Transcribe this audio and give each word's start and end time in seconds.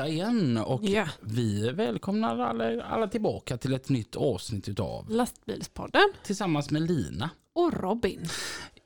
Onsdag 0.00 0.08
igen 0.08 0.56
och 0.58 0.84
Ja. 0.84 1.06
vi 1.20 1.70
välkomnar 1.70 2.38
alla, 2.38 2.82
alla 2.82 3.08
tillbaka 3.08 3.56
till 3.56 3.74
ett 3.74 3.88
nytt 3.88 4.16
avsnitt 4.16 4.68
utav 4.68 5.10
Lastbilspodden 5.10 6.12
Tillsammans 6.22 6.70
med 6.70 6.82
Lina. 6.82 7.30
och 7.54 7.72
Robin. 7.80 8.28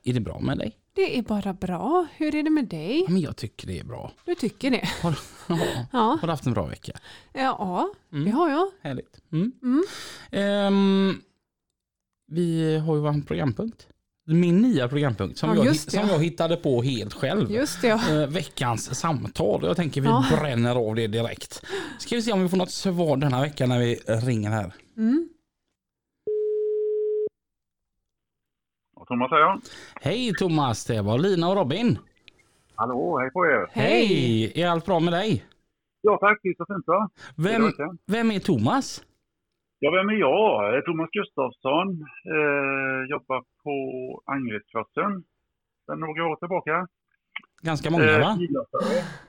Är 0.04 0.12
det 0.12 0.20
bra 0.20 0.40
med 0.40 0.58
dig? 0.58 0.76
Det 0.94 1.18
är 1.18 1.22
bara 1.22 1.52
bra. 1.52 2.06
Hur 2.16 2.34
är 2.34 2.42
det 2.42 2.50
med 2.50 2.68
dig? 2.68 3.00
Ja, 3.00 3.10
men 3.10 3.20
jag 3.20 3.36
tycker 3.36 3.66
det 3.66 3.78
är 3.78 3.84
bra. 3.84 4.12
Du 4.24 4.34
tycker 4.34 4.70
det? 4.70 4.88
Har, 5.02 5.18
ja, 5.48 5.58
Ja, 5.92 6.18
har 6.20 6.26
du 6.26 6.30
haft 6.32 6.46
en 6.46 6.52
bra 6.52 6.66
vecka? 6.66 6.92
ja 7.32 7.88
Mm. 8.12 8.24
det 8.24 8.30
har 8.30 8.50
jag. 8.50 8.70
Härligt. 8.82 9.20
Mm. 9.32 9.52
Mm. 9.62 9.84
Ehm, 10.30 11.20
vi 12.26 12.76
har 12.78 12.94
ju 12.94 13.00
vår 13.00 13.26
programpunkt. 13.26 13.86
Min 14.26 14.62
nya 14.62 14.88
programpunkt 14.88 15.38
som, 15.38 15.56
Ja, 15.56 15.64
jag, 15.64 15.76
som 15.76 16.00
ja. 16.00 16.12
jag 16.12 16.18
hittade 16.18 16.56
på 16.56 16.82
helt 16.82 17.12
själv. 17.14 17.50
Just 17.50 17.82
det, 17.82 17.88
ja. 17.88 18.22
Eh, 18.22 18.28
veckans 18.28 19.00
samtal. 19.00 19.60
Jag 19.64 19.76
tänker 19.76 20.00
vi 20.00 20.06
Ja. 20.08 20.24
bränner 20.40 20.88
av 20.88 20.94
det 20.94 21.06
direkt. 21.06 21.64
Ska 21.98 22.16
vi 22.16 22.22
se 22.22 22.32
om 22.32 22.42
vi 22.42 22.48
får 22.48 22.56
något 22.56 22.70
svar 22.70 23.16
denna 23.16 23.40
vecka 23.40 23.66
när 23.66 23.78
vi 23.78 23.94
ringer 24.06 24.50
här. 24.50 24.72
Mm. 24.96 25.28
Thomas 29.08 29.28
jag. 29.30 29.60
Hej 30.00 30.32
Thomas, 30.38 30.84
det 30.84 31.02
var 31.02 31.18
Lina 31.18 31.48
och 31.48 31.56
Robin. 31.56 31.98
Hallå, 32.74 33.18
hej 33.18 33.30
på 33.30 33.46
er. 33.46 33.68
Hej! 33.72 34.60
Är 34.60 34.66
allt 34.68 34.86
bra 34.86 35.00
med 35.00 35.12
dig? 35.12 35.44
Ja 36.00 36.18
tack, 36.20 36.40
det 36.42 36.48
är 36.48 36.54
så 36.54 36.66
fint 36.66 36.84
Vem, 37.36 37.72
vem 38.06 38.30
är 38.30 38.38
Thomas? 38.38 39.02
Ja, 39.84 39.90
vem 39.90 40.08
är 40.08 40.18
jag? 40.28 40.84
Thomas 40.84 41.10
Gustafsson. 41.12 41.88
Eh, 42.34 43.10
jobbar 43.10 43.40
på 43.64 43.74
Angeredsklassen 44.34 45.12
sedan 45.86 46.00
några 46.00 46.26
år 46.30 46.36
tillbaka. 46.36 46.86
Ganska 47.62 47.90
många 47.90 48.04
Eh, 48.04 48.20
va? 48.20 48.38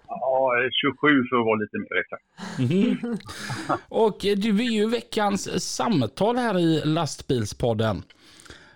Ja, 0.07 0.59
eh, 0.59 0.69
27 0.71 1.23
för 1.29 1.39
att 1.39 1.45
vara 1.45 1.59
lite 1.63 1.77
mer 1.77 1.95
exakt. 2.03 2.25
Mhm. 2.59 3.17
Och 3.89 4.17
du 4.45 4.49
är 4.65 4.71
ju 4.79 4.89
veckans 4.89 5.41
samtal 5.75 6.35
här 6.35 6.59
i 6.59 6.81
lastbilspodden. 6.85 7.95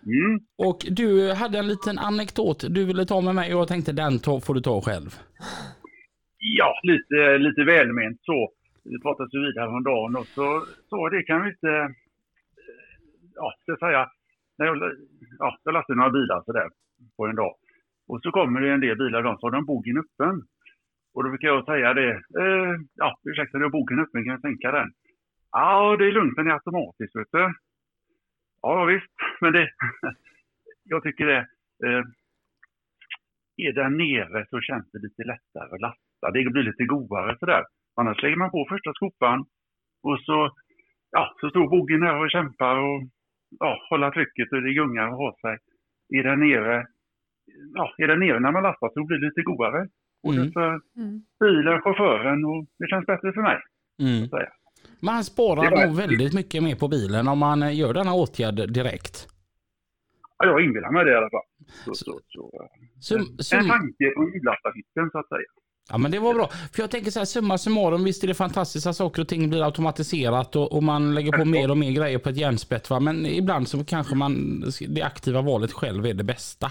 Mm. 0.06 0.40
Och 0.58 0.86
du 0.90 1.34
hade 1.34 1.60
en 1.60 1.68
liten 1.68 2.00
anekdot 2.00 2.66
du 2.70 2.86
ville 2.86 3.06
ta 3.06 3.22
med 3.22 3.36
mig 3.36 3.54
och 3.54 3.62
jag 3.62 3.68
tänkte 3.68 3.92
den 3.92 4.20
får 4.20 4.54
du 4.54 4.62
ta 4.62 4.82
själv. 4.82 5.10
Ja, 6.38 6.80
lite, 6.84 7.38
lite 7.38 7.64
välment 7.64 8.20
så. 8.22 8.52
Vi 8.92 9.00
pratade 9.00 9.30
så 9.30 9.40
vidare 9.40 9.68
om 9.68 9.84
dagen 9.84 10.16
och 10.16 10.28
så, 10.28 10.66
sa 10.90 11.10
det 11.10 11.24
kan 11.24 11.44
vi 11.44 11.50
inte... 11.50 11.70
Eh, 11.70 11.90
ja, 13.36 13.54
ska 13.60 13.72
jag 13.72 13.80
säga. 13.80 14.12
När 14.58 14.66
jag, 14.66 14.78
ja, 15.40 15.58
jag 15.64 15.74
lastade 15.74 15.98
några 15.98 16.18
bilar 16.20 16.42
sådär 16.46 16.70
på 17.18 17.28
en 17.28 17.36
dag. 17.36 17.54
Och 18.08 18.22
så 18.24 18.32
kommer 18.32 18.62
det 18.62 18.72
en 18.72 18.80
del 18.80 18.98
bilar, 18.98 19.24
de 19.24 19.38
så 19.38 19.48
har 19.48 19.52
de 19.52 19.66
bogen 19.66 19.98
öppen. 19.98 20.36
Och 21.14 21.24
då 21.24 21.30
brukar 21.30 21.48
jag 21.48 21.66
säga 21.66 21.94
det. 21.94 22.12
Eh, 22.42 22.74
ja, 22.96 23.20
ursäkta, 23.24 23.58
nu 23.58 23.66
är 23.66 23.70
bogen 23.70 24.00
öppen, 24.00 24.24
kan 24.24 24.34
jag 24.34 24.42
sänka 24.42 24.72
den? 24.72 24.90
Ja, 25.52 25.96
det 25.98 26.06
är 26.08 26.12
lugnt, 26.12 26.36
den 26.36 26.48
är 26.48 26.52
automatisk, 26.52 27.16
vet 27.16 27.32
du. 27.32 27.54
Ja, 28.62 28.86
visst, 28.86 29.14
men 29.42 29.54
det... 29.54 29.70
jag 30.84 31.04
tycker 31.04 31.26
det... 31.26 31.48
Eh, 31.86 32.04
är 33.58 33.74
den 33.74 33.98
nere 33.98 34.46
så 34.50 34.62
känns 34.62 34.92
det 34.92 35.00
lite 35.00 35.24
lättare 35.24 35.76
att 35.76 35.82
lasta. 35.82 36.32
Det 36.34 36.52
blir 36.52 36.64
lite 36.64 36.86
godare 36.86 37.38
sådär. 37.40 37.64
Annars 37.96 38.22
lägger 38.24 38.36
man 38.38 38.52
på 38.52 38.66
första 38.70 38.94
skopan 38.94 39.40
och 40.08 40.20
så, 40.26 40.52
ja, 41.12 41.24
så 41.42 41.50
står 41.50 41.68
bogen 41.70 42.00
där 42.00 42.16
och 42.24 42.32
kämpar 42.32 42.76
och 42.78 43.00
ja, 43.60 43.72
håller 43.90 44.12
trycket 44.12 44.52
och 44.52 44.62
det 44.62 44.74
gungar 44.74 45.08
och 45.12 45.18
har 45.18 45.34
sig. 45.44 45.58
Är 46.20 46.24
den 46.24 46.40
nere, 46.40 46.86
ja, 47.76 47.94
är 47.98 48.08
den 48.08 48.20
nere 48.20 48.40
när 48.40 48.52
man 48.52 48.64
lastar 48.64 48.90
så 48.94 49.06
blir 49.06 49.18
det 49.18 49.26
lite 49.26 49.42
godare. 49.42 49.88
Både 50.24 50.38
Mm. 50.42 50.52
för 50.52 50.70
Mm. 50.98 51.22
bilen, 51.40 51.82
chauffören 51.82 52.46
och 52.46 52.66
det 52.80 52.88
känns 52.88 53.06
bättre 53.06 53.34
för 53.34 53.42
mig. 53.42 53.58
Mm. 54.02 54.28
Så. 54.30 54.40
Man 55.02 55.24
sparar 55.24 55.88
nog 55.88 55.98
väldigt 55.98 56.34
mycket 56.34 56.64
mer 56.64 56.76
på 56.76 56.88
bilen 56.88 57.28
om 57.28 57.40
man 57.40 57.64
eh, 57.64 57.78
gör 57.80 57.94
denna 57.94 58.14
åtgärd 58.14 58.56
direkt. 58.74 59.28
Ja, 60.38 60.46
jag 60.46 60.62
inbillar 60.66 60.92
mig 60.92 61.06
det 61.06 61.12
i 61.12 61.16
alla 61.16 61.30
fall. 61.30 61.48
Så, 61.86 61.94
så, 61.94 62.20
så, 62.28 62.52
Sum, 63.02 63.22
en 63.38 63.44
sum, 63.44 63.68
tanke 63.68 64.06
från 64.16 64.28
julaftonhytten 64.34 65.10
så 65.12 65.18
att 65.20 65.28
säga. 65.28 65.50
Ja 65.90 65.98
men 65.98 66.12
det 66.12 66.20
var 66.20 66.34
bra. 66.34 66.48
För 66.74 66.82
jag 66.84 66.92
tänker 66.92 67.12
så 67.12 67.20
här, 67.20 67.26
summa 67.26 67.58
summarum, 67.58 68.04
visst 68.04 68.24
är 68.24 68.28
det 68.28 68.34
fantastiska 68.34 68.94
saker 68.94 69.22
och 69.22 69.28
ting 69.28 69.50
blir 69.50 69.64
automatiserat 69.66 70.56
och, 70.56 70.72
och 70.76 70.84
man 70.84 71.16
lägger 71.16 71.32
på 71.32 71.46
mer 71.46 71.72
och 71.72 71.78
mer 71.78 71.92
grejer 71.92 72.20
på 72.20 72.30
ett 72.30 72.38
järnspett 72.38 72.90
va. 72.90 73.00
Men 73.00 73.26
ibland 73.26 73.68
så 73.68 73.86
kanske 73.86 74.16
man, 74.16 74.64
det 74.88 75.02
aktiva 75.02 75.42
valet 75.42 75.72
själv 75.72 76.06
är 76.06 76.14
det 76.14 76.24
bästa. 76.24 76.68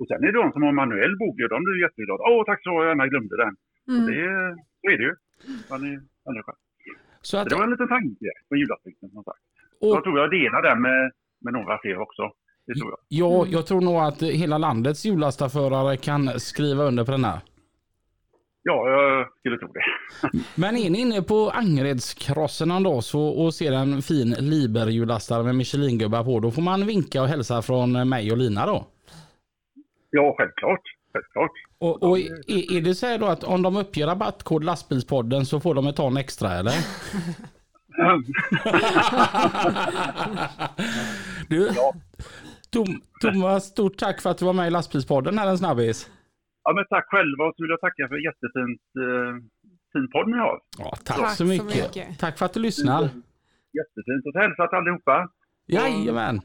Och 0.00 0.06
sen 0.08 0.24
är 0.24 0.32
det 0.32 0.42
de 0.42 0.52
som 0.52 0.62
har 0.62 0.72
manuell 0.72 1.16
bog, 1.18 1.36
de 1.50 1.64
blir 1.64 1.82
jätteglada. 1.82 2.22
Åh, 2.30 2.44
tack 2.46 2.62
så 2.62 2.70
jag 2.70 2.88
gärna 2.88 3.06
glömde 3.06 3.36
den. 3.36 3.52
Mm. 3.88 4.06
Det 4.06 4.16
är, 4.20 4.54
så 4.80 4.86
är 4.92 4.96
det 4.98 5.04
ju. 5.04 5.14
Man 5.70 5.80
är 5.82 6.00
människa. 6.26 6.52
Så 7.22 7.38
att, 7.38 7.48
det 7.48 7.54
var 7.54 7.64
en 7.64 7.70
liten 7.70 7.88
tanke 7.88 8.30
på 8.48 8.56
julafton 8.56 8.92
som 9.00 9.24
sagt. 9.24 9.42
och, 9.80 9.88
Jag 9.96 10.02
tror 10.04 10.18
jag 10.18 10.30
delar 10.30 10.62
den 10.62 10.82
med, 10.82 11.12
med 11.40 11.52
några 11.52 11.78
fler 11.78 11.98
också. 11.98 12.22
Det 12.66 12.74
tror 12.74 12.90
jag. 12.90 12.98
ja, 13.08 13.46
jag 13.48 13.66
tror 13.66 13.80
nog 13.80 13.96
att 13.96 14.22
hela 14.22 14.58
landets 14.58 15.06
hjullastaförare 15.06 15.96
kan 15.96 16.40
skriva 16.40 16.84
under 16.84 17.04
på 17.04 17.10
den 17.10 17.24
här. 17.24 17.40
Ja, 18.68 18.90
jag 18.90 19.26
skulle 19.38 19.58
tro 19.58 19.68
det. 19.72 19.84
Men 20.54 20.76
är 20.76 20.90
ni 20.90 21.00
inne 21.00 21.22
på 21.22 21.50
Angeredskrossen 21.50 22.82
dag 22.82 23.04
så, 23.04 23.20
och 23.20 23.54
ser 23.54 23.72
en 23.72 24.02
fin 24.02 24.34
Liber-hjullastare 24.38 25.42
med 25.42 25.54
Michelin-gubbar 25.54 26.24
på, 26.24 26.40
då 26.40 26.50
får 26.50 26.62
man 26.62 26.86
vinka 26.86 27.22
och 27.22 27.28
hälsa 27.28 27.62
från 27.62 28.08
mig 28.08 28.32
och 28.32 28.36
Lina 28.36 28.66
då. 28.66 28.86
Ja, 30.10 30.34
självklart. 30.38 30.80
Självklart. 31.12 31.50
Och, 31.78 32.02
och 32.02 32.18
är, 32.18 32.76
är 32.76 32.80
det 32.80 32.94
så 32.94 33.06
här 33.06 33.18
då 33.18 33.26
att 33.26 33.44
om 33.44 33.62
de 33.62 33.76
uppger 33.76 34.06
rabattkod 34.06 34.64
lastbilspodden 34.64 35.46
så 35.46 35.60
får 35.60 35.74
de 35.74 35.86
ett 35.86 35.96
ton 35.96 36.16
extra 36.16 36.52
eller? 36.52 36.74
Du, 41.48 41.70
Tom, 42.70 43.02
Thomas, 43.20 43.64
stort 43.64 43.96
tack 43.96 44.20
för 44.20 44.30
att 44.30 44.38
du 44.38 44.44
var 44.44 44.52
med 44.52 44.66
i 44.66 44.70
lastbilspodden 44.70 45.38
här 45.38 45.48
en 45.48 45.58
snabbis. 45.58 46.10
Ja, 46.66 46.72
men 46.76 46.84
tack 46.90 47.06
själva 47.08 47.44
och 47.44 47.54
så 47.56 47.62
vill 47.62 47.70
jag 47.70 47.80
tacka 47.80 48.08
för 48.08 48.18
jättefint 48.28 48.82
eh, 49.04 49.32
fin 49.92 50.06
podd 50.12 50.28
ni 50.32 50.38
har. 50.46 50.56
Ja, 50.78 50.90
tack, 51.04 51.16
Tack 51.18 51.30
så, 51.30 51.36
så 51.36 51.44
mycket. 51.44 51.66
mycket. 51.84 52.18
Tack 52.18 52.38
för 52.38 52.46
att 52.46 52.54
du 52.54 52.60
lyssnar. 52.60 53.02
Jättefint. 53.78 54.22
Och 54.26 54.40
hälsa 54.42 54.66
till 54.68 54.76
allihopa. 54.78 55.28
Jajamän. 55.66 56.36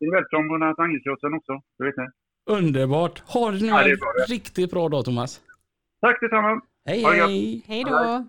Är 0.00 0.10
välkomna 0.14 0.74
till 0.74 0.82
Angelkrossen 0.84 1.34
också. 1.34 1.52
Det 1.78 1.84
vet 1.84 1.96
ni. 1.96 2.06
Underbart. 2.50 3.18
Ha 3.18 3.50
det 3.50 3.60
nu 3.60 3.66
Ja, 3.66 3.82
det 3.82 3.96
bra 4.00 4.12
det. 4.26 4.32
riktigt 4.34 4.70
bra 4.70 4.88
dag 4.88 5.04
Thomas. 5.04 5.40
Tack 6.00 6.20
detsamma. 6.20 6.60
Hej 6.86 7.02
det 7.02 7.08
hej. 7.08 7.64
Hej 7.66 7.84
då! 7.84 8.26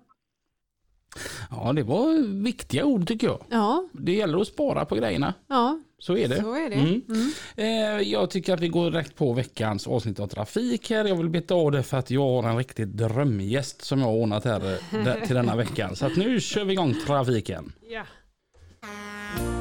Ja, 1.52 1.74
det 1.74 1.84
var 1.84 2.34
viktiga 2.44 2.86
ord 2.86 3.08
tycker 3.08 3.28
jag. 3.28 3.44
Ja, 3.50 3.88
Det 3.94 4.12
gäller 4.14 4.42
att 4.42 4.48
spara 4.48 4.86
på 4.86 4.96
grejerna. 4.96 5.34
ja, 5.48 5.80
Så 6.00 6.18
är 6.18 6.28
det. 6.28 6.42
så 6.42 6.54
är 6.56 6.70
det. 6.70 6.76
Mm. 6.76 7.02
Mm. 7.10 7.32
Eh, 7.56 8.08
jag 8.10 8.30
tycker 8.30 8.54
att 8.54 8.60
vi 8.60 8.68
går 8.68 8.92
direkt 8.92 9.16
på 9.16 9.34
veckans 9.34 9.88
avsnitt 9.88 10.20
av 10.20 10.28
Trafik 10.28 10.90
här. 10.90 11.06
Jag 11.06 11.16
vill 11.16 11.30
beta 11.30 11.54
av 11.56 11.72
det 11.72 11.84
för 11.84 11.98
att 11.98 12.12
jag 12.12 12.42
har 12.42 12.50
en 12.50 12.58
riktig 12.58 12.88
drömgäst 12.88 13.82
som 13.86 14.00
jag 14.00 14.06
har 14.08 14.14
ordnat 14.14 14.46
här 14.46 14.78
eh, 14.94 15.26
till 15.26 15.36
denna 15.36 15.56
veckan. 15.56 15.96
Så 15.96 16.06
att 16.06 16.16
nu 16.18 16.40
kör 16.40 16.66
vi 16.66 16.74
igång 16.74 16.96
trafiken. 17.08 17.72
Ja. 17.90 18.04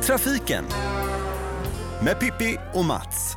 Trafiken 0.02 0.64
med 2.04 2.20
Pippi 2.20 2.56
och 2.74 2.84
Mats. 2.84 3.34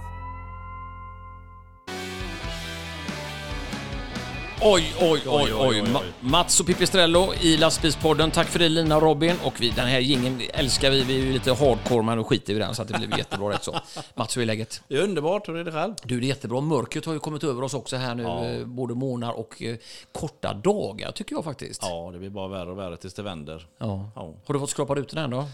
Oj, 4.63 4.93
oj, 5.01 5.21
oj, 5.27 5.53
oj. 5.59 5.81
Ma- 5.81 6.03
Mats 6.21 6.59
och 6.59 6.65
Pipistrello 6.65 7.33
i 7.41 7.57
lastbilspodden. 7.57 8.31
Tack 8.31 8.47
för 8.47 8.59
det 8.59 8.69
Lina 8.69 8.95
och 8.95 9.01
Robin. 9.01 9.35
Och 9.45 9.61
vi, 9.61 9.69
den 9.69 9.87
här 9.87 9.99
gingen 9.99 10.41
älskar 10.53 10.91
vi. 10.91 11.03
Vi 11.03 11.15
är 11.21 11.25
ju 11.25 11.33
lite 11.33 11.53
hardcore, 11.53 12.01
men 12.01 12.17
då 12.17 12.23
skiter 12.23 12.53
vi 12.53 12.59
i 12.59 12.63
den 12.63 12.75
så 12.75 12.81
att 12.81 12.87
det 12.87 12.93
blir 12.97 13.17
jättebra 13.17 13.49
rätt 13.49 13.63
så. 13.63 13.75
Mats, 14.15 14.37
hur 14.37 14.41
är 14.41 14.45
läget? 14.45 14.81
Det 14.87 14.95
är 14.95 15.01
underbart, 15.03 15.47
hur 15.47 15.55
är 15.57 15.63
det 15.63 15.71
själv? 15.71 15.93
Du, 16.03 16.19
det 16.19 16.25
är 16.25 16.27
jättebra. 16.27 16.61
Mörkret 16.61 17.05
har 17.05 17.13
ju 17.13 17.19
kommit 17.19 17.43
över 17.43 17.63
oss 17.63 17.73
också 17.73 17.95
här 17.97 18.15
nu. 18.15 18.23
eh, 18.59 18.65
Både 18.65 18.95
månader 18.95 19.39
och 19.39 19.61
eh, 19.61 19.75
korta 20.11 20.53
dagar, 20.53 21.11
tycker 21.11 21.35
jag 21.35 21.43
faktiskt. 21.43 21.81
Ja, 21.83 22.09
det 22.13 22.19
blir 22.19 22.29
bara 22.29 22.47
värre 22.47 22.71
och 22.71 22.77
värre 22.79 22.97
tills 22.97 23.13
det 23.13 23.23
vänder. 23.23 23.67
Ja. 23.77 24.09
Ja. 24.15 24.33
Har 24.45 24.53
du 24.53 24.59
fått 24.59 24.69
skrapa 24.69 24.99
ut 24.99 25.09
den 25.09 25.23
än 25.23 25.29
då? 25.29 25.45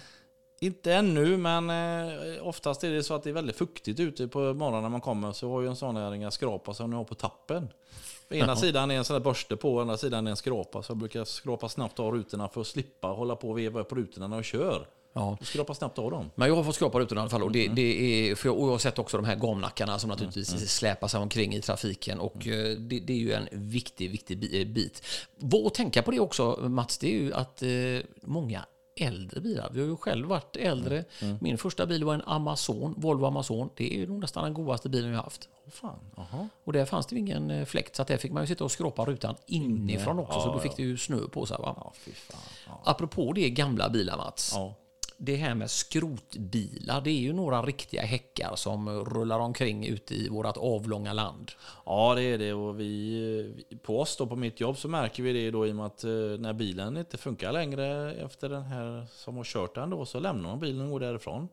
Inte 0.60 0.94
ännu, 0.94 1.38
men 1.38 1.70
eh, 1.70 2.48
oftast 2.48 2.84
är 2.84 2.90
det 2.92 3.04
så 3.04 3.14
att 3.14 3.24
det 3.24 3.30
är 3.30 3.34
väldigt 3.34 3.58
fuktigt 3.58 4.00
ute 4.00 4.28
på 4.28 4.40
morgonen 4.40 4.82
när 4.82 4.90
man 4.90 5.02
kommer. 5.02 5.32
Så 5.32 5.52
har 5.52 5.62
ju 5.62 5.68
en 5.68 5.76
sån 5.76 5.96
här 5.98 6.14
inga 6.14 6.32
skrapa 6.32 6.74
som 6.74 6.90
ni 6.90 6.96
har 6.96 7.04
på 7.04 7.16
tappen. 7.16 7.68
På 8.28 8.36
ena 8.36 8.56
sidan 8.56 8.92
är 8.92 8.96
en 8.96 9.06
sån 9.06 9.14
där 9.14 9.24
borste 9.24 9.56
på, 9.56 9.76
och 9.76 9.82
andra 9.82 9.98
sidan 9.98 10.28
är 10.28 10.32
en 10.32 10.38
skrapa. 10.38 10.84
Så 10.84 10.92
jag 10.92 10.98
brukar 10.98 11.24
skrapa 11.24 11.70
snabbt 11.70 12.00
av 12.00 12.14
rutorna 12.14 12.50
för 12.50 12.62
att 12.62 12.68
slippa 12.68 13.08
hålla 13.08 13.36
på 13.36 13.50
och 13.50 13.58
veva 13.58 13.80
upp 13.80 13.92
rutorna 13.92 14.28
när 14.28 14.36
jag 14.36 14.46
kör. 14.46 14.88
Ja. 15.14 15.38
Skrapa 15.42 15.74
snabbt 15.74 16.00
av 16.00 16.12
dem. 16.12 16.30
Men 16.36 16.48
jag 16.48 16.56
har 16.56 16.64
fått 16.64 16.76
skrapa 16.76 17.00
rutorna 17.00 17.20
i 17.20 17.22
alla 17.22 17.30
fall. 17.30 17.44
Och, 17.44 17.52
det, 17.52 17.68
det 17.68 18.30
är, 18.30 18.36
för 18.36 18.50
jag, 18.50 18.60
jag 18.60 18.66
har 18.66 18.78
sett 18.78 19.00
också 19.00 19.18
de 19.18 19.26
här 19.26 19.36
gamnackarna 19.36 20.00
som 20.00 20.10
naturligtvis 20.10 20.70
släpar 20.70 21.08
sig 21.08 21.20
omkring 21.20 21.56
i 21.56 21.62
trafiken. 21.62 22.20
Och 22.20 22.48
eh, 22.48 22.78
det, 22.78 23.00
det 23.00 23.14
är 23.14 23.18
ju 23.18 23.34
en 23.34 23.48
viktig, 23.52 24.12
viktig 24.12 24.62
eh, 24.62 24.68
bit. 24.68 25.04
Vad 25.36 25.66
att 25.66 25.74
tänka 25.74 26.02
på 26.02 26.12
det 26.12 26.20
också, 26.20 26.58
Mats, 26.62 26.98
det 26.98 27.08
är 27.08 27.20
ju 27.20 27.34
att 27.34 27.62
eh, 27.62 27.70
många 28.22 28.66
äldre 28.98 29.42
bilar. 29.42 29.70
Vi 29.74 29.80
har 29.80 29.88
ju 29.88 29.96
själv 29.98 30.28
varit 30.28 30.56
äldre. 30.58 31.06
Min 31.42 31.58
första 31.58 31.86
bil 31.86 32.04
var 32.04 32.14
en 32.14 32.22
Amazon, 32.26 32.94
Volvo 32.98 33.26
Amazon. 33.26 33.70
Det 33.76 33.94
är 33.94 33.98
ju 33.98 34.08
nog 34.08 34.20
nästan 34.20 34.44
den 34.44 34.54
godaste 34.54 34.90
bilen 34.90 35.12
jag 35.12 35.22
haft. 35.22 35.50
Åh 35.66 35.72
fan, 35.72 36.00
aha. 36.18 36.48
Och 36.64 36.74
där 36.74 36.86
fanns 36.86 37.06
det 37.08 37.16
ingen 37.16 37.52
eh, 37.52 37.66
fläkt, 37.66 37.96
så 37.96 38.02
att 38.02 38.08
där 38.08 38.18
fick 38.18 38.32
man 38.32 38.44
ju 38.44 38.48
sitta 38.48 38.64
och 38.64 38.72
skrapa 38.72 39.06
rutan 39.06 39.36
inifrån 39.46 40.20
också. 40.20 40.40
så 40.40 40.54
då 40.54 40.60
fick 40.60 40.76
det 40.76 40.84
ju 40.84 40.98
snö 40.98 41.28
på 41.32 41.46
sig. 41.46 41.58
Va? 41.60 41.74
Ja. 41.78 41.94
Ja. 42.68 42.82
Apropå 42.86 43.34
det 43.34 43.50
gamla 43.50 43.90
bilar, 43.90 44.18
Mats. 44.18 44.52
Ja. 44.56 44.74
Det 45.20 45.36
här 45.36 45.56
med 45.56 45.72
skrotbilar, 45.72 47.02
det 47.02 47.10
är 47.10 47.20
ju 47.20 47.34
några 47.34 47.62
riktiga 47.62 48.02
häckar 48.02 48.56
som 48.56 48.90
rullar 48.90 49.40
omkring 49.40 49.86
ute 49.86 50.16
i 50.16 50.30
vårt 50.30 50.58
avlånga 50.58 51.14
land. 51.14 51.52
Ja, 51.86 52.16
det 52.16 52.24
är 52.24 52.38
det. 52.38 52.54
Och 52.54 52.80
vi, 52.80 53.66
på 53.82 54.00
oss 54.00 54.18
då, 54.18 54.28
på 54.28 54.36
mitt 54.36 54.60
jobb, 54.60 54.78
så 54.78 54.88
märker 54.88 55.24
vi 55.24 55.34
det 55.34 55.52
då 55.52 55.68
i 55.68 55.72
och 55.72 55.76
med 55.76 55.86
att 55.86 56.04
eh, 56.04 56.10
när 56.40 56.54
bilen 56.54 56.98
inte 56.98 57.18
funkar 57.18 57.52
längre 57.52 58.14
efter 58.14 58.50
den 58.50 58.64
här 58.64 59.08
som 59.12 59.38
har 59.38 59.44
kört 59.44 59.76
den 59.76 59.90
då, 59.90 60.06
så 60.06 60.20
lämnar 60.20 60.50
man 60.50 60.60
bilen 60.60 60.82
och 60.82 60.92
går 60.92 61.00
därifrån. 61.00 61.48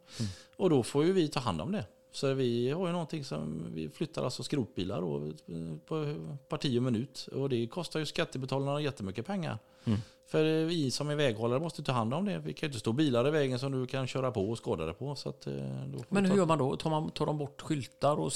Och 0.56 0.70
då 0.70 0.82
får 0.82 1.04
ju 1.04 1.12
vi 1.12 1.28
ta 1.28 1.40
hand 1.40 1.60
om 1.60 1.72
det. 1.72 1.86
Så 2.12 2.34
vi 2.34 2.70
har 2.70 2.86
ju 2.86 2.92
någonting 2.92 3.24
som, 3.24 3.66
vi 3.74 3.88
flyttar 3.88 4.24
alltså 4.24 4.42
skrotbilar 4.42 5.00
då, 5.00 5.26
eh, 5.26 5.76
på 5.86 6.14
parti 6.48 6.78
och 6.78 6.82
minut. 6.82 7.28
Och 7.32 7.48
det 7.48 7.66
kostar 7.66 8.00
ju 8.00 8.06
skattebetalarna 8.06 8.80
jättemycket 8.80 9.26
pengar. 9.26 9.58
För 10.34 10.64
vi 10.64 10.90
som 10.90 11.10
är 11.10 11.14
väghållare 11.16 11.60
måste 11.60 11.82
ta 11.82 11.92
hand 11.92 12.14
om 12.14 12.24
det. 12.24 12.38
Vi 12.38 12.52
kan 12.54 12.66
ju 12.66 12.70
inte 12.70 12.78
stå 12.80 12.92
bilar 12.92 13.28
i 13.28 13.30
vägen 13.30 13.58
som 13.58 13.72
du 13.72 13.86
kan 13.86 14.06
köra 14.06 14.30
på 14.30 14.50
och 14.50 14.58
skada 14.58 14.84
dig 14.84 14.94
på. 14.94 15.14
Så 15.14 15.28
att, 15.28 15.46
eh, 15.46 15.52
Men 16.08 16.24
hur 16.24 16.30
ta- 16.30 16.36
gör 16.36 16.46
man 16.46 16.58
då? 16.58 16.76
Tar, 16.76 16.90
man, 16.90 17.10
tar 17.10 17.26
de 17.26 17.38
bort 17.38 17.60
skyltar 17.62 18.16
och 18.20 18.32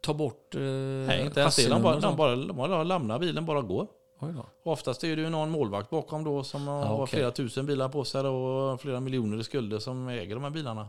tar 0.00 0.14
bort 0.14 0.54
eh, 0.54 0.60
Nej, 0.60 1.24
inte 1.26 1.40
ens 1.40 1.56
det. 1.56 1.68
De 1.68 1.82
bara, 1.82 1.94
och 1.94 2.00
de 2.02 2.16
bara, 2.16 2.36
de 2.36 2.56
bara 2.56 2.82
lämnar 2.84 3.18
bilen, 3.18 3.46
bara 3.46 3.60
går. 3.62 3.86
Och 4.62 4.72
Oftast 4.72 5.04
är 5.04 5.16
det 5.16 5.22
ju 5.22 5.30
någon 5.30 5.50
målvakt 5.50 5.90
bakom 5.90 6.24
då 6.24 6.44
som 6.44 6.68
har 6.68 6.94
okej. 6.94 7.06
flera 7.06 7.30
tusen 7.30 7.66
bilar 7.66 7.88
på 7.88 8.04
sig 8.04 8.20
och 8.20 8.80
flera 8.80 9.00
miljoner 9.00 9.40
i 9.40 9.44
skulder 9.44 9.78
som 9.78 10.08
äger 10.08 10.34
de 10.34 10.44
här 10.44 10.50
bilarna. 10.50 10.88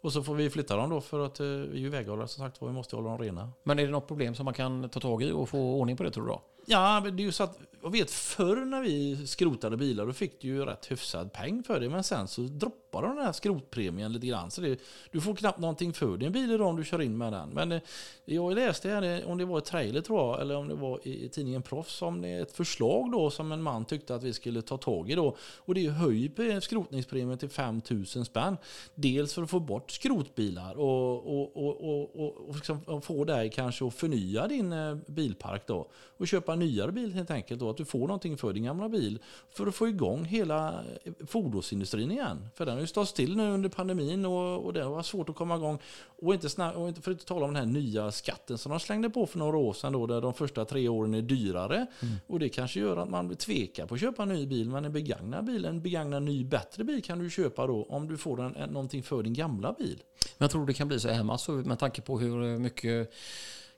Och 0.00 0.12
så 0.12 0.22
får 0.22 0.34
vi 0.34 0.50
flytta 0.50 0.76
dem 0.76 0.90
då 0.90 1.00
för 1.00 1.26
att 1.26 1.40
eh, 1.40 1.46
vi 1.46 1.52
är 1.52 1.80
ju 1.80 1.88
väghållare 1.88 2.28
som 2.28 2.44
sagt 2.44 2.60
var, 2.60 2.68
vi 2.68 2.74
måste 2.74 2.96
hålla 2.96 3.08
dem 3.10 3.18
rena. 3.18 3.52
Men 3.62 3.78
är 3.78 3.84
det 3.86 3.90
något 3.90 4.08
problem 4.08 4.34
som 4.34 4.44
man 4.44 4.54
kan 4.54 4.88
ta 4.88 5.00
tag 5.00 5.22
i 5.22 5.32
och 5.32 5.48
få 5.48 5.58
ordning 5.58 5.96
på 5.96 6.02
det 6.02 6.10
tror 6.10 6.24
du 6.24 6.30
då? 6.30 6.40
Ja, 6.66 7.00
men 7.04 7.16
det 7.16 7.22
är 7.22 7.24
ju 7.24 7.32
så 7.32 7.42
att 7.42 7.58
jag 7.82 7.90
vet 7.90 8.10
förr 8.10 8.56
när 8.56 8.80
vi 8.82 9.26
skrotade 9.26 9.76
bilar 9.76 10.06
då 10.06 10.12
fick 10.12 10.40
du 10.40 10.48
ju 10.48 10.64
rätt 10.64 10.90
hyfsad 10.90 11.32
peng 11.32 11.62
för 11.62 11.80
det. 11.80 11.88
Men 11.88 12.04
sen 12.04 12.28
så 12.28 12.40
droppar 12.40 13.02
de 13.02 13.16
den 13.16 13.24
här 13.24 13.32
skrotpremien 13.32 14.12
lite 14.12 14.26
grann. 14.26 14.50
Så 14.50 14.60
det, 14.60 14.80
du 15.10 15.20
får 15.20 15.34
knappt 15.34 15.58
någonting 15.58 15.92
för 15.92 16.16
din 16.16 16.32
bil 16.32 16.50
idag 16.50 16.68
om 16.68 16.76
du 16.76 16.84
kör 16.84 17.00
in 17.00 17.18
med 17.18 17.32
den. 17.32 17.48
Men 17.48 17.72
eh, 17.72 17.80
jag 18.24 18.54
läste 18.54 18.88
här, 18.88 19.02
eh, 19.02 19.30
om 19.30 19.38
det 19.38 19.44
var 19.44 19.58
i 19.58 19.62
trailer 19.62 20.00
tror 20.00 20.20
jag, 20.20 20.40
eller 20.40 20.56
om 20.56 20.68
det 20.68 20.74
var 20.74 21.00
i, 21.02 21.24
i 21.24 21.28
tidningen 21.28 21.62
Proffs, 21.62 22.02
om 22.02 22.20
det 22.20 22.28
är 22.28 22.42
ett 22.42 22.52
förslag 22.52 23.12
då 23.12 23.30
som 23.30 23.52
en 23.52 23.62
man 23.62 23.84
tyckte 23.84 24.14
att 24.14 24.22
vi 24.22 24.32
skulle 24.32 24.62
ta 24.62 24.76
tag 24.76 25.10
i 25.10 25.14
då. 25.14 25.36
Och 25.56 25.74
det 25.74 25.86
är 25.86 25.90
höj 25.90 26.32
eh, 26.38 26.60
skrotningspremien 26.60 27.38
till 27.38 27.50
5000 27.50 28.24
spänn. 28.24 28.56
Dels 28.94 29.34
för 29.34 29.42
att 29.42 29.50
få 29.50 29.60
bort 29.60 29.90
skrotbilar 29.90 30.78
och, 30.78 31.16
och, 31.16 31.56
och, 31.56 31.84
och, 31.84 32.14
och, 32.14 32.48
och 32.48 32.60
och, 32.70 32.88
och 32.88 33.04
få 33.04 33.24
dig 33.24 33.50
kanske 33.50 33.86
att 33.86 33.94
förnya 33.94 34.46
din 34.46 34.72
eh, 34.72 34.94
bilpark 35.06 35.66
då. 35.66 35.88
Och 36.16 36.28
köpa 36.28 36.49
en 36.52 36.58
nyare 36.58 36.92
bil 36.92 37.12
helt 37.12 37.30
enkelt 37.30 37.60
då. 37.60 37.70
Att 37.70 37.76
du 37.76 37.84
får 37.84 37.98
någonting 37.98 38.36
för 38.36 38.52
din 38.52 38.64
gamla 38.64 38.88
bil. 38.88 39.18
För 39.50 39.66
att 39.66 39.74
få 39.74 39.88
igång 39.88 40.24
hela 40.24 40.84
eh, 41.04 41.12
fordonsindustrin 41.26 42.10
igen. 42.10 42.48
För 42.54 42.66
den 42.66 42.74
har 42.74 42.80
ju 42.80 42.86
stått 42.86 43.08
still 43.08 43.36
nu 43.36 43.50
under 43.50 43.68
pandemin 43.68 44.26
och, 44.26 44.64
och 44.64 44.72
det 44.72 44.84
var 44.84 45.02
svårt 45.02 45.28
att 45.28 45.36
komma 45.36 45.56
igång. 45.56 45.78
Och 46.22 46.34
inte, 46.34 46.48
snack, 46.48 46.76
och 46.76 46.88
inte 46.88 47.00
för 47.00 47.10
att 47.10 47.26
tala 47.26 47.44
om 47.44 47.54
den 47.54 47.64
här 47.66 47.72
nya 47.72 48.12
skatten 48.12 48.58
som 48.58 48.70
de 48.70 48.80
slängde 48.80 49.10
på 49.10 49.26
för 49.26 49.38
några 49.38 49.56
år 49.56 49.72
sedan 49.72 49.92
då. 49.92 50.06
Där 50.06 50.20
de 50.20 50.34
första 50.34 50.64
tre 50.64 50.88
åren 50.88 51.14
är 51.14 51.22
dyrare. 51.22 51.86
Och 52.26 52.38
det 52.38 52.48
kanske 52.48 52.80
gör 52.80 52.96
att 52.96 53.10
man 53.10 53.36
tvekar 53.36 53.86
på 53.86 53.94
att 53.94 54.00
köpa 54.00 54.22
en 54.22 54.28
ny 54.28 54.46
bil. 54.46 54.70
Men 54.70 54.84
en 54.84 54.92
begagnad 54.92 55.44
bil, 55.44 55.64
en 55.64 55.82
begagnad 55.82 56.22
ny 56.22 56.44
bättre 56.44 56.84
bil 56.84 57.02
kan 57.02 57.18
du 57.18 57.30
köpa 57.30 57.66
då. 57.66 57.82
Om 57.82 58.08
du 58.08 58.16
får 58.16 58.40
en, 58.40 58.56
en, 58.56 58.70
någonting 58.70 59.02
för 59.02 59.22
din 59.22 59.34
gamla 59.34 59.72
bil. 59.72 60.02
Men 60.38 60.44
jag 60.44 60.50
tror 60.50 60.66
det 60.66 60.74
kan 60.74 60.88
bli 60.88 61.00
så 61.00 61.08
här 61.08 61.48
och 61.48 61.66
med 61.66 61.78
tanke 61.78 62.02
på 62.02 62.18
hur 62.18 62.58
mycket 62.58 63.12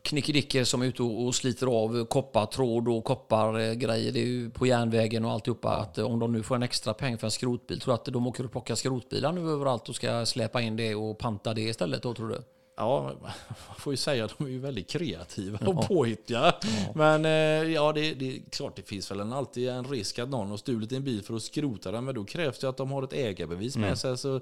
knickedickor 0.03 0.65
som 0.65 0.83
är 0.83 0.87
ute 0.87 1.03
och 1.03 1.35
sliter 1.35 1.67
av 1.67 2.05
koppartråd 2.05 2.89
och 2.89 3.05
koppargrejer 3.05 4.13
det 4.13 4.21
är 4.21 4.27
ju 4.27 4.51
på 4.51 4.67
järnvägen 4.67 5.25
och 5.25 5.31
alltihopa. 5.31 5.71
Att 5.71 5.99
eh, 5.99 6.07
om 6.07 6.19
de 6.19 6.33
nu 6.33 6.43
får 6.43 6.55
en 6.55 6.63
extra 6.63 6.95
peng 6.95 7.19
för 7.19 7.27
en 7.27 7.31
skrotbil, 7.31 7.81
tror 7.81 7.93
du 7.93 7.95
att 7.95 8.05
de 8.05 8.27
åker 8.27 8.45
och 8.45 8.53
plockar 8.53 8.75
skrotbilar 8.75 9.33
nu 9.33 9.51
överallt 9.51 9.89
och 9.89 9.97
ska 9.97 10.27
släpa 10.27 10.61
in 10.61 10.77
det 10.77 10.95
och 10.95 11.19
panta 11.19 11.55
det 11.55 11.63
istället 11.63 12.03
då 12.03 12.15
tror 12.15 12.29
du? 12.29 12.43
Ja, 12.77 13.13
man 13.69 13.77
får 13.79 13.93
ju 13.93 13.97
säga 13.97 14.25
att 14.25 14.39
de 14.39 14.47
är 14.47 14.51
ju 14.51 14.59
väldigt 14.59 14.91
kreativa 14.91 15.59
och 15.67 15.89
påhittiga. 15.89 16.55
Men 16.95 17.25
eh, 17.25 17.73
ja, 17.73 17.93
det, 17.93 18.15
det 18.15 18.37
är 18.37 18.51
klart 18.51 18.77
det 18.77 18.83
finns 18.83 19.11
väl 19.11 19.21
en, 19.21 19.33
alltid 19.33 19.69
en 19.69 19.85
risk 19.85 20.19
att 20.19 20.29
någon 20.29 20.51
har 20.51 20.57
stulit 20.57 20.93
en 20.93 21.05
bil 21.05 21.23
för 21.23 21.37
att 21.37 21.43
skrota 21.43 21.93
den. 21.93 22.05
Men 22.05 22.15
då 22.15 22.25
krävs 22.25 22.59
det 22.59 22.69
att 22.69 22.77
de 22.77 22.91
har 22.91 23.03
ett 23.03 23.13
ägarbevis 23.13 23.77
med 23.77 23.99
sig. 23.99 24.19
Så, 24.19 24.41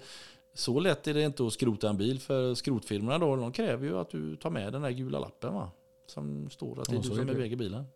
så 0.54 0.80
lätt 0.80 1.08
är 1.08 1.14
det 1.14 1.22
inte 1.22 1.46
att 1.46 1.52
skrota 1.52 1.88
en 1.88 1.96
bil. 1.96 2.20
För 2.20 2.54
skrotfirmorna 2.54 3.18
då, 3.18 3.36
de 3.36 3.52
kräver 3.52 3.86
ju 3.86 3.98
att 3.98 4.10
du 4.10 4.36
tar 4.36 4.50
med 4.50 4.72
den 4.72 4.82
där 4.82 4.90
gula 4.90 5.18
lappen 5.18 5.54
va? 5.54 5.70
Som 6.06 6.50
står 6.50 6.80
att 6.80 6.88
det 6.88 6.92
är 6.92 6.96
Ja, 6.96 7.02
du 7.02 7.08
som 7.08 7.42
äger 7.42 7.56
bilen. 7.56 7.86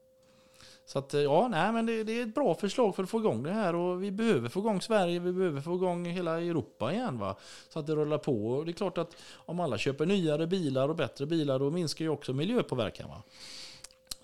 Så 0.86 0.98
att, 0.98 1.12
ja, 1.12 1.48
nej, 1.48 1.72
men 1.72 1.86
det, 1.86 2.04
det 2.04 2.18
är 2.18 2.22
ett 2.22 2.34
bra 2.34 2.54
förslag 2.54 2.96
för 2.96 3.02
att 3.02 3.10
få 3.10 3.18
igång 3.18 3.42
det 3.42 3.52
här. 3.52 3.74
Och 3.74 4.02
vi 4.02 4.10
behöver 4.10 4.48
få 4.48 4.60
igång 4.60 4.80
Sverige, 4.80 5.18
vi 5.18 5.32
behöver 5.32 5.60
få 5.60 5.74
igång 5.74 6.06
hela 6.06 6.40
Europa 6.40 6.92
igen. 6.92 7.18
Va? 7.18 7.36
Så 7.68 7.78
att 7.78 7.86
det 7.86 7.94
rullar 7.94 8.18
på. 8.18 8.48
Och 8.48 8.64
det 8.64 8.70
är 8.70 8.72
klart 8.72 8.98
att 8.98 9.16
om 9.34 9.60
alla 9.60 9.78
köper 9.78 10.06
nyare 10.06 10.46
bilar 10.46 10.88
och 10.88 10.96
bättre 10.96 11.26
bilar, 11.26 11.58
då 11.58 11.70
minskar 11.70 12.04
ju 12.04 12.08
också 12.08 12.32
miljöpåverkan. 12.32 13.08
Va? 13.08 13.22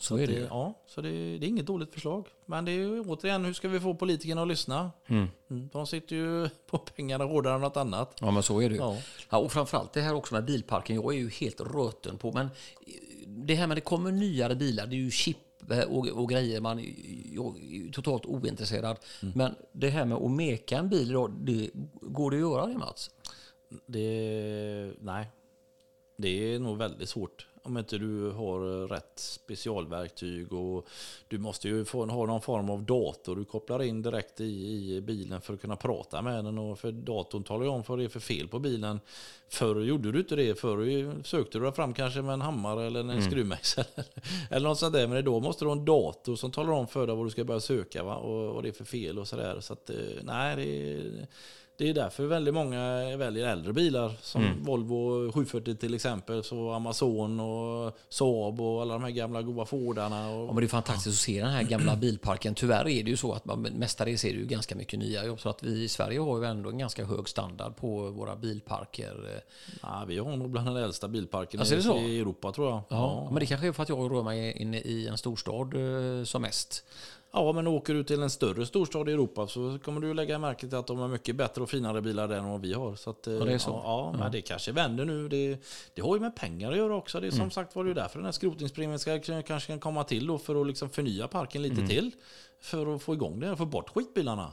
Så 0.00 0.17
är 0.17 0.26
det 0.26 0.32
ju. 0.32 0.47
Ja, 0.50 0.75
så 0.87 1.00
det, 1.00 1.08
det 1.11 1.47
är 1.47 1.49
inget 1.49 1.67
dåligt 1.67 1.93
förslag. 1.94 2.29
Men 2.47 2.64
det 2.64 2.73
är 2.73 2.76
ju 2.76 3.00
återigen, 3.00 3.44
hur 3.44 3.52
ska 3.52 3.69
vi 3.69 3.81
få 3.81 3.94
politikerna 3.94 4.43
att 4.43 4.49
lyssna? 4.49 4.91
Mm, 5.06 5.29
De 5.73 5.87
sitter 5.87 6.17
ju 6.17 6.49
på 6.67 6.79
pengarna 6.79 7.25
hårdare 7.25 7.55
än 7.55 7.61
något 7.61 7.76
annat. 7.76 8.17
Ja, 8.20 8.31
men 8.31 8.43
så 8.43 8.61
är 8.61 8.69
det 8.69 8.75
ju. 8.75 8.81
Ja. 8.81 8.97
Ja. 9.31 9.38
och 9.38 9.52
framförallt 9.52 9.93
det 9.93 10.00
här 10.00 10.14
också 10.14 10.35
med 10.35 10.44
bilparken. 10.44 10.97
Jag 10.97 11.14
är 11.14 11.19
ju 11.19 11.29
helt 11.29 11.61
röten 11.61 12.19
på, 12.19 12.32
men 12.32 12.49
det 13.26 13.55
här 13.55 13.67
med 13.67 13.76
det 13.76 13.81
kommer 13.81 14.12
nyare 14.12 14.54
bilar, 14.54 14.87
det 14.87 14.95
är 14.97 14.99
ju 14.99 15.11
chip 15.11 15.37
eh, 15.71 15.80
och, 15.80 16.09
och 16.09 16.28
grejer. 16.28 16.61
Man 16.61 16.78
jag 17.33 17.57
är 17.59 17.76
ju 17.76 17.90
totalt 17.90 18.26
ointresserad. 18.26 18.97
Men 19.35 19.54
det 19.73 19.88
här 19.88 20.04
med 20.04 20.19
att 20.19 20.30
meka 20.30 20.78
en 20.78 20.88
bil 20.88 21.11
idag, 21.11 21.30
det, 21.40 21.71
går 22.00 22.30
det 22.30 22.37
att 22.37 22.40
göra 22.40 22.66
det 22.66 22.78
Mats? 22.78 23.11
Det, 23.87 24.92
nej, 25.00 25.26
det 26.16 26.54
är 26.54 26.59
nog 26.59 26.78
väldigt 26.78 27.09
svårt. 27.09 27.47
Om 27.62 27.79
inte 27.79 27.99
du 27.99 28.31
har 28.31 28.88
rätt 28.88 29.12
specialverktyg 29.14 30.52
och 30.52 30.88
du 31.29 31.38
måste 31.38 31.69
ju 31.69 31.85
få, 31.85 32.07
ha 32.07 32.26
någon 32.26 32.40
form 32.40 32.71
av 32.71 32.83
dator 32.83 33.37
du 33.37 33.45
kopplar 33.45 33.83
in 33.83 34.02
direkt 34.02 34.40
i, 34.40 34.45
i 34.45 35.00
bilen 35.00 35.40
för 35.40 35.55
att 35.55 35.61
kunna 35.61 35.76
prata 35.76 36.23
med 36.23 36.45
den. 36.45 36.59
Och 36.59 36.79
för 36.79 36.93
datorn 36.93 37.43
talar 37.43 37.64
ju 37.64 37.71
om 37.71 37.83
vad 37.87 37.99
det 37.99 38.05
är 38.05 38.09
för 38.09 38.21
fel 38.21 38.49
på 38.49 38.59
bilen. 38.59 39.00
Förr 39.49 39.81
gjorde 39.81 40.12
du 40.12 40.19
inte 40.19 40.37
det. 40.37 40.61
Förr 40.61 41.23
sökte 41.25 41.59
du 41.59 41.73
fram 41.73 41.95
kanske 41.95 42.23
med 42.23 42.33
en 42.33 42.40
hammare 42.40 42.87
eller 42.87 43.00
en 43.00 43.23
skruvmejsel. 43.23 43.85
eller 44.50 44.69
något 44.69 44.79
sånt 44.79 44.93
där. 44.93 45.07
Men 45.07 45.19
idag 45.19 45.43
måste 45.43 45.64
du 45.64 45.69
ha 45.69 45.76
en 45.76 45.85
dator 45.85 46.37
som 46.37 46.50
talar 46.50 46.73
om 46.73 46.87
för 46.87 47.07
dig 47.07 47.17
vad 47.17 47.26
du 47.26 47.31
ska 47.31 47.45
börja 47.45 47.61
söka 47.61 48.02
va? 48.02 48.17
och 48.17 48.55
vad 48.55 48.64
det 48.64 48.69
är 48.69 48.73
för 48.73 48.85
fel 48.85 49.19
och 49.19 49.29
sådär. 49.29 49.61
Så 49.61 49.73
att 49.73 49.90
eh, 49.90 49.97
nej, 50.23 50.57
det 50.57 50.93
är, 50.93 51.26
det 51.80 51.88
är 51.88 51.94
därför 51.94 52.26
väldigt 52.26 52.54
många 52.54 53.16
väljer 53.16 53.49
äldre 53.49 53.72
bilar 53.72 54.12
som 54.22 54.64
Volvo 54.64 55.32
740 55.32 55.75
till 55.75 55.94
exempel, 55.94 56.44
så 56.44 56.70
Amazon 56.72 57.40
och 57.40 57.99
Saab 58.08 58.60
och 58.60 58.82
alla 58.82 58.94
de 58.94 59.02
här 59.02 59.10
gamla 59.10 59.42
goda 59.42 59.64
Fordarna. 59.64 60.20
Ja, 60.30 60.34
Och, 60.37 60.46
men 60.54 60.56
det 60.56 60.66
är 60.66 60.68
fantastiskt 60.68 61.14
att 61.14 61.20
se 61.25 61.40
den 61.40 61.50
här 61.50 61.62
gamla 61.62 61.96
bilparken. 61.96 62.54
Tyvärr 62.54 62.88
är 62.88 63.02
det 63.04 63.10
ju 63.10 63.16
så 63.16 63.32
att 63.32 63.44
man 63.44 63.62
mestadels 63.62 64.25
är 64.25 64.32
det 64.32 64.38
ju 64.38 64.46
ganska 64.46 64.75
mycket 64.75 64.99
nya 64.99 65.25
jobb. 65.25 65.40
Så 65.40 65.49
att 65.49 65.62
vi 65.62 65.82
i 65.82 65.88
Sverige 65.88 66.20
har 66.20 66.38
ju 66.38 66.44
ändå 66.44 66.70
en 66.70 66.78
ganska 66.78 67.04
hög 67.04 67.28
standard 67.28 67.76
på 67.76 68.10
våra 68.10 68.37
bilparker. 68.37 69.42
ja, 69.82 70.04
vi 70.08 70.18
har 70.18 70.37
nog 70.37 70.50
bland 70.50 70.66
den 70.66 70.76
äldsta 70.76 71.08
bilparken 71.08 71.60
Alltså, 71.60 71.75
det 71.75 71.82
så? 71.82 71.99
i 71.99 72.20
Europa 72.20 72.52
tror 72.52 72.70
jag. 72.70 72.80
Ja, 72.88 73.28
men 73.30 73.40
det 73.40 73.46
kanske 73.46 73.66
är 73.68 73.72
för 73.72 73.82
att 73.82 73.88
jag 73.88 74.12
rör 74.12 74.22
mig 74.22 74.52
inne 74.62 74.78
i 74.80 75.08
en 75.08 75.18
storstad 75.18 75.75
eh, 75.75 76.25
som 76.25 76.42
mest. 76.42 76.84
Ja, 77.32 77.52
men 77.52 77.66
åker 77.66 77.94
du 77.94 78.04
till 78.04 78.22
en 78.22 78.30
större 78.30 78.66
storstad 78.66 79.08
i 79.08 79.12
Europa 79.12 79.46
så 79.46 79.78
kommer 79.84 80.00
du 80.00 80.14
lägga 80.14 80.38
märke 80.38 80.68
till 80.68 80.78
att 80.78 80.87
de 80.87 80.99
har 80.99 81.08
mycket 81.08 81.37
bättre 81.37 81.62
och 81.62 81.70
finare 81.70 82.02
bilar 82.02 82.28
där 82.28 82.37
än 82.38 82.50
vad 82.50 82.60
vi 82.60 82.72
har. 82.75 82.96
Så 82.96 83.10
att, 83.10 83.26
eh, 83.26 83.34
Ja, 83.34 83.44
det 83.44 83.52
är 83.52 83.58
så. 83.58 83.70
Ja, 83.84 84.14
men 84.18 84.32
det 84.32 84.40
kanske 84.42 84.72
vänder 84.72 85.04
nu. 85.04 85.28
Det, 85.28 85.58
det 85.94 86.02
har 86.02 86.14
ju 86.16 86.20
med 86.20 86.37
pengar 86.37 86.70
att 86.72 86.78
göra 86.78 86.96
också. 86.96 87.20
Det 87.20 87.26
är 87.26 87.30
som 87.30 87.40
Mm. 87.40 87.50
sagt 87.50 87.76
var 87.76 87.84
det 87.84 87.90
är 87.90 87.94
därför 87.94 88.18
den 88.18 88.25
här 88.25 88.32
skrotningspremien 88.32 88.99
ska, 88.99 89.20
kanske 89.20 89.66
kan 89.66 89.80
komma 89.80 90.04
till 90.04 90.26
då 90.26 90.38
för 90.38 90.60
att 90.60 90.66
liksom 90.66 90.90
förnya 90.90 91.28
parken 91.28 91.64
Mm. 91.64 91.76
lite 91.76 91.88
till. 91.94 92.10
För 92.60 92.94
att 92.94 93.02
få 93.02 93.14
igång 93.14 93.40
det 93.40 93.50
och 93.52 93.58
få 93.58 93.66
bort 93.66 93.88
skitbilarna. 93.90 94.52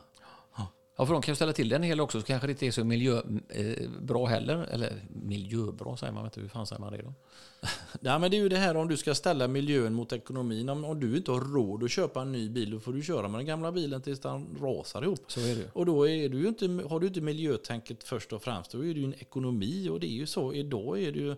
Ja, 0.99 1.05
för 1.05 1.13
de 1.13 1.21
kan 1.21 1.31
ju 1.31 1.35
ställa 1.35 1.53
till 1.53 1.69
det 1.69 1.75
en 1.75 1.83
hel 1.83 1.99
också, 1.99 2.19
så 2.19 2.27
kanske 2.27 2.47
det 2.47 2.51
inte 2.51 2.67
är 2.67 2.71
så 2.71 2.83
miljöbra 2.83 4.19
eh, 4.19 4.25
heller. 4.25 4.67
Eller 4.71 4.93
miljöbra 5.09 5.97
säger 5.97 6.13
man 6.13 6.25
inte, 6.25 6.41
hur 6.41 6.47
fan 6.47 6.67
säger 6.67 6.79
man 6.79 6.93
det 6.93 7.01
då? 7.01 7.13
Nej, 7.99 8.19
men 8.19 8.31
det 8.31 8.37
är 8.37 8.41
ju 8.41 8.49
det 8.49 8.57
här 8.57 8.77
om 8.77 8.87
du 8.87 8.97
ska 8.97 9.15
ställa 9.15 9.47
miljön 9.47 9.93
mot 9.93 10.13
ekonomin. 10.13 10.69
Om, 10.69 10.85
om 10.85 10.99
du 10.99 11.17
inte 11.17 11.31
har 11.31 11.39
råd 11.39 11.83
att 11.83 11.91
köpa 11.91 12.21
en 12.21 12.31
ny 12.31 12.49
bil, 12.49 12.71
då 12.71 12.79
får 12.79 12.93
du 12.93 13.03
köra 13.03 13.27
med 13.27 13.39
den 13.39 13.45
gamla 13.45 13.71
bilen 13.71 14.01
tills 14.01 14.19
den 14.19 14.57
rasar 14.61 15.03
ihop. 15.03 15.31
Så 15.31 15.39
är 15.39 15.55
det. 15.55 15.69
Och 15.73 15.85
då 15.85 16.07
är 16.07 16.29
du 16.29 16.47
inte, 16.47 16.65
har 16.89 16.99
du 16.99 17.07
inte 17.07 17.21
miljötänket 17.21 18.03
först 18.03 18.33
och 18.33 18.43
främst, 18.43 18.71
då 18.71 18.85
är 18.85 18.93
det 18.93 18.99
ju 18.99 19.05
en 19.05 19.13
ekonomi. 19.13 19.89
Och 19.89 19.99
det 19.99 20.07
är 20.07 20.15
ju 20.15 20.25
så, 20.25 20.53
idag 20.53 21.01
är 21.01 21.11
det 21.11 21.19
ju 21.19 21.35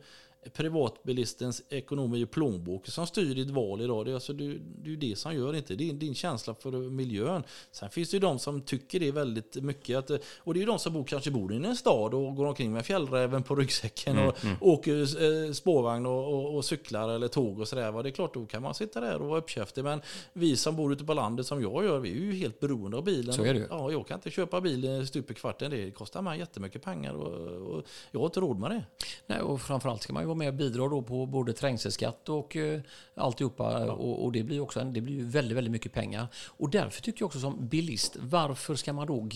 privatbilistens 0.53 1.61
ekonomi 1.69 2.23
och 2.23 2.31
plånbok 2.31 2.87
som 2.87 3.07
styr 3.07 3.35
ditt 3.35 3.49
val 3.49 3.81
idag. 3.81 4.05
Det 4.05 4.11
är, 4.11 4.15
alltså, 4.15 4.33
det, 4.33 4.57
det 4.59 4.91
är 4.91 4.95
det 4.95 5.17
som 5.17 5.35
gör 5.35 5.55
inte. 5.55 5.75
Det 5.75 5.89
är 5.89 5.93
din 5.93 6.15
känsla 6.15 6.55
för 6.55 6.71
miljön. 6.71 7.43
Sen 7.71 7.89
finns 7.89 8.09
det 8.09 8.15
ju 8.15 8.19
de 8.19 8.39
som 8.39 8.61
tycker 8.61 8.99
det 8.99 9.07
är 9.07 9.11
väldigt 9.11 9.55
mycket. 9.55 9.97
Att, 9.97 10.11
och 10.37 10.53
det 10.53 10.57
är 10.57 10.61
ju 10.61 10.67
de 10.67 10.79
som 10.79 10.93
bor, 10.93 11.03
kanske 11.03 11.31
bor 11.31 11.53
i 11.53 11.55
en 11.55 11.75
stad 11.75 12.13
och 12.13 12.35
går 12.35 12.45
omkring 12.45 12.73
med 12.73 12.85
fjällräven 12.85 13.43
på 13.43 13.55
ryggsäcken 13.55 14.19
Mm, 14.19 14.57
och 14.59 14.67
åker 14.67 15.23
eh, 15.23 15.51
spårvagn 15.51 16.05
och, 16.05 16.33
och, 16.33 16.55
och 16.55 16.65
cyklar 16.65 17.09
eller 17.09 17.27
tåg 17.27 17.59
och 17.59 17.67
sådär. 17.67 18.03
Det 18.03 18.09
är 18.09 18.11
klart, 18.11 18.33
då 18.33 18.45
kan 18.45 18.61
man 18.61 18.73
sitta 18.73 18.99
där 18.99 19.21
och 19.21 19.27
vara 19.27 19.39
uppkäftig. 19.39 19.83
Men 19.83 20.01
vi 20.33 20.55
som 20.55 20.75
bor 20.75 20.93
ute 20.93 21.03
på 21.03 21.13
landet 21.13 21.45
som 21.45 21.61
jag 21.61 21.85
gör, 21.85 21.99
vi 21.99 22.11
är 22.11 22.15
ju 22.15 22.33
helt 22.33 22.59
beroende 22.59 22.97
av 22.97 23.03
bilen. 23.03 23.33
Så 23.33 23.43
är 23.43 23.53
det 23.53 23.59
ju. 23.59 23.67
Ja, 23.69 23.91
jag 23.91 24.07
kan 24.07 24.17
inte 24.17 24.29
köpa 24.29 24.61
bil 24.61 25.07
stup 25.07 25.31
i 25.31 25.33
kvarten. 25.33 25.71
Det 25.71 25.91
kostar 25.91 26.21
mig 26.21 26.39
jättemycket 26.39 26.83
pengar 26.83 27.13
och, 27.13 27.75
och 27.75 27.83
jag 28.11 28.19
har 28.19 28.25
inte 28.25 28.39
råd 28.39 28.59
med 28.59 28.71
det. 28.71 28.83
Nej, 29.25 29.41
och 29.41 29.61
framförallt 29.61 30.01
ska 30.01 30.13
man 30.13 30.23
ju 30.23 30.28
vara 30.29 30.37
med 30.37 30.47
och 30.47 30.53
bidra 30.53 30.87
då 30.87 31.01
på 31.01 31.25
både 31.25 31.53
trängselskatt 31.53 32.29
och 32.29 32.55
eh, 32.55 32.79
alltihopa. 33.15 33.91
Och, 33.91 34.23
och 34.25 34.31
det 34.31 34.43
blir 34.43 34.55
ju 34.55 34.61
också 34.61 34.79
en, 34.79 34.93
det 34.93 35.01
blir 35.01 35.23
väldigt, 35.23 35.57
väldigt 35.57 35.71
mycket 35.71 35.93
pengar. 35.93 36.27
Och 36.47 36.69
därför 36.69 37.01
tycker 37.01 37.21
jag 37.21 37.27
också 37.27 37.39
som 37.39 37.67
bilist, 37.67 38.17
varför 38.19 38.75
ska 38.75 38.93
man 38.93 39.07
då, 39.07 39.29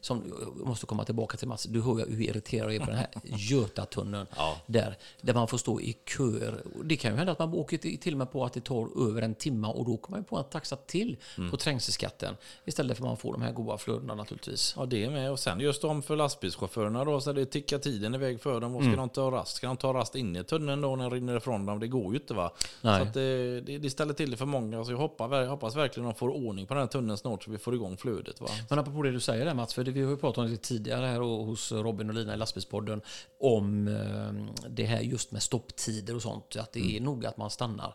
som, 0.00 0.22
jag 0.58 0.66
måste 0.66 0.86
komma 0.86 1.04
tillbaka 1.04 1.36
till 1.36 1.48
Mats, 1.48 1.64
du 1.64 1.82
hör 1.82 1.98
ju 1.98 2.16
hur 2.16 2.22
irriterad 2.22 2.68
jag 2.68 2.74
är 2.74 2.80
på 2.80 2.86
den 2.90 2.96
här 2.98 3.08
Götatunneln. 3.24 4.26
Där, 4.66 4.96
där 5.20 5.34
man 5.34 5.48
får 5.48 5.58
stå 5.58 5.80
i 5.80 5.96
köer. 6.06 6.62
Det 6.84 6.96
kan 6.96 7.10
ju 7.10 7.16
hända 7.16 7.32
att 7.32 7.38
man 7.38 7.54
åker 7.54 7.78
till 7.78 8.14
och 8.14 8.18
med 8.18 8.32
på 8.32 8.44
att 8.44 8.52
det 8.52 8.60
tar 8.60 9.08
över 9.08 9.22
en 9.22 9.34
timme 9.34 9.68
och 9.68 9.84
då 9.84 9.96
kommer 9.96 10.18
man 10.18 10.20
ju 10.20 10.24
på 10.24 10.36
en 10.38 10.44
taxa 10.44 10.76
till 10.76 11.16
på 11.50 11.56
trängselskatten. 11.56 12.36
Istället 12.64 12.96
för 12.96 13.04
att 13.04 13.08
man 13.08 13.16
får 13.16 13.32
de 13.32 13.42
här 13.42 13.52
goda 13.52 13.78
flödena 13.78 14.14
naturligtvis. 14.14 14.74
Ja, 14.76 14.86
det 14.86 15.04
är 15.04 15.10
med. 15.10 15.30
Och 15.32 15.38
sen 15.38 15.60
just 15.60 15.84
om 15.84 16.02
för 16.02 16.16
lastbilschaufförerna 16.16 17.04
då, 17.04 17.20
så 17.20 17.32
det 17.32 17.46
tickar 17.46 17.78
tiden 17.78 18.14
iväg 18.14 18.40
för 18.40 18.60
dem. 18.60 18.74
Och 18.76 18.80
Mm. 18.84 18.92
ska 18.92 19.00
de 19.00 19.08
ta 19.08 19.30
rast? 19.30 19.56
Ska 19.56 19.66
de 19.66 19.76
ta 19.76 19.94
rast 19.94 20.14
inne 20.24 20.40
i 20.40 20.44
tunneln 20.44 20.80
då 20.80 20.96
när 20.96 21.10
det 21.10 21.16
rinner 21.16 21.36
ifrån 21.36 21.66
dem? 21.66 21.80
Det 21.80 21.88
går 21.88 22.14
ju 22.14 22.20
inte 22.20 22.34
va? 22.34 22.52
Nej. 22.82 23.00
Så 23.00 23.08
att 23.08 23.14
det, 23.14 23.60
det, 23.60 23.78
det 23.78 23.90
ställer 23.90 24.14
till 24.14 24.30
det 24.30 24.36
för 24.36 24.46
många. 24.46 24.84
Så 24.84 24.92
jag 24.92 24.98
hoppas, 24.98 25.48
hoppas 25.48 25.76
verkligen 25.76 26.04
de 26.04 26.14
får 26.14 26.28
ordning 26.28 26.66
på 26.66 26.74
den 26.74 26.80
här 26.80 26.88
tunneln 26.88 27.18
snart 27.18 27.44
så 27.44 27.50
vi 27.50 27.58
får 27.58 27.74
igång 27.74 27.96
flödet 27.96 28.40
va? 28.40 28.48
Men 28.70 28.78
apropå 28.78 29.02
det 29.02 29.12
du 29.12 29.20
säger 29.20 29.44
där 29.44 29.54
Mats, 29.54 29.74
för 29.74 29.84
det, 29.84 29.90
vi 29.90 30.02
har 30.02 30.10
ju 30.10 30.16
pratat 30.16 30.38
om 30.38 30.50
det 30.50 30.56
tidigare 30.56 31.06
här 31.06 31.20
och 31.20 31.46
hos 31.46 31.72
Robin 31.72 32.08
och 32.08 32.14
Lina 32.14 32.34
i 32.34 32.36
lastbilspodden 32.36 33.00
om 33.40 33.88
eh, 33.88 34.68
det 34.68 34.84
här 34.84 35.00
just 35.00 35.30
med 35.32 35.42
stopptider 35.42 36.16
och 36.16 36.22
sånt, 36.22 36.56
att 36.56 36.72
det 36.72 36.96
är 36.96 37.00
nog 37.00 37.26
att 37.26 37.36
man 37.36 37.50
stannar. 37.50 37.94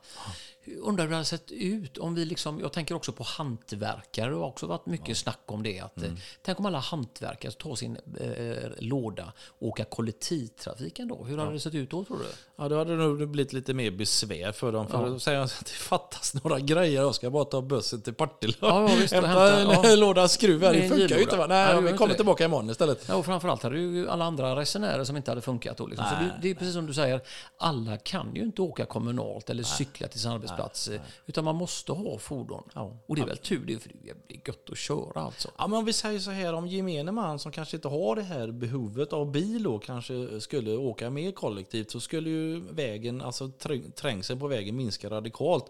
Undrar 0.77 1.03
hur 1.03 1.09
det 1.09 1.15
hade 1.15 1.25
sett 1.25 1.51
ut 1.51 1.97
om 1.97 2.15
vi 2.15 2.25
liksom, 2.25 2.59
jag 2.59 2.73
tänker 2.73 2.95
också 2.95 3.11
på 3.11 3.23
hantverkare, 3.23 4.29
det 4.29 4.35
har 4.35 4.45
också 4.45 4.67
varit 4.67 4.85
mycket 4.85 5.17
snack 5.17 5.39
om 5.45 5.63
det. 5.63 5.79
Att, 5.79 6.03
eh, 6.03 6.11
Tänk 6.41 6.59
om 6.59 6.65
alla 6.65 6.79
hantverkare 6.79 7.51
tar 7.51 7.75
sin 7.75 7.97
eh, 8.19 8.69
låda 8.79 9.33
och 9.59 9.67
åka 9.67 9.85
kollektivtrafiken 9.85 11.07
då, 11.07 11.23
hur 11.23 11.37
hade 11.37 11.51
det 11.51 11.59
sett 11.59 11.75
ut 11.75 11.89
då 11.89 12.05
tror 12.05 12.17
du? 12.17 12.18
Ja, 12.61 12.69
då 12.69 12.77
hade 12.77 12.91
det 12.97 13.03
nog 13.03 13.27
blivit 13.29 13.53
lite 13.53 13.73
mer 13.73 13.91
besvär 13.91 14.51
för 14.51 14.71
dem. 14.71 14.87
För 14.87 15.09
då 15.09 15.19
säger 15.19 15.39
att 15.39 15.59
det 15.65 15.71
fattas 15.71 16.33
några 16.43 16.59
grejer. 16.59 17.01
Jag 17.01 17.15
ska 17.15 17.29
bara 17.29 17.45
ta 17.45 17.61
bussen 17.61 18.01
till 18.01 18.13
Partille 18.13 18.53
och 18.59 18.67
Ja, 18.67 18.89
ja, 18.89 18.95
visst, 18.95 19.13
hämta 19.13 19.59
en 19.61 19.69
ja. 19.89 19.95
låda 19.95 20.27
skruv 20.27 20.63
här. 20.63 20.73
Det 20.73 20.89
funkar 20.89 21.15
ju 21.15 21.21
inte 21.21 21.37
va? 21.37 21.45
Nej, 21.47 21.65
Nej, 21.65 21.75
gör 21.83 21.91
vi 21.91 21.97
kommer 21.97 22.13
tillbaka 22.13 22.45
imorgon 22.45 22.69
istället. 22.69 23.05
Ja, 23.07 23.15
och 23.15 23.25
framförallt 23.25 23.63
hade 23.63 23.79
ju 23.79 24.09
alla 24.09 24.25
andra 24.25 24.55
resenärer 24.55 25.03
som 25.03 25.17
inte 25.17 25.31
hade 25.31 25.41
funkat 25.41 25.77
då. 25.77 25.87
Liksom. 25.87 26.05
Så 26.09 26.15
det, 26.15 26.39
det 26.41 26.49
är 26.49 26.55
precis 26.55 26.73
som 26.73 26.85
du 26.85 26.93
säger, 26.93 27.21
alla 27.57 27.97
kan 27.97 28.35
ju 28.35 28.41
inte 28.43 28.61
åka 28.61 28.85
kommunalt 28.85 29.49
eller 29.49 29.63
cykla 29.63 30.07
till 30.07 30.19
sin 30.19 30.31
arbetsplats. 30.31 30.87
eh, 30.87 31.01
Utan 31.25 31.43
man 31.43 31.55
måste 31.55 31.91
ha 31.91 32.17
fordon. 32.17 32.63
Och 33.07 33.15
det 33.15 33.21
är 33.21 33.25
väl 33.25 33.37
tur 33.37 33.63
det, 33.67 33.79
för 33.79 33.89
det 33.89 34.27
blir 34.27 34.39
gött 34.47 34.69
att 34.71 34.77
köra 34.77 35.21
alltså. 35.21 35.51
Ja, 35.57 35.67
men 35.67 35.79
om 35.79 35.85
vi 35.85 35.93
säger 35.93 36.19
så 36.19 36.31
här, 36.31 36.53
om 36.53 36.67
gemene 36.67 37.11
man 37.11 37.39
som 37.39 37.51
kanske 37.51 37.75
inte 37.77 37.87
har 37.87 38.15
det 38.15 38.21
här 38.21 38.51
behovet 38.51 39.13
av 39.13 39.31
bil 39.31 39.67
och 39.67 39.83
kanske 39.83 40.41
skulle 40.41 40.75
åka 40.77 41.09
mer 41.09 41.31
kollektivt 41.31 41.91
så 41.91 41.99
skulle 42.09 42.29
ju 42.29 42.59
vägen, 42.59 43.21
alltså 43.21 43.45
träng- 43.59 43.91
trängseln 43.91 44.39
på 44.39 44.47
vägen 44.47 44.75
minska 44.75 45.09
radikalt. 45.09 45.65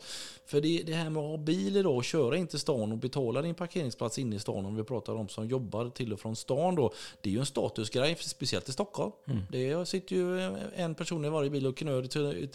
För 0.46 0.62
det, 0.62 0.84
det 0.86 0.94
här 0.94 1.10
med 1.10 1.24
att 1.24 1.30
ha 1.30 1.38
bil 1.38 1.78
idag 1.78 1.96
och 1.96 2.04
köra 2.04 2.38
in 2.38 2.48
till 2.48 2.60
stan 2.60 2.92
och 2.92 2.98
betala 2.98 3.42
din 3.42 3.56
parkeringsplats 3.56 4.20
inne 4.20 4.36
i 4.36 4.40
stan 4.40 4.66
om 4.66 4.76
vi 4.76 4.84
pratar 4.84 5.14
om 5.16 5.30
som 5.30 5.48
jobbar 5.48 5.90
till 5.90 6.14
och 6.14 6.20
från 6.20 6.36
stan 6.36 6.76
då. 6.76 6.94
Det 7.22 7.30
är 7.30 7.34
ju 7.34 7.40
en 7.40 7.46
statusgrej, 7.46 8.16
speciellt 8.20 8.70
i 8.70 8.72
Stockholm. 8.72 9.12
Det 9.52 9.88
sitter 9.88 10.16
ju 10.16 10.56
en 10.76 10.96
person 10.96 11.26
i 11.26 11.30
varje 11.30 11.50
bil 11.50 11.68
och 11.68 11.78
knör 11.78 12.04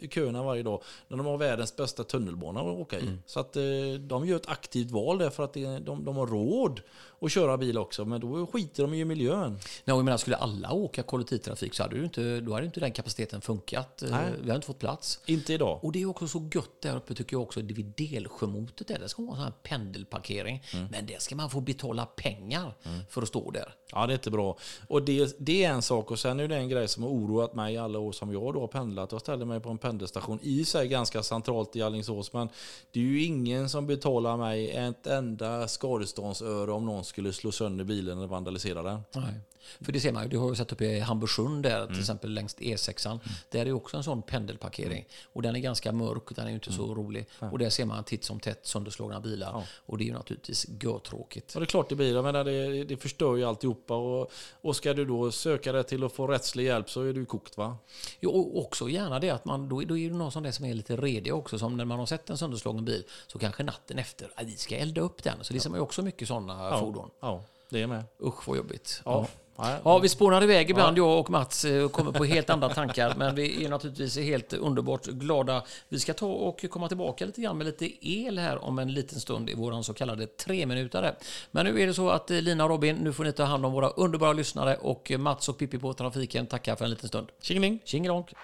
i 0.02 0.08
köerna 0.08 0.42
varje 0.42 0.62
dag 0.62 0.82
när 1.08 1.16
de 1.16 1.26
har 1.26 1.36
världens 1.38 1.76
bästa 1.76 2.04
tunnelbana 2.04 2.60
att 2.60 2.66
åka 2.66 2.98
i. 2.98 3.02
Så 3.26 3.40
att 3.40 3.56
eh, 3.56 3.62
de 4.00 4.26
gör 4.26 4.36
ett 4.36 4.48
aktivt 4.48 4.90
val 4.90 5.18
där 5.18 5.30
för 5.30 5.44
att 5.44 5.54
de, 5.54 6.04
de 6.04 6.16
har 6.16 6.26
råd 6.26 6.80
att 7.20 7.32
köra 7.32 7.56
bil 7.56 7.78
också, 7.78 8.04
men 8.04 8.20
då 8.20 8.46
skiter 8.46 8.82
de 8.82 8.94
ju 8.94 9.00
i 9.00 9.04
miljön. 9.04 9.50
Nej, 9.84 9.92
och 9.92 9.98
jag 9.98 10.04
menar, 10.04 10.18
skulle 10.18 10.36
alla 10.36 10.72
åka 10.72 11.02
kollektivtrafik 11.02 11.74
så 11.74 11.82
hade 11.82 11.96
ju 11.96 12.04
inte, 12.04 12.40
då 12.40 12.54
hade 12.54 12.66
inte 12.66 12.80
den 12.80 12.92
kapaciteten 12.92 13.40
funkat. 13.40 14.02
Eh, 14.02 14.10
Nej. 14.10 14.30
Vi 14.32 14.42
hade 14.42 14.54
inte 14.54 14.66
fått 14.66 14.78
plats. 14.78 15.20
Inte 15.26 15.52
idag. 15.52 15.84
Och 15.84 15.92
det 15.92 16.02
är 16.02 16.06
också 16.06 16.28
så 16.28 16.50
gött 16.54 16.80
där 16.82 16.96
uppe 16.96 17.14
tycker 17.14 17.34
jag 17.34 17.42
också, 17.42 17.62
det 17.62 17.74
vid 17.74 17.92
Delsjömotet 17.96 18.88
där, 18.88 18.98
det 18.98 19.08
ska 19.08 19.22
vara 19.22 19.32
en 19.32 19.36
sån 19.36 19.44
här 19.44 19.52
pendelparkering. 19.62 20.62
Men 20.90 21.06
det 21.06 21.22
ska 21.22 21.36
man 21.36 21.50
få 21.50 21.60
betala 21.60 22.06
pengar 22.06 22.74
för 23.10 23.22
att 23.22 23.28
stå 23.28 23.50
där. 23.50 23.74
Ja, 23.92 24.06
det 24.06 24.12
är 24.12 24.14
inte 24.14 24.30
bra. 24.30 24.56
Och 24.88 25.02
det, 25.02 25.36
det 25.38 25.64
är 25.64 25.70
en 25.70 25.82
sak. 25.82 26.10
Och 26.10 26.18
sen 26.18 26.40
är 26.40 26.48
det 26.48 26.56
en 26.56 26.68
grej 26.68 26.88
som 26.88 27.02
har 27.02 27.10
oroat 27.10 27.54
mig 27.54 27.74
i 27.74 27.76
alla 27.76 27.98
år 27.98 28.12
som 28.12 28.32
jag 28.32 28.54
då 28.54 28.60
har 28.60 28.66
pendlat. 28.66 29.12
Jag 29.12 29.20
ställde 29.20 29.44
mig 29.44 29.60
på 29.60 29.70
en 29.70 29.78
pendelstation 29.78 30.38
i 30.42 30.64
sig 30.64 30.88
ganska 30.88 31.22
centralt 31.22 31.76
i 31.76 31.82
Alingsås. 31.82 32.32
Men 32.32 32.48
det 32.90 33.00
är 33.00 33.04
ju 33.04 33.24
ingen 33.24 33.68
som 33.68 33.86
betalar 33.86 34.36
mig 34.36 34.70
ett 34.70 35.06
enda 35.06 35.68
skadeståndsöre 35.68 36.72
om 36.72 36.86
någon 36.86 37.03
skulle 37.04 37.32
slå 37.32 37.52
sönder 37.52 37.84
bilen 37.84 38.18
eller 38.18 38.26
vandalisera 38.26 38.82
den. 38.82 39.00
Nej. 39.12 39.34
För 39.80 39.92
det 39.92 40.00
ser 40.00 40.12
man 40.12 40.22
ju, 40.22 40.28
du 40.28 40.38
har 40.38 40.48
ju 40.48 40.54
sett 40.54 40.72
uppe 40.72 40.84
i 40.84 41.00
Hamburgsund 41.00 41.62
där, 41.62 41.86
till 41.86 42.00
exempel 42.00 42.34
längs 42.34 42.56
E6. 42.56 43.18
Där 43.50 43.60
är 43.60 43.64
det 43.64 43.72
också 43.72 43.96
en 43.96 44.04
sån 44.04 44.22
pendelparkering. 44.22 45.06
Och 45.32 45.42
den 45.42 45.56
är 45.56 45.60
ganska 45.60 45.92
mörk, 45.92 46.22
den 46.36 46.44
är 46.44 46.48
ju 46.48 46.54
inte 46.54 46.72
så 46.72 46.94
rolig. 46.94 47.26
Och 47.38 47.58
där 47.58 47.70
ser 47.70 47.84
man 47.84 48.04
titt 48.04 48.24
som 48.24 48.40
tätt 48.40 48.66
sönderslagna 48.66 49.20
bilar. 49.20 49.66
Och 49.86 49.98
det 49.98 50.04
är 50.04 50.06
ju 50.06 50.12
naturligtvis 50.12 50.66
görtråkigt. 50.80 51.54
Ja, 51.54 51.60
det 51.60 51.64
är 51.64 51.66
klart 51.66 51.88
det 51.88 51.94
blir. 51.94 52.14
Jag 52.14 52.24
menar, 52.24 52.44
det, 52.44 52.84
det 52.84 52.96
förstör 52.96 53.36
ju 53.36 53.44
alltihopa. 53.44 53.94
Och, 53.96 54.32
och 54.60 54.76
ska 54.76 54.94
du 54.94 55.04
då 55.04 55.30
söka 55.30 55.72
dig 55.72 55.84
till 55.84 56.04
att 56.04 56.12
få 56.12 56.26
rättslig 56.26 56.64
hjälp 56.64 56.90
så 56.90 57.02
är 57.02 57.12
du 57.12 57.24
kokt 57.24 57.56
va? 57.56 57.76
Jo, 58.20 58.30
och 58.30 58.64
också 58.64 58.88
gärna 58.88 59.18
det 59.18 59.30
att 59.30 59.44
man, 59.44 59.68
då, 59.68 59.80
då 59.80 59.98
är 59.98 60.10
det 60.10 60.16
någon 60.16 60.32
sån 60.32 60.42
där 60.42 60.50
som 60.50 60.64
är 60.64 60.74
lite 60.74 60.96
redig 60.96 61.34
också. 61.34 61.58
Som 61.58 61.76
när 61.76 61.84
man 61.84 61.98
har 61.98 62.06
sett 62.06 62.30
en 62.30 62.38
sönderslagen 62.38 62.84
bil 62.84 63.04
så 63.26 63.38
kanske 63.38 63.62
natten 63.62 63.98
efter, 63.98 64.30
vi 64.44 64.56
ska 64.56 64.76
elda 64.76 65.00
upp 65.00 65.22
den. 65.22 65.44
Så 65.44 65.52
det 65.52 65.60
ser 65.60 65.70
man 65.70 65.78
ju 65.78 65.82
också 65.82 66.02
mycket 66.02 66.28
sådana 66.28 66.70
fordon. 66.94 67.10
Ja, 67.20 67.42
det 67.70 67.82
är 67.82 67.86
med. 67.86 68.04
Usch 68.22 68.48
vad 68.48 68.56
jobbigt. 68.56 69.02
Ja. 69.04 69.26
Ja. 69.56 69.78
Ja, 69.84 69.98
vi 69.98 70.08
spånar 70.08 70.42
iväg 70.42 70.70
ibland, 70.70 70.98
jag 70.98 71.20
och 71.20 71.30
Mats, 71.30 71.64
eh, 71.64 71.84
och 71.84 71.92
kommer 71.92 72.12
på 72.12 72.24
helt 72.24 72.50
andra 72.50 72.68
tankar. 72.68 73.14
Men 73.16 73.34
vi 73.34 73.64
är 73.64 73.68
naturligtvis 73.68 74.18
helt 74.18 74.52
underbart 74.52 75.04
glada. 75.04 75.62
Vi 75.88 76.00
ska 76.00 76.14
ta 76.14 76.26
och 76.26 76.64
komma 76.70 76.88
tillbaka 76.88 77.26
lite 77.26 77.40
grann 77.40 77.58
med 77.58 77.66
lite 77.66 78.06
el 78.08 78.38
här 78.38 78.64
om 78.64 78.78
en 78.78 78.92
liten 78.92 79.20
stund 79.20 79.50
i 79.50 79.54
våran 79.54 79.84
så 79.84 79.94
kallade 79.94 80.26
treminutare. 80.26 81.14
Men 81.50 81.66
nu 81.66 81.82
är 81.82 81.86
det 81.86 81.94
så 81.94 82.10
att 82.10 82.30
eh, 82.30 82.40
Lina 82.40 82.64
och 82.64 82.70
Robin, 82.70 82.96
nu 82.96 83.12
får 83.12 83.24
ni 83.24 83.32
ta 83.32 83.44
hand 83.44 83.66
om 83.66 83.72
våra 83.72 83.88
underbara 83.88 84.32
lyssnare 84.32 84.76
och 84.76 85.10
eh, 85.10 85.18
Mats 85.18 85.48
och 85.48 85.58
Pippi 85.58 85.78
på 85.78 85.94
trafiken 85.94 86.46
tackar 86.46 86.76
för 86.76 86.84
en 86.84 86.90
liten 86.90 87.08
stund. 87.08 87.28
Tjingeling! 87.40 87.80
Tjingelonk! 87.84 88.34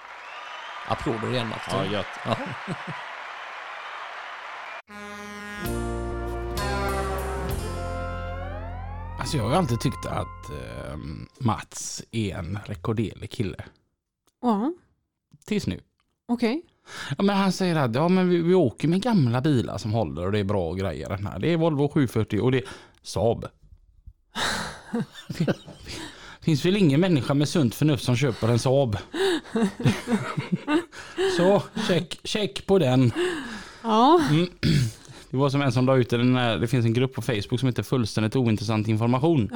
Applåder 0.88 1.32
igen 1.32 1.48
Mats. 1.48 1.62
Ja, 1.70 1.92
gött. 1.92 2.38
Alltså 9.20 9.36
jag 9.36 9.44
har 9.44 9.56
alltid 9.56 9.80
tyckt 9.80 10.06
att 10.06 10.50
eh, 10.50 10.96
Mats 11.38 12.02
är 12.10 12.34
en 12.34 12.58
rekorderlig 12.66 13.30
kille. 13.30 13.64
Ja, 14.42 14.72
Tills 15.44 15.66
nu. 15.66 15.80
okej. 16.28 16.62
Ja, 17.18 17.22
men 17.22 17.36
han 17.36 17.52
säger 17.52 17.76
att 17.76 17.94
ja, 17.94 18.08
men 18.08 18.28
vi, 18.28 18.42
vi 18.42 18.54
åker 18.54 18.88
med 18.88 19.02
gamla 19.02 19.40
bilar 19.40 19.78
som 19.78 19.92
håller 19.92 20.26
och 20.26 20.32
det 20.32 20.38
är 20.38 20.44
bra 20.44 20.72
grejer. 20.74 21.08
Den 21.08 21.26
här. 21.26 21.38
Det 21.38 21.52
är 21.52 21.56
Volvo 21.56 21.88
740 21.88 22.40
och 22.40 22.52
det 22.52 22.58
är 22.58 22.64
Saab. 23.02 23.46
finns 26.40 26.64
väl 26.64 26.76
ingen 26.76 27.00
människa 27.00 27.34
med 27.34 27.48
sunt 27.48 27.74
förnuft 27.74 28.04
som 28.04 28.16
köper 28.16 28.48
en 28.48 28.58
Saab. 28.58 28.96
Så, 31.36 31.62
check, 31.88 32.20
check 32.24 32.66
på 32.66 32.78
den. 32.78 33.12
Ja, 33.82 34.20
Det 35.30 35.36
var 35.36 35.50
som 35.50 35.62
en 35.62 35.72
som 35.72 35.86
la 35.86 35.96
ut 35.96 36.10
den 36.10 36.36
här, 36.36 36.58
det 36.58 36.68
finns 36.68 36.86
en 36.86 36.92
grupp 36.92 37.14
på 37.14 37.22
Facebook 37.22 37.60
som 37.60 37.66
heter 37.66 37.82
fullständigt 37.82 38.36
ointressant 38.36 38.88
information. 38.88 39.50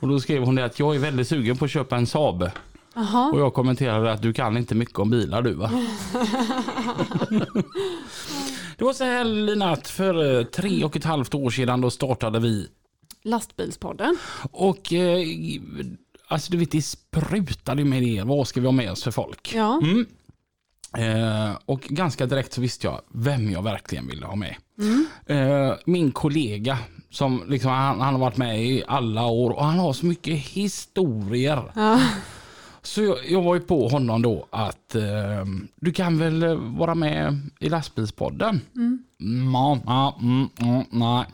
Och 0.00 0.08
då 0.08 0.20
skrev 0.20 0.42
hon 0.42 0.54
det 0.54 0.64
att 0.64 0.78
jag 0.78 0.94
är 0.94 0.98
väldigt 0.98 1.28
sugen 1.28 1.56
på 1.56 1.64
att 1.64 1.70
köpa 1.70 1.96
en 1.96 2.06
Saab. 2.06 2.50
aha. 2.94 3.30
Och 3.32 3.40
jag 3.40 3.54
kommenterade 3.54 4.12
att 4.12 4.22
du 4.22 4.32
kan 4.32 4.56
inte 4.56 4.74
mycket 4.74 4.98
om 4.98 5.10
bilar 5.10 5.42
du 5.42 5.54
va? 5.54 5.70
det 8.76 8.84
var 8.84 8.92
så 8.92 9.04
här 9.04 9.24
Lina 9.24 9.70
att 9.70 9.88
för 9.88 10.38
eh, 10.38 10.44
tre 10.44 10.84
och 10.84 10.96
ett 10.96 11.04
halvt 11.04 11.34
år 11.34 11.50
sedan 11.50 11.80
då 11.80 11.90
startade 11.90 12.40
vi 12.40 12.68
Lastbilspodden. 13.22 14.16
Och 14.50 14.92
eh, 14.92 15.26
alltså 16.28 16.52
du 16.52 16.58
vet, 16.58 16.70
det 16.70 16.82
sprutade 16.82 17.84
med 17.84 18.02
det. 18.02 18.22
Vad 18.24 18.48
ska 18.48 18.60
vi 18.60 18.66
ha 18.66 18.72
med 18.72 18.92
oss 18.92 19.02
för 19.04 19.10
folk? 19.10 19.54
Ja. 19.54 19.80
Mm. 19.82 20.06
Eh, 20.96 21.56
och 21.64 21.80
ganska 21.80 22.26
direkt 22.26 22.52
så 22.52 22.60
visste 22.60 22.86
jag 22.86 23.00
vem 23.14 23.50
jag 23.50 23.62
verkligen 23.62 24.06
ville 24.06 24.26
ha 24.26 24.36
med. 24.36 24.56
Eh, 25.26 25.72
min 25.84 26.12
kollega, 26.12 26.78
som 27.10 27.42
liksom, 27.48 27.70
han, 27.70 28.00
han 28.00 28.14
har 28.14 28.20
varit 28.20 28.36
med 28.36 28.64
i 28.64 28.84
alla 28.88 29.26
år 29.26 29.50
och 29.50 29.64
han 29.64 29.78
har 29.78 29.92
så 29.92 30.06
mycket 30.06 30.38
historier. 30.38 31.62
Ja. 31.74 32.00
Så 32.82 33.02
jag, 33.02 33.16
jag 33.28 33.42
var 33.42 33.54
ju 33.54 33.60
på 33.60 33.88
honom 33.88 34.22
då 34.22 34.46
att 34.50 34.94
eh, 34.94 35.44
du 35.76 35.92
kan 35.92 36.18
väl 36.18 36.56
vara 36.56 36.94
med 36.94 37.40
i 37.58 37.68
lastbilspodden? 37.68 38.60
Mm. 38.76 39.04
Ja, 39.86 40.18
mm, 40.20 40.48
mm, 40.60 40.84
nej. 40.90 41.24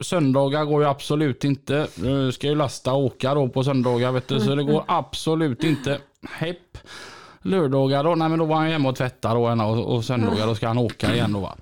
Söndagar 0.00 0.64
går 0.64 0.82
ju 0.82 0.88
absolut 0.88 1.44
inte. 1.44 1.88
Nu 1.94 2.32
ska 2.32 2.46
ju 2.46 2.54
lasta 2.54 2.92
och 2.92 3.04
åka 3.04 3.34
då 3.34 3.48
på 3.48 3.64
söndagar 3.64 4.12
vet 4.12 4.28
du, 4.28 4.40
så 4.40 4.54
det 4.54 4.64
går 4.64 4.84
absolut 4.88 5.64
inte. 5.64 6.00
Hepp. 6.30 6.78
Lördagar 7.42 8.04
då, 8.04 8.14
nej 8.14 8.28
men 8.28 8.38
då 8.38 8.44
var 8.44 8.56
han 8.56 8.66
hemma 8.66 8.88
och 8.88 8.96
tvättade 8.96 9.34
då 9.34 9.64
och, 9.64 9.94
och 9.96 10.04
söndagar 10.04 10.46
då 10.46 10.54
ska 10.54 10.66
han 10.66 10.78
åka 10.78 11.14
igen 11.14 11.32
då 11.32 11.40
va. 11.40 11.56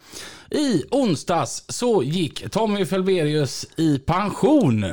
I 0.51 0.85
onsdags 0.91 1.65
så 1.69 2.03
gick 2.03 2.51
Tommy 2.51 2.87
Felberius 2.87 3.67
i 3.77 3.99
pension. 3.99 4.85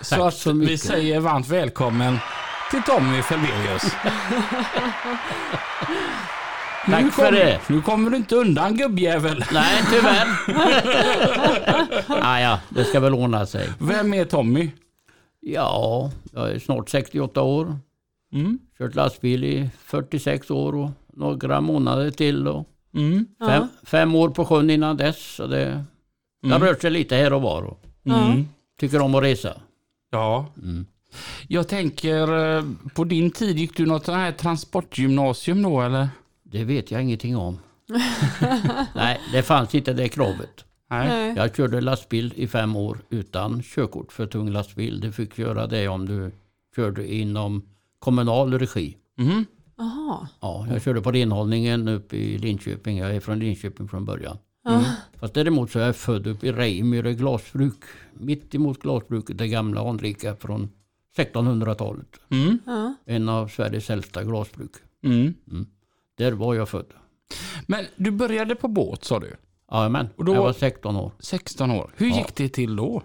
så 0.00 0.24
att 0.24 0.34
så 0.34 0.52
vi 0.52 0.78
säger 0.78 1.20
varmt 1.20 1.48
välkommen 1.48 2.18
till 2.70 2.82
Tommy 2.82 3.22
Felberius. 3.22 3.82
Nu 6.88 6.92
Tack 6.92 7.12
för 7.12 7.24
kom- 7.24 7.34
det. 7.34 7.60
Nu 7.68 7.82
kommer 7.82 8.10
du 8.10 8.16
inte 8.16 8.36
undan 8.36 8.76
gubbjävel. 8.76 9.44
Nej, 9.52 9.82
tyvärr. 9.90 10.26
ah, 12.22 12.40
ja, 12.40 12.60
det 12.68 12.84
ska 12.84 13.00
väl 13.00 13.14
ordna 13.14 13.46
sig. 13.46 13.68
Vem 13.78 14.14
är 14.14 14.24
Tommy? 14.24 14.70
Ja, 15.40 16.10
jag 16.32 16.50
är 16.50 16.58
snart 16.58 16.88
68 16.88 17.42
år. 17.42 17.78
Mm. 18.32 18.58
Kört 18.78 18.94
lastbil 18.94 19.44
i 19.44 19.70
46 19.78 20.50
år 20.50 20.74
och 20.74 20.90
några 21.12 21.60
månader 21.60 22.10
till. 22.10 22.48
Och 22.48 22.68
Mm. 22.94 23.26
fem, 23.46 23.68
fem 23.82 24.14
år 24.14 24.28
på 24.28 24.44
sjön 24.44 24.70
innan 24.70 24.96
dess. 24.96 25.34
Så 25.34 25.46
det, 25.46 25.84
det 26.42 26.48
har 26.48 26.60
rört 26.60 26.80
sig 26.82 26.90
lite 26.90 27.16
här 27.16 27.32
och 27.32 27.42
var. 27.42 27.62
Och 27.62 27.80
Mm. 28.06 28.44
tycker 28.80 29.00
om 29.00 29.14
att 29.14 29.22
resa. 29.22 29.60
Ja. 30.10 30.46
Mm. 30.62 30.86
Jag 31.48 31.68
tänker, 31.68 32.56
eh, 32.56 32.64
på 32.94 33.04
din 33.04 33.30
tid 33.30 33.58
gick 33.58 33.76
du 33.76 33.86
något 33.86 34.04
sånt 34.04 34.16
här 34.18 34.32
transportgymnasium 34.32 35.62
då 35.62 35.80
eller? 35.80 36.08
Det 36.42 36.64
vet 36.64 36.90
jag 36.90 37.02
ingenting 37.02 37.36
om. 37.36 37.58
Nej, 38.94 39.20
det 39.32 39.42
fanns 39.42 39.74
inte 39.74 39.92
det 39.92 40.08
kravet. 40.08 40.64
Nej. 40.90 41.08
Nej. 41.08 41.34
Jag 41.36 41.56
körde 41.56 41.80
lastbil 41.80 42.32
i 42.36 42.46
fem 42.48 42.76
år 42.76 42.98
utan 43.10 43.62
körkort 43.62 44.12
för 44.12 44.26
tung 44.26 44.50
lastbil. 44.50 45.00
Du 45.00 45.12
fick 45.12 45.38
göra 45.38 45.66
det 45.66 45.88
om 45.88 46.06
du 46.06 46.30
körde 46.76 47.14
inom 47.14 47.62
kommunal 47.98 48.58
regi. 48.58 48.96
Mhm. 49.18 49.44
Jaha. 49.78 50.28
Ja, 50.40 50.66
jag 50.70 50.82
körde 50.82 51.00
på 51.02 51.12
renhållningen 51.12 51.88
uppe 51.88 52.16
i 52.16 52.38
Linköping. 52.38 52.98
Jag 52.98 53.14
är 53.16 53.20
från 53.20 53.38
Linköping 53.38 53.88
från 53.88 54.04
början. 54.04 54.38
Ja. 54.64 54.84
Fast 55.20 55.34
däremot 55.34 55.70
så 55.70 55.78
är 55.78 55.86
jag 55.86 55.96
född 55.96 56.26
uppe 56.26 56.46
i 56.46 56.52
Reimyre 56.52 57.14
glasbruk. 57.14 57.84
Mitt 58.14 58.54
emot 58.54 58.78
glasbruket, 58.82 59.38
det 59.38 59.48
gamla 59.48 59.88
anrika 59.90 60.36
från 60.36 60.70
1600-talet. 61.16 62.06
Mm. 62.30 62.58
Ja. 62.66 62.94
En 63.06 63.28
av 63.28 63.48
Sveriges 63.48 63.90
äldsta 63.90 64.24
glasbruk. 64.24 64.72
Mm. 65.04 65.34
Där 66.18 66.32
var 66.32 66.54
jag 66.54 66.68
född. 66.68 66.86
Men 67.66 67.84
du 67.96 68.10
började 68.10 68.54
på 68.54 68.68
båt 68.68 69.04
sa 69.04 69.20
du? 69.20 69.36
Jajamän, 69.72 70.08
Och 70.16 70.24
då- 70.24 70.34
jag 70.34 70.42
var 70.42 70.52
16 70.52 70.96
år. 70.96 71.12
16 71.18 71.70
år. 71.70 71.90
Hur 71.96 72.08
Ja. 72.10 72.16
gick 72.16 72.34
det 72.36 72.48
till 72.48 72.76
då? 72.76 73.02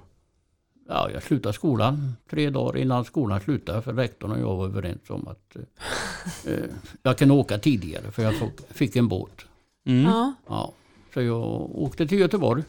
Ja, 0.93 1.09
jag 1.13 1.23
slutade 1.23 1.53
skolan 1.53 2.15
tre 2.29 2.49
dagar 2.49 2.77
innan 2.77 3.05
skolan 3.05 3.41
slutade. 3.41 3.81
För 3.81 3.93
rektorn 3.93 4.31
och 4.31 4.39
jag 4.39 4.55
var 4.55 4.65
överens 4.65 5.09
om 5.09 5.27
att 5.27 5.55
eh, 5.55 6.53
eh, 6.53 6.69
jag 7.03 7.17
kunde 7.17 7.33
åka 7.33 7.57
tidigare 7.57 8.11
för 8.11 8.23
jag 8.23 8.33
fick, 8.69 8.95
en 8.95 9.07
båt. 9.07 9.45
Mm. 9.85 10.03
Ja. 10.03 10.33
Ja, 10.47 10.73
så 11.13 11.21
jag 11.21 11.45
åkte 11.75 12.07
till 12.07 12.19
Göteborg 12.19 12.63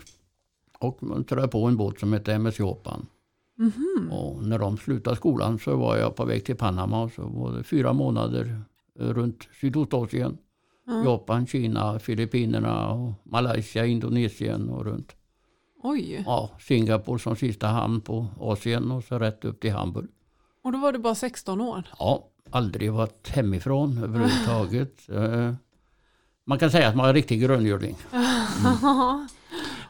och 0.78 1.02
mönstrade 1.02 1.48
på 1.48 1.66
en 1.66 1.76
båt 1.76 2.00
som 2.00 2.12
hette 2.12 2.32
MS 2.34 2.58
Japan. 2.58 3.06
Och 4.10 4.44
när 4.44 4.58
de 4.58 4.76
slutade 4.76 5.16
skolan 5.16 5.58
så 5.58 5.76
var 5.76 5.96
jag 5.96 6.16
på 6.16 6.24
väg 6.24 6.44
till 6.44 6.56
Panama 6.56 7.02
och 7.02 7.12
så 7.12 7.22
var 7.22 7.52
det 7.52 7.64
fyra 7.64 7.92
månader 7.92 8.60
runt 8.94 9.48
Sydostasien. 9.60 10.38
Japan, 11.04 11.46
Kina, 11.46 11.98
Filippinerna, 11.98 12.92
och 12.92 13.12
Malaysia, 13.22 13.86
Indonesien 13.86 14.68
och 14.68 14.84
runt. 14.84 15.16
Oj. 15.82 16.22
Ja, 16.26 16.50
Singapore 16.60 17.18
som 17.18 17.36
sista 17.36 17.66
hamn 17.66 18.00
på 18.00 18.26
Asien 18.40 18.90
och 18.90 19.04
så 19.04 19.18
rätt 19.18 19.44
upp 19.44 19.60
till 19.60 19.72
Hamburg. 19.72 20.08
Och 20.64 20.72
då 20.72 20.78
var 20.78 20.92
du 20.92 20.98
bara 20.98 21.14
16 21.14 21.60
år. 21.60 21.82
Ja, 21.98 22.28
aldrig 22.50 22.92
varit 22.92 23.28
hemifrån 23.28 23.98
överhuvudtaget. 23.98 25.08
Eh, 25.08 25.54
Man 26.44 26.58
kan 26.58 26.70
säga 26.70 26.88
att 26.88 26.96
man 26.96 27.08
är 27.08 27.14
riktig 27.14 27.40
gröngöling. 27.42 27.96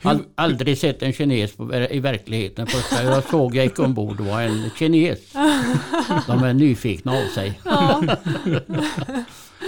All, 0.05 0.19
aldrig 0.35 0.79
sett 0.79 1.03
en 1.03 1.13
kines 1.13 1.57
på, 1.57 1.75
i 1.75 2.01
verkligheten. 2.01 2.67
Första 2.67 3.03
jag 3.05 3.25
såg 3.25 3.55
jag 3.55 3.65
gick 3.65 3.79
ombord 3.79 4.21
var 4.21 4.43
en 4.43 4.71
kines. 4.79 5.33
De 6.27 6.43
är 6.45 6.53
nyfikna 6.55 7.13
av 7.13 7.27
sig. 7.35 7.61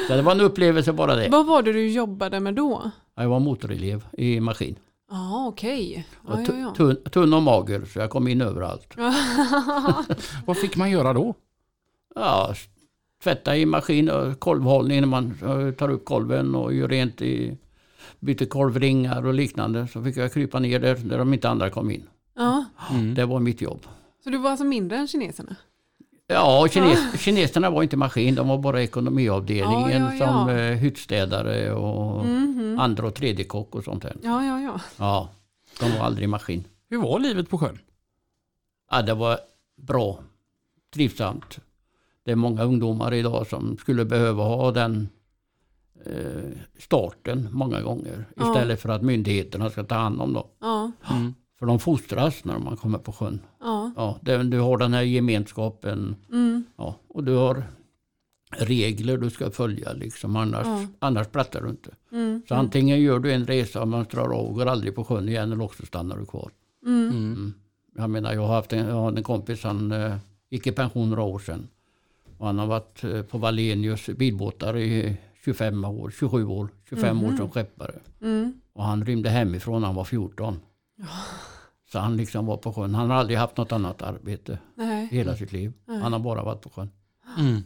Så 0.08 0.14
det 0.16 0.22
var 0.22 0.32
en 0.32 0.40
upplevelse 0.40 0.92
bara 0.92 1.14
det. 1.16 1.28
Vad 1.28 1.46
var 1.46 1.62
det 1.62 1.72
du 1.72 1.88
jobbade 1.90 2.40
med 2.40 2.54
då? 2.54 2.90
Jag 3.14 3.28
var 3.28 3.40
motorelev 3.40 4.04
i 4.12 4.40
maskin. 4.40 4.76
Ja, 5.14 5.46
okej. 5.46 6.06
Och 6.22 6.40
Ja, 6.48 6.54
ja. 6.54 6.74
tunn, 6.76 6.96
tunn 7.10 7.34
och 7.34 7.42
mager 7.42 7.84
så 7.84 7.98
jag 7.98 8.10
kom 8.10 8.28
in 8.28 8.40
överallt. 8.40 8.94
Vad 10.46 10.56
fick 10.56 10.76
man 10.76 10.90
göra 10.90 11.12
då? 11.12 11.34
Ja, 12.14 12.54
tvätta 13.22 13.56
i 13.56 13.66
maskin 13.66 14.10
och 14.10 14.40
kolvhållning 14.40 15.00
när 15.00 15.08
man 15.08 15.34
eh, 15.42 15.70
tar 15.74 15.88
upp 15.88 16.04
kolven 16.04 16.54
och 16.54 16.74
gör 16.74 16.88
rent 16.88 17.22
i 17.22 17.58
byter 18.20 18.44
kolvringar 18.46 19.26
och 19.26 19.34
liknande. 19.34 19.88
Så 19.88 20.02
fick 20.04 20.16
jag 20.16 20.32
krypa 20.32 20.58
ner 20.58 20.78
där, 20.80 20.94
där 20.94 21.18
de 21.18 21.34
inte 21.34 21.48
andra 21.48 21.70
kom 21.70 21.90
in. 21.90 22.06
ja. 22.36 22.64
Det 23.16 23.24
var 23.24 23.40
mitt 23.40 23.60
jobb. 23.60 23.86
Så 24.24 24.30
du 24.30 24.38
var 24.38 24.50
alltså 24.50 24.64
mindre 24.64 24.96
än 24.98 25.08
kineserna? 25.08 25.56
Ja, 26.26 26.68
kines, 26.70 27.20
kineserna 27.20 27.70
var 27.70 27.82
inte 27.82 27.96
maskin, 27.96 28.34
de 28.34 28.48
var 28.48 28.58
bara 28.58 28.82
ekonomiavdelningen 28.82 30.02
Ja, 30.02 30.12
ja, 30.14 30.14
ja. 30.20 30.26
som 30.26 30.48
eh, 30.48 30.56
hyttstädare 30.76 31.72
och 31.72 32.26
Mhm. 32.26 32.78
andra 32.78 33.06
och 33.06 33.14
tredje 33.14 33.44
kock 33.44 33.74
och 33.74 33.84
sånt 33.84 34.02
där. 34.02 34.16
Ja, 34.22 34.44
ja, 34.44 34.60
ja. 34.60 34.80
Ja, 34.96 35.28
de 35.80 35.98
var 35.98 36.04
aldrig 36.06 36.28
maskin. 36.28 36.64
Hur 36.90 36.98
var 37.02 37.18
livet 37.18 37.48
på 37.50 37.58
sjön? 37.58 37.78
Ja, 38.90 39.02
det 39.02 39.14
var 39.14 39.38
bra, 39.76 40.18
trivsamt. 40.94 41.58
Det 42.24 42.32
är 42.32 42.36
många 42.36 42.62
ungdomar 42.64 43.14
idag 43.14 43.46
som 43.46 43.76
skulle 43.76 44.04
behöva 44.04 44.42
ha 44.44 44.70
den 44.70 45.08
eh, 46.06 46.50
starten 46.78 47.48
många 47.52 47.80
gånger. 47.82 48.24
Ja. 48.36 48.48
Istället 48.48 48.80
för 48.82 48.88
att 48.88 49.02
myndigheterna 49.02 49.70
ska 49.70 49.84
ta 49.84 49.94
hand 49.94 50.20
om 50.20 50.32
dem. 50.32 50.46
Ja, 50.60 50.92
För 51.64 51.68
de 51.68 51.78
fostras 51.78 52.44
när 52.44 52.58
man 52.58 52.76
kommer 52.76 52.98
på 52.98 53.12
sjön. 53.12 53.40
ja. 53.60 53.90
Ja, 53.96 54.18
det, 54.22 54.42
du 54.42 54.60
har 54.60 54.78
den 54.78 54.94
här 54.94 55.02
gemenskapen 55.02 56.16
Mm. 56.32 56.64
ja, 56.76 56.96
och 57.08 57.24
du 57.24 57.34
har 57.36 57.64
regler 58.58 59.16
du 59.18 59.30
ska 59.30 59.50
följa. 59.50 59.92
Liksom, 59.92 60.36
annars, 60.36 60.66
Ja. 60.66 60.86
annars 60.98 61.26
plattar 61.28 61.60
du 61.62 61.68
inte. 61.70 61.90
Mm. 62.12 62.42
Så 62.48 62.54
antingen 62.54 63.00
gör 63.00 63.18
du 63.18 63.32
en 63.32 63.46
resa 63.46 63.80
och 63.82 63.88
mönstrar 63.88 64.22
av 64.24 64.46
och 64.46 64.54
går 64.54 64.66
aldrig 64.66 64.94
på 64.94 65.04
sjön 65.04 65.28
igen 65.28 65.52
eller 65.52 65.64
också 65.64 65.86
stannar 65.86 66.16
du 66.18 66.26
kvar. 66.26 66.50
Mm. 66.86 67.08
Mm. 67.10 67.54
Jag 67.96 68.10
menar, 68.10 68.32
jag 68.32 68.40
har 68.46 68.54
haft 68.54 68.72
en, 68.72 68.86
jag 68.86 68.94
har 68.94 69.12
en 69.12 69.22
kompis, 69.22 69.62
han 69.64 69.92
eh, 69.92 70.16
gick 70.50 70.66
i 70.66 70.72
pension 70.72 71.08
några 71.10 71.22
år 71.22 71.38
sedan. 71.38 71.68
Och 72.38 72.46
han 72.46 72.58
har 72.58 72.66
varit 72.66 73.04
eh, 73.04 73.22
på 73.22 73.38
Wallenius 73.38 74.06
bilbåtar 74.06 74.76
i 74.76 75.16
25 75.44 75.84
år, 75.84 76.10
27 76.18 76.44
år, 76.46 76.68
25 76.88 77.24
år 77.24 77.36
som 77.36 77.50
skeppare. 77.50 77.94
Mm. 78.22 78.52
Och 78.72 78.84
han 78.84 79.04
rymde 79.04 79.30
hemifrån 79.30 79.80
när 79.80 79.86
han 79.86 79.94
var 79.96 80.04
14. 80.04 80.60
Så 81.94 82.00
han 82.00 82.16
liksom 82.16 82.46
var 82.46 82.56
på 82.56 82.72
sjön. 82.72 82.94
Han 82.94 83.10
har 83.10 83.16
aldrig 83.16 83.38
haft 83.38 83.56
något 83.56 83.72
annat 83.72 84.02
arbete 84.02 84.58
Nej. 84.74 85.08
i 85.10 85.16
hela 85.16 85.36
sitt 85.36 85.52
liv. 85.52 85.72
Han 85.86 86.12
har 86.12 86.20
bara 86.20 86.42
varit 86.42 86.60
på 86.60 86.70
sjön. 86.70 86.90
Mm. 87.38 87.62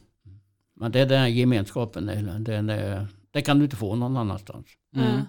Men 0.75 0.93
det 0.93 1.01
är 1.01 1.07
den 1.07 1.21
här 1.21 1.27
gemenskapen, 1.29 2.07
den 2.45 2.71
är, 2.71 3.07
det 3.31 3.43
kan 3.43 3.59
du 3.59 3.65
inte 3.65 3.77
få 3.77 3.95
någon 3.97 4.17
annanstans. 4.17 4.67
Mm. 4.97 5.21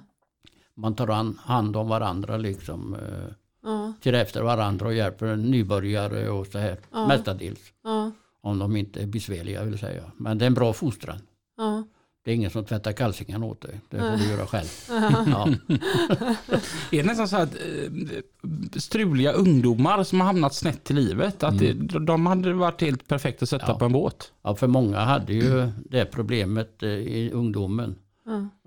Man 0.73 0.95
tar 0.95 1.07
an, 1.07 1.39
hand 1.41 1.75
om 1.75 1.87
varandra 1.87 2.37
liksom. 2.37 2.93
Eh, 2.95 3.33
Ja, 3.63 3.93
till 4.01 4.15
efter 4.15 4.41
varandra 4.43 4.85
och 4.85 4.93
hjälper 4.93 5.35
nybörjare 5.35 6.29
och 6.29 6.47
så 6.47 6.57
här. 6.59 6.77
Ja. 6.91 7.07
Mestadels. 7.07 7.73
ja, 7.83 8.11
Om 8.41 8.59
de 8.59 8.75
inte 8.75 9.01
är 9.01 9.07
besvärliga 9.07 9.63
vill 9.63 9.79
säga. 9.79 10.03
Men 10.17 10.37
det 10.37 10.45
är 10.45 10.47
en 10.47 10.53
bra 10.53 10.73
fostran. 10.73 11.19
ja. 11.57 11.83
Det 12.29 12.33
är 12.33 12.35
ingen 12.35 12.49
som 12.51 12.65
tvättar 12.65 12.91
kalsingarna 12.91 13.45
åt 13.45 13.61
dig. 13.61 13.81
Det 13.89 13.97
får 13.99 14.17
du 14.17 14.29
göra 14.29 14.45
själv. 14.47 14.67
Ja. 15.31 15.47
Är 16.91 16.97
det 16.97 17.03
nästan 17.03 17.27
så 17.27 17.37
att 17.37 17.53
eh, 17.55 18.79
struliga 18.79 19.31
ungdomar 19.31 20.03
som 20.03 20.19
har 20.19 20.27
hamnat 20.27 20.53
snett 20.53 20.91
i 20.91 20.93
livet, 20.93 21.43
att 21.43 21.59
det, 21.59 21.73
de 21.99 22.25
hade 22.25 22.53
varit 22.53 22.81
helt 22.81 23.07
perfekt 23.07 23.43
att 23.43 23.49
sätta 23.49 23.65
Ja. 23.67 23.77
på 23.79 23.85
en 23.85 23.91
båt? 23.91 24.31
ja, 24.41 24.55
för 24.55 24.67
många 24.67 24.99
hade 24.99 25.33
ju 25.33 25.71
det 25.89 26.05
problemet 26.05 26.83
eh, 26.83 26.89
i 26.89 27.31
ungdomen. 27.33 27.95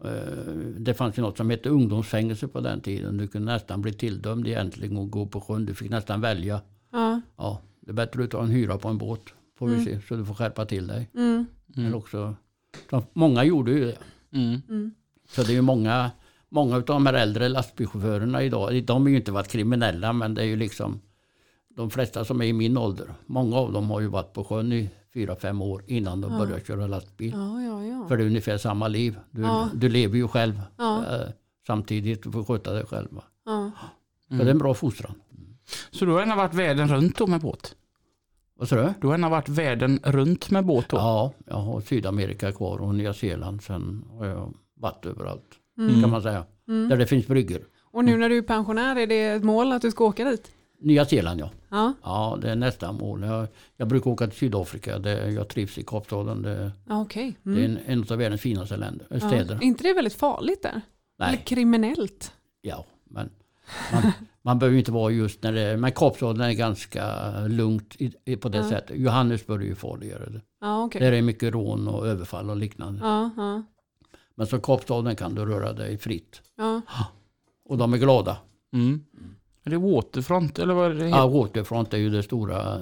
Eh, 0.05 0.11
Det 0.79 0.94
fanns 0.94 1.18
ju 1.18 1.22
något 1.22 1.37
som 1.37 1.51
hette 1.51 1.68
ungdomsfängelse 1.68 2.48
på 2.48 2.61
den 2.61 2.81
tiden. 2.81 3.16
Du 3.16 3.27
kunde 3.29 3.53
nästan 3.53 3.83
bli 3.83 3.92
tilldömd 3.92 4.46
egentligen 4.48 4.96
och 4.96 5.11
gå 5.11 5.27
på 5.27 5.40
sjön. 5.40 5.66
Du 5.66 5.75
fick 5.75 5.90
nästan 5.90 6.20
välja. 6.20 6.61
Ja. 6.92 7.20
Ja, 7.37 7.61
det 7.81 7.90
är 7.90 7.94
bättre 7.94 8.25
att 8.25 8.31
ta 8.31 8.42
en 8.42 8.51
hyra 8.51 8.79
på 8.79 8.88
en 8.88 8.98
båt. 8.98 9.20
Får 9.59 9.66
vi 9.68 9.72
Mm. 9.75 9.85
se, 9.85 10.01
så 10.09 10.14
du 10.16 10.25
får 10.25 10.35
skärpa 10.35 10.64
till 10.64 10.87
dig. 10.87 11.11
Mm. 11.14 11.46
Eller 11.77 11.94
också, 11.94 12.35
de, 12.90 13.02
många 13.12 13.44
gjorde 13.44 13.72
ju 13.72 13.85
det. 13.85 13.98
Mm. 14.38 14.90
Så 15.28 15.42
det 15.42 15.52
är 15.52 15.54
ju 15.54 15.62
många, 15.62 16.11
många 16.48 16.76
av 16.76 16.85
de 16.85 17.06
här 17.06 17.14
äldre 17.14 17.48
lastbilschaufförerna 17.48 18.42
idag, 18.42 18.85
de 18.85 19.02
har 19.02 19.08
ju 19.08 19.16
inte 19.16 19.32
varit 19.32 19.48
kriminella 19.48 20.12
men 20.12 20.35
det 20.35 20.42
är 20.42 20.46
ju 20.46 20.56
liksom 20.56 21.00
de 21.76 21.90
flesta 21.90 22.24
som 22.24 22.40
är 22.40 22.44
i 22.44 22.52
min 22.52 22.76
ålder, 22.78 23.14
många 23.26 23.56
av 23.56 23.72
dem 23.72 23.90
har 23.90 24.00
ju 24.00 24.06
varit 24.06 24.32
på 24.32 24.44
sjön 24.44 24.72
i 24.72 24.90
fyra, 25.14 25.37
fem 25.37 25.62
år 25.62 25.85
innan 25.87 26.20
de 26.20 26.38
började 26.38 26.64
köra 26.64 26.87
lastbil. 26.87 27.32
Ja, 27.37 27.62
ja, 27.62 27.85
ja. 27.85 28.08
För 28.08 28.16
det 28.16 28.22
är 28.22 28.26
ungefär 28.26 28.58
samma 28.58 28.88
liv. 28.88 29.18
Du, 29.30 29.42
Ja. 29.42 29.68
du 29.74 29.88
lever 29.88 30.16
ju 30.16 30.28
själv 30.28 30.61
Ja. 30.78 31.04
eh, 31.14 31.28
samtidigt, 31.66 32.22
du 32.22 32.32
får 32.32 32.44
sköta 32.44 32.72
dig 32.72 32.87
själv. 32.87 33.08
va. 33.11 33.22
ja. 33.46 33.70
Så 34.28 34.35
det 34.35 34.42
är 34.42 34.50
en 34.50 34.58
bra 34.58 34.74
fostran. 34.74 35.14
Så 35.90 36.04
du 36.04 36.12
har 36.12 36.22
ändå 36.22 36.35
varit 36.37 36.54
världen 36.54 36.88
runt 36.88 37.18
då 37.18 37.26
med 37.26 37.40
båt? 37.40 37.74
Vad 38.62 38.68
sa 38.68 38.77
du? 38.77 38.92
Du 39.01 39.07
har 39.07 39.14
ändå 39.14 39.29
varit 39.29 39.48
världen 39.48 40.01
runt 40.03 40.51
med 40.51 40.64
båt 40.66 40.88
då? 40.88 40.96
Ja, 40.96 41.33
jag 41.46 41.55
har 41.57 41.81
Sydamerika 41.81 42.53
kvar 42.53 42.79
och 42.79 42.94
Nya 42.94 43.14
Zeeland. 43.14 43.62
Sen 43.62 44.05
har 44.11 44.27
jag 44.27 44.55
varit 44.77 45.07
överallt 45.07 45.44
Mm. 45.79 46.01
kan 46.01 46.11
man 46.11 46.22
säga. 46.22 46.44
Där 46.66 46.96
det 46.96 47.07
finns 47.07 47.27
bryggor. 47.27 47.61
Och 47.92 48.05
nu 48.05 48.16
när 48.16 48.29
du 48.29 48.38
är 48.38 48.42
pensionär, 48.42 48.96
är 48.96 49.07
det 49.07 49.25
ett 49.27 49.44
mål 49.44 49.72
att 49.72 49.83
du 49.83 49.90
ska 49.90 50.05
åka 50.05 50.25
dit? 50.25 50.51
Nya 50.81 51.05
Zeeland 51.07 51.40
ja. 51.40 51.51
Ja, 51.70 51.92
Ja, 52.03 52.38
det 52.42 52.51
är 52.51 52.57
nästa 52.57 52.92
mål. 52.92 53.22
Jag, 53.22 53.46
jag 53.77 53.88
brukar 53.88 54.11
åka 54.11 54.27
till 54.27 54.38
Sydafrika. 54.38 54.98
Det, 54.98 55.31
jag 55.31 55.48
trivs 55.48 55.79
i 55.79 55.83
Kapstaden. 55.85 56.42
Det, 56.42 56.72
ja 56.88 57.01
okej. 57.03 57.37
det 57.42 57.51
är 57.51 57.64
Mm. 57.64 57.79
en, 57.87 57.98
en 57.98 58.07
av 58.12 58.18
världens 58.18 58.40
finaste 58.40 58.77
länder, 58.77 59.07
Ja. 59.11 59.18
städer. 59.20 59.55
Är 59.55 59.62
inte 59.62 59.83
det 59.83 59.92
väldigt 59.94 60.14
farligt 60.14 60.62
där? 60.62 60.70
Eller 60.70 61.31
Nej, 61.33 61.42
kriminellt? 61.46 62.33
ja, 62.61 62.85
men 63.11 63.31
man, 63.92 64.12
man 64.42 64.59
behöver 64.59 64.78
inte 64.78 64.92
vara 64.92 65.11
just 65.12 65.42
när 65.42 65.52
det 65.52 65.76
Men 65.76 65.92
Kapstaden 65.92 66.40
är 66.40 66.52
ganska 66.52 67.31
lugnt 67.46 67.96
i, 67.98 68.12
i, 68.24 68.37
på 68.37 68.48
det 68.48 68.59
Ja. 68.59 68.68
sättet. 68.68 68.98
Johannesburg 68.98 69.62
är 69.62 69.66
ju 69.66 69.74
farligare. 69.74 70.40
Ja, 70.61 70.85
okej. 70.85 71.00
Där 71.00 71.12
är 71.12 71.22
mycket 71.22 71.52
rån 71.55 71.88
och 71.88 72.07
överfall 72.09 72.50
och 72.50 72.57
liknande. 72.57 73.00
Ja, 73.02 73.31
ja, 73.37 73.62
Men 74.35 74.46
så 74.46 74.59
Kapstaden 74.61 75.16
kan 75.16 75.35
du 75.35 75.44
röra 75.44 75.72
dig 75.72 75.98
fritt. 75.98 76.42
ja. 76.57 76.81
Och 77.64 77.78
de 77.78 77.94
är 77.94 77.98
glada. 77.98 78.37
Mm. 78.72 79.05
Är 79.64 79.70
det 79.70 79.76
Waterfront 79.78 80.59
eller 80.59 80.74
vad 80.74 80.90
är 80.90 80.94
det? 80.94 81.09
Ja, 81.09 81.26
Waterfront 81.28 81.94
är 81.94 81.98
ju 81.98 82.11
det 82.11 82.22
stora. 82.22 82.74
eh, 82.74 82.81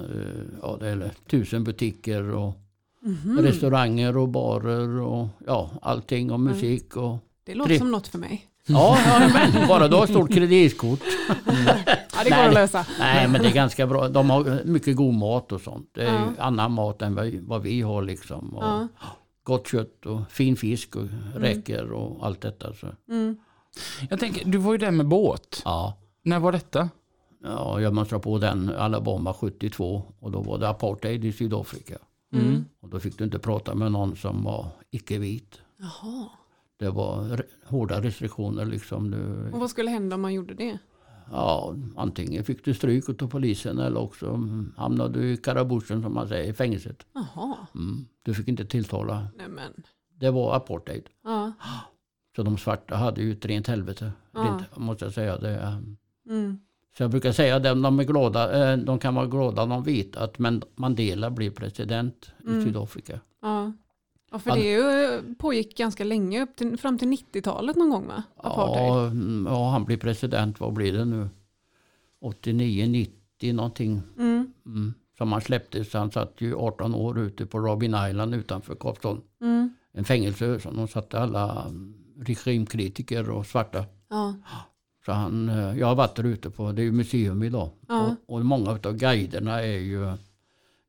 Ja, 0.61 0.77
det 0.79 0.87
är 0.87 1.11
tusen 1.29 1.63
butiker 1.63 2.23
och 2.35 2.53
Mhm. 3.03 3.39
restauranger 3.41 4.17
och 4.17 4.29
barer 4.29 4.99
och 5.01 5.27
ja, 5.47 5.69
allting 5.81 6.31
och 6.31 6.39
musik. 6.39 6.95
Och, 6.97 7.17
Det 7.43 7.55
låter 7.55 7.77
som 7.77 7.91
något 7.91 8.07
för 8.07 8.17
mig. 8.19 8.45
Ja, 8.65 8.97
ja 9.05 9.29
men 9.33 9.67
bara 9.67 9.87
du 9.87 9.95
har 9.95 10.03
ett 10.03 10.09
stort 10.09 10.31
kreditkort. 10.33 10.99
Ja, 12.15 12.23
det 12.23 12.29
går 12.29 12.37
Nej. 12.37 12.47
att 12.47 12.53
lösa. 12.53 12.85
Nej, 12.99 13.27
men 13.27 13.41
det 13.41 13.47
är 13.47 13.53
ganska 13.53 13.87
bra. 13.87 14.07
De 14.09 14.29
har 14.29 14.61
mycket 14.65 14.95
god 14.95 15.13
mat 15.13 15.51
och 15.51 15.61
sånt. 15.61 15.89
Det 15.93 16.01
är 16.01 16.13
Ja. 16.13 16.19
ju 16.35 16.41
annan 16.41 16.71
mat 16.71 17.01
än 17.01 17.15
vad, 17.47 17.61
vi 17.61 17.81
har 17.81 18.01
liksom. 18.01 18.49
Och 18.55 18.63
Ja. 18.63 18.87
Gott 19.43 19.67
kött 19.67 20.05
och 20.05 20.31
fin 20.31 20.55
fisk 20.55 20.95
och 20.95 21.07
räkor 21.35 21.91
och 21.91 22.25
allt 22.25 22.41
detta. 22.41 22.73
Så. 22.73 22.87
Mm. 23.09 23.37
Jag 24.09 24.19
tänker, 24.19 24.45
du 24.45 24.57
var 24.57 24.71
ju 24.71 24.77
där 24.77 24.91
med 24.91 25.07
båt. 25.07 25.61
Ja. 25.65 25.97
När 26.23 26.39
var 26.39 26.51
detta? 26.51 26.89
ja, 27.43 27.81
jag 27.81 27.93
måste 27.93 28.19
på 28.19 28.37
den 28.37 28.69
Alabama 28.77 29.33
72 29.33 30.03
och 30.19 30.31
då 30.31 30.41
var 30.41 30.57
det 30.57 30.69
apartheid 30.69 31.25
i 31.25 31.33
Sydafrika. 31.33 31.97
Mm. 32.33 32.65
Och 32.81 32.89
då 32.89 32.99
fick 32.99 33.17
du 33.17 33.23
inte 33.23 33.39
prata 33.39 33.75
med 33.75 33.91
någon 33.91 34.15
som 34.15 34.43
var 34.43 34.65
icke-vit. 34.91 35.57
Jaha. 35.79 36.25
Det 36.81 36.89
var 36.91 37.41
hårda 37.65 38.01
restriktioner 38.01 38.65
liksom. 38.65 39.11
Du, 39.11 39.51
Och 39.51 39.59
vad 39.59 39.69
skulle 39.69 39.89
hända 39.89 40.15
om 40.15 40.21
man 40.21 40.33
gjorde 40.33 40.53
det? 40.53 40.77
Ja, 41.31 41.75
antingen 41.95 42.43
fick 42.43 42.65
du 42.65 42.73
stryk 42.73 43.21
av 43.21 43.27
polisen 43.27 43.79
eller 43.79 43.99
också 43.99 44.39
hamnade 44.77 45.19
du 45.19 45.31
i 45.33 45.37
karabuschen 45.37 46.01
som 46.01 46.13
man 46.13 46.27
säger, 46.27 46.49
i 46.49 46.53
fängelset. 46.53 47.05
Jaha. 47.13 47.57
Mm. 47.75 48.05
Du 48.23 48.33
fick 48.33 48.47
inte 48.47 48.65
tilltala. 48.65 49.27
Nej 49.37 49.47
men. 49.47 49.83
Det 50.19 50.29
var 50.29 50.55
apartheid. 50.55 51.03
Ja. 51.23 51.51
Så 52.35 52.43
de 52.43 52.57
svarta 52.57 52.95
hade 52.95 53.21
ju 53.21 53.31
ett 53.31 53.45
rent 53.45 53.67
helvete. 53.67 54.11
Ja. 54.33 54.39
Rent, 54.39 54.77
måste 54.77 55.05
jag 55.05 55.13
säga. 55.13 55.37
Det, 55.37 55.55
eh. 55.59 55.77
Mm. 56.29 56.59
så 56.97 57.03
jag 57.03 57.11
brukar 57.11 57.31
säga 57.31 57.55
att 57.55 57.63
de, 57.63 57.99
är 57.99 58.03
glada, 58.03 58.71
eh, 58.73 58.77
de 58.77 58.99
kan 58.99 59.15
vara 59.15 59.25
glada 59.25 59.65
de 59.65 59.83
vita 59.83 60.23
att 60.23 60.39
Mandela 60.75 61.29
blir 61.29 61.51
president 61.51 62.31
i 62.43 62.47
Mm. 62.47 62.65
Sydafrika. 62.65 63.19
Ja. 63.41 63.71
Ja, 64.31 64.39
för 64.39 64.51
det 64.51 64.59
ju, 64.59 65.35
pågick 65.35 65.77
ganska 65.77 66.03
länge, 66.03 66.41
upp 66.41 66.55
till, 66.55 66.77
fram 66.77 66.97
till 66.97 67.07
90-talet 67.07 67.75
någon 67.75 67.89
gång 67.89 68.07
va? 68.07 68.23
Apartheid. 68.37 68.87
Ja, 68.87 69.05
mm, 69.07 69.47
ja, 69.49 69.69
han 69.69 69.85
blir 69.85 69.97
president, 69.97 70.59
vad 70.59 70.73
blir 70.73 70.93
det 70.93 71.05
nu? 71.05 71.29
89, 72.21 72.87
90 72.87 73.53
någonting. 73.53 74.01
Mm. 74.17 74.53
Mm. 74.65 74.93
Som 75.17 75.31
han 75.31 75.41
släpptes. 75.41 75.93
Han 75.93 76.11
satt 76.11 76.33
ju 76.37 76.55
18 76.55 76.95
år 76.95 77.19
ute 77.19 77.45
på 77.45 77.59
Robin 77.59 77.95
Island 78.09 78.35
utanför 78.35 78.75
Kapstaden. 78.75 79.21
Mm. 79.41 79.73
En 79.93 80.05
fängelse 80.05 80.59
som 80.59 80.77
de 80.77 80.87
satte 80.87 81.19
alla 81.19 81.65
mm, 81.65 81.93
regimkritiker 82.19 83.29
och 83.29 83.45
svarta. 83.45 83.85
Ja. 84.09 84.35
Så 85.05 85.11
han, 85.11 85.49
eh, 85.49 85.79
jag 85.79 85.87
har 85.87 85.95
varit 85.95 86.15
där 86.15 86.23
ute 86.23 86.49
på, 86.49 86.71
det 86.71 86.81
är 86.81 86.83
ju 86.83 86.91
museum 86.91 87.43
idag. 87.43 87.69
Ja. 87.87 88.15
Och, 88.25 88.35
och 88.35 88.45
många 88.45 88.71
av 88.71 88.93
guiderna 88.93 89.61
är 89.61 89.79
ju 89.79 90.13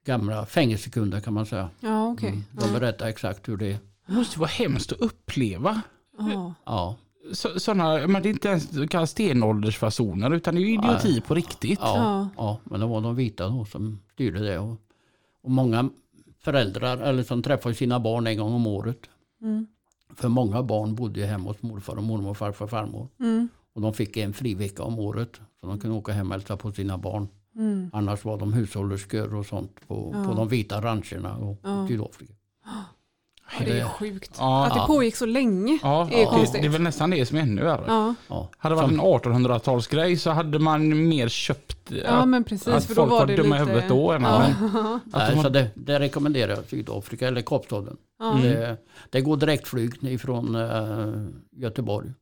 gamla 0.05 0.47
fängelsekunder 0.47 1.21
kan 1.21 1.35
man 1.35 1.47
säga. 1.47 1.71
Ja, 1.81 2.09
okej. 2.09 2.29
Mm. 2.29 2.43
De 2.53 2.73
berättar 2.73 3.07
exakt 3.07 3.49
hur 3.49 3.57
det 3.57 3.67
är. 3.67 3.79
Det 4.07 4.13
måste 4.13 4.39
vara 4.39 4.49
hemskt 4.49 4.93
att 4.93 4.99
uppleva. 4.99 5.81
Ja. 6.19 6.55
Ja, 6.65 6.97
Så, 7.33 7.61
såna, 7.61 8.07
men 8.07 8.23
det 8.23 8.29
är 8.29 8.31
inte 8.31 8.49
ens 8.49 8.91
kallas 8.91 9.11
stenåldersfasoner 9.11 10.31
utan 10.35 10.55
det 10.55 10.61
är 10.61 10.63
ju 10.63 10.73
idioti 10.75 11.21
på 11.21 11.35
riktigt. 11.35 11.79
ja, 11.83 11.97
Ja. 11.97 12.29
ja. 12.37 12.59
men 12.65 12.81
det 12.81 12.87
var 12.87 13.01
de 13.01 13.17
vita 13.17 13.49
då 13.49 13.65
som 13.65 13.99
styrde 14.13 14.39
det. 14.41 14.59
Och, 14.59 14.77
och 15.43 15.51
många 15.51 15.91
föräldrar 16.41 16.97
eller 16.99 17.23
som 17.23 17.43
träffar 17.43 17.73
sina 17.73 18.01
barn 18.01 18.27
en 18.27 18.39
gång 18.39 18.53
om 18.55 18.67
året. 18.67 18.99
Mm. 19.43 19.67
För 20.17 20.29
många 20.29 20.63
barn 20.63 20.95
bodde 20.95 21.21
ju 21.21 21.27
hemma 21.27 21.49
hos 21.51 21.63
morfar 21.63 21.97
och 21.97 22.03
mormor, 22.03 22.35
farfar 22.35 22.65
och 22.65 22.71
farmor. 22.71 23.09
Mm. 23.21 23.49
Och 23.75 23.81
de 23.81 23.95
fick 23.95 24.17
en 24.17 24.33
fri 24.33 24.55
vecka 24.55 24.83
om 24.83 24.99
året. 24.99 25.31
Så 25.61 25.67
de 25.67 25.81
kunde 25.81 25.97
åka 25.97 26.13
hem 26.13 26.27
och 26.27 26.33
hälsa 26.33 26.57
på 26.57 26.73
sina 26.73 26.99
barn. 26.99 27.29
Mm. 27.57 27.91
Annars 27.93 28.25
var 28.25 28.39
de 28.39 28.53
hushållerskor 28.53 29.35
och 29.35 29.47
sånt 29.47 29.89
på, 29.89 30.11
Ja. 30.15 30.25
på 30.25 30.35
de 30.35 30.49
vita 30.49 30.81
rancherna 30.81 31.37
och 31.37 31.61
Ja. 31.63 31.85
i 31.85 31.89
Sydafrika. 31.89 32.33
Ja, 33.59 33.65
det 33.65 33.81
är 33.81 33.85
sjukt. 33.85 34.37
Ja. 34.39 34.67
Att 34.67 34.75
det 34.75 34.81
pågick 34.87 35.17
så 35.17 35.27
länge 35.27 35.79
Ja, 35.83 36.09
är 36.13 36.19
det, 36.19 36.25
konstigt. 36.25 36.63
det 36.63 36.69
är 36.69 36.71
väl 36.71 36.83
nästan 36.83 37.11
det 37.11 37.27
som 37.27 37.37
är 37.39 37.43
ännu 37.43 37.63
värre. 37.63 37.85
Ja, 37.87 38.15
Ja. 38.29 38.49
Hade 38.59 38.75
det 38.75 38.77
varit 38.83 38.91
Som- 38.91 39.01
en 39.01 39.07
1800-talsgrej 39.07 40.17
så 40.17 40.31
hade 40.31 40.59
man 40.59 41.09
mer 41.09 41.29
köpt 41.29 41.91
ja 41.91 42.09
att, 42.11 42.29
men 42.29 42.45
precis. 42.45 42.69
att 42.69 42.85
för 42.85 42.95
då 42.95 43.01
folk 43.03 43.11
var 43.11 43.19
var 43.19 43.27
det 43.27 43.37
dumma 43.37 43.57
i 43.57 43.61
lite... 43.61 43.71
huvudet 43.71 43.89
då. 43.91 44.13
än 44.13 44.23
Ja. 44.23 44.39
men- 44.61 45.01
Nej, 45.05 45.35
de 45.37 45.43
så 45.43 45.49
det, 45.49 45.71
det 45.75 45.99
rekommenderar 46.01 46.53
jag 46.55 46.65
Sydafrika 46.65 47.29
eller 47.29 47.43
Kapstaden. 47.43 47.97
Ja. 48.19 48.39
Det, 48.43 48.77
det 49.11 49.21
går 49.21 49.37
direktflyg 49.37 50.05
ifrån 50.05 50.57
uh, 50.57 51.27
Göteborg 51.53 52.09
Ja. 52.09 52.15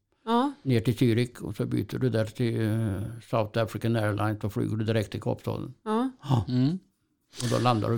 Ner 0.62 0.80
till 0.80 0.94
Zürich 0.94 1.38
och 1.40 1.56
så 1.56 1.66
byter 1.66 1.98
du 1.98 2.10
där 2.10 2.24
till 2.24 2.60
eh, 2.60 3.02
South 3.30 3.58
African 3.62 3.96
Airlines 3.96 4.44
och 4.44 4.52
flyger 4.52 4.76
du 4.76 4.84
direkt 4.84 5.10
till 5.10 5.20
Kapstaden. 5.20 5.74
Ja. 5.84 6.10
Mm. 6.48 6.78
Och 7.42 7.48
då 7.50 7.58
landar 7.58 7.90
du. 7.90 7.96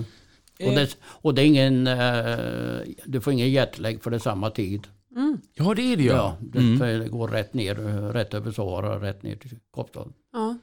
Och 0.67 0.73
Eh. 0.73 0.75
det, 0.75 0.97
och 1.05 1.35
det 1.35 1.43
är 1.43 1.47
ingen, 1.47 1.87
eh, 1.87 2.95
du 3.05 3.21
får 3.21 3.33
ingen 3.33 3.51
jetlag 3.51 4.03
för 4.03 4.11
det 4.11 4.17
är 4.17 4.19
samma 4.19 4.51
tid. 4.51 4.87
Mm. 5.17 5.39
Ja, 5.55 5.75
det 5.75 5.83
är 5.93 5.97
det 5.97 6.03
ju. 6.03 6.09
Ja, 6.09 6.37
det, 6.41 6.59
Mm. 6.59 7.11
går 7.11 7.29
rätt 7.29 7.55
ner, 7.55 7.75
rätt 8.13 8.35
över 8.35 8.51
Sahara, 8.53 9.01
rätt 9.01 9.23
ner 9.23 9.37
till 9.37 9.59
Kapstaden. 9.75 10.13
Ja. 10.33 10.57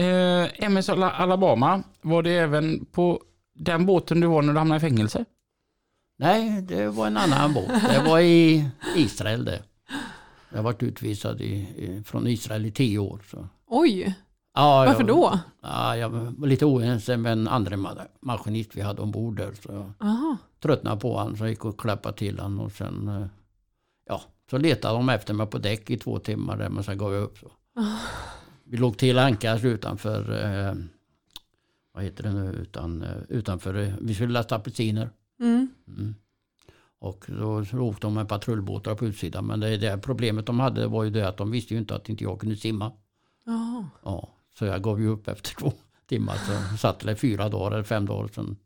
Eh, 0.00 0.64
MS 0.64 0.88
Ala- 0.88 1.10
Alabama, 1.10 1.82
var 2.02 2.22
det 2.22 2.30
även 2.30 2.84
på 2.84 3.22
den 3.54 3.86
båten 3.86 4.20
du 4.20 4.26
var 4.26 4.42
när 4.42 4.52
du 4.52 4.58
hamnade 4.58 4.76
i 4.76 4.80
fängelse? 4.90 5.24
Nej, 6.18 6.62
det 6.62 6.86
var 6.88 7.06
en 7.06 7.16
annan 7.16 7.54
båt. 7.54 7.68
Det 7.68 8.02
var 8.08 8.20
i 8.20 8.70
Israel 8.96 9.44
det. 9.44 9.62
Jag 10.50 10.58
har 10.58 10.62
varit 10.62 10.82
utvisad 10.82 11.40
i, 11.40 11.52
i, 11.54 12.02
från 12.06 12.26
Israel 12.26 12.66
i 12.66 12.70
tio 12.70 12.98
år. 12.98 13.22
Så. 13.30 13.48
Oj, 13.66 14.14
Ja, 14.54 14.84
varför 14.86 15.00
jag, 15.00 15.06
då? 15.08 15.38
Ja, 15.62 15.96
jag 15.96 16.08
var 16.10 16.46
lite 16.46 16.64
oense 16.66 17.16
med 17.16 17.32
en 17.32 17.48
andra 17.48 17.76
ma- 17.76 18.06
maskinist 18.20 18.70
vi 18.76 18.80
hade 18.80 19.02
ombord 19.02 19.36
där. 19.36 19.52
Så 19.62 19.72
jag 19.72 19.92
Aha. 20.08 20.36
tröttnade 20.62 21.00
på 21.00 21.16
honom 21.18 21.36
så 21.36 21.44
jag 21.44 21.50
gick 21.50 21.64
och 21.64 21.80
klappade 21.80 22.16
till 22.16 22.38
honom. 22.38 22.60
Och 22.60 22.72
sen, 22.72 23.08
eh, 23.08 23.26
ja, 24.06 24.22
så 24.50 24.58
letade 24.58 24.94
de 24.94 25.08
efter 25.08 25.34
mig 25.34 25.46
på 25.46 25.58
däck 25.58 25.90
i 25.90 25.98
två 25.98 26.18
timmar 26.18 26.56
där, 26.56 26.68
men 26.68 26.84
sen 26.84 26.98
gav 26.98 27.12
jag 27.14 27.22
upp. 27.22 27.38
Så. 27.38 27.50
Vi 28.64 28.76
låg 28.76 28.96
till 28.98 29.18
ankars 29.18 29.64
utanför, 29.64 30.44
eh, 30.44 30.74
vad 31.94 32.04
heter 32.04 32.22
det 32.22 32.32
nu, 32.32 32.52
Utan, 32.52 33.02
eh, 33.02 33.08
utanför, 33.28 33.74
eh, 33.74 33.92
vi 34.00 34.14
skulle 34.14 34.32
lasta 34.32 34.56
apelsiner. 34.56 35.10
Mm. 35.40 35.68
Mm. 35.88 36.14
Och 37.00 37.24
då 37.28 37.64
åkte 37.74 38.06
de 38.06 38.14
med 38.14 38.28
patrullbåtar 38.28 38.94
på 38.94 39.06
utsidan. 39.06 39.46
Men 39.46 39.60
det, 39.60 39.76
det 39.76 39.98
problemet 39.98 40.46
de 40.46 40.60
hade 40.60 40.86
var 40.86 41.04
ju 41.04 41.10
det 41.10 41.28
att 41.28 41.36
de 41.36 41.50
visste 41.50 41.74
ju 41.74 41.80
inte 41.80 41.94
att 41.94 42.08
inte 42.08 42.24
jag 42.24 42.40
kunde 42.40 42.56
simma. 42.56 42.92
Ja, 44.04 44.28
så 44.58 44.64
jag 44.64 44.82
gav 44.82 45.00
ju 45.00 45.08
upp 45.08 45.28
efter 45.28 45.54
två 45.54 45.72
timmar. 46.06 46.34
Så 46.34 46.76
satt 46.76 47.00
det 47.00 47.16
fyra 47.16 47.48
dagar 47.48 47.72
eller 47.72 47.84
fem 47.84 48.06
dagar. 48.06 48.28
Sen 48.34 48.56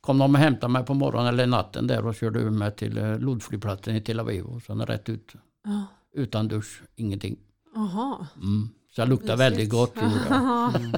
kom 0.00 0.18
de 0.18 0.34
och 0.34 0.40
hämtade 0.40 0.72
mig 0.72 0.84
på 0.84 0.94
morgonen 0.94 1.26
eller 1.26 1.46
natten 1.46 1.86
där 1.86 2.06
och 2.06 2.14
körde 2.14 2.40
ur 2.40 2.50
mig 2.50 2.76
till 2.76 2.98
eh, 2.98 3.18
lodflygplatsen 3.18 3.96
i 3.96 4.00
Tel 4.00 4.20
Aviv. 4.20 4.44
Och 4.44 4.62
sen 4.62 4.86
rätt 4.86 5.08
ut. 5.08 5.32
Ja. 5.64 5.86
Utan 6.12 6.48
dusch, 6.48 6.82
ingenting. 6.96 7.36
Jaha. 7.74 8.26
Mm. 8.36 8.68
Så 8.94 9.00
jag 9.00 9.08
luktade 9.08 9.36
väldigt 9.36 9.70
gott. 9.70 9.96
Mm. 9.96 10.92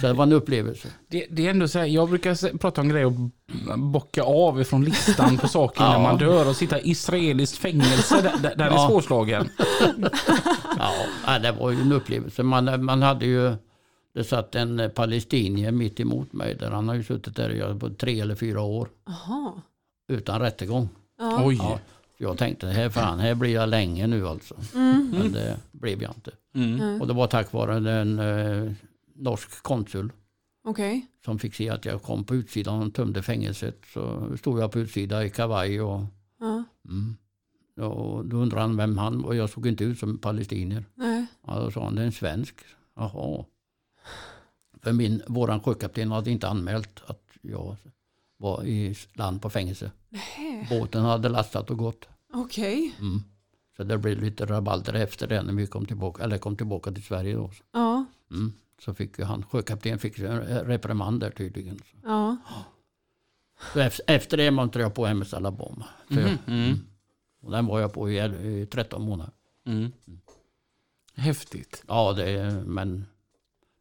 Så 0.00 0.06
det 0.06 0.12
var 0.12 0.22
en 0.22 0.32
upplevelse. 0.32 0.88
Det, 1.08 1.26
det 1.30 1.46
är 1.46 1.50
ändå 1.50 1.68
så 1.68 1.78
här, 1.78 1.86
jag 1.86 2.08
brukar 2.08 2.58
prata 2.58 2.80
om 2.80 2.88
grejer 2.88 3.06
och 3.06 3.78
bocka 3.78 4.22
av 4.22 4.60
ifrån 4.60 4.84
listan 4.84 5.38
på 5.38 5.48
saker 5.48 5.80
Ja. 5.84 5.92
när 5.92 5.98
man 6.02 6.18
dör 6.18 6.48
och 6.48 6.56
sitta 6.56 6.80
i 6.80 6.90
israeliskt 6.90 7.56
fängelse. 7.58 8.22
Där, 8.22 8.38
där, 8.42 8.56
där 8.56 8.66
är 8.66 8.70
Ja. 8.70 8.88
svårslagen. 8.88 9.48
Ja, 10.78 10.92
ja, 11.26 11.38
det 11.38 11.52
var 11.52 11.70
ju 11.70 11.80
en 11.80 11.92
upplevelse. 11.92 12.42
Man, 12.42 12.84
man 12.84 13.02
hade 13.02 13.26
ju, 13.26 13.54
det 14.14 14.24
satt 14.24 14.54
en 14.54 14.90
palestinier 14.94 15.70
mitt 15.72 16.00
emot 16.00 16.32
mig. 16.32 16.54
Där 16.54 16.70
han 16.70 16.88
har 16.88 16.94
ju 16.94 17.04
suttit 17.04 17.36
där 17.36 17.74
i 17.76 17.78
på 17.78 17.90
tre 17.90 18.20
eller 18.20 18.34
fyra 18.34 18.60
år 18.62 18.88
Jaha. 19.06 19.52
utan 20.08 20.40
rättegång. 20.40 20.88
Ja. 21.18 21.40
Oj. 21.44 21.56
Ja, 21.60 21.78
jag 22.18 22.38
tänkte, 22.38 22.66
här 22.66 22.88
fan, 22.90 23.18
här 23.20 23.34
blir 23.34 23.54
jag 23.54 23.68
länge 23.68 24.06
nu 24.06 24.28
alltså. 24.28 24.54
Men 24.72 25.32
det 25.32 25.56
blev 25.72 26.02
jag 26.02 26.10
inte. 26.10 26.30
Mm. 26.54 27.00
Och 27.00 27.06
det 27.06 27.12
var 27.14 27.26
tack 27.26 27.52
vare 27.52 27.74
en 28.00 28.18
eh, 28.18 28.72
norsk 29.18 29.62
konsul 29.62 30.12
Okej. 30.64 31.06
som 31.24 31.38
fick 31.38 31.54
se 31.54 31.68
att 31.70 31.84
jag 31.84 32.02
kom 32.02 32.24
på 32.24 32.34
utsidan 32.34 32.82
och 32.86 32.94
tömde 32.94 33.22
fängelset. 33.22 33.84
Så 33.92 34.36
stod 34.36 34.58
jag 34.60 34.72
på 34.72 34.78
utsidan 34.78 35.22
i 35.22 35.30
kavaj 35.30 35.80
och, 35.80 36.00
Ja. 36.40 36.64
mm. 36.88 37.16
och 37.90 38.24
då 38.26 38.36
undrade 38.36 38.62
han 38.62 38.76
vem 38.76 38.98
han 38.98 39.22
var. 39.22 39.34
Jag 39.34 39.50
såg 39.50 39.66
inte 39.66 39.84
ut 39.84 39.98
som 39.98 40.18
palestinier. 40.18 40.84
Nej. 40.94 41.26
Ja, 41.46 41.60
då 41.60 41.70
sa 41.70 41.84
han, 41.84 41.94
det 41.94 42.02
är 42.02 42.06
en 42.06 42.12
svensk. 42.12 42.54
Jaha. 42.96 43.44
För 44.82 44.92
min, 44.92 45.22
våran 45.26 45.60
sjökapten 45.60 46.10
hade 46.10 46.30
inte 46.30 46.48
anmält 46.48 47.02
att 47.06 47.22
jag 47.42 47.76
var 48.36 48.64
i 48.64 48.94
land 49.14 49.42
på 49.42 49.50
fängelse. 49.50 49.90
Nej. 50.08 50.66
Båten 50.70 51.02
hade 51.04 51.28
lastat 51.28 51.70
och 51.70 51.78
gått. 51.78 52.08
Okej. 52.32 52.94
Mm. 53.00 53.22
Så 53.76 53.84
det 53.84 53.98
blev 53.98 54.22
lite 54.22 54.46
rabalder 54.46 54.94
efter 54.94 55.26
det 55.26 55.42
när 55.42 55.52
vi 55.52 55.66
kom 55.66 55.86
tillbaka, 55.86 56.24
eller 56.24 56.38
kom 56.38 56.56
tillbaka 56.56 56.92
till 56.92 57.02
Sverige. 57.02 57.34
Då. 57.36 57.50
Ja. 57.72 58.04
Mm. 58.30 58.52
Så 58.78 58.94
fick 58.94 59.18
ju 59.18 59.24
han, 59.24 59.42
sjökapten 59.44 59.98
fick 59.98 60.18
en 60.18 60.40
reprimand 60.40 61.20
där 61.20 61.30
tydligen. 61.30 61.78
Ja. 62.04 62.36
Så 63.72 63.80
efter, 64.06 64.36
det 64.36 64.50
monterade 64.50 64.84
jag 64.84 64.94
på 64.94 65.06
MS 65.06 65.34
Alabama. 65.34 65.86
För 66.08 66.20
jag, 66.20 66.30
Mm. 66.46 66.78
och 67.42 67.50
den 67.50 67.66
var 67.66 67.80
jag 67.80 67.92
på 67.92 68.10
i, 68.10 68.18
i 68.62 68.66
13 68.66 69.02
månader. 69.02 69.32
Mm. 69.66 69.92
Häftigt. 71.14 71.84
Ja, 71.88 72.12
det, 72.12 72.52
men 72.66 73.06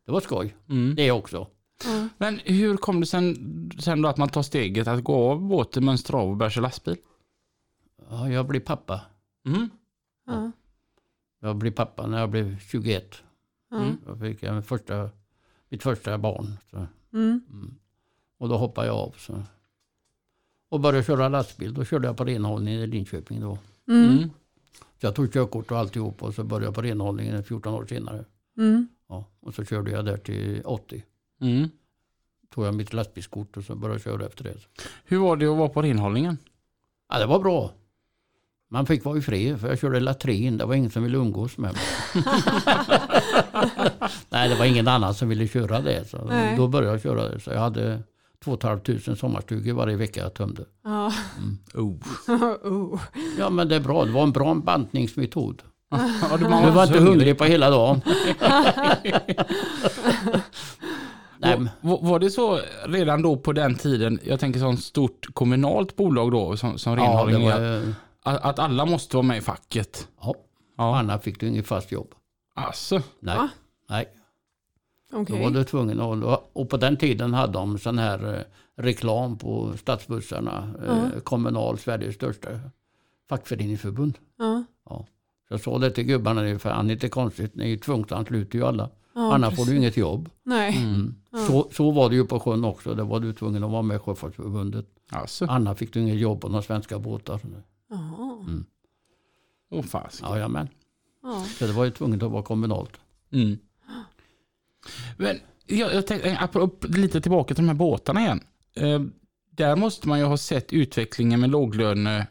det 0.05 0.12
var 0.12 0.21
skoj. 0.21 0.55
Mm. 0.69 0.95
Det 0.95 1.12
också. 1.12 1.47
Ja. 1.86 2.07
Men 2.17 2.39
hur 2.45 2.77
kom 2.77 2.99
det 2.99 3.05
sen, 3.05 3.71
sen 3.79 4.01
då 4.01 4.10
att 4.10 4.17
man 4.17 4.29
tar 4.29 4.41
steget 4.43 4.88
att 4.88 5.03
gå 5.03 5.31
av 5.31 5.41
båten, 5.41 5.86
mönstra 5.86 6.17
av 6.17 6.29
och 6.29 6.38
börja 6.38 6.49
köra 6.49 6.62
lastbil? 6.62 6.97
Ja, 8.10 8.29
jag 8.29 8.47
blev 8.47 8.60
pappa. 8.60 9.01
Mm. 9.45 9.69
Ja. 10.25 10.51
Jag 11.39 11.55
blev 11.55 11.71
pappa 11.71 12.07
när 12.07 12.19
jag 12.19 12.29
blev 12.29 12.60
21. 12.60 13.23
Mm. 13.71 13.97
Då 14.06 14.15
fick 14.15 14.43
jag 14.43 14.65
första, 14.65 15.10
mitt 15.69 15.84
första 15.84 16.17
barn. 16.17 16.58
Så. 16.71 16.88
Mm. 17.13 17.41
Och 18.38 18.49
då 18.49 18.58
hoppade 18.58 18.88
jag 18.88 18.95
av. 18.95 19.15
Så. 19.17 19.43
Och 20.69 20.80
började 20.80 21.03
köra 21.03 21.30
lastbil. 21.30 21.73
Då 21.73 21.86
körde 21.86 22.08
jag 22.08 22.17
på 22.17 22.25
renhållningen 22.25 22.82
i 22.82 22.88
Linköping. 22.88 23.41
Då. 23.41 23.58
Mm. 23.88 24.17
Mm. 24.17 24.30
Så 24.73 25.06
jag 25.06 25.15
tog 25.15 25.34
körkort 25.34 25.71
och 25.71 25.77
alltihop 25.77 26.23
och 26.23 26.34
så 26.34 26.43
började 26.43 26.65
jag 26.65 26.75
på 26.75 26.82
renhållningen 26.82 27.43
14 27.43 27.73
år 27.73 27.86
senare. 27.86 28.25
Mm. 28.58 28.88
Ja. 29.10 29.25
Och 29.39 29.53
så 29.53 29.65
körde 29.65 29.91
jag 29.91 30.06
där 30.06 30.17
till 30.17 30.62
80. 30.65 31.03
Mm. 31.41 31.69
Tog 32.49 32.65
jag 32.65 32.75
mitt 32.75 32.93
lastbilskort 32.93 33.58
och 33.58 33.63
så 33.63 33.75
började 33.75 33.95
jag 33.95 34.03
köra 34.03 34.25
efter 34.25 34.43
det. 34.43 34.56
Hur 35.06 35.17
var 35.17 35.36
det 35.38 35.45
att 35.45 35.58
vara 35.58 35.69
på 35.69 35.82
renhållningen? 35.82 36.38
Ja, 37.10 37.19
det 37.19 37.25
var 37.25 37.39
bra. 37.39 37.71
Man 38.69 38.86
fick 38.86 39.06
vara 39.06 39.17
i 39.17 39.21
fred 39.21 39.60
för 39.60 39.67
jag 39.67 39.80
körde 39.80 39.99
latrin. 39.99 40.58
Det 40.58 40.65
var 40.65 40.75
ingen 40.75 40.91
som 40.91 41.03
ville 41.03 41.17
umgås 41.17 41.58
med 41.58 41.73
mig. 41.73 41.84
Nej, 44.29 44.49
det 44.49 44.55
var 44.55 44.65
ingen 44.65 44.87
annan 44.87 45.13
som 45.13 45.29
ville 45.29 45.47
köra 45.47 45.79
det. 45.81 46.09
Så 46.09 46.25
Nej. 46.29 46.57
då 46.57 46.67
började 46.67 46.93
jag 46.93 47.01
köra 47.01 47.29
det. 47.29 47.39
Så 47.39 47.49
jag 47.51 47.59
hade 47.59 48.03
2 48.43 48.57
500 48.61 49.15
sommarstugor 49.15 49.73
varje 49.73 49.95
vecka 49.95 50.19
jag 50.19 50.33
tömde. 50.33 50.65
Ja. 50.83 51.11
Oh. 51.73 51.95
oh. 52.63 53.01
Ja 53.39 53.49
men 53.49 53.67
det 53.67 53.75
är 53.75 53.79
bra. 53.79 54.05
Det 54.05 54.11
var 54.11 54.23
en 54.23 54.31
bra 54.31 54.55
bantningsmetod. 54.55 55.61
Ja, 55.89 56.37
du, 56.37 56.43
Du 56.43 56.71
var 56.71 56.83
inte 56.83 56.99
hungrig 56.99 57.37
på 57.37 57.43
hela 57.43 57.69
dagen. 57.69 58.01
Nej, 61.39 61.59
Var, 61.81 61.99
var 62.01 62.19
det 62.19 62.29
så 62.29 62.59
redan 62.85 63.21
då 63.21 63.37
på 63.37 63.53
den 63.53 63.75
tiden, 63.75 64.19
jag 64.23 64.39
tänker 64.39 64.59
sånt 64.59 64.83
stort 64.83 65.25
kommunalt 65.33 65.95
bolag 65.95 66.31
då 66.31 66.57
som, 66.57 66.77
som 66.77 66.93
ja, 66.93 67.03
renhållning, 67.03 67.45
var, 67.45 67.75
eh, 67.75 67.81
att, 68.23 68.45
att 68.45 68.59
alla 68.59 68.85
måste 68.85 69.15
vara 69.15 69.25
med 69.25 69.37
i 69.37 69.41
facket? 69.41 70.07
ja. 70.21 70.35
Ja. 70.77 70.99
Annars 70.99 71.21
fick 71.21 71.39
du 71.39 71.47
inget 71.47 71.67
fast 71.67 71.91
jobb. 71.91 72.13
Alltså. 72.57 73.01
Nej. 73.19 73.37
Va? 73.37 73.49
Nej. 73.89 74.07
Då 75.11 75.17
Okej. 75.17 75.43
var 75.43 75.51
du 75.51 75.63
tvungen 75.63 76.01
att... 76.01 76.49
Och 76.53 76.69
på 76.69 76.77
den 76.77 76.97
tiden 76.97 77.33
hade 77.33 77.53
de 77.53 77.79
sån 77.79 77.97
här 77.97 78.35
eh, 78.35 78.41
reklam 78.75 79.37
på 79.37 79.77
stadsbussarna. 79.77 80.73
Eh, 80.87 81.19
Kommunal, 81.19 81.77
Sveriges 81.77 82.15
största 82.15 82.49
fackföreningsförbund. 83.29 84.17
Ja. 84.37 84.63
Så 85.47 85.53
jag 85.53 85.61
sa 85.61 85.77
det 85.77 85.91
till 85.91 86.03
gubbarna, 86.03 86.41
det 86.41 86.49
är 86.49 86.57
fan 86.57 86.91
inte 86.91 87.09
konstigt, 87.09 87.55
ni 87.55 87.63
är 87.63 87.67
ju 87.67 87.77
tvungna 87.77 88.05
att 88.05 88.11
ansluta 88.11 88.57
ju 88.57 88.65
alla. 88.65 88.89
Ja, 89.15 89.33
Annars 89.33 89.55
får 89.55 89.63
du 89.63 89.65
precis. 89.65 89.77
inget 89.77 89.97
jobb. 89.97 90.29
Nej. 90.43 90.77
Mm. 90.77 91.15
Så, 91.47 91.69
så 91.71 91.91
var 91.91 92.09
det 92.09 92.15
ju 92.15 92.25
på 92.25 92.39
sjön 92.39 92.65
också, 92.65 92.93
där 92.93 93.03
var 93.03 93.19
du 93.19 93.33
tvungen 93.33 93.63
att 93.63 93.71
vara 93.71 93.81
med 93.81 93.95
i 93.95 93.99
Sjöfartsförbundet. 93.99 94.85
Alltså. 95.09 95.45
Annars 95.49 95.77
fick 95.77 95.93
du 95.93 95.99
inget 95.99 96.19
jobb 96.19 96.41
på 96.41 96.49
några 96.49 96.61
svenska 96.61 96.99
båtar. 96.99 97.39
Jaha. 97.89 98.45
Åh 99.69 99.83
fasiken. 99.83 100.31
Jajamän. 100.31 100.67
Ja. 101.23 101.45
Så 101.60 101.65
det 101.67 101.73
var 101.73 101.86
ju 101.86 101.91
tvunget 101.91 102.23
att 102.23 102.32
vara 102.32 102.43
kommunalt. 102.43 102.91
Mm. 103.32 103.58
Men 105.17 105.39
jag, 105.65 105.93
jag 105.93 106.08
tänkte, 106.08 106.38
apropå- 106.39 106.88
lite 106.88 107.21
tillbaka 107.21 107.56
till 107.56 107.63
de 107.63 107.67
här 107.69 107.75
båtarna 107.75 108.21
igen. 108.21 108.39
Eh, 108.73 109.01
där 109.51 109.75
måste 109.75 110.08
man 110.08 110.19
ju 110.19 110.25
ha 110.25 110.38
sett 110.38 110.73
utvecklingen 110.73 111.39
med 111.39 111.49
låglöne 111.49 112.27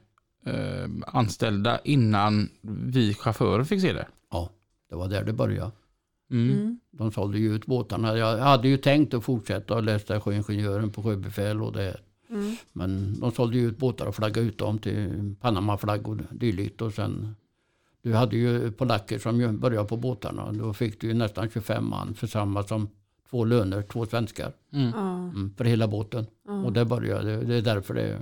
eh, 0.46 0.88
anställda 1.06 1.80
innan 1.84 2.48
vi 2.62 3.14
chaufförer 3.14 3.64
fick 3.64 3.80
se 3.80 3.92
det. 3.92 4.06
Ja, 4.30 4.50
det 4.90 4.96
var 4.96 5.08
där 5.08 5.24
det 5.24 5.32
började. 5.32 5.70
Mm. 6.30 6.50
Mm. 6.50 6.80
De 6.90 7.12
sålde 7.12 7.38
ju 7.38 7.54
ut 7.54 7.66
båtarna. 7.66 8.16
Jag 8.18 8.38
hade 8.38 8.68
ju 8.68 8.76
tänkt 8.76 9.14
att 9.14 9.24
fortsätta 9.24 9.74
och 9.74 9.82
läsa 9.82 10.20
sjöingenjören 10.20 10.90
på 10.90 11.02
sjöbefäl 11.02 11.62
och 11.62 11.72
det. 11.72 11.96
Mm. 12.30 12.56
Men 12.72 13.20
de 13.20 13.32
sålde 13.32 13.56
ju 13.58 13.68
ut 13.68 13.78
båtar 13.78 14.06
och 14.06 14.14
flaggade 14.14 14.46
ut 14.46 14.58
dem 14.58 14.78
till 14.78 15.34
Panamaflagg 15.40 16.08
och 16.08 16.16
dylikt. 16.30 16.82
Och 16.82 16.94
sen, 16.94 17.36
du 18.06 18.14
hade 18.14 18.36
ju 18.36 18.72
polacker 18.72 19.18
som 19.18 19.58
började 19.58 19.88
på 19.88 19.96
båtarna. 19.96 20.52
Då 20.52 20.72
fick 20.72 21.00
du 21.00 21.06
ju 21.06 21.14
nästan 21.14 21.50
25 21.50 21.88
man 21.88 22.14
för 22.14 22.26
samma 22.26 22.62
som 22.62 22.88
två 23.30 23.44
löner, 23.44 23.82
två 23.82 24.06
svenskar. 24.06 24.52
Mm. 24.72 24.92
Mm, 24.94 25.54
för 25.56 25.64
hela 25.64 25.88
båten. 25.88 26.26
Och 26.64 26.72
det 26.72 26.84
började, 26.84 27.44
det 27.44 27.54
är 27.54 27.62
därför 27.62 27.94
det 27.94 28.20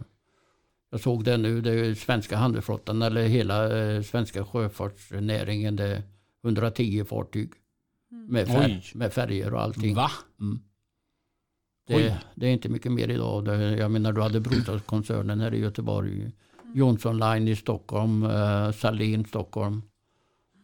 jag 0.91 1.01
såg 1.01 1.25
det 1.25 1.37
nu, 1.37 1.61
det 1.61 1.71
är 1.71 1.95
svenska 1.95 2.37
handelsflottan 2.37 3.03
eller 3.03 3.23
hela 3.23 3.79
eh, 3.79 4.03
svenska 4.03 4.45
sjöfartsnäringen. 4.45 5.77
Det 5.77 5.85
är 5.85 6.03
110 6.45 7.05
fartyg 7.05 7.53
med, 8.29 8.49
fär, 8.49 8.83
med 8.95 9.13
färger 9.13 9.55
och 9.55 9.61
allting. 9.61 9.95
Va? 9.95 10.11
Det, 11.87 11.97
Oj. 11.97 12.17
det 12.35 12.47
är 12.47 12.51
inte 12.51 12.69
mycket 12.69 12.93
mer 12.93 13.09
idag. 13.09 13.45
Det, 13.45 13.77
jag 13.77 13.91
menar 13.91 14.13
du 14.13 14.23
hade 14.23 14.41
Broströmskoncernen 14.41 15.41
här 15.41 15.55
i 15.55 15.59
Göteborg. 15.59 16.33
Johnson 16.75 17.19
Line 17.19 17.49
i 17.49 17.57
Stockholm, 17.57 18.25
eh, 18.25 18.73
Salin 18.73 19.25
Stockholm. 19.25 19.83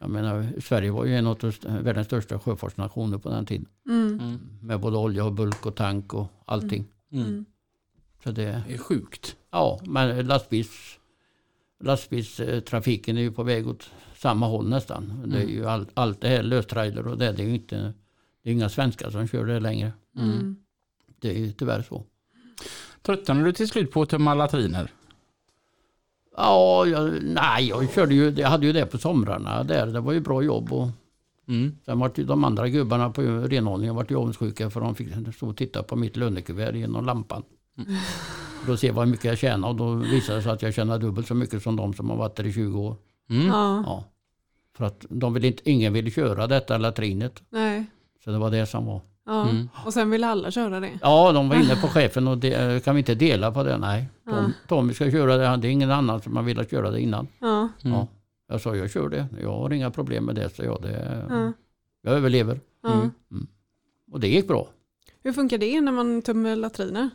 Jag 0.01 0.11
menar 0.11 0.61
Sverige 0.61 0.91
var 0.91 1.05
ju 1.05 1.17
en 1.17 1.27
av 1.27 1.39
världens 1.83 2.07
största 2.07 2.39
sjöfartsnationer 2.39 3.19
på 3.19 3.29
den 3.29 3.47
tiden. 3.47 3.67
Mm. 3.89 4.39
Med 4.63 4.81
både 4.81 4.97
olja 4.97 5.25
och 5.25 5.33
bulk 5.33 5.67
och 5.67 5.77
tank 5.77 6.15
och 6.15 6.29
allting. 6.47 6.87
Mm. 7.13 7.45
Så 8.25 8.31
det, 8.31 8.63
Det 8.69 8.75
är 8.75 8.79
sjukt. 8.79 9.37
ja, 9.51 9.81
men 9.85 10.27
lastbils, 10.27 10.99
lastbilstrafiken 11.85 13.17
är 13.17 13.21
ju 13.21 13.33
på 13.33 13.43
väg 13.43 13.69
åt 13.69 13.91
samma 14.17 14.47
håll 14.47 14.69
nästan. 14.69 15.23
Det 15.27 15.39
är 15.43 15.47
ju 15.49 15.67
allt, 15.67 15.89
allt 15.95 16.21
det 16.21 16.29
här 16.29 16.43
löstrailer 16.43 17.07
och 17.07 17.19
det, 17.19 17.33
det 17.33 17.43
är 17.43 17.47
ju 17.47 17.55
inte, 17.55 17.95
det 18.43 18.51
är 18.51 18.53
inga 18.53 18.69
svenskar 18.69 19.11
som 19.11 19.29
kör 19.29 19.47
det 19.47 19.61
längre. 19.61 19.93
Mm. 20.17 20.57
Det 21.21 21.31
är 21.31 21.39
ju 21.39 21.53
tyvärr 21.53 21.83
så. 21.83 22.05
Tröttnade 23.03 23.45
du 23.45 23.53
till 23.53 23.69
slut 23.69 23.91
på 23.91 24.03
att 24.03 24.09
tömma 24.09 24.35
latriner? 24.35 24.91
Ja, 26.37 26.87
jag, 26.87 27.23
nej, 27.23 27.69
jag 27.69 27.91
körde 27.93 28.15
ju, 28.15 28.31
jag 28.31 28.49
hade 28.49 28.67
ju 28.67 28.73
det 28.73 28.87
på 28.87 28.99
somrarna 28.99 29.63
där. 29.65 29.87
Det 29.87 30.01
var 30.01 30.13
ju 30.13 30.21
bra 30.21 30.43
jobb. 30.43 30.73
Och 30.73 30.89
Mm. 31.49 31.77
sen 31.85 31.99
var 31.99 32.11
ju 32.15 32.25
de 32.25 32.45
andra 32.45 32.69
gubbarna 32.69 33.11
på 33.11 33.23
renhållningen 33.23 33.95
vart 33.95 34.11
ju 34.11 34.17
avundsjuka 34.17 34.71
för 34.71 34.81
de 34.81 34.95
fick 34.95 35.09
stå 35.37 35.49
och 35.49 35.57
titta 35.57 35.83
på 35.83 35.97
mitt 35.97 36.17
lönekuvert 36.17 36.73
genom 36.77 37.05
lampan. 37.07 37.43
Då 38.67 38.77
ser 38.77 38.93
vad 38.93 39.09
mycket 39.09 39.25
jag 39.25 39.39
tjänar 39.39 39.69
och 39.69 39.77
då 39.77 39.95
visade 39.95 40.39
det 40.39 40.43
sig 40.43 40.53
att 40.53 40.63
jag 40.63 40.75
tjänar 40.75 40.99
dubbelt 40.99 41.27
så 41.27 41.35
mycket 41.35 41.63
som 41.63 41.77
de 41.77 41.95
som 41.95 42.11
har 42.11 42.17
varit 42.17 42.37
där 42.37 42.47
i 42.47 42.53
20 42.53 42.81
år. 42.81 42.97
Mm. 43.31 43.47
Ja. 43.47 43.83
Ja. 43.87 44.05
För 44.77 44.85
att 44.85 45.07
de 45.09 45.35
vill 45.35 45.45
inte, 45.45 45.71
ingen 45.71 45.93
ville 45.93 46.11
köra 46.11 46.47
detta 46.47 46.79
latrinet. 46.79 47.43
Nej. 47.51 47.87
Så 48.25 48.31
det 48.31 48.39
var 48.39 48.51
det 48.51 48.67
som 48.67 48.87
var. 48.87 49.01
Ja. 49.31 49.49
Mm. 49.49 49.69
Och 49.85 49.93
sen 49.93 50.11
ville 50.11 50.27
alla 50.27 50.51
köra 50.51 50.81
det. 50.81 50.99
Ja, 51.03 51.33
de 51.33 51.49
var 51.49 51.57
inne 51.57 51.77
på 51.77 51.89
chefen 51.95 52.29
och 52.29 52.39
det, 52.39 52.55
eh, 52.55 52.81
kan 52.81 52.95
vi 52.95 52.99
inte 52.99 53.15
dela 53.15 53.53
på 53.53 53.63
det? 53.63 53.79
Nej, 53.79 54.09
Tom, 54.25 54.35
Ja. 54.37 54.51
Tommy 54.69 54.95
ska 54.95 55.11
köra 55.11 55.37
det. 55.37 55.57
Det 55.57 55.69
är 55.69 55.73
ingen 55.73 55.91
annan 55.91 56.21
som 56.23 56.37
har 56.37 56.43
velat 56.43 56.71
köra 56.71 56.91
det 56.91 57.01
innan. 57.01 57.29
Ja. 57.39 57.59
Mm. 57.85 57.97
Ja. 57.97 58.07
Jag 58.49 58.61
sa 58.61 58.77
jag 58.77 58.91
kör 58.91 59.09
det. 59.09 59.27
Jag 59.43 59.53
har 59.53 59.73
inga 59.73 59.91
problem 59.91 60.25
med 60.25 60.35
det. 60.35 60.57
Så 60.57 60.65
jag, 60.65 60.83
det, 60.83 61.25
Ja. 61.29 61.53
jag 62.03 62.15
överlever. 62.15 62.61
Ja. 62.83 62.93
Mm. 62.93 63.11
Och 64.13 64.21
det 64.21 64.29
gick 64.29 64.49
bra. 64.49 64.69
Hur 65.23 65.33
funkar 65.33 65.59
det 65.59 65.81
när 65.81 65.93
man 65.93 66.23
tömmer 66.23 66.57
latriner? 66.57 67.11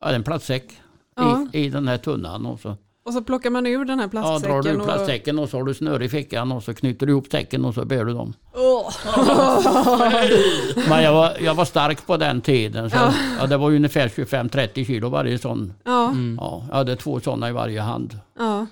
Ja, 0.00 0.06
det 0.06 0.12
är 0.12 0.16
en 0.16 0.22
plastsäck 0.24 0.80
Ja. 1.16 1.46
i, 1.52 1.64
i 1.64 1.68
den 1.70 1.88
här 1.88 1.98
tunnan. 1.98 2.46
Och 2.46 2.60
så, 2.60 2.76
Och 3.10 3.14
så 3.14 3.22
plockar 3.22 3.50
man 3.50 3.66
ur 3.66 3.84
den 3.84 3.98
här 3.98 4.06
ja, 4.06 4.10
plastsäcken. 4.10 4.50
drar 4.54 4.62
du 4.62 4.70
ur 4.70 4.78
och- 4.80 4.84
plastsäcken 4.86 5.38
och 5.38 5.48
så 5.48 5.56
har 5.56 5.64
du 5.64 5.74
snöre 5.74 6.04
i 6.04 6.08
fickan 6.08 6.52
och 6.52 6.62
så 6.62 6.74
knyter 6.74 7.06
du 7.06 7.12
ihop 7.12 7.26
säcken 7.30 7.64
och 7.64 7.74
så 7.74 7.84
bär 7.84 8.04
du 8.04 8.12
dem. 8.14 8.34
Åh. 8.54 8.90
Men 10.88 11.02
jag 11.02 11.12
var, 11.12 11.32
jag 11.40 11.54
var 11.54 11.64
stark 11.64 12.06
på 12.06 12.16
den 12.16 12.40
tiden. 12.40 12.90
Så, 12.90 12.96
Ja. 12.96 13.12
ja. 13.40 13.46
det 13.46 13.56
var 13.56 13.70
ungefär 13.70 14.08
25-30 14.08 14.84
kilo 14.86 15.08
varje 15.08 15.38
sån. 15.38 15.72
Ja. 15.84 16.08
Mm. 16.08 16.38
Ja, 16.40 16.64
jag 16.68 16.76
hade 16.76 16.96
två 16.96 17.20
sådana 17.20 17.48
i 17.48 17.52
varje 17.52 17.80
hand. 17.80 18.18
ja. 18.38 18.66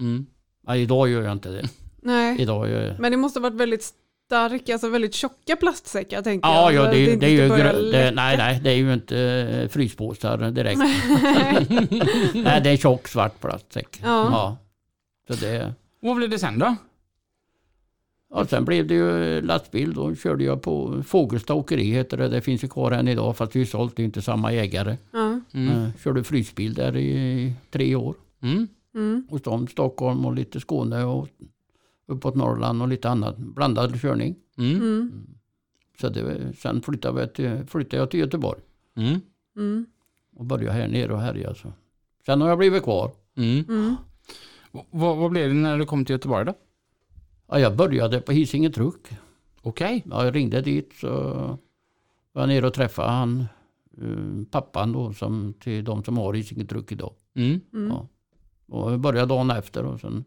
Mm. 0.00 0.26
Ja, 0.66 0.76
idag 0.76 1.08
gör 1.08 1.22
jag 1.22 1.32
inte 1.32 1.48
det. 1.48 1.68
Nej. 2.02 2.40
Idag 2.40 2.68
gör 2.70 2.86
jag... 2.86 2.98
Men 3.00 3.10
det 3.12 3.16
måste 3.18 3.38
ha 3.38 3.42
varit 3.42 3.60
väldigt 3.60 3.90
starka, 4.28 4.72
alltså 4.72 4.88
väldigt 4.88 5.14
tjocka 5.14 5.56
plastsäckar 5.56 6.22
tänker 6.22 6.48
Ja, 6.48 6.72
jag. 6.72 6.84
ja 6.86 6.90
det, 6.90 6.96
är 6.96 7.00
ju- 7.00 7.12
inte 7.12 7.26
det 7.26 7.32
är 7.32 7.42
ju 7.42 7.48
ska 7.48 7.56
börja 7.56 7.72
grö- 7.72 7.92
det, 7.92 8.10
nej, 8.10 8.36
nej, 8.36 8.60
det 8.64 8.70
är 8.70 8.74
ju 8.74 8.92
inte 8.94 9.18
eh, 9.62 9.68
fryspåsar 9.68 10.50
direkt. 10.50 10.78
nej, 12.34 12.60
det 12.64 12.70
är 12.70 12.76
tjock 12.76 13.08
svart 13.08 13.40
plastsäck. 13.40 14.00
Ja. 14.02 14.08
Ja. 14.08 14.56
Så 15.28 15.44
det, 15.44 15.74
Vad 16.00 16.16
blev 16.16 16.30
det 16.30 16.38
sen 16.38 16.58
då? 16.58 16.76
ja, 18.34 18.46
sen 18.46 18.64
blev 18.64 18.86
det 18.86 18.94
ju 18.94 19.40
lastbil. 19.42 19.94
Då 19.94 20.14
körde 20.14 20.44
jag 20.44 20.62
på 20.62 21.02
Fågelsta 21.06 21.54
åkeri 21.54 21.84
heter 21.84 22.16
det. 22.16 22.28
Det 22.28 22.40
finns 22.40 22.64
ju 22.64 22.68
kvar 22.68 22.92
än 22.92 23.08
idag 23.08 23.36
fast 23.36 23.52
det 23.52 23.60
är 23.60 23.64
sålt. 23.64 23.96
Det 23.96 24.02
är 24.02 24.04
inte 24.04 24.22
samma 24.22 24.52
ägare. 24.52 24.96
Mm. 25.14 25.68
Eh, 25.68 25.88
körde 26.04 26.24
frysbil 26.24 26.74
där 26.74 26.96
i 26.96 27.52
tre 27.70 27.94
år. 27.94 28.14
Mm. 28.42 28.68
Mm. 28.94 29.26
Hos 29.30 29.42
dem, 29.42 29.66
Stockholm 29.68 30.26
och 30.26 30.34
lite 30.34 30.60
Skåne 30.60 31.04
och 31.04 31.28
uppåt 32.08 32.34
Norrland 32.34 32.82
och 32.82 32.88
lite 32.88 33.08
annat. 33.08 33.36
Blandad 33.38 34.00
körning. 34.00 34.36
Mm. 34.58 34.76
Mm. 34.76 35.26
Så 36.00 36.08
det, 36.08 36.52
sen 36.56 36.82
flyttade, 36.82 37.20
vi 37.20 37.32
till, 37.32 37.66
flyttade 37.66 37.96
jag 37.96 38.10
till 38.10 38.20
Göteborg 38.20 38.60
Mm. 38.96 39.20
Mm. 39.56 39.86
och 40.36 40.44
började 40.44 40.72
här 40.72 40.88
nere 40.88 41.12
och 41.12 41.20
härja. 41.20 41.54
Så. 41.54 41.72
Sen 42.26 42.40
har 42.40 42.48
jag 42.48 42.58
blivit 42.58 42.82
kvar. 42.82 43.12
Mm. 43.36 43.64
Mm. 43.68 43.96
Vad, 44.90 45.16
vad 45.16 45.30
blev 45.30 45.48
det 45.48 45.54
när 45.54 45.78
du 45.78 45.86
kom 45.86 46.04
till 46.04 46.12
Göteborg 46.14 46.44
då? 46.44 46.54
Ja, 47.46 47.58
jag 47.60 47.76
började 47.76 48.20
på 48.20 48.32
Hisingen 48.32 48.72
Truck. 48.72 49.08
Okej. 49.62 50.04
Ja, 50.10 50.24
jag 50.24 50.34
ringde 50.34 50.60
dit 50.60 50.92
så 51.00 51.08
var 52.32 52.42
jag 52.42 52.48
nere 52.48 52.66
och 52.66 52.74
träffade 52.74 53.10
han, 53.10 53.40
eh, 54.02 54.44
pappan 54.50 54.92
då, 54.92 55.12
som, 55.12 55.54
till 55.60 55.84
de 55.84 56.04
som 56.04 56.18
har 56.18 56.34
Hisingen 56.34 56.66
Truck 56.66 56.92
idag. 56.92 57.14
Mm. 57.34 57.60
Mm. 57.72 57.88
Ja. 57.88 58.08
Och 58.68 58.92
jag 58.92 59.00
började 59.00 59.26
dagen 59.26 59.50
efter 59.50 59.84
och 59.84 60.00
sen 60.00 60.24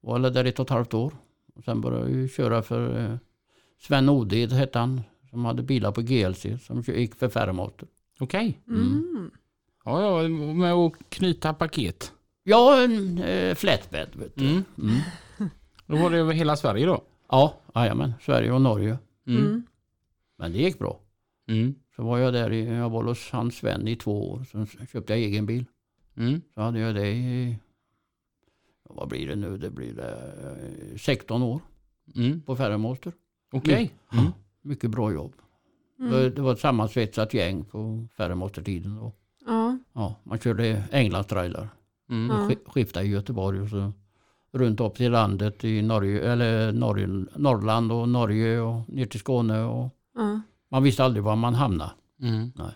var 0.00 0.20
jag 0.20 0.32
där 0.34 0.44
ett 0.44 0.58
och 0.58 0.66
ett 0.66 0.70
halvt 0.70 0.94
år. 0.94 1.12
Och 1.54 1.64
sen 1.64 1.80
började 1.80 2.10
jag 2.10 2.20
ju 2.20 2.28
köra 2.28 2.62
för 2.62 3.04
eh, 3.04 3.16
Sven 3.80 4.08
Oded 4.08 4.52
hette 4.52 4.78
han, 4.78 5.00
som 5.30 5.44
hade 5.44 5.62
bilar 5.62 5.92
på 5.92 6.00
GLC 6.00 6.46
som 6.62 6.80
gick 6.80 7.14
för 7.14 7.28
Ferromotor. 7.28 7.88
Okej. 8.20 8.60
Mm. 8.68 9.30
Ja, 9.84 10.22
ja, 10.22 10.28
med 10.28 10.72
att 10.72 10.92
knyta 11.08 11.54
paket. 11.54 12.12
Ja, 12.44 12.82
en 12.82 13.18
eh, 13.18 13.54
flatbed 13.54 14.08
vet 14.16 14.36
du. 14.36 14.44
Mm. 14.44 14.64
Mm. 14.78 15.00
Då 15.86 15.96
var 15.96 16.10
det 16.10 16.18
över 16.18 16.32
hela 16.32 16.56
Sverige 16.56 16.86
då? 16.86 17.02
Ja, 17.30 17.60
jajamän, 17.74 18.12
Sverige 18.20 18.52
och 18.52 18.60
Norge. 18.60 18.98
Mm. 19.26 19.46
Mm. 19.46 19.62
Men 20.38 20.52
det 20.52 20.58
gick 20.58 20.78
bra. 20.78 21.00
Mm. 21.48 21.74
Så 21.96 22.02
var 22.02 22.18
jag 22.18 22.32
där, 22.32 22.52
i, 22.52 22.64
jag 22.64 22.90
var 22.90 23.04
hos 23.04 23.30
hans 23.30 23.56
Sven 23.56 23.88
i 23.88 23.96
två 23.96 24.30
år. 24.30 24.44
Sen 24.52 24.66
köpte 24.66 25.12
jag 25.12 25.22
egen 25.22 25.46
bil. 25.46 25.64
Mm. 26.16 26.40
Så 26.54 26.60
hade 26.60 26.78
jag 26.78 26.94
det 26.94 27.08
i, 27.08 27.56
vad 28.94 29.08
blir 29.08 29.28
det 29.28 29.36
nu? 29.36 29.58
Det 29.58 29.70
blir 29.70 29.92
det, 29.92 30.10
eh, 30.92 30.96
16 30.98 31.42
år 31.42 31.60
Mm. 32.16 32.40
på 32.40 32.56
Ferromotor. 32.56 33.12
Okej. 33.52 33.92
Mm. 34.12 34.24
Mycket 34.62 34.90
bra 34.90 35.12
jobb. 35.12 35.32
Mm. 35.98 36.12
Det- 36.12 36.30
Det 36.30 36.42
var 36.42 36.52
ett 36.52 36.58
sammansvetsat 36.60 37.34
gäng 37.34 37.64
på 37.64 38.06
Ferromotor-tiden. 38.16 38.96
då. 38.96 39.12
Ja. 39.46 39.78
Ja, 39.92 40.14
man 40.24 40.38
körde 40.38 40.82
Englandstrailar. 40.92 41.68
Mm. 42.10 42.36
Ja. 42.36 42.48
Sk- 42.48 42.70
Skiftade 42.70 43.06
i 43.06 43.08
Göteborg 43.08 43.60
och 43.60 43.68
så 43.68 43.92
runt 44.52 44.80
upp 44.80 44.94
till 44.94 45.12
landet 45.12 45.64
i 45.64 45.82
Norge, 45.82 46.32
eller 46.32 46.72
Norge, 46.72 47.06
Norrland 47.36 47.92
och 47.92 48.08
Norge 48.08 48.60
och 48.60 48.88
ner 48.88 49.06
till 49.06 49.20
Skåne. 49.20 49.62
Och 49.64 49.90
Ja. 50.14 50.40
man 50.70 50.82
visste 50.82 51.04
aldrig 51.04 51.22
var 51.24 51.36
man 51.36 51.54
hamnade. 51.54 51.90
Mm. 52.22 52.52
Nej. 52.56 52.72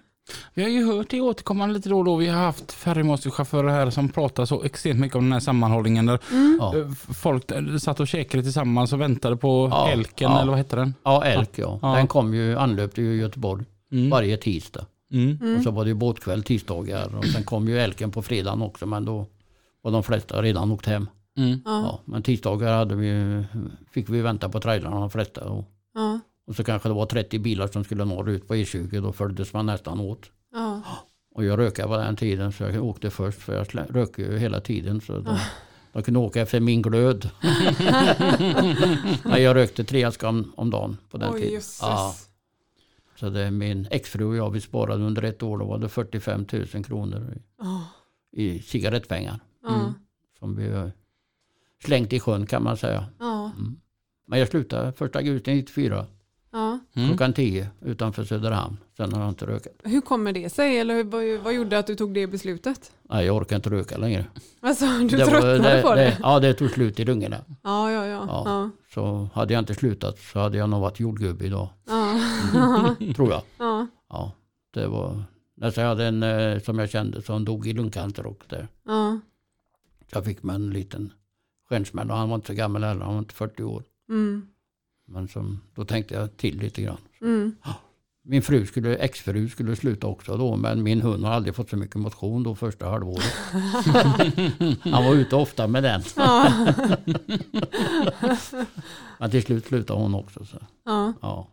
Vi 0.54 0.62
har 0.62 0.70
ju 0.70 0.86
hört 0.86 1.10
det 1.10 1.20
återkommande 1.20 1.74
lite 1.74 1.88
då 1.88 1.98
och 1.98 2.04
då. 2.04 2.16
Vi 2.16 2.26
har 2.28 2.42
haft 2.42 2.72
färgmasterchaufförer 2.72 3.68
här 3.68 3.90
som 3.90 4.08
pratar 4.08 4.44
så 4.44 4.62
extremt 4.62 5.00
mycket 5.00 5.16
om 5.16 5.24
den 5.24 5.32
här 5.32 5.40
sammanhållningen. 5.40 6.06
Där 6.06 6.18
Mm. 6.30 6.58
Ja, 6.60 6.76
eh, 6.78 6.88
folk 7.14 7.46
där 7.46 7.78
satt 7.78 8.00
och 8.00 8.08
käkade 8.08 8.42
tillsammans 8.42 8.92
och 8.92 9.00
väntade 9.00 9.36
på 9.36 9.68
Ja, 9.70 9.88
Elken 9.90 10.30
ja. 10.32 10.40
eller 10.40 10.50
vad 10.50 10.58
heter 10.58 10.76
den? 10.76 10.94
ja 11.04 11.24
Elk 11.24 11.50
ja. 11.54 11.78
Ja. 11.82 11.94
Den 11.94 12.06
kom 12.06 12.34
ju, 12.34 12.56
anlöpte 12.58 13.02
ju 13.02 13.16
Göteborg 13.20 13.64
Mm. 13.92 14.10
varje 14.10 14.36
tisdag. 14.36 14.86
Mm. 15.12 15.38
Mm. 15.42 15.56
Och 15.56 15.62
så 15.62 15.70
var 15.70 15.84
det 15.84 15.88
ju 15.88 15.94
båtkväll 15.94 16.42
tisdagar 16.42 17.14
och 17.16 17.24
sen 17.24 17.44
kom 17.44 17.68
ju 17.68 17.78
Elken 17.78 18.10
på 18.10 18.22
fredagen 18.22 18.62
också 18.62 18.86
men 18.86 19.04
då 19.04 19.26
var 19.82 19.90
de 19.92 20.02
flesta 20.02 20.42
redan 20.42 20.72
åkt 20.72 20.86
hem. 20.86 21.08
Mm. 21.38 21.50
Ja. 21.64 21.80
Ja, 21.82 22.00
men 22.04 22.22
tisdagar 22.22 22.72
hade 22.76 22.94
vi, 22.94 23.42
fick 23.90 24.08
vi 24.08 24.20
vänta 24.20 24.48
på 24.48 24.60
trailarna 24.60 25.00
de 25.00 25.10
flesta. 25.10 25.44
Och, 25.44 25.64
Ja. 25.94 26.20
Och 26.46 26.56
så 26.56 26.64
kanske 26.64 26.88
det 26.88 26.94
var 26.94 27.06
30 27.06 27.38
bilar 27.38 27.66
som 27.66 27.84
skulle 27.84 28.04
norrut 28.04 28.48
på 28.48 28.54
E20. 28.54 29.00
Då 29.00 29.12
följdes 29.12 29.52
man 29.52 29.66
nästan 29.66 30.00
åt. 30.00 30.30
Ja. 30.52 30.82
Och 31.34 31.44
jag 31.44 31.58
rökade 31.58 31.88
på 31.88 31.96
den 31.96 32.16
tiden 32.16 32.52
så 32.52 32.64
jag 32.64 32.84
åkte 32.84 33.10
först 33.10 33.38
för 33.38 33.54
jag 33.54 33.96
röker 33.96 34.22
ju 34.22 34.38
hela 34.38 34.60
tiden. 34.60 35.00
Så 35.00 35.18
de, 35.18 35.38
de 35.92 36.02
kunde 36.02 36.20
åka 36.20 36.40
efter 36.40 36.60
min 36.60 36.82
glöd. 36.82 37.30
Nej, 39.24 39.42
jag 39.42 39.56
rökte 39.56 39.84
tre 39.84 40.04
askar 40.04 40.28
om, 40.28 40.52
om 40.56 40.70
dagen 40.70 40.96
på 41.10 41.18
den 41.18 41.34
Oj, 41.34 41.40
tiden. 41.40 41.62
Ja, 41.80 42.14
så 43.16 43.30
det 43.30 43.40
är 43.40 43.50
min 43.50 43.88
exfru 43.90 44.24
och 44.24 44.36
jag 44.36 44.50
vi 44.50 44.60
sparade 44.60 45.04
under 45.04 45.22
ett 45.22 45.42
år. 45.42 45.58
Då 45.58 45.64
var 45.64 45.78
det 45.78 45.88
45 45.88 46.46
000 46.52 46.84
kronor 46.84 47.34
Ja. 47.58 47.84
i, 48.32 48.50
i 48.50 48.62
cigarettpengar. 48.62 49.40
Ja. 49.62 49.92
Som 50.38 50.56
vi 50.56 50.72
har 50.72 50.92
slängt 51.84 52.12
i 52.12 52.20
sjön 52.20 52.46
kan 52.46 52.62
man 52.62 52.76
säga. 52.76 53.06
Ja. 53.18 53.52
Men 54.26 54.38
jag 54.38 54.48
slutade 54.48 54.92
första 54.92 55.18
augusti 55.18 55.54
94 55.54 56.06
Ja. 56.52 56.78
Mm. 56.96 57.08
klockan 57.08 57.32
10 57.32 57.68
utanför 57.80 58.24
Söderhamn. 58.24 58.76
Sen 58.96 59.12
har 59.12 59.20
jag 59.20 59.28
inte 59.28 59.46
rökat. 59.46 59.72
Hur 59.84 60.00
kommer 60.00 60.32
det 60.32 60.50
sig? 60.50 60.78
Eller 60.78 60.94
hur- 60.94 61.04
vad, 61.04 61.44
vad 61.44 61.54
gjorde 61.54 61.78
att 61.78 61.86
du 61.86 61.94
tog 61.94 62.14
det 62.14 62.26
beslutet? 62.26 62.92
Nej, 63.02 63.26
jag 63.26 63.36
orkar 63.36 63.56
inte 63.56 63.70
röka 63.70 63.96
längre. 63.96 64.26
Alltså, 64.60 64.84
du 64.86 65.06
Det 65.08 65.24
var- 65.24 65.30
tröttnade 65.40 65.82
på 65.82 65.94
det? 65.94 66.18
Ja, 66.22 66.40
det 66.40 66.54
tog 66.54 66.70
slut 66.70 67.00
i 67.00 67.04
lungorna. 67.04 67.36
Ja, 67.62 67.90
ja, 67.92 68.06
ja. 68.06 68.24
Ja. 68.28 68.42
Ja. 68.46 68.70
Så 68.94 69.28
hade 69.34 69.52
jag 69.54 69.58
inte 69.60 69.74
slutat 69.74 70.18
så 70.18 70.38
hade 70.38 70.58
jag 70.58 70.70
nog 70.70 70.80
varit 70.80 71.00
jordgubbe 71.00 71.44
idag. 71.44 71.68
Ja. 71.88 72.96
Tror 73.16 73.30
jag. 73.30 73.42
Ja. 73.58 73.86
Ja, 74.08 74.32
det 74.74 74.86
var... 74.86 75.22
Nästan 75.56 75.82
jag 75.84 75.88
hade 75.88 76.04
en 76.06 76.22
eh, 76.22 76.58
som 76.60 76.78
jag 76.78 76.90
kände 76.90 77.22
som 77.22 77.44
dog 77.44 77.66
i 77.66 77.72
lungcancer 77.72 78.26
och 78.26 78.42
där. 78.48 78.68
Ja. 78.86 79.20
Jag 80.12 80.24
fick 80.24 80.42
med 80.42 80.54
en 80.54 80.70
liten 80.70 81.12
stjärnsmäll 81.68 82.10
och 82.10 82.16
han 82.16 82.28
var 82.28 82.34
inte 82.34 82.46
så 82.46 82.54
gammal 82.54 82.84
heller. 82.84 83.04
Han 83.04 83.12
var 83.14 83.18
inte 83.18 83.34
40 83.34 83.62
år. 83.62 83.82
Mm. 84.08 84.46
Men 85.12 85.28
som, 85.28 85.60
då 85.74 85.84
tänkte 85.84 86.14
jag 86.14 86.36
till 86.36 86.58
lite 86.58 86.82
grann. 86.82 86.98
Mm. 87.20 87.54
Min 88.24 88.42
fru 88.42 88.66
skulle, 88.66 88.96
exfru 88.96 89.48
skulle 89.48 89.76
sluta 89.76 90.06
också 90.06 90.36
då, 90.36 90.56
men 90.56 90.82
min 90.82 91.02
hund 91.02 91.24
har 91.24 91.32
aldrig 91.32 91.54
fått 91.54 91.70
så 91.70 91.76
mycket 91.76 91.96
motion 91.96 92.42
då 92.42 92.54
första 92.54 92.88
halvåret. 92.88 93.34
Han 94.82 95.04
var 95.04 95.14
ute 95.14 95.36
ofta 95.36 95.66
med 95.66 95.82
den. 95.82 96.02
Ja. 96.16 96.52
Men 99.18 99.30
till 99.30 99.42
slut 99.42 99.66
slutade 99.66 100.00
hon 100.00 100.14
också. 100.14 100.44
Så. 100.44 100.56
Ja. 100.84 101.12
Ja. 101.22 101.48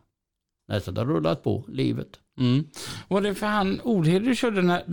Nej, 0.68 0.82
så 0.82 0.92
det 0.92 1.02
har 1.02 1.06
rullat 1.06 1.44
på, 1.44 1.64
livet. 1.68 2.08
Mm. 2.40 2.64
Var 3.08 3.22
det 3.22 3.36
för 3.36 3.48
han 3.48 3.82
Olhed 3.84 4.24
du 4.24 4.36
körde 4.36 4.62
när, 4.62 4.84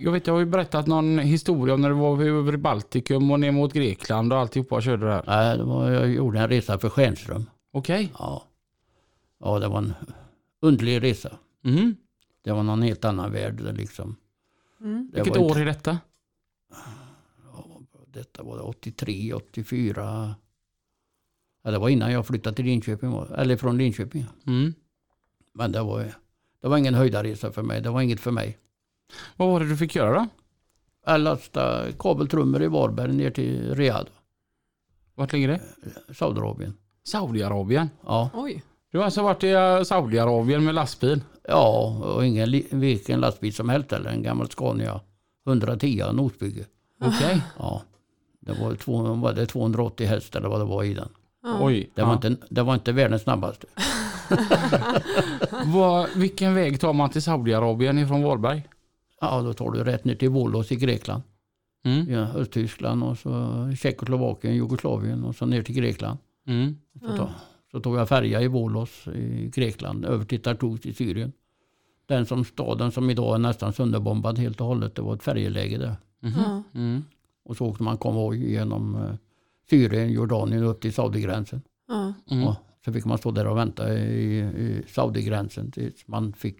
jag 0.00 0.12
vet 0.12 0.26
jag 0.26 0.34
har 0.34 0.40
ju 0.40 0.46
berättat 0.46 0.86
någon 0.86 1.18
historia 1.18 1.74
om 1.74 1.80
när 1.80 1.88
du 1.88 1.94
var 1.94 2.22
över 2.22 2.54
i 2.54 2.56
Baltikum 2.56 3.30
och 3.30 3.40
ner 3.40 3.52
mot 3.52 3.72
Grekland 3.72 4.32
och 4.32 4.38
alltihopa 4.38 4.80
körde 4.80 5.06
där. 5.06 5.22
Nej, 5.26 5.58
det 5.58 5.64
var, 5.64 5.90
jag 5.90 6.10
gjorde 6.10 6.38
en 6.38 6.48
resa 6.48 6.78
för 6.78 6.88
Stjärnström. 6.88 7.46
Okej. 7.72 8.12
Ja. 8.18 8.44
ja, 9.38 9.58
det 9.58 9.68
var 9.68 9.78
en 9.78 9.92
underlig 10.60 11.02
resa. 11.02 11.38
Mm. 11.64 11.96
Det 12.42 12.52
var 12.52 12.62
någon 12.62 12.82
helt 12.82 13.04
annan 13.04 13.32
värld. 13.32 13.60
Liksom. 13.60 14.16
Mm. 14.80 15.10
Det 15.12 15.22
Vilket 15.22 15.36
år 15.42 15.48
inte- 15.48 15.60
är 15.60 15.64
detta? 15.64 15.98
Ja, 17.52 17.80
detta 18.06 18.42
var 18.42 18.56
det 18.56 18.62
83, 18.62 19.32
84. 19.34 20.34
Ja, 21.62 21.70
det 21.70 21.78
var 21.78 21.88
innan 21.88 22.12
jag 22.12 22.26
flyttade 22.26 22.56
till 22.56 22.64
Linköping, 22.64 23.12
eller 23.36 23.56
från 23.56 23.78
Linköping. 23.78 24.24
Mm. 24.46 24.74
Men 25.52 25.72
det 25.72 25.82
var, 25.82 26.14
det 26.60 26.68
var 26.68 26.78
ingen 26.78 26.94
höjdarresa 26.94 27.52
för 27.52 27.62
mig. 27.62 27.80
Det 27.80 27.90
var 27.90 28.00
inget 28.02 28.20
för 28.20 28.30
mig. 28.30 28.58
Vad 29.36 29.48
var 29.48 29.60
det 29.60 29.68
du 29.68 29.76
fick 29.76 29.94
göra 29.94 30.14
då? 30.14 30.28
Jag 31.06 31.20
lastade 31.20 31.92
kabeltrummor 31.98 32.62
i 32.62 32.66
Varberg 32.66 33.12
ner 33.12 33.30
till 33.30 33.74
Riyadh, 33.74 34.10
Vart 35.14 35.32
ligger 35.32 35.48
det? 35.48 35.62
Saudiarabien. 36.14 36.76
Saudiarabien. 37.04 37.90
Ja, 38.06 38.30
Oj. 38.34 38.62
Du 38.92 38.98
har 38.98 39.04
alltså 39.04 39.22
varit 39.22 39.44
i 39.44 39.50
eh, 39.50 39.82
Saudiarabien 39.82 40.64
med 40.64 40.74
lastbil? 40.74 41.20
Ja, 41.48 41.96
och 42.14 42.26
ingen, 42.26 42.62
vilken 42.70 43.20
lastbil 43.20 43.54
som 43.54 43.68
helst 43.68 43.92
eller 43.92 44.10
en 44.10 44.22
gammal 44.22 44.50
Scania 44.50 45.00
110 45.46 46.04
nosbygge. 46.12 46.64
Okej. 47.00 47.42
Ja, 47.58 47.82
det 48.40 48.52
var, 48.52 48.74
två, 48.74 49.02
var 49.02 49.32
det 49.32 49.46
280 49.46 50.06
häst 50.06 50.36
eller 50.36 50.48
vad 50.48 50.60
det 50.60 50.64
var 50.64 50.84
i 50.84 50.94
den. 50.94 51.08
Oj. 51.60 51.90
Det 51.94 52.02
var, 52.02 52.08
ja. 52.08 52.14
inte, 52.14 52.36
det 52.50 52.62
var 52.62 52.74
inte 52.74 52.92
världens 52.92 53.22
snabbaste. 53.22 53.66
Vad- 55.64 56.08
vilken 56.16 56.54
väg 56.54 56.80
tar 56.80 56.92
man 56.92 57.10
till 57.10 57.22
Saudiarabien 57.22 57.98
ifrån 57.98 58.22
Varberg? 58.22 58.62
Ja, 59.20 59.40
då 59.42 59.52
tar 59.52 59.70
du 59.70 59.84
rätt 59.84 60.04
ner 60.04 60.14
till 60.14 60.28
Volos 60.28 60.72
i 60.72 60.76
Grekland. 60.76 61.22
Mm. 61.84 62.12
Ja, 62.12 62.20
Östtyskland 62.20 63.04
och 63.04 63.18
så 63.18 63.72
Tjeckoslovakien, 63.78 64.54
Jugoslavien 64.54 65.24
och 65.24 65.34
så 65.34 65.46
ner 65.46 65.62
till 65.62 65.74
Grekland. 65.74 66.18
Mm. 66.46 66.76
Så, 67.00 67.16
tog, 67.16 67.28
så 67.70 67.80
tog 67.80 67.96
jag 67.96 68.08
färja 68.08 68.40
i 68.40 68.48
Volos 68.48 69.08
i 69.08 69.50
Grekland 69.54 70.04
över 70.04 70.24
till 70.24 70.42
Tartus 70.42 70.86
i 70.86 70.94
Syrien. 70.94 71.32
Den 72.06 72.26
som 72.26 72.44
staden 72.44 72.92
som 72.92 73.10
idag 73.10 73.34
är 73.34 73.38
nästan 73.38 73.72
sönderbombad 73.72 74.38
helt 74.38 74.60
och 74.60 74.66
hållet. 74.66 74.94
Det 74.94 75.02
var 75.02 75.14
ett 75.14 75.22
färjeläge 75.22 75.78
där. 75.78 75.96
Ja. 76.20 76.62
Mm. 76.74 77.04
Och 77.44 77.56
så 77.56 77.66
åkte 77.66 77.82
man 77.82 77.98
konvoj 77.98 78.50
genom 78.50 78.94
eh, 78.96 79.14
Syrien, 79.70 80.12
Jordanien 80.12 80.62
upp 80.62 80.80
till 80.80 80.92
Saudigränsen. 80.92 81.62
Ja. 81.88 82.14
Mm. 82.30 82.48
Och 82.48 82.54
så 82.84 82.92
fick 82.92 83.04
man 83.04 83.18
stå 83.18 83.30
där 83.30 83.46
och 83.46 83.56
vänta 83.56 83.94
i, 83.94 84.38
i 84.38 84.82
Saudigränsen 84.88 85.70
tills 85.70 86.08
man 86.08 86.32
fick 86.32 86.58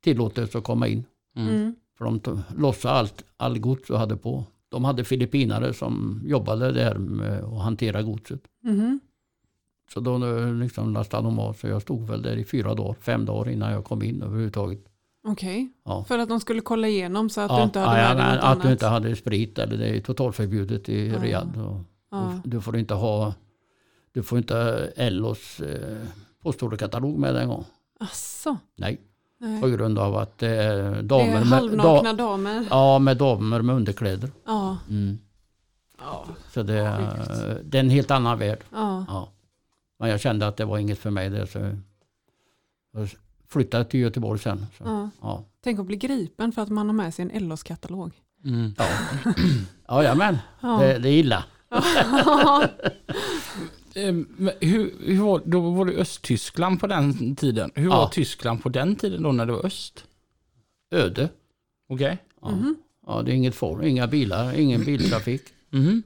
tillåtelse 0.00 0.58
att 0.58 0.64
komma 0.64 0.88
in. 0.88 1.04
Mm. 1.36 1.74
För 1.98 2.04
de 2.04 2.42
lossade 2.56 2.94
allt, 2.94 3.24
all 3.36 3.58
gods 3.58 3.90
och 3.90 3.98
hade 3.98 4.16
på. 4.16 4.44
De 4.74 4.84
hade 4.84 5.04
filippinare 5.04 5.72
som 5.72 6.22
jobbade 6.24 6.72
där 6.72 6.94
med 6.98 7.44
att 7.44 7.62
hantera 7.62 8.02
godset. 8.02 8.40
Mhm. 8.62 9.00
Så 9.94 10.00
då 10.00 10.26
eh, 10.38 10.54
liksom 10.54 10.92
lastade 10.92 11.22
de 11.22 11.38
av. 11.38 11.52
Så 11.52 11.68
jag 11.68 11.82
stod 11.82 12.06
väl 12.06 12.22
där 12.22 12.36
i 12.36 12.44
fyra 12.44 12.74
dagar, 12.74 12.94
fem 13.00 13.24
dagar 13.24 13.50
innan 13.52 13.72
jag 13.72 13.84
kom 13.84 14.02
in 14.02 14.22
överhuvudtaget. 14.22 14.84
Okej. 15.26 15.68
Ja. 15.84 16.04
För 16.08 16.18
att 16.18 16.28
de 16.28 16.40
skulle 16.40 16.60
kolla 16.60 16.88
igenom 16.88 17.30
så 17.30 17.40
att 17.40 17.50
Ja, 17.50 17.56
du 17.56 17.62
inte 17.62 17.78
hade 17.78 18.00
ja, 18.00 18.14
något 18.14 18.20
att 18.38 18.44
annat. 18.44 18.62
du 18.62 18.72
inte 18.72 18.86
hade 18.86 19.16
sprit 19.16 19.58
eller 19.58 19.76
det 19.76 19.88
är 19.96 20.00
totalförbjudet 20.00 20.88
i 20.88 21.08
Ja. 21.08 21.18
Riyadh. 21.22 21.60
Och, 21.60 21.80
Ja. 22.10 22.40
Du 22.44 22.60
får 22.60 22.76
inte 22.76 22.94
ha 22.94 23.34
du 24.12 24.22
får 24.22 24.38
inte 24.38 24.92
Ellos 24.96 25.60
eh, 25.60 25.98
postorderkatalog 26.42 27.18
med 27.18 27.36
en 27.36 27.48
gång. 27.48 27.64
Asså? 28.00 28.56
Nej, 28.76 29.00
Nej. 29.38 29.60
på 29.60 29.68
grund 29.68 29.98
av 29.98 30.16
att 30.16 30.38
det 30.38 30.48
är 30.48 30.76
Det 30.82 31.02
damer 31.02 31.24
är 31.24 31.38
med, 31.38 31.46
halvnakna 31.48 32.12
da, 32.12 32.24
damer. 32.24 32.66
ja, 32.70 32.98
med 32.98 33.16
damer 33.16 33.62
med 33.62 33.76
underkläder. 33.76 34.30
Ja. 34.46 34.76
Mm. 34.88 35.18
Ja. 36.00 36.24
Så 36.50 36.62
det, 36.62 36.78
är- 36.78 37.60
det 37.64 37.78
är 37.78 37.80
en 37.80 37.90
helt 37.90 38.10
annan 38.10 38.38
värld. 38.38 38.58
Ja. 38.72 39.04
Ja. 39.08 39.28
Men 39.98 40.10
jag 40.10 40.20
kände 40.20 40.46
att 40.46 40.56
det 40.56 40.64
var 40.64 40.78
inget 40.78 40.98
för 40.98 41.10
mig. 41.10 41.30
Det, 41.30 41.46
så 41.46 41.58
jag 42.92 43.08
flyttade 43.48 43.84
till 43.84 44.00
Göteborg 44.00 44.40
sen. 44.40 44.66
Så, 44.78 45.10
Ja. 45.20 45.44
Tänk 45.64 45.80
att 45.80 45.86
bli 45.86 45.96
gripen 45.96 46.52
för 46.52 46.62
att 46.62 46.68
man 46.68 46.86
har 46.86 46.94
med 46.94 47.14
sig 47.14 47.22
en 47.22 47.30
Ellos-katalog. 47.30 48.12
Mm. 48.44 48.74
Ja. 48.78 48.84
ja, 49.88 50.02
jajamän. 50.02 50.38
Ja. 50.60 50.78
Det, 50.78 50.98
det 50.98 51.08
är 51.08 51.12
illa. 51.12 51.44
Eh, 53.94 54.14
Hur, 54.60 54.94
hur 55.06 55.22
var, 55.22 55.42
då 55.44 55.60
var 55.70 55.84
det 55.84 55.92
Östtyskland 55.92 56.80
på 56.80 56.86
den 56.86 57.36
tiden. 57.36 57.70
Hur 57.74 57.84
Ja. 57.90 57.96
var 57.96 58.08
Tyskland 58.08 58.62
på 58.62 58.68
den 58.68 58.96
tiden 58.96 59.22
då 59.22 59.32
när 59.32 59.46
det 59.46 59.52
var 59.52 59.66
öst? 59.66 60.04
Öde. 60.90 61.28
Okej. 61.88 62.18
Ja. 62.42 62.58
ja, 63.06 63.22
det 63.22 63.32
är 63.32 63.34
inget 63.34 63.54
folk, 63.54 63.84
inga 63.84 64.06
bilar, 64.06 64.54
ingen 64.58 64.84
biltrafik. 64.84 65.42
Mhm. 65.70 66.02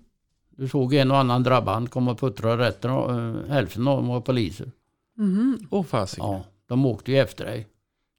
Du 0.51 0.69
såg 0.69 0.95
en 0.95 1.11
och 1.11 1.17
annan 1.17 1.43
drabband 1.43 1.91
komma 1.91 2.11
och 2.11 2.19
puttra 2.21 2.59
rätt. 2.59 2.85
eh, 2.85 3.35
Hälften 3.49 3.89
av 3.89 3.97
dem 3.97 4.09
var 4.09 4.21
poliser. 4.21 4.73
Mhm. 5.17 5.67
Åh 5.71 5.85
fasiken. 5.85 6.27
Ja, 6.27 6.45
de 6.69 6.87
åkte 6.87 7.13
ju 7.13 7.19
efter 7.19 7.45
dig. 7.45 7.67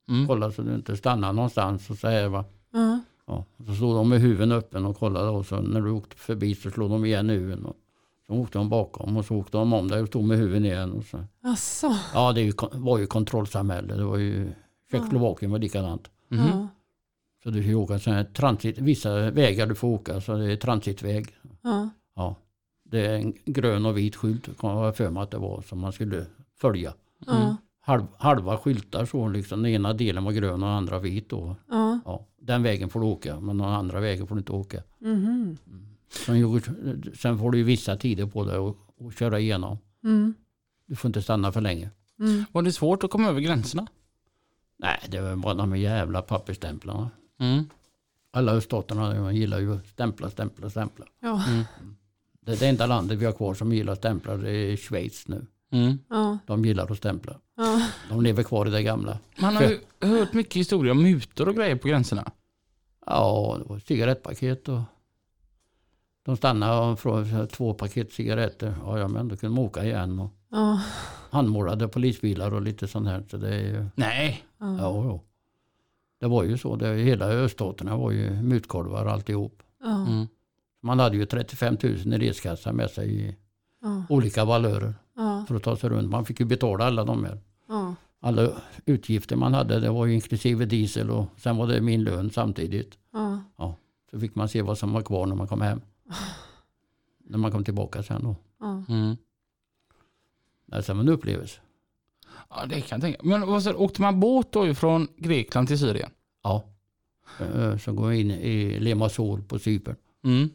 Mm. 0.10 0.28
Kolla 0.28 0.52
så 0.52 0.62
du 0.62 0.76
inte 0.76 0.98
stannar 0.98 1.34
någonstans 1.34 1.90
och 1.90 1.98
så 1.98 2.08
här 2.08 2.28
va. 2.28 2.46
Ja. 2.74 3.00
Ja, 3.28 3.46
så 3.66 3.74
stod 3.76 3.96
de 3.96 4.10
med 4.10 4.22
huven 4.22 4.52
öppen 4.52 4.86
och 4.86 4.98
kollade 4.98 5.30
och 5.30 5.46
så 5.46 5.62
när 5.62 5.82
du 5.82 5.90
åkte 5.92 6.16
förbi 6.16 6.56
så 6.56 6.72
slog 6.72 6.90
de 6.90 7.06
igen 7.06 7.30
huven. 7.30 7.66
Och 7.66 7.76
så 8.30 8.36
åkte 8.36 8.58
de 8.58 8.70
bakom 8.70 9.18
och 9.18 9.26
så 9.26 9.36
åkte 9.36 9.58
de 9.58 9.74
om 9.74 9.88
dig 9.88 10.02
och 10.02 10.08
stod 10.08 10.24
med 10.24 10.38
huven 10.38 10.66
igen. 10.66 10.92
Och 10.92 11.04
så. 11.04 11.24
Asså? 11.44 11.96
Ja, 12.14 12.32
det 12.34 12.54
var 12.74 12.98
ju 12.98 13.08
kontrollsamhälle. 13.08 13.96
Det 13.96 14.04
var 14.04 14.18
ju 14.18 14.52
Tjeckoslovakien 14.92 15.52
var 15.52 15.60
likadant. 15.60 16.10
Mhm. 16.28 16.48
Ja. 16.48 16.68
Så 17.44 17.50
du 17.50 17.62
får 17.64 17.70
ju 17.70 17.76
åka 17.76 18.00
sån 18.00 18.14
här 18.14 18.24
transit, 18.24 18.78
vissa 18.78 19.32
vägar 19.32 19.68
du 19.68 19.76
får 19.76 19.88
åka 19.88 20.22
så 20.22 20.34
det 20.36 20.52
är 20.52 20.56
transitväg. 20.56 21.28
Ja. 21.64 21.90
Ja. 22.16 22.36
Det 22.84 23.06
är 23.06 23.16
en 23.16 23.34
grön 23.46 23.86
och 23.86 23.98
vit 23.98 24.16
skylt, 24.16 24.58
kan 24.60 24.78
jag 24.78 24.96
för 24.96 25.10
mig 25.10 25.24
att 25.24 25.32
det 25.32 25.38
var, 25.38 25.62
som 25.62 25.80
man 25.80 25.92
skulle 25.92 26.26
följa. 26.62 26.94
Ja. 27.26 27.56
Halv, 27.82 28.04
halva 28.18 28.58
skyltar 28.58 29.06
så 29.06 29.28
liksom, 29.28 29.64
den 29.64 29.72
ena 29.72 29.94
delen 29.94 30.24
var 30.24 30.32
grön 30.32 30.54
och 30.54 30.60
den 30.60 30.70
andra 30.70 31.00
vit. 31.00 31.34
Och, 31.34 31.56
Ja. 31.70 32.00
ja, 32.06 32.26
den 32.42 32.64
vägen 32.64 32.90
får 32.90 33.00
du 33.00 33.06
åka, 33.06 33.40
men 33.40 33.58
den 33.58 33.68
andra 33.68 34.00
vägen 34.00 34.28
får 34.28 34.36
du 34.36 34.40
inte 34.40 34.52
åka. 34.52 34.84
Mhm. 35.00 35.58
Sen, 36.10 36.40
gjorde- 36.40 37.16
sen 37.16 37.38
får 37.40 37.52
du 37.52 37.58
ju 37.58 37.64
vissa 37.64 37.98
tider 37.98 38.26
på 38.26 38.44
dig 38.46 38.58
att 38.58 39.18
köra 39.20 39.40
igenom. 39.40 39.78
Mm. 40.04 40.34
Du 40.86 40.96
får 40.96 41.10
inte 41.10 41.22
stanna 41.22 41.52
för 41.52 41.62
länge. 41.62 41.90
Mm. 42.20 42.46
Var 42.52 42.62
det 42.62 42.72
svårt 42.72 43.04
att 43.04 43.12
komma 43.12 43.28
över 43.30 43.42
gränserna? 43.42 43.88
Nej, 44.78 45.00
det 45.10 45.22
var 45.22 45.36
bara 45.36 45.54
de 45.54 45.78
jävla 45.78 46.22
pappersstämplarna. 46.22 47.10
Mm. 47.40 47.70
Alla 48.32 48.52
öststaterna 48.52 49.32
gillar 49.34 49.60
ju 49.60 49.76
att 49.76 49.88
stämpla, 49.88 50.30
stämpla, 50.30 50.70
stämpla. 50.70 51.06
Ja. 51.22 51.44
Det, 52.42 52.60
det 52.60 52.68
enda 52.68 52.86
landet 52.86 53.18
vi 53.20 53.26
har 53.26 53.32
kvar 53.34 53.54
som 53.54 53.74
gillar 53.74 53.94
att 53.94 54.00
stämpla 54.00 54.38
det 54.38 54.52
är 54.52 54.78
Schweiz 54.78 55.28
nu. 55.28 55.46
Mm. 55.72 55.98
Ja. 56.10 56.38
De 56.46 56.66
gillar 56.66 56.92
att 56.92 56.98
stämpla. 56.98 57.40
Ja. 57.58 57.82
De 58.10 58.22
lever 58.22 58.44
kvar 58.44 58.66
i 58.66 58.70
det 58.70 58.84
gamla. 58.84 59.20
Man 59.40 59.56
har 59.56 59.64
ju 59.64 59.80
hört 60.02 60.34
mycket 60.34 60.56
historier 60.56 60.92
om 60.92 61.04
mutor 61.04 61.48
och 61.50 61.56
grejer 61.56 61.76
på 61.76 61.88
gränserna. 61.88 62.32
Ja, 63.06 63.56
det 63.60 63.70
var 63.70 63.80
cigarettpaket 63.80 64.70
och 64.70 64.82
de 66.30 66.38
stannade 66.38 66.92
och 66.92 67.00
frågade 67.00 67.48
två 67.48 67.74
paket 67.74 68.12
cigaretter. 68.14 68.76
Ja, 68.86 69.00
ja 69.00 69.08
men 69.08 69.28
då 69.28 69.38
kunde 69.38 69.56
de 69.56 69.62
åka 69.66 69.84
igen. 69.86 70.20
Och 70.20 70.32
Ja. 70.52 70.82
handmålade 71.30 71.88
polisbilar 71.88 72.54
och 72.54 72.62
lite 72.62 72.88
sånt 72.88 73.08
här. 73.08 73.24
Så 73.32 73.38
det 73.38 73.56
är 73.56 73.60
ju, 73.60 73.86
Nej. 73.96 74.44
Ja. 74.60 74.78
ja, 74.78 75.06
ja. 75.06 75.22
Det 76.20 76.28
var 76.28 76.44
ju 76.44 76.58
så. 76.58 76.76
Det, 76.76 76.96
hela 76.96 77.26
öststaterna 77.26 77.98
var 77.98 78.12
ju 78.12 78.30
mutkolvar 78.42 79.06
alltihop. 79.06 79.64
Ja. 79.84 80.06
Mm. 80.08 80.28
Man 80.82 81.00
hade 81.00 81.18
ju 81.18 81.26
35 81.26 81.78
000 81.84 81.94
i 81.94 82.30
reskassa 82.30 82.74
med 82.74 82.90
sig 82.90 83.22
i 83.30 83.36
Ja. 83.82 84.04
olika 84.10 84.46
valörer 84.46 84.94
för 85.48 85.56
att 85.56 85.64
ta 85.64 85.76
sig 85.76 85.90
runt. 85.90 86.10
Man 86.10 86.26
fick 86.26 86.40
ju 86.40 86.46
betala 86.46 86.86
alla 86.86 87.04
de 87.06 87.24
här. 87.26 87.38
Alla 88.22 88.50
utgifter 88.86 89.36
man 89.36 89.54
hade, 89.54 89.80
det 89.80 89.90
var 89.90 90.06
ju 90.06 90.14
inklusive 90.14 90.66
diesel 90.66 91.10
och 91.10 91.26
sen 91.38 91.58
var 91.58 91.68
det 91.68 91.82
min 91.82 92.04
lön 92.04 92.30
samtidigt. 92.32 92.98
Ja. 93.58 93.76
Så 94.12 94.20
fick 94.20 94.36
man 94.36 94.50
se 94.50 94.62
vad 94.62 94.78
som 94.78 94.94
var 94.94 95.02
kvar 95.02 95.26
när 95.26 95.36
man 95.36 95.48
kom 95.48 95.62
hem. 95.62 95.82
När 97.28 97.38
man 97.38 97.52
kom 97.52 97.64
tillbaka 97.64 98.04
sen 98.04 98.24
då. 98.24 98.36
Ja. 98.60 98.84
Mm. 98.90 99.16
Det 100.66 100.90
var 100.90 101.00
en 101.00 101.10
upplevelse. 101.10 101.60
Ja, 102.50 102.66
det 102.66 102.82
kan 102.82 102.96
jag 102.96 103.02
tänka. 103.02 103.20
Men 103.24 103.48
vad 103.48 103.64
du, 103.64 103.74
åkte 103.74 104.02
man 104.02 104.20
båt 104.20 104.52
då 104.52 104.74
från 104.74 105.08
Grekland 105.18 105.68
till 105.68 105.80
Syrien? 105.80 106.10
Ja. 106.44 106.64
Eh, 107.40 107.78
Så 107.78 107.94
går 107.94 108.08
vi 108.08 108.20
in 108.20 108.32
i 108.32 108.80
Limassol 108.80 109.42
på 109.44 109.60
Cypern. 109.60 109.96
Mm. 110.24 110.50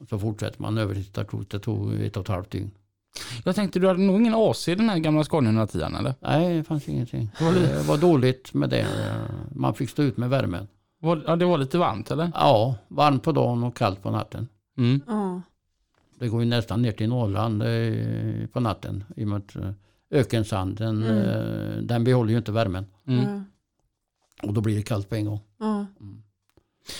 Och 0.00 0.08
så 0.08 0.18
fortsätter 0.18 0.62
man 0.62 0.78
över 0.78 0.94
till 0.94 1.04
Tartus. 1.12 1.46
Det 1.48 1.58
tog 1.58 1.94
ett 1.94 2.16
och 2.16 2.22
ett 2.22 2.28
halvt 2.28 2.50
dygn. 2.50 2.70
Jag 3.44 3.54
tänkte 3.56 3.78
du 3.78 3.86
hade 3.88 4.00
nog 4.00 4.20
ingen 4.20 4.34
AC 4.34 4.68
i 4.68 4.74
den 4.74 4.88
här 4.88 4.98
gamla 4.98 5.24
Scania 5.24 5.48
110 5.50 5.78
eller? 5.78 6.14
Nej, 6.20 6.56
det 6.56 6.64
fanns 6.64 6.88
ingenting. 6.88 7.30
Det 7.38 7.82
var 7.88 7.96
dåligt 7.98 8.54
med 8.54 8.70
det. 8.70 8.86
Man 9.54 9.74
fick 9.74 9.90
stå 9.90 10.02
ut 10.02 10.16
med 10.16 10.30
värmen. 10.30 10.68
Ja, 11.00 11.36
det 11.36 11.44
var 11.44 11.58
lite 11.58 11.78
varmt 11.78 12.10
eller? 12.10 12.30
Ja, 12.34 12.74
varmt 12.88 13.22
på 13.22 13.32
dagen 13.32 13.62
och 13.64 13.76
kallt 13.76 14.02
på 14.02 14.10
natten. 14.10 14.48
Mm. 14.76 15.00
Ja. 15.06 15.42
Det 16.18 16.28
går 16.28 16.42
ju 16.42 16.48
nästan 16.48 16.82
ner 16.82 16.92
till 16.92 17.08
Norrland 17.08 17.62
eh, 17.62 18.46
på 18.46 18.60
natten. 18.60 19.04
I 19.16 19.24
och 19.24 19.28
med 19.28 19.38
att 19.38 19.56
eh, 19.56 19.70
ökensanden, 20.10 21.02
eh, 21.02 21.82
den 21.82 22.04
behåller 22.04 22.30
ju 22.30 22.38
inte 22.38 22.52
värmen. 22.52 22.86
Mm. 23.06 23.44
Och 24.42 24.52
då 24.52 24.60
blir 24.60 24.76
det 24.76 24.82
kallt 24.82 25.08
på 25.08 25.14
en 25.14 25.24
gång. 25.24 25.40
Ja. 25.58 25.86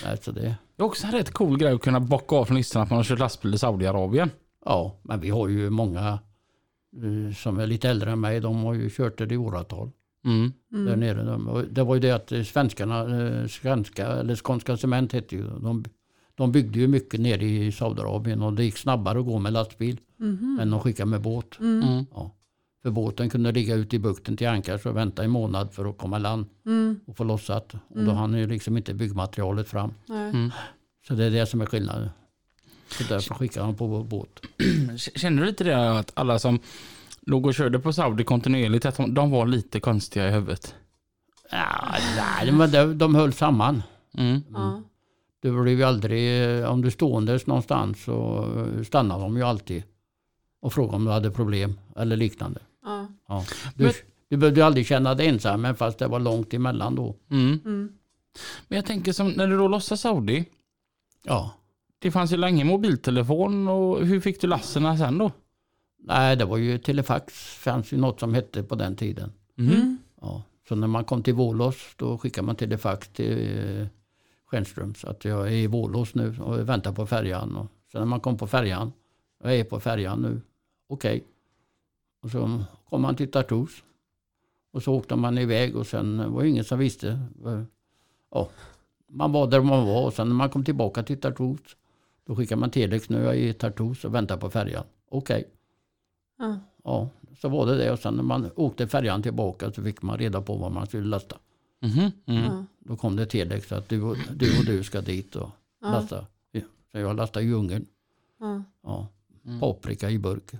Nej, 0.04 0.16
så 0.22 0.32
det, 0.32 0.40
Det 0.76 0.82
är 0.82 0.86
också 0.86 1.06
en 1.06 1.12
rätt 1.12 1.30
cool 1.30 1.58
grej 1.58 1.72
att 1.72 1.80
kunna 1.80 2.00
bocka 2.00 2.36
av 2.36 2.44
från 2.44 2.56
listan 2.56 2.82
att 2.82 2.90
man 2.90 2.96
har 2.96 3.04
kört 3.04 3.18
lastbil 3.18 3.54
i 3.54 3.58
Saudiarabien. 3.58 4.30
ja, 4.64 4.98
men 5.02 5.20
vi 5.20 5.30
har 5.30 5.48
ju 5.48 5.70
många 5.70 6.18
som 7.36 7.58
är 7.58 7.66
lite 7.66 7.88
äldre 7.88 8.12
än 8.12 8.20
mig. 8.20 8.40
De 8.40 8.64
har 8.64 8.74
ju 8.74 8.90
kört 8.90 9.18
det 9.18 9.34
i 9.34 9.36
åratal. 9.36 9.90
Mm. 10.24 10.52
Där 10.68 10.96
nere. 10.96 11.34
Och 11.34 11.64
det 11.64 11.82
var 11.82 11.94
ju 11.94 12.00
det 12.00 12.10
att 12.10 12.46
svenskarna, 12.46 13.48
svenska, 13.48 14.06
eller 14.06 14.36
Skånska 14.36 14.76
Cement 14.76 15.12
hette 15.12 15.36
ju, 15.36 15.42
de, 15.42 15.84
de 16.36 16.52
byggde 16.52 16.78
ju 16.78 16.86
mycket 16.88 17.20
nere 17.20 17.44
i 17.44 17.72
Saudiarabien 17.72 18.42
och 18.42 18.52
det 18.52 18.64
gick 18.64 18.78
snabbare 18.78 19.18
att 19.18 19.24
gå 19.24 19.38
med 19.38 19.52
lastbil 19.52 20.00
Mhm. 20.18 20.58
än 20.62 20.74
att 20.74 20.82
skicka 20.82 21.06
med 21.06 21.20
båt. 21.22 21.58
Mm. 21.60 22.04
Ja. 22.14 22.32
För 22.82 22.90
båten 22.90 23.30
kunde 23.30 23.52
ligga 23.52 23.74
ute 23.74 23.96
i 23.96 23.98
bukten 23.98 24.36
till 24.36 24.48
ankars 24.48 24.86
och 24.86 24.96
vänta 24.96 25.24
en 25.24 25.30
månad 25.30 25.72
för 25.72 25.84
att 25.90 25.98
komma 25.98 26.16
i 26.16 26.20
land 26.20 26.46
Mm. 26.66 27.00
och 27.06 27.16
få 27.16 27.24
lossat. 27.24 27.74
Och 27.74 28.04
då 28.04 28.12
hann 28.12 28.34
ju 28.38 28.46
liksom 28.46 28.76
inte 28.76 28.94
byggmaterialet 28.94 29.68
fram. 29.68 29.94
Nej. 30.06 30.30
Mm. 30.30 30.50
Så 31.08 31.14
det 31.14 31.24
är 31.24 31.30
det 31.30 31.46
som 31.46 31.60
är 31.60 31.66
skillnaden. 31.66 32.08
Så 32.88 33.04
därför 33.08 33.34
skickar 33.34 33.60
de 33.62 33.74
på 33.74 34.02
båt. 34.04 34.40
Känner 34.96 35.42
du 35.42 35.48
lite 35.48 35.64
det 35.64 35.98
att 35.98 36.12
alla 36.14 36.38
som 36.38 36.58
låg 37.26 37.46
och 37.46 37.54
körde 37.54 37.78
på 37.78 37.92
Saudi 37.92 38.24
kontinuerligt 38.24 38.86
att 38.86 39.00
de, 39.08 39.30
var 39.30 39.46
lite 39.46 39.80
konstiga 39.80 40.28
i 40.28 40.32
huvudet? 40.32 40.74
Ja, 41.50 41.94
nej, 42.16 42.52
men 42.52 42.70
de, 42.70 42.98
de 42.98 43.14
höll 43.14 43.32
samman. 43.32 43.82
Mm. 44.18 44.40
Ja. 44.52 44.82
Du 45.46 45.62
blev 45.62 45.78
ju 45.78 45.84
aldrig, 45.84 46.64
om 46.66 46.82
du 46.82 46.90
ståendes 46.90 47.46
någonstans 47.46 48.04
så 48.04 48.44
stannade 48.84 49.22
de 49.22 49.36
ju 49.36 49.42
alltid 49.42 49.82
och 50.60 50.72
frågade 50.72 50.96
om 50.96 51.04
du 51.04 51.10
hade 51.10 51.30
problem 51.30 51.78
eller 51.96 52.16
liknande. 52.16 52.60
Ja. 52.84 53.08
Ja. 53.28 53.44
Du, 53.74 53.84
Men- 53.84 53.92
du 54.28 54.36
behövde 54.36 54.60
ju 54.60 54.66
aldrig 54.66 54.86
känna 54.86 55.14
dig 55.14 55.26
ensam, 55.28 55.60
men 55.62 55.76
fast 55.76 55.98
det 55.98 56.06
var 56.06 56.20
långt 56.20 56.54
emellan 56.54 56.94
då. 56.94 57.16
Mm. 57.30 57.60
Mm. 57.64 57.92
Men 58.68 58.76
jag 58.76 58.86
tänker 58.86 59.12
som 59.12 59.28
när 59.28 59.46
du 59.46 59.56
då 59.58 59.68
lossade 59.68 59.98
Saudi. 59.98 60.44
Ja. 61.22 61.50
Det 61.98 62.10
fanns 62.10 62.32
ju 62.32 62.36
länge 62.36 62.64
mobiltelefon 62.64 63.68
och 63.68 64.06
hur 64.06 64.20
fick 64.20 64.40
du 64.40 64.46
lasserna 64.46 64.98
sen 64.98 65.18
då? 65.18 65.30
Nej, 66.02 66.36
det 66.36 66.44
var 66.44 66.56
ju 66.56 66.78
telefax, 66.78 67.34
fanns 67.56 67.92
ju 67.92 67.96
något 67.96 68.20
som 68.20 68.34
hette 68.34 68.62
på 68.62 68.74
den 68.74 68.96
tiden. 68.96 69.32
Mm. 69.58 69.98
Ja. 70.20 70.42
Så 70.68 70.74
när 70.74 70.86
man 70.86 71.04
kom 71.04 71.22
till 71.22 71.34
Vålås 71.34 71.76
då 71.96 72.18
skickade 72.18 72.46
man 72.46 72.56
telefax 72.56 73.08
till 73.08 73.88
eh, 74.56 74.64
Stjernströms 74.64 75.04
att 75.04 75.24
jag 75.24 75.46
är 75.46 75.52
i 75.52 75.66
Vålås 75.66 76.14
nu 76.14 76.40
och 76.40 76.68
väntar 76.68 76.92
på 76.92 77.06
färjan. 77.06 77.56
Och 77.56 77.66
sen 77.92 78.00
när 78.00 78.06
man 78.06 78.20
kom 78.20 78.36
på 78.36 78.46
färjan, 78.46 78.92
jag 79.42 79.56
är 79.56 79.64
på 79.64 79.80
färjan 79.80 80.22
nu, 80.22 80.40
okej. 80.88 81.24
Och 82.22 82.30
så 82.30 82.64
kom 82.90 83.02
man 83.02 83.16
till 83.16 83.30
Tartus. 83.30 83.82
Och 84.72 84.82
så 84.82 84.94
åkte 84.94 85.16
man 85.16 85.38
iväg 85.38 85.76
och 85.76 85.86
sen 85.86 86.32
var 86.32 86.42
det 86.42 86.48
ingen 86.48 86.64
som 86.64 86.78
visste. 86.78 87.20
Ja, 88.30 88.48
man 89.08 89.32
var 89.32 89.46
där 89.46 89.60
man 89.60 89.86
var 89.86 90.06
och 90.06 90.12
sen 90.12 90.28
när 90.28 90.34
man 90.34 90.50
kom 90.50 90.64
tillbaka 90.64 91.02
till 91.02 91.20
Tartus 91.20 91.76
då 92.26 92.36
skickade 92.36 92.60
man 92.60 92.70
telex, 92.70 93.08
nu 93.08 93.18
är 93.18 93.24
jag 93.24 93.36
i 93.36 93.52
Tartus 93.52 94.04
och 94.04 94.14
väntar 94.14 94.36
på 94.36 94.50
färjan. 94.50 94.84
Okej. 95.08 95.48
Ja. 96.38 96.58
Ja, 96.84 97.08
så 97.40 97.48
var 97.48 97.66
det 97.66 97.76
det. 97.76 97.92
Och 97.92 97.98
sen 97.98 98.14
när 98.14 98.22
man 98.22 98.50
åkte 98.56 98.88
färjan 98.88 99.22
tillbaka 99.22 99.72
så 99.72 99.82
fick 99.82 100.02
man 100.02 100.18
reda 100.18 100.40
på 100.40 100.56
vad 100.56 100.72
man 100.72 100.86
skulle 100.86 101.06
lasta. 101.06 101.36
Mhm. 101.82 102.12
Mm. 102.26 102.44
Ja. 102.44 102.64
Då 102.78 102.96
kom 102.96 103.16
det 103.16 103.26
telex 103.26 103.72
att 103.72 103.88
du 103.88 104.02
och 104.02 104.16
du, 104.34 104.58
och 104.58 104.64
du 104.64 104.84
ska 104.84 105.00
dit 105.00 105.36
och 105.36 105.50
Ja. 105.82 105.90
lasta. 105.90 106.26
Så 106.92 106.98
jag 106.98 107.16
lastade 107.16 107.44
i 107.46 107.52
Ungern. 107.52 107.86
Ja. 108.40 108.62
Ja. 108.82 109.08
Mm. 109.46 109.60
Paprika 109.60 110.10
i 110.10 110.18
burk. 110.18 110.50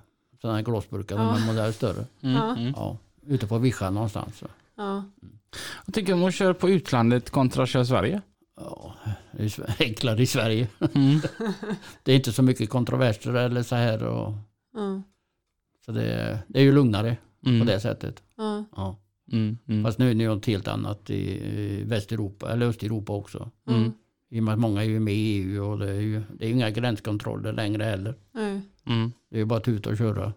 Sådana 0.40 0.56
här 0.58 0.64
glasburkar, 0.64 1.16
Ja. 1.16 1.22
de 1.22 1.42
är 1.42 1.46
modell 1.46 1.72
större. 1.72 2.04
Mm. 2.20 2.34
Ja. 2.36 2.56
Mm. 2.56 2.72
Ja, 2.76 2.96
ute 3.26 3.46
på 3.46 3.58
vischan 3.58 3.94
någonstans. 3.94 4.38
Så. 4.38 4.46
Ja. 4.76 5.04
Jag 5.86 5.94
tycker 5.94 6.12
om 6.12 6.24
att 6.24 6.34
köra 6.34 6.54
på 6.54 6.70
utlandet 6.70 7.30
kontra 7.30 7.62
att 7.62 7.68
köra 7.68 7.82
i 7.82 7.86
Sverige. 7.86 8.20
Ja, 8.56 8.94
det 9.32 9.42
är 9.58 9.74
enklare 9.82 10.22
i 10.22 10.26
Sverige. 10.26 10.68
Mm. 10.94 11.20
Det 12.02 12.12
är 12.12 12.16
inte 12.16 12.32
så 12.32 12.42
mycket 12.42 12.70
kontroverser 12.70 13.34
eller 13.34 13.62
så 13.62 13.74
här. 13.76 14.02
Och, 14.04 14.32
Ja. 14.74 15.02
så 15.84 15.92
det, 15.92 16.38
det 16.48 16.58
är 16.58 16.62
ju 16.62 16.72
lugnare 16.72 17.16
Mm. 17.46 17.60
på 17.60 17.66
det 17.72 17.80
sättet. 17.80 18.22
Ja. 18.76 18.96
Mm. 19.32 19.58
Mm. 19.68 19.84
Fast 19.84 19.98
nu 19.98 20.10
är 20.10 20.14
det 20.14 20.26
något 20.28 20.46
helt 20.46 20.68
annat 20.68 21.10
i, 21.10 21.82
Västeuropa 21.86 22.52
eller 22.52 22.66
Östeuropa 22.66 23.12
också. 23.12 23.50
Mm. 23.68 23.92
I 24.30 24.40
och 24.40 24.44
med 24.44 24.54
att 24.54 24.60
många 24.60 24.82
är 24.84 24.88
ju 24.88 25.00
med 25.00 25.14
i 25.14 25.36
EU 25.36 25.64
och 25.64 25.78
det 25.78 25.90
är 25.90 26.00
ju 26.00 26.22
det 26.38 26.46
är 26.46 26.50
inga 26.50 26.70
gränskontroller 26.70 27.52
längre 27.52 27.84
heller. 27.84 28.14
Mm. 28.86 29.12
Det 29.30 29.36
är 29.36 29.38
ju 29.38 29.44
bara 29.44 29.56
att 29.58 29.64
tuta 29.64 29.90
och 29.90 29.96
köra. 29.98 30.32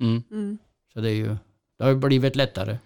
Mm. 0.00 0.22
Mm. 0.30 0.58
Så 0.92 1.00
det 1.00 1.10
är 1.10 1.14
ju, 1.14 1.36
det 1.78 1.84
har 1.84 1.90
ju 1.90 1.96
blivit 1.96 2.36
lättare. 2.36 2.78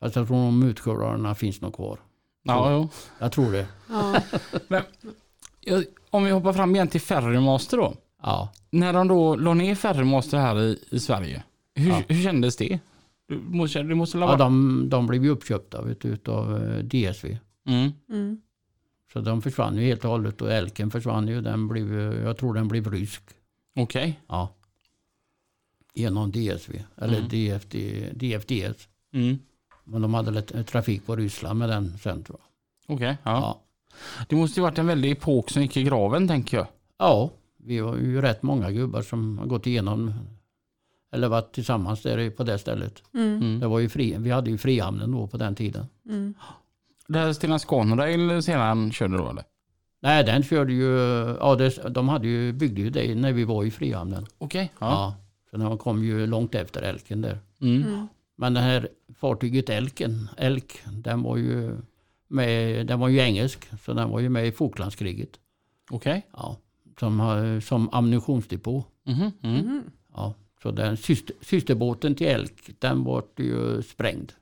Fast 0.00 0.16
jag 0.16 0.26
tror 0.26 0.36
de 0.36 0.62
utskörarna 0.62 1.34
finns 1.34 1.60
nog 1.60 1.74
kvar. 1.74 1.98
Ja, 2.42 2.72
jo. 2.72 2.88
Jag 3.18 3.32
tror 3.32 3.52
det. 3.52 3.66
Ja. 3.88 4.16
Jag- 5.60 5.84
Om 6.10 6.24
vi 6.24 6.30
hoppar 6.30 6.52
fram 6.52 6.74
igen 6.74 6.88
till 6.88 7.00
Ferrymaster 7.00 7.76
då. 7.76 7.94
Ja. 8.22 8.52
När 8.70 8.92
de 8.92 9.08
då 9.08 9.36
la 9.36 9.54
ner 9.54 9.74
Ferrymaster 9.74 10.38
här 10.38 10.60
i, 10.60 10.78
i 10.90 10.98
Sverige. 11.00 11.42
Hur, 11.74 11.88
Ja. 11.90 12.02
hur 12.08 12.22
kändes 12.22 12.56
det? 12.56 12.78
Du 13.30 13.38
måste, 13.38 13.82
du 13.82 13.94
måste 13.94 14.18
ja 14.18 14.36
de, 14.36 14.88
de 14.88 15.06
blev 15.06 15.24
ju 15.24 15.30
uppköpta 15.30 15.82
vet 15.82 16.00
du, 16.00 16.08
utav 16.08 16.56
eh, 16.56 16.78
DSV. 16.84 17.36
mm. 17.66 17.90
Mm. 18.10 18.40
Så 19.12 19.20
de 19.20 19.42
försvann 19.42 19.76
ju 19.76 19.82
helt 19.84 20.04
och 20.04 20.10
hållet 20.10 20.42
och 20.42 20.52
Elken 20.52 20.90
försvann 20.90 21.28
ju. 21.28 21.40
Den 21.40 21.68
blev, 21.68 21.94
jag 22.24 22.36
tror 22.36 22.54
den 22.54 22.68
blev 22.68 22.90
rysk. 22.90 23.22
Okej. 23.76 24.20
Ja. 24.28 24.54
Genom 25.94 26.30
DSV. 26.30 26.82
Eller 26.96 27.18
Mm. 27.18 27.28
DFD, 27.28 27.76
DFDS. 28.12 28.88
Mm. 29.12 29.38
Men 29.84 30.02
de 30.02 30.14
hade 30.14 30.30
lite 30.30 30.64
trafik 30.64 31.06
på 31.06 31.16
Ryssland 31.16 31.58
med 31.58 31.68
den 31.68 31.98
sen 31.98 32.22
tror 32.22 32.38
jag. 32.40 32.94
Okej, 32.96 33.16
ja. 33.22 33.30
Ja. 33.32 33.60
Det 34.28 34.36
måste 34.36 34.60
ju 34.60 34.62
varit 34.62 34.78
en 34.78 34.86
väldig 34.86 35.10
epok 35.10 35.50
som 35.50 35.62
gick 35.62 35.76
i 35.76 35.82
graven 35.82 36.28
tänker 36.28 36.56
jag. 36.56 36.66
Ja, 36.98 37.30
vi 37.56 37.80
var 37.80 37.96
ju 37.96 38.20
rätt 38.20 38.42
många 38.42 38.70
gubbar 38.70 39.02
som 39.02 39.38
har 39.38 39.46
gått 39.46 39.66
igenom 39.66 40.12
eller 41.12 41.28
varit 41.28 41.52
tillsammans 41.54 42.02
där 42.02 42.30
på 42.30 42.42
det 42.44 42.58
stället. 42.58 43.02
Mm. 43.14 43.36
Mm. 43.36 43.60
Det 43.60 43.66
var 43.66 43.78
ju 43.78 43.88
fri, 43.88 44.16
vi 44.18 44.30
hade 44.30 44.50
ju 44.50 44.58
Frihamnen 44.58 45.10
då 45.12 45.26
på 45.26 45.36
den 45.36 45.54
tiden. 45.54 45.86
Mm. 46.08 46.34
Det 47.08 47.18
här 47.18 47.32
Stena 47.32 47.58
Scanrail 47.58 48.42
sedan 48.42 48.92
körde 48.92 49.16
då 49.16 49.30
eller? 49.30 49.44
Nej, 50.02 50.24
den 50.24 50.42
körde 50.42 50.72
ju, 50.72 50.86
ja 51.40 51.54
det, 51.54 51.70
de 51.90 52.08
hade 52.08 52.28
ju, 52.28 52.52
byggde 52.52 52.80
ju 52.80 52.90
det 52.90 53.14
när 53.14 53.32
vi 53.32 53.44
var 53.44 53.64
i 53.64 53.70
Frihamnen. 53.70 54.26
Okej. 54.38 54.72
Ja. 54.78 54.86
Ja. 54.90 55.14
Så 55.50 55.56
de 55.56 55.78
kom 55.78 56.04
ju 56.04 56.26
långt 56.26 56.54
efter 56.54 56.82
Elken 56.82 57.20
där. 57.22 57.38
Mm. 57.60 57.82
Mm. 57.82 58.06
Men 58.36 58.54
det 58.54 58.60
här 58.60 58.88
fartyget 59.16 59.68
Elken, 59.70 60.28
Elk, 60.36 60.82
den 60.92 61.22
var 61.22 61.36
ju 61.36 61.76
med, 62.28 62.86
den 62.86 63.00
var 63.00 63.08
ju 63.08 63.18
engelsk, 63.18 63.68
så 63.84 63.92
den 63.92 64.10
var 64.10 64.20
ju 64.20 64.28
med 64.28 64.46
i 64.46 64.52
Falklandskriget. 64.52 65.30
Okej. 65.90 66.26
Ja, 66.32 66.56
som, 67.00 67.20
har- 67.20 67.60
som 67.60 67.88
ammunitionsdepå. 67.92 68.84
Mhm. 69.06 69.30
Mm. 69.42 69.56
Mm. 69.60 69.82
Ja, 70.14 70.34
så 70.62 70.70
den 70.70 70.96
syster, 70.96 71.36
systerbåten 71.40 72.14
till 72.14 72.26
Elk, 72.26 72.70
den 72.78 73.04
var 73.04 73.22
ju 73.36 73.82
sprängd. 73.82 74.32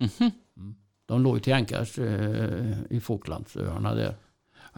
Mhm. 0.00 0.30
De 1.06 1.22
låg 1.22 1.42
till 1.42 1.52
ankars 1.54 1.98
eh, 1.98 2.72
i 2.90 3.00
Falklandsöarna 3.00 3.94
där. 3.94 4.14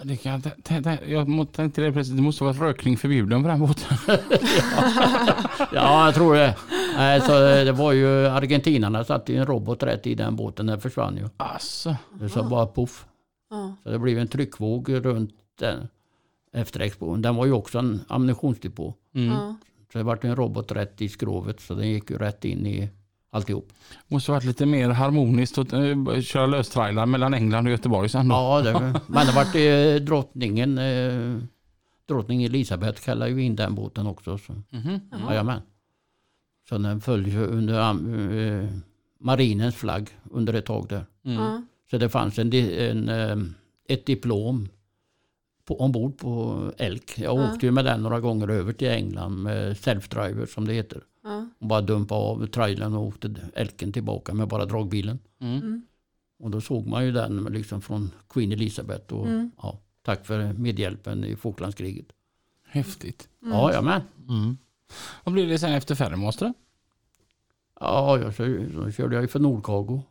Det 0.03 0.16
kan, 0.16 0.40
tä- 0.40 0.82
tä- 0.82 1.07
jag 1.07 1.53
tänkte 1.53 1.80
det 1.82 1.92
precis, 1.92 2.12
det 2.14 2.22
måste 2.22 2.44
vara 2.44 2.53
rökning 2.68 2.96
förbjuden 2.96 3.42
på 3.42 3.48
den 3.48 3.61
båten. 3.61 3.96
Ja, 5.72 6.05
jag 6.05 6.14
tror 6.14 6.34
det. 6.34 6.57
Nej, 6.96 7.20
så 7.20 7.32
det 7.38 7.72
var 7.72 7.92
ju 7.92 8.26
argentinarna 8.26 9.05
satte 9.05 9.32
ju 9.32 9.38
en 9.38 9.46
robot 9.46 9.82
rätt 9.82 10.07
i 10.07 10.14
den 10.14 10.36
båten, 10.36 10.66
den 10.66 10.80
försvann 10.80 11.16
ju. 11.16 11.28
Alltså. 11.36 11.96
Det 12.20 12.28
sa 12.28 12.48
bara 12.48 12.66
poff. 12.66 13.07
Ja. 13.51 13.74
Så 13.82 13.90
det 13.90 13.98
blev 13.98 14.18
en 14.18 14.28
tryckvåg 14.28 14.88
runt 15.07 15.30
den 15.59 15.88
efter 16.53 16.80
explosionen. 16.80 17.22
Den 17.22 17.36
var 17.36 17.46
ju 17.46 17.53
också 17.53 17.78
en 17.78 18.01
ammunitionsdepå. 18.09 18.94
Mm. 19.14 19.28
Ja. 19.28 19.57
Så 19.93 19.99
det 19.99 20.05
vart 20.05 20.24
en 20.24 20.36
robot 20.36 20.72
rätt 20.72 21.03
i 21.03 21.09
skrovet 21.09 21.61
så 21.61 21.74
den 21.74 21.88
gick 21.88 22.11
ju 22.11 22.18
rätt 22.18 22.45
in 22.45 22.66
i 22.66 22.88
alltihop. 23.30 23.72
Måste 24.09 24.30
varit 24.30 24.45
lite 24.45 24.66
mer 24.66 24.88
harmoniskt 24.91 25.59
att 25.59 25.72
uh, 25.72 26.20
köra 26.20 26.47
löstrailar 26.47 27.07
mellan 27.07 27.34
England 27.34 27.66
och 27.66 27.70
Göteborg 27.70 28.09
sen 28.09 28.28
då. 28.28 28.34
Ja, 28.34 28.62
det, 28.62 28.72
men 29.07 29.26
det 29.26 29.32
vart 29.32 29.55
eh, 29.55 30.05
drottningen, 30.07 30.78
eh, 30.78 31.38
drottning 32.09 32.45
Elisabeth 32.45 33.03
kallade 33.05 33.30
ju 33.30 33.43
in 33.43 33.57
den 33.57 33.74
båten 33.74 34.07
också. 34.07 34.38
Så, 34.38 34.53
Mhm. 34.70 35.01
jajamän. 35.28 35.61
Så 36.68 36.78
den 36.78 37.01
följde 37.01 37.30
ju 37.30 37.45
under 37.47 37.80
eh, 38.61 38.68
marinens 39.20 39.74
flagg 39.76 40.09
under 40.30 40.55
ett 40.55 40.66
tag 40.66 40.88
där. 40.88 41.05
Mm. 41.24 41.36
Ja. 41.38 41.62
Så 41.91 41.99
det 41.99 42.09
fanns 42.09 42.38
en, 42.38 42.53
en, 42.53 43.55
ett 43.88 44.07
diplom 44.07 44.68
på, 45.70 45.80
ombord 45.84 46.18
på 46.18 46.72
Elk. 46.78 47.18
Jag 47.18 47.38
Ja. 47.38 47.52
åkte 47.52 47.66
ju 47.66 47.72
med 47.72 47.84
den 47.84 48.02
några 48.02 48.20
gånger 48.20 48.48
över 48.48 48.72
till 48.72 48.88
England 48.88 49.42
med 49.42 49.76
self-driver 49.76 50.46
som 50.46 50.66
det 50.66 50.72
heter. 50.74 51.02
Ja. 51.24 51.48
Och 51.58 51.66
bara 51.66 51.80
dumpade 51.80 52.20
av 52.20 52.46
trailern 52.46 52.94
och 52.94 53.06
åkte 53.06 53.34
Elken 53.54 53.92
tillbaka 53.92 54.34
med 54.34 54.48
bara 54.48 54.64
dragbilen. 54.64 55.18
Mm. 55.40 55.56
Mm. 55.58 55.82
Och 56.38 56.50
då 56.50 56.60
såg 56.60 56.86
man 56.86 57.04
ju 57.04 57.12
den 57.12 57.44
liksom 57.44 57.80
från 57.82 58.10
Queen 58.28 58.52
Elizabeth. 58.52 59.14
Och, 59.14 59.26
Mm. 59.26 59.50
ja, 59.62 59.78
tack 60.02 60.26
för 60.26 60.52
medhjälpen 60.52 61.24
i 61.24 61.36
Falklandskriget. 61.36 62.06
Häftigt. 62.66 63.28
Mm. 63.42 63.54
Ja, 63.54 63.72
ja 63.72 63.82
men. 63.82 64.00
Mm. 64.28 64.56
Vad 65.24 65.32
blev 65.34 65.48
det 65.48 65.58
sen 65.58 65.72
efter 65.72 65.94
Ferrymaster 65.94 66.46
då? 66.46 66.52
Ja, 67.80 68.18
jag, 68.18 68.34
så, 68.34 68.44
så 68.74 68.90
körde 68.90 69.14
jag 69.14 69.22
ju 69.22 69.28
för 69.28 69.38
Nordcargo. 69.40 70.02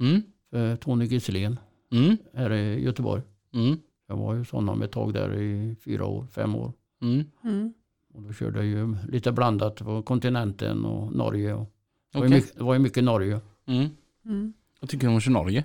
Mm. 0.00 0.22
För 0.50 0.76
Tony 0.76 1.04
Gisselén 1.04 1.58
Mm. 1.92 2.16
här 2.34 2.52
i 2.52 2.82
Göteborg. 2.84 3.22
Mm. 3.54 3.76
Jag 4.12 4.16
var 4.16 4.32
ju 4.32 4.38
hos 4.38 4.50
honom 4.50 4.82
ett 4.82 4.92
tag 4.92 5.12
där 5.12 5.34
i 5.34 5.76
fyra 5.84 6.06
år, 6.06 6.26
fem 6.26 6.54
år. 6.54 6.72
Mm. 7.02 7.24
Mm. 7.44 7.72
Och 8.14 8.22
då 8.22 8.32
körde 8.32 8.58
jag 8.58 8.66
ju 8.66 8.96
lite 9.08 9.32
blandat 9.32 9.76
på 9.76 10.02
kontinenten 10.02 10.84
och 10.84 11.12
Norge. 11.12 11.54
Och 11.54 11.72
det, 12.12 12.18
var 12.18 12.28
mycket, 12.28 12.56
det 12.56 12.64
var 12.64 12.74
ju 12.74 12.78
mycket 12.80 13.04
Norge. 13.04 13.40
Mm. 13.66 13.88
Mm. 14.24 14.52
Vad 14.80 14.90
tycker 14.90 15.06
du 15.06 15.10
om 15.10 15.16
att 15.16 15.22
köra 15.22 15.32
Norge? 15.32 15.64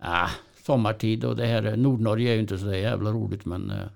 Ah, 0.00 0.28
sommartid 0.62 1.24
och 1.24 1.36
det 1.36 1.46
här 1.46 1.76
Nordnorge 1.76 2.30
är 2.30 2.34
ju 2.34 2.40
inte 2.40 2.58
så 2.58 2.74
jävla 2.74 3.10
roligt 3.10 3.44
men 3.44 3.70
eh, 3.70 3.88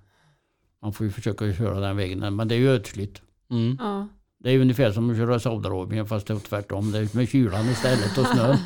man 0.81 0.93
får 0.93 1.07
ju 1.07 1.13
försöka 1.13 1.53
köra 1.53 1.81
den 1.81 1.97
vägen. 1.97 2.37
Men 2.37 2.49
det 2.49 2.55
är 2.55 2.59
ju 2.59 2.69
ödsligt. 2.69 3.23
Mm. 3.51 3.77
Ja. 3.81 4.09
Det 4.43 4.51
är 4.51 4.59
ungefär 4.61 4.93
som 4.93 5.11
att 5.11 5.17
köra 5.17 5.41
Saudiarabien 5.41 6.07
fast 6.07 6.27
det 6.27 6.35
är 6.35 6.39
tvärtom. 6.39 6.93
Det 6.93 6.99
är 6.99 7.17
med 7.17 7.29
kylan 7.29 7.67
istället 7.69 8.19
och 8.19 8.27
snön. 8.27 8.53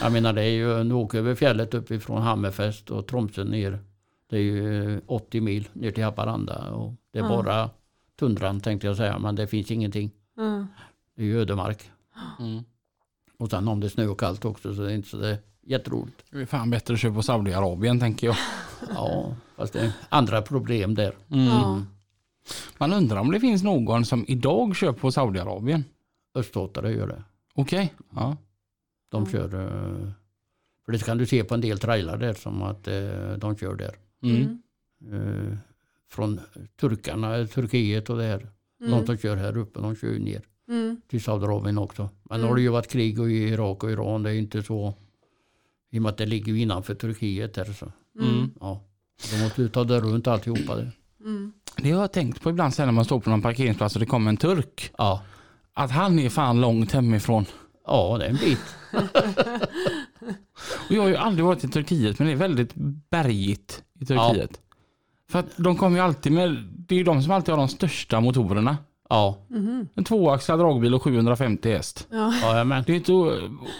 jag 0.00 0.12
menar 0.12 0.32
det 0.32 0.42
är 0.42 0.50
ju, 0.50 0.84
nu 0.84 0.94
åker 0.94 1.18
över 1.18 1.34
fjället 1.34 1.74
uppifrån 1.74 2.22
Hammerfest 2.22 2.90
och 2.90 3.06
Tromsö 3.06 3.44
ner. 3.44 3.78
Det 4.30 4.36
är 4.36 4.40
ju 4.40 4.94
eh, 4.94 5.00
80 5.06 5.40
mil 5.40 5.68
ner 5.72 5.90
till 5.90 6.04
Haparanda 6.04 6.70
och 6.70 6.94
det 7.12 7.18
är 7.18 7.22
Ja. 7.22 7.28
bara 7.28 7.70
tundran 8.18 8.60
tänkte 8.60 8.86
jag 8.86 8.96
säga, 8.96 9.18
men 9.18 9.34
det 9.34 9.46
finns 9.46 9.70
ingenting. 9.70 10.10
Ja. 10.36 10.66
Det 11.16 11.22
är 11.22 11.26
ju 11.26 11.40
ödemark. 11.40 11.90
Mm. 12.40 12.64
Och 13.38 13.50
sen 13.50 13.68
om 13.68 13.80
det 13.80 13.86
är 13.86 13.88
snö 13.88 14.06
och 14.06 14.20
kallt 14.20 14.44
också 14.44 14.74
så 14.74 14.82
det 14.82 14.90
är 14.92 14.94
inte 14.94 15.08
så 15.08 15.16
det 15.16 15.28
är 15.28 15.38
jätteroligt. 15.66 16.24
Det 16.30 16.40
är 16.40 16.46
fan 16.46 16.70
bättre 16.70 16.94
att 16.94 17.00
köpa 17.00 17.14
på 17.14 17.22
Saudiarabien 17.22 18.00
tänker 18.00 18.26
jag. 18.26 18.36
Ja, 18.94 19.34
fast 19.56 19.72
det 19.72 19.80
är 19.80 19.92
andra 20.08 20.42
problem 20.42 20.94
där. 20.94 21.14
Ja. 21.28 21.82
Man 22.78 22.92
undrar 22.92 23.16
om 23.20 23.30
det 23.30 23.40
finns 23.40 23.62
någon 23.62 24.04
som 24.04 24.24
idag 24.28 24.76
köper 24.76 25.00
på 25.00 25.12
Saudiarabien. 25.12 25.84
Öststatare 26.34 26.92
gör 26.92 27.06
det. 27.06 27.22
Okej. 27.54 27.94
Ja. 28.14 28.36
De 29.10 29.26
kör, 29.26 29.44
eh, 29.44 30.10
för 30.84 30.92
det 30.92 31.04
kan 31.04 31.18
du 31.18 31.26
se 31.26 31.44
på 31.44 31.54
en 31.54 31.60
del 31.60 31.78
trailrar 31.78 32.16
där 32.18 32.32
som 32.34 32.62
att 32.62 32.88
eh, 32.88 33.32
de 33.38 33.56
kör 33.56 33.74
där. 33.74 33.94
Mm. 34.22 34.62
Eh, 35.12 35.56
Från 36.10 36.40
turkarna, 36.80 37.46
Turkiet 37.46 38.10
och 38.10 38.16
det 38.16 38.24
här. 38.24 38.48
De 38.78 39.06
som 39.06 39.18
kör 39.18 39.36
här 39.36 39.56
uppe, 39.56 39.80
de 39.80 39.96
kör 39.96 40.08
ju 40.08 40.18
ner 40.18 40.42
Mm. 40.68 41.00
till 41.08 41.22
Saudiarabien 41.22 41.78
också. 41.78 42.10
Men 42.22 42.40
nu 42.40 42.46
har 42.46 42.54
det 42.54 42.62
ju 42.62 42.68
varit 42.68 42.90
krig 42.90 43.20
och 43.20 43.30
i 43.30 43.34
Irak 43.48 43.84
och 43.84 43.90
Iran. 43.90 44.22
Det 44.22 44.30
är 44.30 44.34
inte 44.34 44.62
så, 44.62 44.94
i 45.90 45.98
och 45.98 46.02
med 46.02 46.10
att 46.10 46.16
det 46.16 46.26
ligger 46.26 46.54
innanför 46.54 46.94
Turkiet 46.94 47.54
där 47.54 47.64
så. 47.64 47.92
Mm. 48.20 48.50
Ja. 48.60 48.80
De 49.32 49.42
måste 49.42 49.62
ju 49.62 49.68
ta 49.68 49.84
det 49.84 50.00
runt 50.00 50.26
alltihopa 50.26 50.76
det. 50.76 50.90
Mm. 51.20 51.52
Det 51.76 51.90
har 51.90 52.00
jag 52.00 52.12
tänkt 52.12 52.42
på 52.42 52.50
ibland 52.50 52.74
sen 52.74 52.86
när 52.86 52.92
man 52.92 53.04
står 53.04 53.20
på 53.20 53.30
någon 53.30 53.42
parkeringsplats 53.42 53.94
och 53.96 54.00
det 54.00 54.06
kommer 54.06 54.28
en 54.30 54.36
turk. 54.36 54.90
Ja. 54.98 55.22
Att 55.74 55.90
han 55.90 56.18
är 56.18 56.28
fan 56.28 56.60
långt 56.60 56.92
hemifrån. 56.92 57.44
ja, 57.86 58.16
det 58.18 58.24
är 58.24 58.30
en 58.30 58.36
bit. 58.36 58.76
Och 60.88 60.92
jag 60.92 61.02
har 61.02 61.08
ju 61.08 61.16
aldrig 61.16 61.44
varit 61.44 61.64
i 61.64 61.68
Turkiet 61.68 62.18
men 62.18 62.26
det 62.28 62.32
är 62.32 62.36
väldigt 62.36 62.72
bergigt 63.10 63.82
i 64.00 64.04
Turkiet. 64.06 64.60
För 65.30 65.38
att 65.38 65.46
de 65.56 65.76
kommer 65.76 65.96
ju 65.96 66.02
alltid 66.04 66.32
med, 66.32 66.56
det 66.72 66.94
är 66.94 66.98
ju 66.98 67.04
de 67.04 67.22
som 67.22 67.32
alltid 67.32 67.52
har 67.54 67.58
de 67.58 67.68
största 67.68 68.20
motorerna. 68.20 68.76
Ja, 69.08 69.36
En 69.94 70.04
tvåaxlad 70.04 70.58
dragbil 70.58 70.94
och 70.94 71.02
750 71.02 71.70
häst. 71.72 72.06
ja 72.42 72.64
men. 72.64 72.84
Det 72.86 72.92
är 72.92 72.96
inte 72.96 73.12
o, 73.12 73.32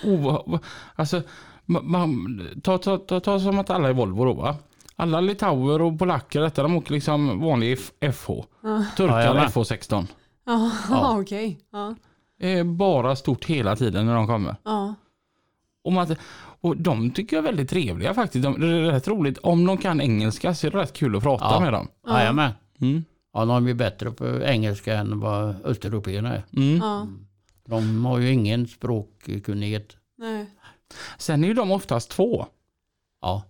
o, 0.05 0.59
alltså, 0.95 1.23
man, 1.65 1.91
man, 1.91 2.41
ta, 2.63 2.79
ta, 2.79 2.99
ta, 2.99 3.21
ta 3.21 3.41
som 3.41 3.59
att 3.59 3.71
alla 3.71 3.89
är 3.89 3.93
Volvo 3.93 4.25
då 4.25 4.33
va? 4.33 4.57
Alla 4.97 5.21
litauer 5.21 5.83
och 5.83 5.99
polacker 5.99 6.41
detta, 6.41 6.63
de 6.63 6.77
åker 6.77 6.93
liksom 6.93 7.41
vanlig 7.41 7.79
FH. 7.79 8.31
Ja, 8.31 8.45
med. 8.63 9.49
FH16. 9.49 10.07
Ja, 10.47 10.71
Ja. 10.91 11.19
okej. 11.21 11.59
Ja. 11.73 11.95
Det 12.41 12.53
är 12.59 12.65
bara 12.65 13.17
stort 13.17 13.45
hela 13.45 13.77
tiden 13.77 14.07
när 14.07 14.15
de 14.15 14.27
kommer. 14.27 14.57
Ja. 14.65 14.95
Och, 15.85 15.93
man, 15.93 16.17
och 16.61 16.77
de 16.77 17.11
tycker 17.11 17.37
jag 17.37 17.43
är 17.45 17.47
väldigt 17.49 17.71
trevliga 17.71 18.15
faktiskt. 18.15 18.43
De, 18.43 18.61
det 18.61 18.67
är 18.67 18.81
rätt 18.91 19.09
roligt. 19.09 19.39
Om 19.39 19.67
de 19.67 19.79
kan 19.79 20.01
engelska 20.01 20.55
så 20.55 20.67
är 20.67 20.71
det 20.71 20.79
rätt 20.79 20.93
kul 20.93 21.17
att 21.17 21.23
prata 21.23 21.45
Ja. 21.45 21.61
med 21.61 21.73
dem. 21.73 21.89
Ja, 22.07 22.25
jag 22.25 22.35
med. 22.35 22.53
Mm. 22.81 23.05
Ja, 23.35 23.45
de 23.45 23.67
är 23.69 23.75
bättre 23.75 24.11
på 24.11 24.43
engelska 24.43 24.95
än 24.95 25.21
vad 25.21 25.57
östeuropeerna 25.65 26.35
är. 26.35 26.43
Mm. 26.57 26.77
Ja. 26.79 27.07
De 27.67 28.05
har 28.05 28.19
ju 28.19 28.31
ingen 28.33 28.67
språkkunnighet. 28.69 29.97
Nej. 30.19 30.47
Sen 31.19 31.45
är 31.45 31.49
ju 31.49 31.55
de 31.55 31.71
oftast 31.71 32.11
två. 32.11 32.47
Ja, 33.21 33.43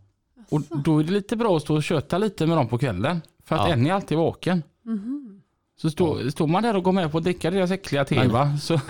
Och 0.53 0.63
då 0.85 0.99
är 0.99 1.05
det 1.05 1.13
lite 1.13 1.37
bra 1.37 1.57
att 1.57 1.63
stå 1.63 1.75
och 1.77 1.83
köta 1.83 2.19
lite 2.19 2.47
med 2.47 2.57
dem 2.57 2.69
på 2.69 2.79
kvällen. 2.79 3.21
För 3.45 3.57
att 3.57 3.69
Ja. 3.69 3.75
en 3.75 3.87
är 3.87 3.93
alltid 3.93 4.19
vaken. 4.19 4.63
Så 5.77 5.91
står, 5.91 6.31
står 6.31 6.47
man 6.47 6.63
där 6.63 6.77
och 6.77 6.83
går 6.85 6.93
med 6.93 7.13
på 7.13 7.19
att 7.19 7.25
dricka 7.25 7.51
deras 7.51 7.71
äckliga 7.71 8.05
te 8.05 8.29
va? 8.29 8.57
Så, 8.57 8.73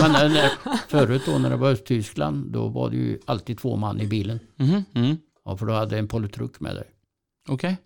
men 0.00 0.12
när, 0.12 0.28
när, 0.28 0.50
förut 0.88 1.22
då 1.26 1.38
när 1.38 1.50
det 1.50 1.56
var 1.56 1.70
Östtyskland 1.70 2.52
då 2.52 2.68
var 2.68 2.90
det 2.90 2.96
ju 2.96 3.18
alltid 3.24 3.58
två 3.58 3.76
man 3.76 4.00
i 4.00 4.06
bilen. 4.06 4.38
mhm, 4.56 4.84
mm. 4.94 5.16
Ja, 5.44 5.56
för 5.56 5.66
då 5.66 5.72
hade 5.72 5.98
en 5.98 6.08
politruk 6.08 6.60
med 6.60 6.74
dig. 6.76 6.84
Okej. 7.48 7.76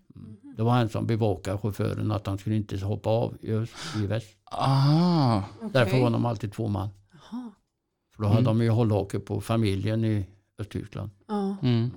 Det 0.57 0.63
var 0.63 0.77
en 0.77 0.89
som 0.89 1.07
bevakade 1.07 1.57
chauffören 1.57 2.11
att 2.11 2.27
han 2.27 2.37
skulle 2.37 2.55
inte 2.55 2.77
hoppa 2.85 3.09
av 3.09 3.37
i, 3.41 3.51
öst, 3.51 3.73
i 4.03 4.07
väst. 4.07 4.37
Ah. 4.51 5.41
Därför 5.73 6.01
var 6.01 6.09
de 6.09 6.25
alltid 6.25 6.53
två 6.53 6.67
man. 6.67 6.89
För 8.15 8.23
då 8.23 8.29
hade 8.29 8.41
de 8.45 8.61
ju 8.61 8.69
hållhake 8.69 9.19
på 9.19 9.41
familjen 9.41 10.05
i 10.05 10.25
Östtyskland. 10.59 11.09
Ja. 11.27 11.55
Mm. 11.61 11.91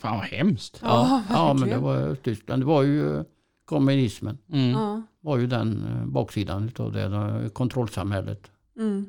Fan 0.00 0.16
vad 0.18 0.26
hemskt. 0.26 0.78
Ja, 0.82 1.22
ja 1.30 1.54
men 1.54 1.68
det 1.68 1.78
var 1.78 1.96
Östtyskland. 1.96 2.62
Det 2.62 2.66
var 2.66 2.82
ju 2.82 3.16
eh, 3.18 3.22
kommunismen. 3.64 4.38
Mm. 4.52 4.70
Ja. 4.70 5.02
var 5.20 5.38
ju 5.38 5.46
den 5.46 5.84
eh, 5.86 6.06
baksidan 6.06 6.70
av 6.78 6.92
det, 6.92 7.02
eh, 7.04 7.48
kontrollsamhället. 7.48 8.50
Mm. 8.76 9.06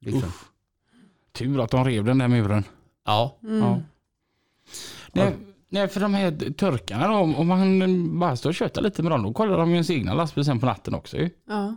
Liksom. 0.00 0.28
Uff. 0.28 0.50
Tur 1.32 1.60
att 1.64 1.70
de 1.70 1.84
rev 1.84 2.04
den 2.04 2.18
där 2.18 2.28
muren. 2.28 2.64
Ja, 3.06 3.36
Mm. 3.42 3.58
Ja. 3.58 3.80
Nej, 5.12 5.36
nej, 5.68 5.88
för 5.88 6.00
de 6.00 6.14
här 6.14 6.52
turkarna 6.52 7.08
då, 7.08 7.14
om 7.14 7.46
man 7.46 8.18
bara 8.18 8.36
står 8.36 8.50
och 8.50 8.54
köttar 8.54 8.82
lite 8.82 9.02
med 9.02 9.12
dem, 9.12 9.22
då 9.22 9.32
kollar 9.32 9.58
de 9.58 9.70
ju 9.70 9.84
sin 9.84 9.96
egna 9.98 10.14
lastbil 10.14 10.44
sen 10.44 10.60
på 10.60 10.66
natten 10.66 10.94
också 10.94 11.16
ju. 11.16 11.30
Ja. 11.48 11.76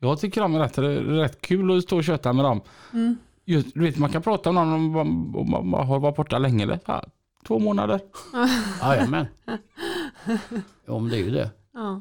Jag 0.00 0.20
tycker 0.20 0.40
de 0.40 0.54
är 0.54 0.58
rätt, 0.58 0.78
rätt 1.08 1.40
kul 1.40 1.76
att 1.78 1.82
stå 1.82 1.96
och 1.96 2.04
köta 2.04 2.32
med 2.32 2.44
dem. 2.44 2.60
Mm. 2.92 3.16
Just, 3.44 3.74
du 3.74 3.80
vet, 3.80 3.98
man 3.98 4.10
kan 4.10 4.22
prata 4.22 4.48
om 4.48 4.54
någon 4.54 4.72
om 4.72 4.90
man- 4.92 5.34
om 5.36 5.50
man 5.50 5.70
bara 5.70 5.84
har 5.84 5.98
varit 6.00 6.16
borta 6.16 6.38
länge 6.38 6.62
eller 6.64 6.78
ja, 6.86 7.04
två 7.46 7.58
månader. 7.58 8.00
jajamän. 8.82 9.26
Ja, 10.86 10.98
men 10.98 11.08
det 11.08 11.16
är 11.16 11.24
ju 11.24 11.30
det. 11.30 11.50
Ja. 11.74 12.00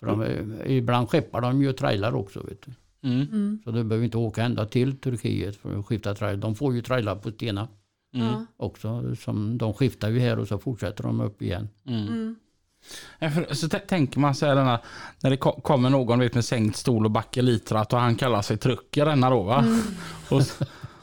För 0.00 0.06
de, 0.06 0.26
ibland 0.66 1.08
skeppar 1.08 1.40
de 1.40 1.62
ju 1.62 1.72
trailar 1.72 2.14
också. 2.14 2.40
Vet 2.42 2.62
du. 2.62 2.72
Mm. 3.08 3.20
Mm. 3.32 3.60
Så 3.64 3.70
du 3.70 3.84
behöver 3.84 4.04
inte 4.04 4.18
åka 4.18 4.42
ända 4.42 4.66
till 4.66 4.96
Turkiet 4.96 5.56
för 5.56 5.78
att 5.78 5.86
skifta 5.86 6.14
trailer. 6.14 6.36
De 6.42 6.54
får 6.54 6.74
ju 6.74 6.82
trailar 6.82 7.16
på 7.16 7.30
Stena 7.30 7.68
Ja. 8.10 8.44
också. 8.56 9.16
Som 9.16 9.58
de 9.58 9.74
skiftar 9.74 10.08
ju 10.10 10.18
här 10.18 10.38
och 10.38 10.48
så 10.48 10.58
fortsätter 10.58 11.02
de 11.04 11.20
upp 11.20 11.42
igen. 11.42 11.68
Mm. 11.86 12.36
För, 13.20 13.54
så 13.54 13.68
tänker 13.68 14.20
man 14.20 14.34
så 14.34 14.46
här 14.46 14.54
denna, 14.54 14.80
när 15.22 15.30
det 15.30 15.36
ko- 15.36 15.60
kommer 15.60 15.90
någon 15.90 16.18
vet, 16.18 16.34
med 16.34 16.44
sänkt 16.44 16.76
stol 16.76 17.04
och 17.04 17.10
bakelitrat 17.10 17.92
och 17.92 17.98
han 18.00 18.16
kallar 18.16 18.42
sig 18.42 18.56
trucker 18.56 19.04
denna 19.06 19.30
då 19.30 19.42
va. 19.42 19.64
Och, 20.30 20.42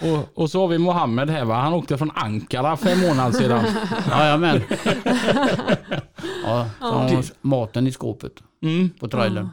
och, 0.00 0.38
och 0.42 0.50
så 0.50 0.60
har 0.60 0.68
vi 0.68 0.78
Mohammed 0.78 1.30
här 1.30 1.44
va, 1.44 1.54
han 1.54 1.72
åkte 1.72 1.98
från 1.98 2.10
Ankara 2.14 2.76
för 2.76 2.90
en 2.90 3.00
månad 3.00 3.34
sedan. 3.34 3.64
Jajamän. 4.10 4.60
ja, 6.44 6.70
så 6.80 6.92
de 7.08 7.22
maten 7.40 7.86
i 7.86 7.92
skåpet 7.92 8.32
Mm. 8.62 8.90
på 8.90 9.08
trailern. 9.08 9.48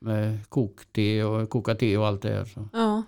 Med 0.00 0.48
kokte 0.48 1.24
och 1.24 1.50
koka 1.50 1.74
te 1.74 1.96
och 1.96 2.06
allt 2.06 2.22
det 2.22 2.28
här. 2.30 2.44
Så. 2.44 2.68
Ja. 2.72 3.02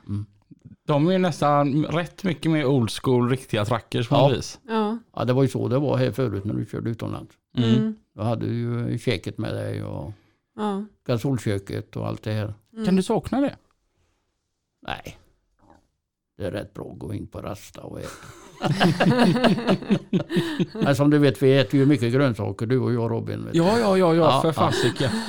De 0.87 1.09
är 1.09 1.19
nästan 1.19 1.85
rätt 1.87 2.25
mycket 2.25 2.51
mer 2.53 2.65
old 2.67 2.91
school 2.91 3.31
riktiga 3.31 3.65
trackers 3.65 4.09
på 4.09 4.15
Ja. 4.15 4.29
vis. 4.29 4.61
Ja. 4.69 4.99
Ja, 5.17 5.25
det 5.25 5.33
var 5.33 5.43
ju 5.43 5.49
så 5.49 5.69
det 5.69 5.79
var 5.79 5.97
här 5.97 6.11
förut 6.11 6.45
när 6.45 6.55
du 6.55 6.67
körde 6.67 6.91
utomlands. 6.91 7.35
Mm. 7.57 7.95
Då 8.15 8.23
hade 8.23 8.47
du 8.47 8.55
ju 8.55 8.99
käket 8.99 9.39
med 9.39 9.55
dig 9.55 9.83
och 9.85 10.13
Ja. 10.57 10.85
gasolköket 11.07 11.97
och 11.97 12.07
allt 12.07 12.23
det 12.23 12.33
här. 12.33 12.55
Kan 12.85 12.97
du 12.97 13.03
sakna 13.03 13.41
det? 13.41 13.57
Nej, 14.87 15.19
det 16.39 16.47
är 16.47 16.51
rätt 16.51 16.75
bra 16.75 16.91
att 16.93 16.99
gå 16.99 17.15
in 17.15 17.27
på 17.27 17.39
Rasta 17.39 17.81
och 17.81 18.01
äta. 18.01 18.11
Men 20.73 20.97
som 20.97 21.11
du 21.11 21.19
vet, 21.19 21.43
vi 21.43 21.59
äter 21.59 21.81
ju 21.81 21.87
mycket 21.87 22.13
grönsaker 22.13 22.67
du 22.67 22.79
och 22.79 22.93
jag 22.93 23.11
Robin. 23.11 23.49
Ja, 23.53 23.79
ja, 23.79 23.99
ja, 23.99 24.15
ja, 24.15 24.15
Ja, 24.15 24.41
för 24.41 24.49
ja. 24.49 24.53
fasiken. 24.53 25.11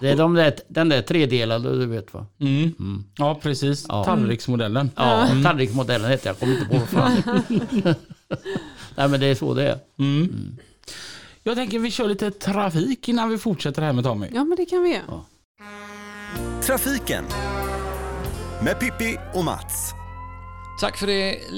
Det 0.00 0.08
är 0.08 0.16
de 0.16 0.34
där, 0.34 0.54
den 0.68 0.88
där 0.88 1.02
tredelade 1.02 1.78
du 1.78 1.86
vet 1.86 2.14
va? 2.14 2.26
Mm. 2.38 2.74
Mm. 2.80 3.04
Ja, 3.16 3.38
precis. 3.42 3.86
Ja. 3.88 4.04
Tallriksmodellen. 4.04 4.90
Ja, 4.96 5.28
tallriksmodellen 5.44 6.10
heter 6.10 6.26
jag, 6.30 6.38
kommer 6.38 6.52
inte 6.54 6.66
på 6.66 6.74
vad 6.78 6.88
fan. 6.88 7.42
Nej 8.96 9.08
men 9.08 9.20
det 9.20 9.26
är 9.26 9.34
så 9.34 9.54
det 9.54 9.68
är. 9.68 9.78
Mm. 9.98 10.56
Jag 11.42 11.56
tänker 11.56 11.78
vi 11.78 11.90
kör 11.90 12.08
lite 12.08 12.30
trafik 12.30 13.08
innan 13.08 13.30
vi 13.30 13.38
fortsätter 13.38 13.82
här 13.82 13.92
med 13.92 14.04
Tommy. 14.04 14.26
ja, 14.34 14.44
men 14.44 14.56
det 14.56 14.66
kan 14.66 14.82
vi 14.82 14.90
göra. 14.90 15.20
Trafiken 16.62 17.24
med 18.64 18.80
Pippi 18.80 19.18
och 19.34 19.44
Mats. 19.44 19.92
Tack 20.80 20.96
för 20.96 21.06
det. 21.06 21.38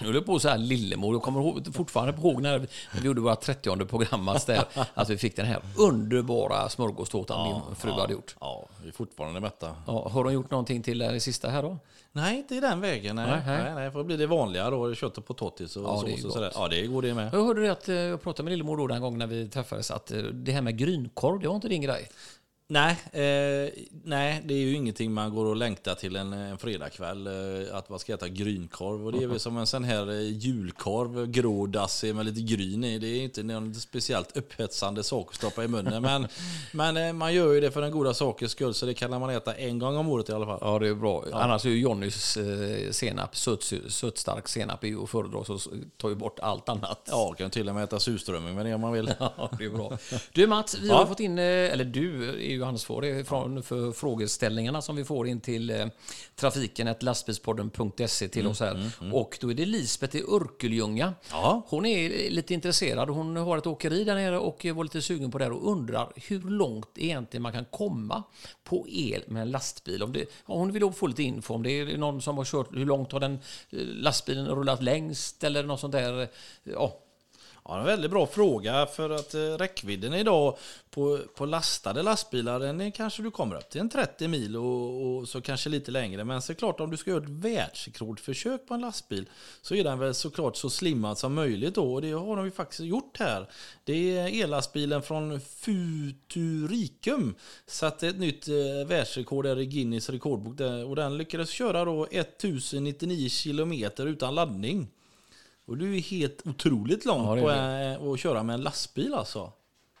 Nu 0.00 0.06
höll 0.06 0.14
jag 0.14 0.26
på 0.26 0.38
så 0.38 0.48
här 0.48 0.58
lillemor. 0.58 1.14
Jag 1.14 1.22
kommer 1.22 1.72
fortfarande 1.72 2.20
ihåg 2.20 2.42
när 2.42 2.58
vi 2.92 3.06
gjorde 3.06 3.20
våra 3.20 3.36
30 3.36 3.86
program 3.86 4.30
där, 4.46 4.64
att 4.94 5.08
vi 5.10 5.18
fick 5.18 5.36
den 5.36 5.46
här 5.46 5.60
underbara 5.76 6.68
smörgåstårtan 6.68 7.52
min 7.52 7.76
fru 7.76 7.90
hade 7.90 8.12
gjort. 8.12 8.36
Ja, 8.40 8.68
vi 8.82 8.88
är 8.88 8.92
fortfarande 8.92 9.40
mätta. 9.40 9.76
Ja, 9.86 10.08
har 10.12 10.24
de 10.24 10.32
gjort 10.32 10.50
någonting 10.50 10.82
till 10.82 10.98
det 10.98 11.20
sista 11.20 11.48
här 11.48 11.62
då? 11.62 11.78
Nej, 12.12 12.38
inte 12.38 12.54
i 12.54 12.60
den 12.60 12.80
vägen. 12.80 13.16
Nej, 13.16 13.26
Nej, 13.26 13.42
nej, 13.46 13.62
nej. 13.64 13.74
nej, 13.74 13.90
får 13.90 14.04
bli 14.04 14.16
det 14.16 14.26
vanliga 14.26 14.70
då. 14.70 14.94
Kött 14.94 15.18
och 15.18 15.26
potatis 15.26 15.76
och 15.76 15.84
Ja, 15.84 15.96
sås 16.00 16.24
och 16.24 16.32
sådär. 16.32 16.52
Ja, 16.54 16.68
det 16.68 16.86
går 16.86 17.02
det 17.02 17.14
med. 17.14 17.34
Jag 17.34 17.44
hörde 17.44 17.72
att 17.72 17.88
eh, 17.88 17.94
jag 17.94 18.22
pratade 18.22 18.42
med 18.44 18.50
lillemor 18.50 18.76
då 18.76 18.86
den 18.86 19.00
gången 19.00 19.18
när 19.18 19.26
vi 19.26 19.48
träffades 19.48 19.90
att 19.90 20.10
eh, 20.10 20.18
det 20.18 20.52
här 20.52 20.62
med 20.62 20.78
grynkorv, 20.78 21.40
det 21.40 21.48
var 21.48 21.54
inte 21.54 21.68
din 21.68 21.82
grej. 21.82 22.08
Nej, 22.70 22.90
eh, 23.12 23.72
nej, 24.04 24.42
det 24.44 24.54
är 24.54 24.58
ju 24.58 24.74
ingenting 24.74 25.12
man 25.12 25.34
går 25.34 25.44
och 25.44 25.56
längtar 25.56 25.94
till 25.94 26.16
en, 26.16 26.32
en 26.32 26.58
fredagkväll. 26.58 27.26
Eh, 27.26 27.76
att 27.76 27.88
man 27.88 27.98
ska 27.98 28.14
äta 28.14 28.28
grynkorv. 28.28 29.06
Och 29.06 29.12
det 29.12 29.22
är 29.22 29.26
väl 29.26 29.40
som 29.40 29.56
en 29.56 29.66
sån 29.66 29.84
här 29.84 30.10
eh, 30.10 30.20
julkorv, 30.20 31.26
grå 31.26 31.66
dassig 31.66 32.14
med 32.14 32.26
lite 32.26 32.40
gryn 32.40 32.84
i. 32.84 32.98
Det 32.98 33.06
är 33.06 33.20
inte 33.20 33.42
någon 33.42 33.74
speciellt 33.74 34.36
upphetsande 34.36 35.02
sak 35.02 35.28
att 35.28 35.34
stoppa 35.34 35.64
i 35.64 35.68
munnen. 35.68 36.02
Men, 36.02 36.28
men 36.72 36.96
eh, 36.96 37.12
man 37.12 37.34
gör 37.34 37.52
ju 37.52 37.60
det 37.60 37.70
för 37.70 37.80
den 37.80 37.90
goda 37.90 38.14
sakens 38.14 38.52
skull. 38.52 38.74
Så 38.74 38.86
det 38.86 38.94
kan 38.94 39.10
man 39.10 39.30
äta 39.30 39.54
en 39.54 39.78
gång 39.78 39.96
om 39.96 40.08
året 40.08 40.28
i 40.28 40.32
alla 40.32 40.46
fall. 40.46 40.58
Ja, 40.60 40.78
det 40.78 40.88
är 40.88 40.94
bra. 40.94 41.24
Annars 41.32 41.64
är 41.64 41.70
ju 41.70 41.80
Johnnys 41.80 42.36
eh, 42.36 42.90
senap, 42.90 43.36
söt, 43.36 43.72
sötstark 43.88 44.48
senap, 44.48 44.84
är 44.84 44.88
ju 44.88 45.02
att 45.02 45.10
föredra, 45.10 45.44
så 45.44 45.58
tar 45.96 46.08
ju 46.08 46.14
bort 46.14 46.38
allt 46.38 46.68
annat. 46.68 47.08
Ja, 47.10 47.34
kan 47.38 47.50
till 47.50 47.68
och 47.68 47.74
med 47.74 47.84
äta 47.84 48.00
surströmming 48.00 48.54
med 48.54 48.66
det 48.66 48.74
om 48.74 48.80
man 48.80 48.92
vill. 48.92 49.12
Ja, 49.20 49.50
det 49.58 49.64
är 49.64 49.70
bra. 49.70 49.98
Du 50.32 50.46
Mats, 50.46 50.78
vi 50.82 50.88
har 50.88 51.06
fått 51.06 51.20
in, 51.20 51.38
eh, 51.38 51.44
eller 51.44 51.84
du 51.84 52.28
är 52.28 52.57
ju 52.58 52.64
ansvarig 52.64 53.26
från, 53.26 53.62
för 53.62 53.92
frågeställningarna 53.92 54.82
som 54.82 54.96
vi 54.96 55.04
får 55.04 55.28
in 55.28 55.40
till 55.40 55.70
eh, 55.70 55.86
trafiken, 56.36 56.94
lastbilspodden.se 57.00 58.28
till 58.28 58.46
oss 58.46 58.60
här. 58.60 58.90
Och 59.12 59.38
då 59.40 59.50
är 59.50 59.54
det 59.54 59.66
Lisbeth 59.66 60.16
i 60.16 60.22
Örkelljunga. 60.22 61.14
Ja. 61.30 61.62
Hon 61.66 61.86
är 61.86 62.30
lite 62.30 62.54
intresserad. 62.54 63.10
Hon 63.10 63.36
har 63.36 63.58
ett 63.58 63.66
åkeri 63.66 64.04
där 64.04 64.14
nere 64.14 64.38
och 64.38 64.66
var 64.74 64.84
lite 64.84 65.02
sugen 65.02 65.30
på 65.30 65.38
det 65.38 65.44
här 65.44 65.52
och 65.52 65.72
undrar 65.72 66.12
hur 66.16 66.40
långt 66.40 66.90
egentligen 66.94 67.42
man 67.42 67.52
kan 67.52 67.64
komma 67.64 68.22
på 68.64 68.86
el 68.88 69.22
med 69.26 69.42
en 69.42 69.50
lastbil. 69.50 70.02
Om 70.02 70.12
det, 70.12 70.24
hon 70.44 70.72
vill 70.72 70.92
få 70.92 71.06
lite 71.06 71.22
info 71.22 71.54
om 71.54 71.62
det 71.62 71.70
är 71.70 71.98
någon 71.98 72.22
som 72.22 72.38
har 72.38 72.44
kört, 72.44 72.68
hur 72.72 72.86
långt 72.86 73.12
har 73.12 73.20
den 73.20 73.32
eh, 73.70 73.78
lastbilen 73.80 74.46
rullat 74.46 74.82
längst 74.82 75.44
eller 75.44 75.62
något 75.62 75.80
sånt 75.80 75.92
där. 75.92 76.28
Ja, 76.62 76.98
Ja, 77.70 77.78
en 77.78 77.86
väldigt 77.86 78.10
bra 78.10 78.26
fråga 78.26 78.86
för 78.86 79.10
att 79.10 79.34
eh, 79.34 79.40
räckvidden 79.40 80.14
idag 80.14 80.58
på, 80.90 81.18
på 81.34 81.46
lastade 81.46 82.02
lastbilar 82.02 82.60
den 82.60 82.80
är 82.80 82.90
kanske 82.90 83.22
du 83.22 83.30
kommer 83.30 83.56
upp 83.56 83.70
till 83.70 83.80
en 83.80 83.88
30 83.88 84.28
mil 84.28 84.56
och, 84.56 85.06
och 85.06 85.28
så 85.28 85.40
kanske 85.40 85.70
lite 85.70 85.90
längre. 85.90 86.24
Men 86.24 86.42
såklart 86.42 86.80
om 86.80 86.90
du 86.90 86.96
ska 86.96 87.10
göra 87.10 87.22
ett 87.22 87.28
världsrekordförsök 87.28 88.66
på 88.66 88.74
en 88.74 88.80
lastbil 88.80 89.28
så 89.62 89.74
är 89.74 89.84
den 89.84 89.98
väl 89.98 90.14
såklart 90.14 90.56
så 90.56 90.70
slimmad 90.70 91.18
som 91.18 91.34
möjligt 91.34 91.74
då 91.74 91.94
och 91.94 92.02
det 92.02 92.10
har 92.10 92.36
de 92.36 92.44
ju 92.44 92.50
faktiskt 92.50 92.80
gjort 92.80 93.18
här. 93.18 93.48
Det 93.84 94.18
är 94.18 94.44
ellastbilen 94.44 95.02
från 95.02 95.40
Futuricum 95.40 97.34
satte 97.66 98.08
ett 98.08 98.18
nytt 98.18 98.48
eh, 98.48 98.86
världsrekord 98.86 99.44
där 99.44 99.58
i 99.58 99.66
Guinness 99.66 100.10
rekordbok 100.10 100.58
där, 100.58 100.84
och 100.84 100.96
den 100.96 101.18
lyckades 101.18 101.50
köra 101.50 101.84
då 101.84 102.06
1099 102.10 103.28
kilometer 103.28 104.06
utan 104.06 104.34
laddning. 104.34 104.88
Och 105.68 105.76
det 105.76 105.84
är 105.84 106.00
helt 106.00 106.46
otroligt 106.46 107.04
långt 107.04 107.26
Ja, 107.26 107.34
det 107.34 107.98
på 107.98 108.06
eh, 108.06 108.12
att 108.12 108.20
köra 108.20 108.42
med 108.42 108.54
en 108.54 108.60
lastbil 108.60 109.14
alltså. 109.14 109.52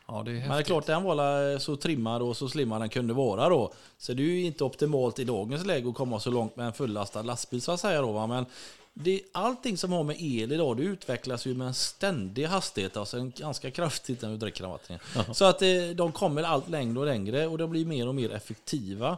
ja 0.06 0.22
det 0.22 0.30
är 0.30 0.34
Men 0.34 0.40
det 0.40 0.46
är 0.46 0.48
häftigt. 0.48 0.66
klart, 0.66 0.86
den 0.86 1.02
var 1.02 1.58
så 1.58 1.76
trimmad 1.76 2.22
och 2.22 2.36
så 2.36 2.48
slimmad 2.48 2.80
den 2.80 2.88
kunde 2.88 3.14
vara 3.14 3.48
då. 3.48 3.72
Så 3.98 4.12
det 4.12 4.22
är 4.22 4.26
ju 4.26 4.44
inte 4.44 4.64
optimalt 4.64 5.18
i 5.18 5.24
dagens 5.24 5.66
läge 5.66 5.88
att 5.88 5.94
komma 5.94 6.20
så 6.20 6.30
långt 6.30 6.56
med 6.56 6.66
en 6.66 6.72
fullastad 6.72 7.22
lastbil 7.22 7.62
så 7.62 7.72
att 7.72 7.80
säga 7.80 8.00
då. 8.02 8.12
Va? 8.12 8.26
Men 8.26 8.46
det, 8.94 9.22
allting 9.32 9.76
som 9.76 9.92
har 9.92 10.04
med 10.04 10.16
el 10.18 10.52
idag, 10.52 10.76
det 10.76 10.82
utvecklas 10.82 11.46
ju 11.46 11.54
med 11.54 11.66
en 11.66 11.74
ständig 11.74 12.44
hastighet, 12.44 12.96
alltså 12.96 13.18
en 13.18 13.32
ganska 13.36 13.70
kraftigt 13.70 14.22
när 14.22 14.30
du 14.30 14.36
dricker 14.36 14.62
den 14.62 14.70
vattnet. 14.70 15.00
Så 15.36 15.44
att 15.44 15.62
eh, 15.62 15.68
de 15.94 16.12
kommer 16.12 16.42
allt 16.42 16.68
längre 16.68 16.98
och 16.98 17.06
längre 17.06 17.46
och 17.46 17.58
de 17.58 17.70
blir 17.70 17.84
mer 17.86 18.08
och 18.08 18.14
mer 18.14 18.32
effektiva. 18.32 19.16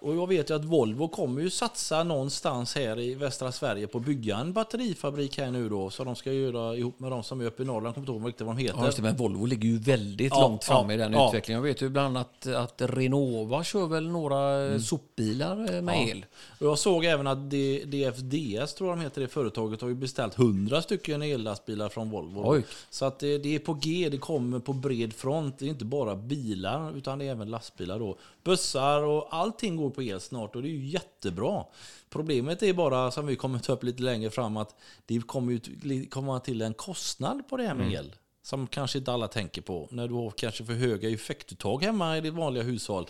Och 0.00 0.16
jag 0.16 0.26
vet 0.28 0.50
ju 0.50 0.54
att 0.54 0.64
Volvo 0.64 1.08
kommer 1.08 1.42
ju 1.42 1.50
satsa 1.50 2.04
någonstans 2.04 2.74
här 2.74 3.00
i 3.00 3.14
västra 3.14 3.52
Sverige 3.52 3.86
på 3.86 3.98
att 3.98 4.04
bygga 4.04 4.36
en 4.36 4.52
batterifabrik 4.52 5.38
här 5.38 5.50
nu 5.50 5.68
då. 5.68 5.90
Så 5.90 6.04
de 6.04 6.16
ska 6.16 6.32
göra 6.32 6.76
ihop 6.76 7.00
med 7.00 7.10
de 7.10 7.22
som 7.22 7.40
är 7.40 7.44
uppe 7.44 7.62
i 7.62 7.66
Norrland, 7.66 7.94
kommer 7.94 8.08
inte 8.08 8.12
ihåg 8.12 8.28
riktigt 8.28 8.46
vad 8.46 8.56
de 8.56 8.62
heter. 8.62 8.78
Ja, 8.78 8.84
just 8.84 8.96
det, 8.96 9.02
men 9.02 9.16
Volvo 9.16 9.46
ligger 9.46 9.68
ju 9.68 9.78
väldigt 9.78 10.32
Ja, 10.34 10.40
långt 10.40 10.64
fram 10.64 10.90
ja, 10.90 10.94
i 10.94 10.96
den 10.96 11.12
ja. 11.12 11.28
utvecklingen. 11.28 11.62
Jag 11.64 11.68
vet 11.68 11.82
ju 11.82 11.88
bland 11.88 12.16
annat 12.16 12.46
att 12.46 12.82
Renova 12.82 13.64
kör 13.64 13.86
väl 13.86 14.08
några 14.08 14.40
Mm. 14.50 14.80
sopbilar 14.80 15.74
eh, 15.74 15.82
med 15.82 16.08
el. 16.08 16.26
Och 16.58 16.66
jag 16.66 16.78
såg 16.78 17.04
även 17.04 17.26
att 17.26 17.50
DFDS, 17.50 18.74
tror 18.74 18.88
jag 18.90 18.98
de 18.98 19.02
heter 19.02 19.20
det 19.20 19.28
företaget, 19.28 19.80
har 19.80 19.88
ju 19.88 19.94
beställt 19.94 20.38
100 20.38 20.82
stycken 20.82 21.22
ellastbilar 21.22 21.88
från 21.88 22.10
Volvo. 22.10 22.42
Oj. 22.44 22.64
Så 22.90 23.04
att 23.04 23.18
det, 23.18 23.38
det 23.38 23.54
är 23.54 23.58
på 23.58 23.74
G, 23.74 24.08
det 24.10 24.18
kommer 24.18 24.58
på 24.58 24.72
bred 24.72 25.12
front. 25.12 25.58
Det 25.58 25.64
är 25.64 25.68
inte 25.68 25.84
bara 25.84 26.16
bilar, 26.16 26.96
utan 26.96 27.18
det 27.18 27.24
är 27.24 27.30
även 27.30 27.50
lastbilar 27.50 27.98
då. 27.98 28.16
Bussar 28.44 29.02
och 29.02 29.28
allting 29.30 29.76
går 29.76 29.89
på 29.90 30.02
el 30.02 30.20
snart 30.20 30.56
och 30.56 30.62
det 30.62 30.68
är 30.68 30.70
ju 30.72 30.86
jättebra. 30.86 31.64
Problemet 32.10 32.62
är 32.62 32.72
bara, 32.72 33.10
som 33.10 33.26
vi 33.26 33.36
kommer 33.36 33.58
ta 33.58 33.72
upp 33.72 33.82
lite 33.84 34.02
längre 34.02 34.30
fram, 34.30 34.56
att 34.56 34.74
det 35.06 35.20
kommer 35.26 35.58
till- 35.58 36.10
komma 36.10 36.40
till 36.40 36.62
en 36.62 36.74
kostnad 36.74 37.48
på 37.48 37.56
det 37.56 37.62
här 37.66 37.74
med 37.74 37.86
Mm. 37.86 37.98
el. 37.98 38.14
Som 38.42 38.66
kanske 38.66 38.98
inte 38.98 39.12
alla 39.12 39.28
tänker 39.28 39.62
på. 39.62 39.88
När 39.90 40.08
du 40.08 40.14
har 40.14 40.30
kanske 40.30 40.64
för 40.64 40.72
höga 40.72 41.10
effektuttag 41.10 41.82
hemma 41.82 42.18
i 42.18 42.20
ditt 42.20 42.34
vanliga 42.34 42.64
hushåll. 42.64 43.06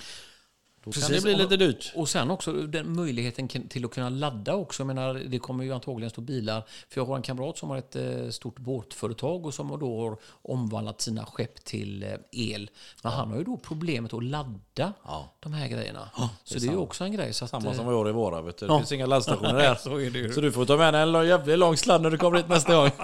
Då 0.85 0.91
kan 0.93 1.11
det 1.13 1.23
bli 1.23 1.35
lite 1.35 1.57
dyrt. 1.57 1.93
Och 1.95 2.09
sen 2.09 2.31
också 2.31 2.53
den 2.53 2.97
möjligheten 2.97 3.49
till 3.49 3.85
att 3.85 3.91
kunna 3.95 4.09
ladda 4.09 4.55
också. 4.55 4.81
Jag 4.83 4.87
menar, 4.87 5.15
det 5.15 5.39
kommer 5.39 5.65
ju 5.65 5.73
antagligen 5.73 6.11
stå 6.11 6.21
bilar. 6.21 6.63
För 6.89 7.01
jag 7.01 7.07
har 7.07 7.17
en 7.17 7.23
kamrat 7.23 7.59
som 7.59 7.71
har 7.71 7.77
ett 7.77 7.97
eh, 7.97 8.29
stort 8.31 8.59
båtföretag 8.59 9.47
och 9.47 9.55
som 9.55 9.79
då 9.81 10.01
har 10.01 10.17
omvandlat 10.43 11.01
sina 11.01 11.27
skepp 11.27 11.65
till 11.65 12.03
eh, 12.03 12.09
el. 12.33 12.71
Men 13.03 13.13
han 13.13 13.31
har 13.31 13.39
ju 13.39 13.45
då 13.45 13.57
problemet 13.57 14.15
att 14.15 14.25
ladda 14.25 14.93
de 15.41 15.53
här 15.53 15.69
grejerna. 15.69 16.11
så 16.45 16.59
det 16.59 16.67
är 16.67 16.71
ju 16.71 16.77
också 16.77 17.05
en 17.05 17.13
grej. 17.13 17.33
Så 17.33 17.45
att, 17.45 17.51
Samma 17.51 17.71
eh, 17.71 17.77
som 17.77 17.87
vi 17.89 17.95
har 17.95 18.09
i 18.09 18.13
våra. 18.13 18.43
Vet 18.43 18.59
du. 18.59 18.67
Det 18.67 18.73
Ja. 18.73 18.79
finns 18.79 18.93
inga 18.93 19.07
laddstationer 19.07 19.55
där. 19.55 19.75
så 19.81 19.97
det. 19.97 20.35
Så 20.35 20.41
du 20.41 20.53
får 20.53 20.65
ta 20.65 20.77
med 20.77 20.95
dig 20.95 21.03
en 21.03 21.29
jävligt 21.29 21.59
lång 21.59 21.77
sladd 21.77 22.03
när 22.03 22.11
du 22.11 22.19
kommer 22.19 22.37
hit 22.37 22.49
nästa 22.49 22.75
gång. 22.77 22.91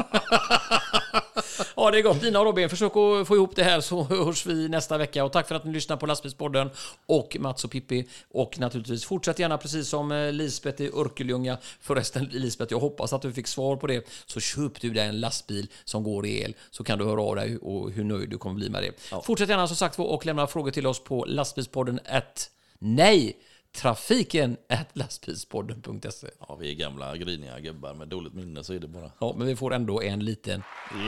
Ja, 1.78 1.90
det 1.90 1.98
är 1.98 2.02
gott. 2.02 2.20
Dina 2.20 2.40
och 2.40 2.46
Robin, 2.46 2.68
försök 2.68 2.96
att 2.96 3.28
få 3.28 3.36
ihop 3.36 3.56
det 3.56 3.64
här 3.64 3.80
så 3.80 4.02
hörs 4.02 4.46
vi 4.46 4.68
nästa 4.68 4.98
vecka. 4.98 5.24
Och 5.24 5.32
tack 5.32 5.48
för 5.48 5.54
att 5.54 5.64
ni 5.64 5.72
lyssnar 5.72 5.96
på 5.96 6.06
Lastbilspodden 6.06 6.70
och 7.06 7.36
Mats 7.40 7.64
och 7.64 7.70
Pippi. 7.70 8.08
Och 8.30 8.58
naturligtvis 8.58 9.04
fortsätt 9.04 9.38
gärna 9.38 9.58
precis 9.58 9.88
som 9.88 10.12
eh, 10.12 10.32
Lisbeth 10.32 10.82
i 10.82 10.90
Örkelljunga. 10.94 11.58
Förresten 11.80 12.24
Lisbeth, 12.24 12.72
jag 12.72 12.80
hoppas 12.80 13.12
att 13.12 13.22
du 13.22 13.32
fick 13.32 13.46
svar 13.46 13.76
på 13.76 13.86
det. 13.86 14.08
Så 14.26 14.40
köp 14.40 14.80
du 14.80 14.90
dig 14.90 15.08
en 15.08 15.20
lastbil 15.20 15.68
som 15.84 16.02
går 16.02 16.26
i 16.26 16.42
el 16.42 16.54
så 16.70 16.84
kan 16.84 16.98
du 16.98 17.04
höra 17.04 17.22
av 17.22 17.36
dig 17.36 17.58
och 17.58 17.90
hur 17.90 18.04
nöjd 18.04 18.30
du 18.30 18.38
kommer 18.38 18.56
bli 18.56 18.70
med 18.70 18.82
det. 18.82 19.20
Fortsätt 19.24 19.48
gärna 19.48 19.66
som 19.66 19.76
sagt 19.76 19.98
och 19.98 20.26
lämna 20.26 20.46
frågor 20.46 20.70
till 20.70 20.86
oss 20.86 21.04
på 21.04 21.24
lastbilspodden 21.24 22.00
at 22.06 22.50
nej 22.78 23.36
trafiken 23.76 24.56
at 24.68 24.88
lastbilspodden.se. 24.92 26.26
Ja, 26.48 26.56
vi 26.60 26.70
är 26.70 26.74
gamla 26.74 27.16
griniga 27.16 27.60
gubbar 27.60 27.94
med 27.94 28.08
dåligt 28.08 28.34
minne 28.34 28.64
så 28.64 28.72
är 28.72 28.78
det 28.78 28.88
bara. 28.88 29.10
Ja, 29.20 29.34
men 29.38 29.46
vi 29.46 29.56
får 29.56 29.74
ändå 29.74 30.02
en 30.02 30.24
liten 30.24 30.62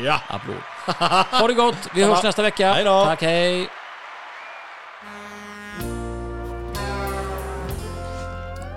Ja! 0.04 0.20
applåd. 0.28 0.56
ha 1.40 1.48
det 1.48 1.54
gott, 1.54 1.88
vi 1.94 2.04
hörs 2.04 2.22
nästa 2.22 2.42
vecka. 2.42 2.72
Hej 2.72 2.84
då. 2.84 3.04
Tack, 3.04 3.22
hej. 3.22 3.68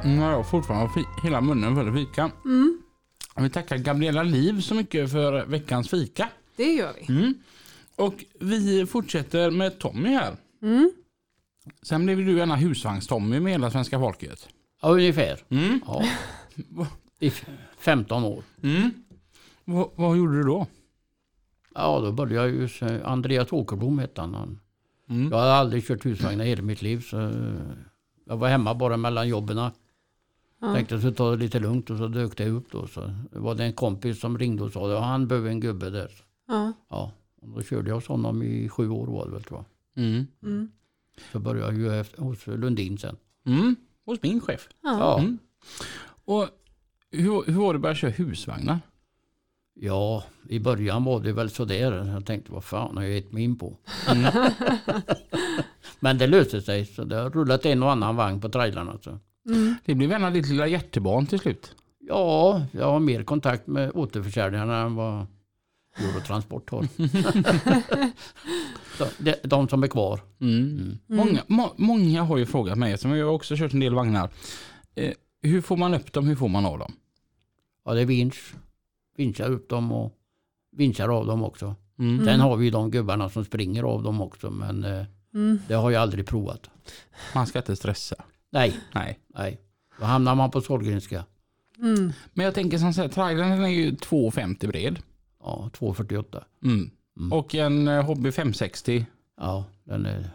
Nu 0.04 0.20
har 0.20 0.32
jag 0.32 0.50
fortfarande 0.50 0.92
hela 1.24 1.42
munnen 1.42 1.76
full 1.76 1.88
av 1.90 1.94
fika. 1.96 2.32
Jag 3.36 3.42
vill 3.42 3.52
tacka 3.52 3.78
Gabriella 3.78 4.24
Liv 4.24 4.62
så 4.62 4.76
mycket 4.76 5.12
för 5.12 5.46
veckans 5.46 5.90
fika. 5.90 6.30
Det 6.56 6.74
gör 6.74 6.94
vi. 7.08 7.34
Och 7.96 8.14
vi 8.40 8.86
fortsätter 8.86 9.52
med 9.52 9.80
Tommy 9.80 10.10
här. 10.10 10.36
Sen 11.82 12.06
blev 12.06 12.18
du 12.18 12.38
gärna 12.38 12.56
husvagns-Tommy 12.56 13.40
med 13.40 13.52
hela 13.52 13.72
svenska 13.72 14.00
folket. 14.00 14.48
Ja, 14.82 14.90
ungefär. 14.90 15.40
Mm. 15.50 15.80
Ja. 15.88 16.04
I 17.20 17.28
f- 17.28 17.46
15 17.78 18.24
år. 18.24 18.44
Mm. 18.64 18.92
Vad- 19.66 19.90
vad 19.96 20.18
gjorde 20.18 20.34
du 20.38 20.44
då? 20.44 20.68
Ja, 21.76 22.00
då 22.00 22.12
började 22.12 22.36
jag 22.36 22.50
ju... 22.50 23.02
Andreas 23.04 23.52
Åkerblom 23.54 24.00
hette 24.00 24.22
han. 24.22 24.60
Mm. 25.10 25.32
Jag 25.32 25.38
hade 25.40 25.54
aldrig 25.54 25.88
kört 25.88 26.06
husvagn 26.06 26.42
i 26.42 26.46
hela 26.46 26.62
mitt 26.62 26.82
liv. 26.82 27.02
Så 27.02 27.20
eh, 27.22 27.32
jag 28.26 28.38
var 28.38 28.48
hemma 28.50 28.76
bara 28.76 28.98
mellan 28.98 29.28
jobben. 29.28 29.58
Ja. 29.58 29.72
Tänkte 30.76 30.94
jag 30.94 31.02
skulle 31.02 31.16
ta 31.16 31.32
det 31.32 31.38
lite 31.38 31.60
lugnt 31.60 31.90
och 31.90 31.98
så 31.98 32.08
dök 32.08 32.38
det 32.38 32.50
upp 32.50 32.72
då. 32.72 32.88
Så 32.88 33.16
var 33.32 33.56
det 33.56 33.64
en 33.64 33.74
kompis 33.74 34.20
som 34.20 34.38
ringde 34.38 34.64
och 34.64 34.72
sa 34.72 34.98
att 34.98 35.04
han 35.04 35.28
behöver 35.28 35.50
en 35.50 35.60
gubbe 35.60 35.90
där. 35.90 36.12
Ja. 36.48 36.74
Ja, 36.90 37.12
och 37.42 37.50
då 37.50 37.62
körde 37.64 37.90
jag 37.90 37.96
hos 37.96 38.08
honom 38.08 38.44
i 38.44 38.70
sju 38.70 38.90
år 38.90 39.08
var 39.08 39.26
det 39.26 39.32
väl 39.32 39.44
tror 39.44 39.64
jag. 39.96 40.04
Mm. 40.04 40.28
Mm. 40.44 40.72
Så 41.32 41.40
började 41.40 41.66
jag 41.72 41.78
ju 41.78 42.00
efter, 42.00 42.22
hos 42.22 42.48
Lundin 42.48 42.98
sen. 42.98 43.18
Mm. 43.46 43.76
Hos 44.06 44.22
min 44.22 44.42
chef. 44.42 44.70
Ja. 44.84 44.98
Ja, 45.00 45.20
Mm. 45.20 45.38
Och 46.26 46.48
hur, 47.12 47.44
hur 47.52 47.60
var 47.62 47.74
det 47.74 47.78
att 47.78 47.82
börja 47.82 47.96
köra 47.96 48.12
husvagnar? 48.12 48.80
ja, 49.74 50.24
i 50.50 50.60
början 50.60 51.04
var 51.04 51.20
det 51.20 51.34
väl 51.34 51.50
sådär. 51.50 52.06
Jag 52.14 52.26
tänkte 52.26 52.52
vad 52.52 52.64
fan 52.64 52.98
har 52.98 53.04
jag 53.04 53.14
gett 53.14 53.32
mig 53.32 53.44
in 53.44 53.58
på? 53.58 53.78
Men 56.00 56.18
det 56.18 56.28
löste 56.28 56.62
sig. 56.62 56.86
Så 56.86 57.04
det 57.04 57.16
har 57.16 57.30
rullat 57.30 57.66
en 57.66 57.84
och 57.84 57.92
annan 57.92 58.16
vagn 58.16 58.42
på 58.42 58.50
trailarna. 58.50 58.98
Så. 59.02 59.20
Mm. 59.50 59.76
Det 59.86 59.96
blev 59.96 60.10
gärna 60.10 60.30
ditt 60.32 60.48
lilla 60.50 60.68
hjärtebarn 60.68 61.26
till 61.26 61.40
slut. 61.40 61.76
Ja, 62.00 62.66
jag 62.72 62.86
har 62.86 63.00
mer 63.00 63.24
kontakt 63.24 63.68
med 63.68 63.92
återförsäljarna 63.94 64.78
än 64.82 64.96
vad 64.96 65.26
Eurotransport 65.98 66.70
har. 66.70 66.88
De, 69.18 69.36
de 69.44 69.70
som 69.70 69.84
är 69.84 69.88
kvar. 69.88 70.20
Mm. 70.40 70.98
Många, 71.08 71.44
må, 71.48 71.74
många 71.78 72.24
har 72.24 72.38
ju 72.38 72.46
frågat 72.46 72.78
mig, 72.78 72.98
som 72.98 73.18
jag 73.18 73.26
har 73.26 73.34
också 73.34 73.56
kört 73.58 73.74
en 73.74 73.80
del 73.80 73.94
vagnar. 73.94 74.30
Eh, 74.96 75.12
hur 75.42 75.62
får 75.62 75.78
man 75.78 75.94
upp 75.94 76.14
dem? 76.14 76.28
Hur 76.28 76.36
får 76.36 76.48
man 76.48 76.66
av 76.66 76.80
dem? 76.80 76.94
Ja, 77.86 77.94
det 77.94 78.02
är 78.02 78.06
vinsch. 78.06 78.54
Vinschar 79.18 79.50
upp 79.52 79.70
dem 79.70 79.92
och 79.92 80.14
vinschar 80.78 81.10
av 81.10 81.26
dem 81.26 81.44
också. 81.44 81.76
Mm. 82.00 82.26
Sen 82.26 82.40
har 82.40 82.58
vi 82.58 82.66
ju 82.66 82.72
de 82.72 82.92
gubbarna 82.92 83.30
som 83.30 83.46
springer 83.46 83.84
av 83.84 84.04
dem 84.04 84.22
också. 84.22 84.50
Men 84.50 84.84
eh, 84.84 85.06
Det 85.68 85.74
har 85.74 85.92
jag 85.92 86.02
aldrig 86.02 86.28
provat. 86.28 86.70
Man 87.36 87.48
ska 87.48 87.60
inte 87.60 87.76
stressa. 87.76 88.16
Nej, 88.50 88.74
Nej. 88.94 89.20
nej. 89.28 89.62
Då 90.00 90.06
hamnar 90.06 90.36
man 90.36 90.52
på 90.52 90.62
Sahlgrenska. 90.62 91.26
Men 92.34 92.46
jag 92.46 92.54
tänker 92.54 92.78
som 92.78 92.94
så 92.94 93.02
här, 93.02 93.08
trailern 93.08 93.64
är 93.64 93.68
ju 93.68 93.92
2,50 93.92 94.68
bred. 94.68 95.00
Ja, 95.44 95.70
248. 95.74 96.44
Mm. 96.64 96.92
Och 97.32 97.56
en 97.56 97.88
eh, 97.88 98.06
Hobby 98.06 98.32
560. 98.32 99.06
Ja, 99.38 99.66
den 99.84 100.06
är 100.06 100.30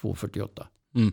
248. 0.00 0.66
Mm. 0.94 1.12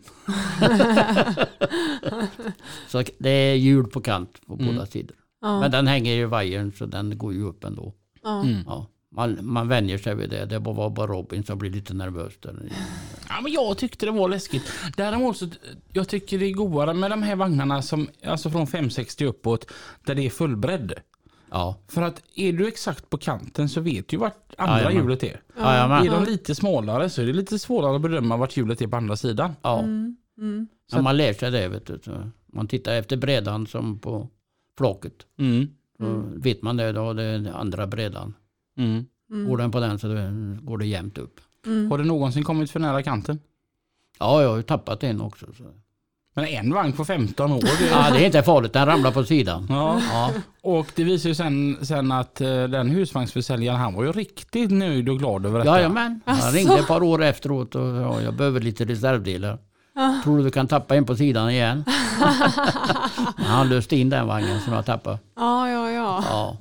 så 2.88 3.02
det 3.18 3.30
är 3.30 3.54
hjul 3.54 3.86
på 3.86 4.00
kant 4.00 4.46
på 4.46 4.56
båda 4.56 4.86
sidor. 4.86 5.16
Ja. 5.40 5.60
Men 5.60 5.70
den 5.70 5.86
hänger 5.86 6.12
i 6.12 6.24
vajern 6.24 6.72
så 6.72 6.86
den 6.86 7.18
går 7.18 7.32
ju 7.32 7.42
upp 7.42 7.64
ändå. 7.64 7.94
Ja. 8.22 8.42
Mm. 8.42 8.62
Ja. 8.66 8.86
Man, 9.10 9.38
man 9.42 9.68
vänjer 9.68 9.98
sig 9.98 10.14
vid 10.14 10.30
det. 10.30 10.46
Det 10.46 10.58
var 10.58 10.90
bara 10.90 11.06
Robin 11.06 11.44
som 11.44 11.58
blir 11.58 11.70
lite 11.70 11.94
nervös. 11.94 12.32
Där. 12.40 12.72
Ja, 13.28 13.40
men 13.42 13.52
jag 13.52 13.78
tyckte 13.78 14.06
det 14.06 14.12
var 14.12 14.28
läskigt. 14.28 14.72
Däremot 14.96 15.36
så 15.36 15.48
jag 15.92 16.08
tycker 16.08 16.38
det 16.38 16.46
är 16.46 16.52
godare 16.52 16.94
med 16.94 17.10
de 17.10 17.22
här 17.22 17.36
vagnarna 17.36 17.82
som, 17.82 18.08
alltså 18.24 18.50
från 18.50 18.66
560 18.66 19.24
uppåt, 19.24 19.70
där 20.04 20.14
det 20.14 20.26
är 20.26 20.30
fullbredd. 20.30 20.92
Ja, 21.50 21.76
För 21.88 22.02
att 22.02 22.22
är 22.34 22.52
du 22.52 22.68
exakt 22.68 23.10
på 23.10 23.18
kanten 23.18 23.68
så 23.68 23.80
vet 23.80 24.08
du 24.08 24.16
vart 24.16 24.54
andra 24.58 24.74
Jajamän. 24.76 24.96
hjulet 25.02 25.22
är. 25.22 25.40
ja. 25.56 25.76
ja, 25.76 26.04
Är 26.04 26.10
de 26.10 26.24
lite 26.24 26.54
smalare 26.54 27.10
så 27.10 27.22
är 27.22 27.26
det 27.26 27.32
lite 27.32 27.58
svårare 27.58 27.96
att 27.96 28.02
bedöma 28.02 28.36
vart 28.36 28.56
hjulet 28.56 28.80
är 28.82 28.86
på 28.86 28.96
andra 28.96 29.16
sidan. 29.16 29.52
ja. 29.62 29.78
Mm. 29.80 30.16
Men 30.92 31.04
man 31.04 31.16
lär 31.16 31.32
sig 31.32 31.50
det. 31.50 31.68
Vet 31.68 31.86
du. 31.86 32.00
Man 32.46 32.66
tittar 32.68 32.94
efter 32.94 33.16
brädan 33.16 33.66
som 33.66 33.98
på 33.98 34.28
flaket. 34.78 35.26
Mm. 35.38 35.66
Så 35.98 36.22
vet 36.36 36.62
man 36.62 36.76
det, 36.76 36.92
då 36.92 37.12
det 37.12 37.22
är 37.22 37.38
den 37.38 37.54
andra 37.54 37.86
brädan. 37.86 38.34
Mm. 38.78 39.04
Går 39.48 39.56
den 39.56 39.70
på 39.70 39.80
den 39.80 39.98
så 39.98 40.08
det- 40.08 40.58
går 40.62 40.78
det 40.78 40.86
jämnt 40.86 41.18
upp. 41.18 41.40
Har 41.90 41.98
du 41.98 42.04
någonsin 42.04 42.44
kommit 42.44 42.70
för 42.70 42.80
nära 42.80 43.02
kanten? 43.02 43.38
Ja, 44.18 44.42
jag 44.42 44.48
har 44.48 44.56
ju 44.56 44.62
tappat 44.62 45.02
en 45.04 45.20
också. 45.20 45.46
Så. 45.58 45.64
Men 46.38 46.46
en 46.48 46.74
vagn 46.74 46.92
på 46.92 47.04
15 47.04 47.52
år. 47.52 47.60
Det... 47.60 47.86
Ja, 47.90 48.10
det 48.12 48.22
är 48.22 48.26
inte 48.26 48.42
farligt, 48.42 48.72
den 48.72 48.86
ramlar 48.86 49.10
på 49.10 49.24
sidan. 49.24 49.66
Ja. 49.68 50.00
Ja, 50.12 50.32
Och 50.62 50.86
det 50.94 51.04
visar 51.04 51.28
ju 51.28 51.34
sen, 51.34 51.78
sen 51.82 52.12
att 52.12 52.40
eh, 52.40 52.46
den 52.48 52.90
husvagnsförsäljaren 52.90 53.80
han 53.80 53.94
var 53.94 54.04
ju 54.04 54.12
riktigt 54.12 54.70
nöjd 54.70 55.08
och 55.08 55.18
glad 55.18 55.46
över 55.46 55.58
detta. 55.58 55.76
Jajamän. 55.76 56.20
Han 56.24 56.52
ringde 56.52 56.78
ett 56.78 56.86
par 56.86 57.02
år 57.02 57.22
efteråt 57.22 57.74
och 57.74 57.82
sa 57.82 58.20
jag 58.20 58.34
behöver 58.34 58.60
lite 58.60 58.84
reservdelar. 58.84 59.58
Tror 60.24 60.38
du 60.38 60.44
du 60.44 60.50
kan 60.50 60.68
tappa 60.68 60.96
en 60.96 61.04
på 61.04 61.16
sidan 61.16 61.50
igen? 61.50 61.84
Han 63.36 63.68
löste 63.68 63.96
in 63.96 64.10
den 64.10 64.26
vagnen 64.26 64.60
som 64.60 64.72
jag 64.72 64.86
tappade. 64.86 65.18
Ja, 65.36 65.68
ja, 65.70 65.90
ja. 65.90 66.24
Ja, 66.30 66.56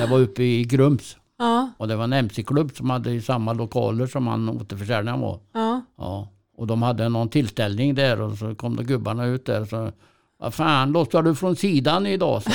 det 0.00 0.06
var 0.06 0.18
uppe 0.18 0.42
i 0.42 0.64
Grums. 0.64 1.16
Ja, 1.38 1.70
Och 1.78 1.88
det 1.88 1.96
var 1.96 2.04
en 2.04 2.12
MC-klubb 2.12 2.76
som 2.76 2.90
hade 2.90 3.20
samma 3.20 3.52
lokaler 3.52 4.06
som 4.06 4.26
han 4.26 4.48
återförsäljaren 4.48 5.20
var. 5.20 5.38
ja. 5.54 5.80
Ja. 5.98 6.28
Och 6.56 6.66
de 6.66 6.82
hade 6.82 7.08
någon 7.08 7.28
tillställning 7.28 7.94
där 7.94 8.20
och 8.20 8.38
så 8.38 8.54
kom 8.54 8.76
de 8.76 8.82
gubbarna 8.82 9.26
ut 9.26 9.46
där. 9.46 9.64
Så, 9.64 9.92
vad 10.38 10.54
fan, 10.54 10.92
lossar 10.92 11.22
du 11.22 11.34
från 11.34 11.56
sidan 11.56 12.06
idag? 12.06 12.42
Så, 12.42 12.50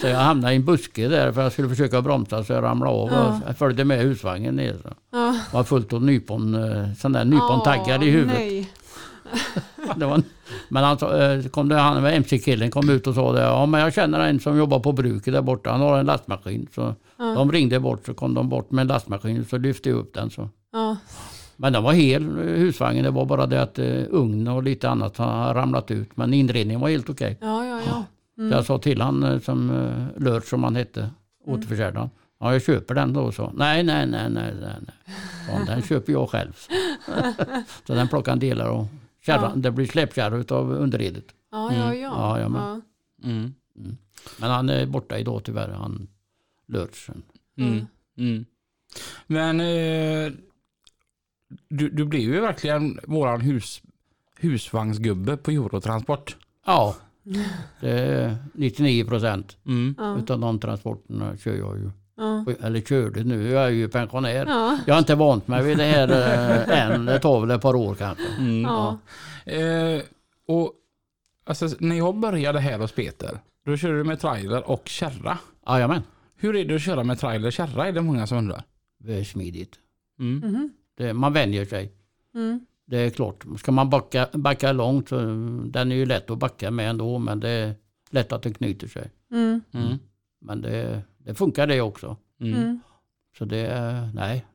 så 0.00 0.06
jag 0.06 0.18
hamnade 0.18 0.52
i 0.52 0.56
en 0.56 0.64
buske 0.64 1.08
där 1.08 1.32
för 1.32 1.42
jag 1.42 1.52
skulle 1.52 1.68
försöka 1.68 2.02
bromsa 2.02 2.44
så 2.44 2.52
jag 2.52 2.62
ramlade 2.62 2.96
av. 2.96 3.08
Ja. 3.12 3.40
Jag 3.46 3.58
följde 3.58 3.84
med 3.84 3.98
husvagnen 3.98 4.56
ner. 4.56 4.76
Så. 4.82 4.88
ja. 5.12 5.36
var 5.52 5.64
fullt 5.64 5.92
av 5.92 6.02
nypon, 6.02 6.54
eh, 6.54 6.92
sån 6.92 7.12
där 7.12 7.24
nypontaggar 7.24 8.02
i 8.02 8.08
Åh, 8.08 8.12
huvudet. 8.12 8.66
Det 9.96 10.06
var, 10.06 10.22
men 10.68 10.84
han, 10.84 10.96
eh, 11.20 11.48
kom 11.48 11.68
det, 11.68 11.74
han 11.74 12.06
MC-killen 12.06 12.70
kom 12.70 12.90
ut 12.90 13.06
och 13.06 13.14
sa 13.14 13.32
det. 13.32 13.40
Ja 13.40 13.66
men 13.66 13.80
jag 13.80 13.94
känner 13.94 14.20
en 14.20 14.40
som 14.40 14.58
jobbar 14.58 14.80
på 14.80 14.92
bruket 14.92 15.34
där 15.34 15.42
borta. 15.42 15.70
Han 15.70 15.80
har 15.80 15.98
en 15.98 16.06
lastmaskin. 16.06 16.68
Så 16.74 16.94
De 17.16 17.52
ringde 17.52 17.80
bort 17.80 18.06
så 18.06 18.14
kom 18.14 18.34
de 18.34 18.48
bort 18.48 18.70
med 18.70 18.82
en 18.82 18.88
lastmaskin 18.88 19.44
så 19.44 19.58
lyfte 19.58 19.88
jag 19.88 19.98
upp 19.98 20.14
den. 20.14 20.30
Så. 20.30 20.48
Ja. 20.72 20.96
Men 21.56 21.72
den 21.72 21.82
var 21.82 21.92
hel 21.92 22.22
eh, 22.22 22.44
husvagnen. 22.44 23.04
Det 23.04 23.10
var 23.10 23.24
bara 23.24 23.46
det 23.46 23.62
att 23.62 23.78
eh, 23.78 24.02
ugn 24.10 24.48
och 24.48 24.62
lite 24.62 24.88
annat 24.88 25.16
har 25.16 25.54
ramlat 25.54 25.90
ut. 25.90 26.16
Men 26.16 26.34
inredningen 26.34 26.80
var 26.80 26.88
helt 26.88 27.10
okej. 27.10 27.38
Ja, 27.40 27.66
ja, 27.66 27.80
ja. 27.86 28.04
Så 28.36 28.54
jag 28.54 28.64
sa 28.64 28.78
till 28.78 29.00
han 29.00 29.40
som 29.40 29.70
eh, 29.70 30.22
Lört 30.22 30.46
som 30.46 30.64
han 30.64 30.76
hette, 30.76 31.10
återförsäljaren. 31.46 32.10
Ja 32.40 32.52
jag 32.52 32.62
köper 32.62 32.94
den 32.94 33.12
då 33.12 33.32
så. 33.32 33.52
Nej 33.54 33.82
nej 33.82 34.06
nej 34.06 34.30
nej 34.30 34.52
nej. 34.60 34.74
nej. 34.80 34.94
Ja, 35.48 35.74
den 35.74 35.82
köper 35.82 36.12
jag 36.12 36.30
själv. 36.30 36.52
så 37.86 37.94
den 37.94 38.08
plockade 38.08 38.30
han 38.30 38.38
delar 38.38 38.68
och 38.68 38.86
kärran, 39.26 39.62
det 39.62 39.70
blir 39.70 39.86
släpkärra 39.86 40.36
utav 40.36 40.70
underredet. 40.72 41.24
Ja, 41.50 41.74
ja, 41.74 41.94
ja. 41.94 42.12
Ja, 42.14 42.40
jag 42.40 42.50
med. 42.50 42.60
ja. 42.60 42.80
Mm. 43.28 43.54
Men 44.40 44.50
han 44.50 44.68
är 44.68 44.86
borta 44.86 45.18
idag 45.18 45.44
tyvärr, 45.44 45.68
han 45.68 46.08
Lörtsen. 46.68 47.22
Mm. 47.56 47.86
Mm. 48.18 48.44
Men 49.26 49.60
eh, 49.60 50.32
du, 51.68 51.88
du 51.90 52.04
blir 52.04 52.20
ju 52.20 52.40
verkligen 52.40 53.00
våran 53.06 53.40
hus, 53.40 53.82
husvagnsgubbe 54.38 55.36
på 55.36 55.50
Eurotransport. 55.50 56.36
Ja, 56.66 56.96
det 57.80 57.90
är 57.90 58.36
99 58.54 59.04
procent 59.04 59.56
Mm. 59.66 59.94
Ja. 59.98 60.18
utav 60.18 60.40
de 60.40 60.60
transporterna 60.60 61.36
kör 61.36 61.54
jag 61.56 61.78
ju. 61.78 61.90
Ja. 62.16 62.44
Eller 62.60 62.80
körde 62.80 63.24
nu, 63.24 63.50
jag 63.50 63.64
är 63.64 63.70
ju 63.70 63.88
pensionär. 63.88 64.46
Ja. 64.46 64.78
Jag 64.86 64.94
har 64.94 64.98
inte 64.98 65.14
vant 65.14 65.48
mig 65.48 65.64
vid 65.64 65.78
det 65.78 65.84
här 65.84 66.08
eh, 66.08 66.80
än, 66.94 67.06
det 67.06 67.18
tar 67.18 67.40
väl 67.40 67.50
ett 67.50 67.62
par 67.62 67.74
år 67.74 67.94
kanske. 67.94 68.24
Mm. 68.38 68.62
Ja. 68.62 68.98
Eh, 69.44 70.02
och 70.48 70.72
alltså, 71.44 71.68
när 71.78 71.96
jag 71.96 72.16
började 72.16 72.58
här 72.60 72.78
hos 72.78 72.92
Peter, 72.92 73.38
då 73.64 73.76
körde 73.76 73.98
du 73.98 74.04
med 74.04 74.20
trailer 74.20 74.70
och 74.70 74.88
kärra. 74.88 75.38
Jajamän, 75.66 76.02
Hur 76.36 76.56
är 76.56 76.64
det 76.64 76.74
att 76.74 76.82
köra 76.82 77.04
med 77.04 77.18
trailer 77.18 77.46
och 77.46 77.52
kärra? 77.52 77.86
Är 77.86 77.92
det 77.92 78.02
många 78.02 78.26
som 78.26 78.38
undrar. 78.38 78.62
det 78.98 79.14
är 79.14 79.24
smidigt. 79.24 79.78
Mm. 80.18 80.50
Mhm. 80.50 80.70
Det, 80.96 81.12
man 81.12 81.32
vänjer 81.32 81.64
sig. 81.64 81.92
Mm. 82.34 82.66
Det 82.86 82.98
är 82.98 83.10
klart. 83.10 83.44
Ska 83.58 83.72
man 83.72 83.90
backa, 83.90 84.28
backa 84.32 84.72
långt 84.72 85.08
så 85.08 85.16
den 85.64 85.92
är 85.92 85.96
ju 85.96 86.06
lätt 86.06 86.30
att 86.30 86.38
backa 86.38 86.70
med 86.70 86.90
ändå 86.90 87.18
men 87.18 87.40
det 87.40 87.48
är 87.48 87.74
lätt 88.10 88.32
att 88.32 88.42
den 88.42 88.54
knyter 88.54 88.88
sig. 88.88 89.10
Mm. 89.30 89.60
Mm. 89.72 89.98
Men 90.40 90.60
det, 90.60 91.02
det 91.26 91.34
funkar 91.34 91.66
det 91.66 91.80
också. 91.80 92.16
Mm. 92.40 92.54
Mm. 92.54 92.80
Så 93.38 93.44
det 93.44 93.66
är, 93.66 94.10
nej, 94.14 94.46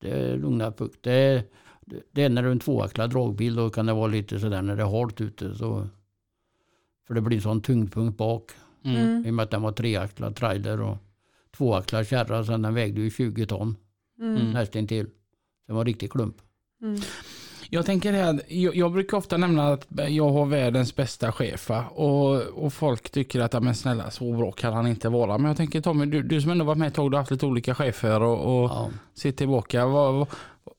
det 0.00 0.10
är 0.10 0.36
lugna 0.36 0.72
puck. 0.72 0.92
Det 1.00 1.12
är, 1.12 1.42
det 2.12 2.22
är 2.22 2.28
när 2.28 2.42
du 2.42 2.48
är 2.48 2.52
en 2.52 2.58
tvåaxlad 2.60 3.10
dragbil 3.10 3.54
då 3.54 3.70
kan 3.70 3.86
det 3.86 3.92
vara 3.92 4.06
lite 4.06 4.40
sådär 4.40 4.62
när 4.62 4.76
det 4.76 4.82
är 4.82 4.98
halt 5.00 5.20
ute. 5.20 5.54
Så, 5.54 5.88
för 7.06 7.14
det 7.14 7.20
blir 7.20 7.36
en 7.36 7.42
sån 7.42 7.60
tyngdpunkt 7.60 8.18
bak. 8.18 8.50
Mm. 8.84 9.26
I 9.26 9.30
och 9.30 9.34
med 9.34 9.42
att 9.42 9.50
den 9.50 9.62
var 9.62 9.72
treaxlad 9.72 10.36
trailer 10.36 10.80
och 10.80 10.96
tvåaxlad 11.56 12.06
kärra. 12.06 12.44
Så 12.44 12.52
den 12.56 12.74
vägde 12.74 13.00
ju 13.00 13.10
20 13.10 13.46
ton 13.46 13.76
Mm. 14.20 14.50
nästintill. 14.52 15.06
Det 15.66 15.72
var 15.72 15.80
en 15.80 15.86
riktig 15.86 16.12
klump. 16.12 16.36
Mm. 16.82 17.00
Jag 17.70 17.86
tänker 17.86 18.12
det 18.12 18.18
här, 18.18 18.40
jag, 18.48 18.76
jag 18.76 18.92
brukar 18.92 19.16
ofta 19.16 19.36
nämna 19.36 19.68
att 19.72 19.86
jag 20.08 20.30
har 20.30 20.46
världens 20.46 20.96
bästa 20.96 21.32
chef 21.32 21.70
och, 21.90 22.36
och 22.40 22.72
folk 22.72 23.10
tycker 23.10 23.40
att, 23.40 23.62
men 23.62 23.74
snälla 23.74 24.10
så 24.10 24.32
bra 24.32 24.52
kan 24.52 24.72
han 24.72 24.86
inte 24.86 25.08
vara. 25.08 25.38
Men 25.38 25.48
jag 25.48 25.56
tänker 25.56 25.80
Tommy, 25.80 26.06
du, 26.06 26.22
du 26.22 26.40
som 26.40 26.50
ändå 26.50 26.64
varit 26.64 26.78
med 26.78 26.88
ett 26.88 26.94
tag, 26.94 27.10
du 27.10 27.14
har 27.16 27.20
haft 27.22 27.30
lite 27.30 27.46
olika 27.46 27.74
chefer 27.74 28.22
och, 28.22 28.62
och 28.62 28.70
Ja. 28.70 28.90
ser 29.14 29.32
tillbaka. 29.32 29.86
Vad, 29.86 30.14
vad, 30.14 30.28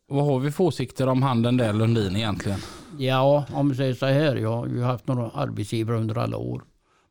vad 0.08 0.26
har 0.26 0.40
vi 0.40 0.52
för 0.52 0.64
åsikter 0.64 1.08
om 1.08 1.24
han 1.24 1.42
den 1.42 1.58
där 1.58 1.74
Lundin 1.74 2.16
egentligen? 2.16 2.60
Ja, 2.98 3.46
om 3.54 3.70
vi 3.70 3.76
säger 3.76 3.94
så 3.94 4.06
här. 4.06 4.36
Jag 4.36 4.56
har 4.58 4.68
ju 4.68 4.82
haft 4.84 5.08
några 5.08 5.30
arbetsgivare 5.30 5.98
under 5.98 6.18
alla 6.18 6.38
år. 6.38 6.64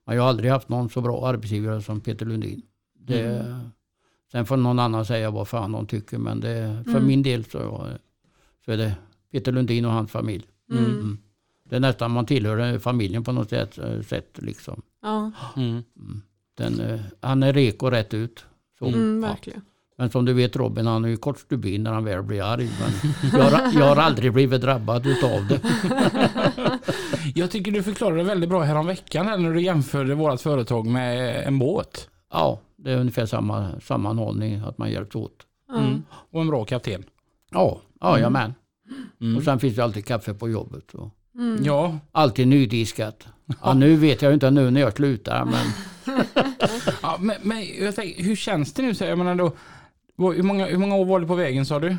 Men 0.06 0.16
jag 0.16 0.22
har 0.22 0.28
aldrig 0.28 0.50
haft 0.50 0.68
någon 0.68 0.90
så 0.90 1.00
bra 1.00 1.26
arbetsgivare 1.26 1.82
som 1.82 2.00
Peter 2.00 2.26
Lundin. 2.26 2.62
Det, 3.00 3.44
Sen 4.32 4.46
får 4.46 4.56
någon 4.56 4.78
annan 4.78 5.04
säga 5.04 5.30
vad 5.30 5.48
fan 5.48 5.72
de 5.72 5.86
tycker. 5.86 6.18
Men 6.18 6.40
det, 6.40 6.84
för 6.92 7.00
min 7.00 7.22
del 7.22 7.44
så, 7.44 7.86
så 8.64 8.72
är 8.72 8.76
det 8.76 8.92
Peter 9.32 9.52
Lundin 9.52 9.84
och 9.84 9.92
hans 9.92 10.10
familj. 10.10 10.46
Mm. 10.72 10.84
Mm. 10.84 11.18
Det 11.68 11.76
är 11.76 11.80
nästan 11.80 12.10
man 12.10 12.26
tillhör 12.26 12.78
familjen 12.78 13.24
på 13.24 13.32
något 13.32 13.50
sätt. 13.50 13.78
eh, 13.78 14.00
sätt 14.02 14.38
liksom. 14.42 14.82
Ja. 15.02 15.30
Mm. 15.56 15.82
Den, 16.56 16.80
eh, 16.80 17.00
han 17.20 17.42
är 17.42 17.52
reko 17.52 17.90
rätt 17.90 18.14
ut. 18.14 18.44
Så, 18.78 18.86
Mm, 18.86 19.26
ja. 19.44 19.52
Men 20.00 20.10
som 20.10 20.24
du 20.24 20.32
vet 20.32 20.56
Robin, 20.56 20.86
han 20.86 21.04
är 21.04 21.08
ju 21.08 21.16
kort 21.16 21.38
stubin 21.38 21.82
när 21.82 21.92
han 21.92 22.04
väl 22.04 22.22
blir 22.22 22.42
arg. 22.42 22.70
Men 22.80 23.12
jag, 23.40 23.50
har, 23.50 23.72
jag 23.80 23.86
har 23.86 23.96
aldrig 23.96 24.32
blivit 24.32 24.60
drabbad 24.60 25.06
utav 25.06 25.46
det. 25.48 25.60
Jag 27.34 27.50
tycker 27.50 27.72
du 27.72 27.82
förklarade 27.82 28.22
väldigt 28.22 28.50
bra 28.50 28.62
häromveckan 28.62 29.26
här 29.26 29.38
när 29.38 29.52
du 29.52 29.62
jämförde 29.62 30.14
vårt 30.14 30.40
företag 30.40 30.86
med 30.86 31.44
en 31.46 31.58
båt. 31.58 32.08
Ja, 32.32 32.60
det 32.76 32.92
är 32.92 32.96
ungefär 32.96 33.26
samma 33.26 33.80
sammanhållning, 33.80 34.54
att 34.60 34.78
man 34.78 34.90
hjälps 34.90 35.16
åt. 35.16 35.46
Mm. 35.76 36.02
Och 36.10 36.40
en 36.40 36.46
bra 36.48 36.64
kapten. 36.64 37.04
Ja, 37.50 37.80
ja 38.00 38.14
jajamän. 38.16 38.54
Mm. 39.20 39.36
Och 39.36 39.42
sen 39.42 39.58
finns 39.60 39.76
det 39.76 39.84
alltid 39.84 40.04
kaffe 40.06 40.34
på 40.34 40.48
jobbet. 40.50 40.94
Och 40.94 41.14
Ja, 41.62 41.98
alltid 42.12 42.48
nydiskat. 42.48 43.26
Ja, 43.62 43.74
nu 43.74 43.96
vet 43.96 44.22
jag 44.22 44.34
inte 44.34 44.50
nu 44.50 44.70
när 44.70 44.80
jag 44.80 44.92
slutar, 44.96 45.44
men 45.44 45.66
ja 47.02 47.16
men, 47.20 47.36
men 47.42 47.64
jag 47.84 47.94
tänker, 47.96 48.22
hur 48.22 48.36
känns 48.36 48.72
det 48.72 48.82
nu? 48.82 48.94
Så 48.94 49.04
jag 49.04 49.18
menar 49.18 49.34
då, 49.34 49.52
hur, 50.32 50.42
många, 50.42 50.66
hur 50.66 50.78
många 50.78 50.94
år 50.96 51.04
var 51.06 51.20
du 51.20 51.26
på 51.26 51.34
vägen 51.34 51.66
sa 51.66 51.78
du? 51.78 51.96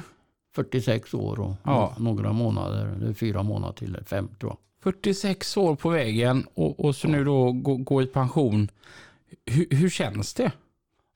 46 0.55 1.13
år 1.13 1.39
och 1.39 1.53
Ja. 1.63 1.95
några 1.99 2.33
månader, 2.33 2.95
det 3.01 3.07
är 3.09 3.13
fyra 3.13 3.43
månader 3.43 3.73
till 3.73 3.97
fem 4.05 4.29
tror 4.39 4.51
jag. 4.51 4.57
46 4.83 5.57
år 5.57 5.75
på 5.75 5.89
vägen 5.89 6.45
och, 6.53 6.85
och 6.85 6.95
så 6.95 7.07
nu 7.07 7.23
då 7.23 7.51
gå, 7.51 7.75
gå 7.77 8.01
i 8.01 8.05
pension. 8.05 8.69
Hur, 9.45 9.67
hur 9.69 9.89
känns 9.89 10.33
det? 10.33 10.51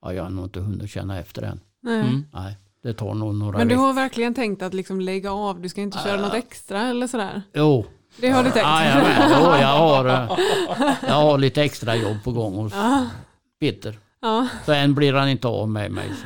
Ja, 0.01 0.13
jag 0.13 0.23
har 0.23 0.29
nog 0.29 0.45
inte 0.45 0.59
hunnit 0.59 0.89
känna 0.89 1.19
efter 1.19 1.41
än. 1.41 1.59
Nej. 1.81 1.99
Mm. 2.01 2.23
Nej. 2.33 2.57
Det 2.83 2.93
tar 2.93 3.13
nog 3.13 3.35
några 3.35 3.57
Men 3.57 3.67
du 3.67 3.75
har 3.75 3.93
verkligen 3.93 4.33
tänkt 4.33 4.61
att 4.61 4.73
liksom 4.73 5.01
lägga 5.01 5.31
av, 5.31 5.61
du 5.61 5.69
ska 5.69 5.81
inte 5.81 5.97
köra 6.03 6.21
något 6.21 6.33
extra 6.33 6.81
eller 6.81 7.07
sådär? 7.07 7.41
Jo, 7.53 7.85
Det 8.17 8.29
har 8.29 8.43
du 8.43 8.51
tänkt? 8.51 8.65
ja, 8.65 8.85
jag, 8.85 9.03
med. 9.03 9.27
jo 9.29 9.35
jag, 9.45 9.77
har, 9.77 10.05
eh, 10.05 10.37
jag 11.07 11.13
har 11.13 11.37
lite 11.37 11.63
extra 11.63 11.95
jobb 11.95 12.23
på 12.23 12.31
gång 12.31 12.53
hos 12.55 12.73
Peter. 13.59 13.99
Ja, 14.21 14.47
Så 14.65 14.71
än 14.71 14.95
blir 14.95 15.13
han 15.13 15.29
inte 15.29 15.47
av 15.47 15.69
med 15.69 15.91
mig. 15.91 16.11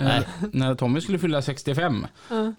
Nej. 0.00 0.22
När 0.52 0.74
Tommy 0.74 1.00
skulle 1.00 1.18
fylla 1.18 1.42
65 1.42 2.06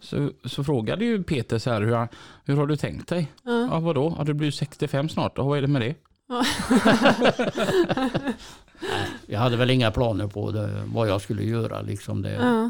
så, 0.02 0.30
så 0.46 0.64
frågade 0.64 1.06
ju 1.06 1.24
Peter 1.24 1.60
så 1.60 1.72
här, 1.72 1.82
hur, 1.82 2.08
hur 2.46 2.58
har 2.58 2.68
du 2.68 2.76
tänkt 2.76 3.10
dig? 3.10 3.32
Ja. 3.44 3.80
vadå? 3.80 4.16
Ja, 4.18 4.24
du 4.24 4.34
blir 4.34 4.48
ju 4.48 4.52
65 4.52 5.10
snart. 5.10 5.38
Och 5.38 5.46
vad 5.46 5.58
är 5.58 5.62
det 5.62 5.68
med 5.68 5.82
det? 5.82 5.96
Jag 9.28 9.40
hade 9.40 9.58
väl 9.58 9.70
inga 9.70 9.92
planer 9.92 10.28
på 10.28 10.52
det, 10.52 10.84
vad 10.94 11.08
jag 11.10 11.22
skulle 11.22 11.44
göra. 11.44 11.82
Liksom 11.82 12.22
det. 12.22 12.32
ja, 12.34 12.70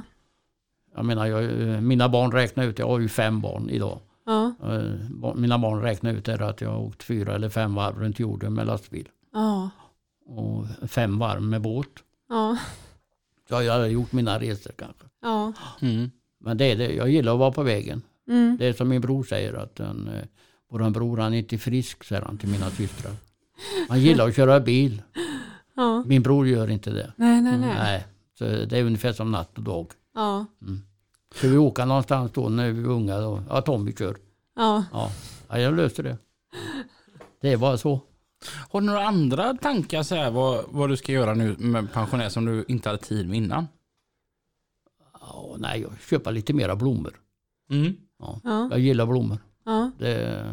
Jag 0.95 1.05
menar, 1.05 1.25
jag, 1.25 1.83
mina 1.83 2.09
barn 2.09 2.31
räknar 2.31 2.63
ut, 2.65 2.79
jag 2.79 2.87
har 2.87 2.99
ju 2.99 3.07
fem 3.09 3.41
barn 3.41 3.69
idag. 3.69 3.99
ja, 4.25 4.53
Eh, 4.63 5.35
Mina 5.35 5.57
barn 5.59 5.81
räknar 5.81 6.13
ut 6.13 6.29
att 6.29 6.61
jag 6.61 6.69
har 6.69 6.79
åkt 6.79 7.03
fyra 7.03 7.35
eller 7.35 7.49
fem 7.49 7.75
varv 7.75 7.99
runt 7.99 8.19
jorden 8.19 8.53
med 8.53 8.67
lastbil. 8.67 9.07
ja, 9.33 9.69
Och 10.25 10.65
fem 10.89 11.19
varv 11.19 11.41
med 11.41 11.61
båt. 11.61 11.87
ja, 12.29 12.57
Så 13.49 13.61
jag 13.63 13.73
har 13.79 13.85
gjort 13.85 14.11
mina 14.11 14.39
resor 14.39 14.71
kanske. 14.77 15.03
ja, 15.21 15.53
Mm. 15.81 16.11
Men 16.41 16.57
det 16.57 16.65
är 16.65 16.75
det, 16.75 16.93
jag 16.95 17.09
gillar 17.09 17.33
att 17.33 17.39
vara 17.39 17.51
på 17.51 17.63
vägen. 17.63 18.01
mm, 18.27 18.57
Det 18.59 18.65
är 18.67 18.73
som 18.73 18.89
min 18.89 19.01
bror 19.01 19.23
säger 19.23 19.53
att 19.53 19.75
den, 19.75 20.07
eh, 20.07 20.23
våran 20.71 20.93
bror 20.93 21.17
han 21.17 21.33
är 21.33 21.37
inte 21.37 21.57
frisk 21.57 22.03
säger 22.03 22.21
han 22.21 22.37
till 22.37 22.49
mina 22.49 22.69
systrar. 22.69 23.13
Han 23.89 23.99
gillar 24.01 24.27
att 24.27 24.35
köra 24.35 24.59
bil. 24.59 25.01
Ja. 25.81 26.03
Min 26.05 26.21
bror 26.23 26.47
gör 26.47 26.69
inte 26.69 26.89
det. 26.91 27.13
Nej, 27.15 27.41
nej, 27.41 27.57
nej. 27.57 27.73
Nej, 27.75 28.05
så 28.37 28.43
det 28.45 28.77
är 28.77 28.83
ungefär 28.83 29.13
som 29.13 29.31
natt 29.31 29.57
och 29.57 29.63
dag. 29.63 29.87
Ja, 30.15 30.45
Ska 31.35 31.47
vi 31.47 31.57
åka 31.57 31.85
någonstans 31.85 32.31
då 32.31 32.49
när 32.49 32.71
vi 32.71 32.81
är 32.81 32.87
unga? 32.87 33.19
Då? 33.19 33.43
Ja, 33.49 33.61
Tommy 33.61 33.93
kör. 33.93 34.17
ja. 34.55 34.83
Ja, 34.91 35.11
ja 35.49 35.59
jag 35.59 35.75
löser 35.75 36.03
det. 36.03 36.17
Det 37.41 37.53
är 37.53 37.57
bara 37.57 37.77
så. 37.77 37.99
Har 38.69 38.81
du 38.81 38.87
några 38.87 39.07
andra 39.07 39.53
tankar 39.53 40.03
så 40.03 40.15
här, 40.15 40.31
vad, 40.31 40.65
vad 40.69 40.89
du 40.89 40.97
ska 40.97 41.11
göra 41.11 41.33
nu 41.33 41.55
med 41.59 41.93
pensionär 41.93 42.29
som 42.29 42.45
du 42.45 42.65
inte 42.67 42.89
hade 42.89 43.01
tid 43.01 43.27
med 43.29 43.37
innan? 43.37 43.67
Ja, 45.21 45.55
nej, 45.59 45.81
jag 45.81 45.91
köper 46.09 46.31
lite 46.31 46.53
mera 46.53 46.75
blommor. 46.75 47.13
Mm. 47.69 47.93
Ja, 48.19 48.39
Ja. 48.43 48.67
jag 48.71 48.79
gillar 48.79 49.05
blommor. 49.05 49.37
Ja, 49.65 49.91
Det, 49.99 50.45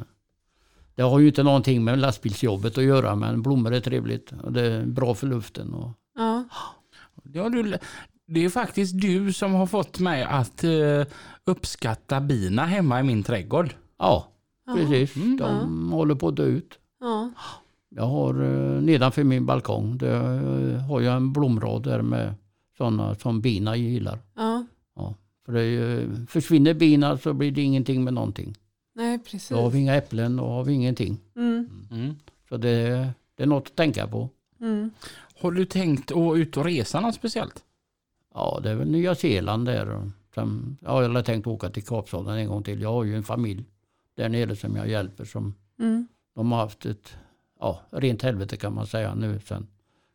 det 0.97 1.03
har 1.03 1.19
ju 1.19 1.27
inte 1.27 1.43
någonting 1.43 1.85
med 1.85 1.99
lastbilsjobbet 1.99 2.79
att 2.79 2.85
göra 2.85 3.15
men 3.15 3.43
blommor 3.43 3.75
är 3.75 3.81
trevligt. 3.81 4.33
Och 4.43 4.53
det 4.53 4.63
är 4.63 4.87
bra 4.87 5.15
för 5.15 5.27
luften. 5.27 5.75
Och, 5.75 5.91
ja, 6.17 6.45
Ja, 7.33 7.49
du, 7.49 7.79
det 8.27 8.45
är 8.45 8.49
faktiskt 8.49 9.01
du 9.01 9.33
som 9.33 9.55
har 9.55 9.67
fått 9.67 9.99
mig 10.01 10.23
att 10.23 10.65
eh, 10.65 11.05
uppskatta 11.45 12.21
bina 12.21 12.65
hemma 12.65 13.01
i 13.01 13.03
min 13.03 13.23
trädgård. 13.23 13.75
ja, 13.99 14.29
precis. 14.75 15.17
Mm. 15.17 15.37
De 15.37 15.93
håller 15.93 16.15
på 16.15 16.29
att 16.29 16.37
dö 16.37 16.45
ut. 16.45 16.79
ja, 17.01 17.31
Jag 17.89 18.07
har 18.07 18.43
eh, 18.43 18.83
nedanför 18.83 19.25
min 19.25 19.47
balkong 19.47 19.99
där 19.99 20.35
eh, 20.75 20.81
har 20.81 21.01
jag 21.01 21.17
en 21.17 21.33
blomrad 21.33 21.83
där 21.83 22.03
med 22.03 22.35
sådana 22.79 23.15
som 23.15 23.41
bina 23.41 23.77
gillar. 23.77 24.19
ja. 24.97 25.15
För 25.47 25.53
det 25.53 26.07
försvinner 26.29 26.75
bina 26.75 27.19
så 27.19 27.33
blir 27.33 27.51
det 27.51 27.63
ingenting 27.63 28.05
med 28.05 28.15
någonting. 28.15 28.55
Nej, 28.97 29.19
precis. 29.19 29.49
Då 29.49 29.57
har 29.57 29.71
vi 29.71 29.79
inga 29.79 29.95
äpplen 29.95 30.41
och 30.41 30.49
har 30.51 30.65
vi 30.65 30.73
ingenting. 30.73 31.21
Mm, 31.37 31.71
Mm. 31.91 32.15
Så 32.49 32.57
det, 32.57 33.09
det 33.35 33.43
är 33.43 33.47
något 33.47 33.67
att 33.69 33.77
tänka 33.77 34.07
på. 34.07 34.29
mm. 34.61 34.91
Har 35.41 35.51
du 35.53 35.65
tänkt 35.65 36.13
att 36.13 36.37
ut 36.37 36.57
och 36.57 36.65
resa 36.65 37.01
något 37.01 37.15
speciellt? 37.15 37.65
Ja, 38.35 38.61
det 38.63 38.71
är 38.71 38.75
väl 38.75 38.91
Nya 38.91 39.15
Zeeland 39.15 39.67
där. 39.67 40.11
Sen, 40.35 40.77
ja, 40.81 41.03
jag 41.03 41.11
har 41.11 41.23
tänkt 41.23 41.47
åka 41.47 41.71
till 41.71 41.85
Kapstaden 41.85 42.37
en 42.39 42.49
gång 42.49 42.63
till. 42.63 42.81
Jag 42.81 42.93
har 42.93 43.05
ju 43.05 43.17
en 43.17 43.23
familj 43.23 43.65
där 44.15 44.29
nere 44.29 44.57
som 44.57 44.77
jag 44.77 44.89
hjälper. 44.89 45.25
Som, 45.25 45.55
Mm. 45.79 46.07
de 46.35 46.53
har 46.53 46.59
haft 46.59 46.87
ett 46.87 47.15
ja, 47.61 47.81
rent 47.91 48.23
helvete 48.23 48.57
kan 48.57 48.75
man 48.75 48.87
säga 48.87 49.15
nu 49.15 49.41
sen 49.45 49.67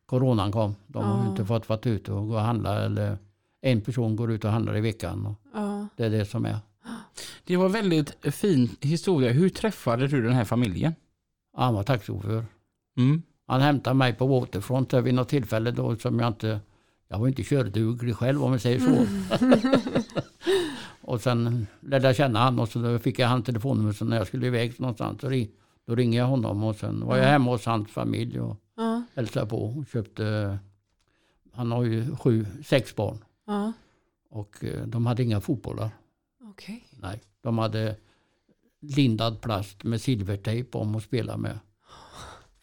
coronan 0.06 0.52
kom. 0.52 0.74
De 0.86 1.04
har 1.04 1.18
ju 1.18 1.24
Ja. 1.24 1.30
inte 1.30 1.44
fått 1.44 1.68
vara 1.68 1.80
ute 1.84 2.12
och 2.12 2.28
gå 2.28 2.34
och 2.34 2.40
handla. 2.40 2.84
Eller 2.84 3.18
en 3.60 3.80
person 3.80 4.16
går 4.16 4.32
ut 4.32 4.44
och 4.44 4.50
handlar 4.50 4.76
i 4.76 4.80
veckan. 4.80 5.26
Och 5.26 5.34
Ja. 5.54 5.86
det 5.96 6.04
är 6.04 6.10
det 6.10 6.24
som 6.26 6.44
är. 6.44 6.56
Det 7.44 7.56
var 7.56 7.68
väldigt 7.68 8.34
fin 8.34 8.76
historia. 8.80 9.32
Hur 9.32 9.48
träffade 9.48 10.06
du 10.06 10.22
den 10.22 10.32
här 10.32 10.44
familjen? 10.44 10.94
Han 11.56 11.74
var 11.74 11.82
taxichaufför. 11.82 12.44
Mm. 12.96 13.22
Han 13.46 13.60
hämtade 13.60 13.94
mig 13.94 14.14
på 14.14 14.26
Waterfront 14.26 14.92
vid 14.94 15.14
något 15.14 15.28
tillfälle 15.28 15.70
då 15.70 15.96
som 15.96 16.18
jag 16.20 16.28
inte... 16.28 16.60
Jag 17.08 17.18
var 17.18 17.28
inte 17.28 17.42
körduglig 17.42 18.16
själv 18.16 18.44
om 18.44 18.52
vi 18.52 18.58
säger 18.58 18.80
så. 18.80 19.06
och 21.00 21.20
sen 21.20 21.66
lärde 21.80 22.06
jag 22.06 22.16
känna 22.16 22.38
han 22.38 22.58
och 22.58 22.68
så 22.68 22.98
fick 22.98 23.18
jag 23.18 23.28
hans 23.28 23.44
telefonnummer 23.46 23.92
så 23.92 24.04
när 24.04 24.16
jag 24.16 24.26
skulle 24.26 24.46
iväg 24.46 24.80
någonstans 24.80 25.20
så 25.20 25.28
ring, 25.28 25.48
då 25.86 25.94
ringde 25.94 26.16
jag 26.16 26.26
honom 26.26 26.64
och 26.64 26.76
sen 26.76 27.06
var 27.06 27.16
jag 27.16 27.24
hemma 27.24 27.50
hos 27.50 27.66
hans 27.66 27.90
familj 27.90 28.40
och 28.40 28.56
Ja. 28.76 29.02
hälsade 29.14 29.46
på 29.46 29.64
och 29.64 29.86
köpte... 29.92 30.58
Han 31.52 31.72
har 31.72 31.82
ju 31.84 32.16
sju, 32.16 32.46
sex 32.64 32.96
barn 32.96 33.18
Ja. 33.46 33.72
och 34.30 34.64
eh, 34.64 34.86
de 34.86 35.06
hade 35.06 35.22
inga 35.22 35.40
fotbollar. 35.40 35.90
Okej. 36.50 36.84
Nej, 37.00 37.20
de 37.42 37.58
hade 37.58 37.96
lindad 38.80 39.40
plast 39.40 39.84
med 39.84 40.00
silvertejp 40.00 40.78
om 40.78 40.94
att 40.94 41.02
spela 41.02 41.36
med. 41.36 41.58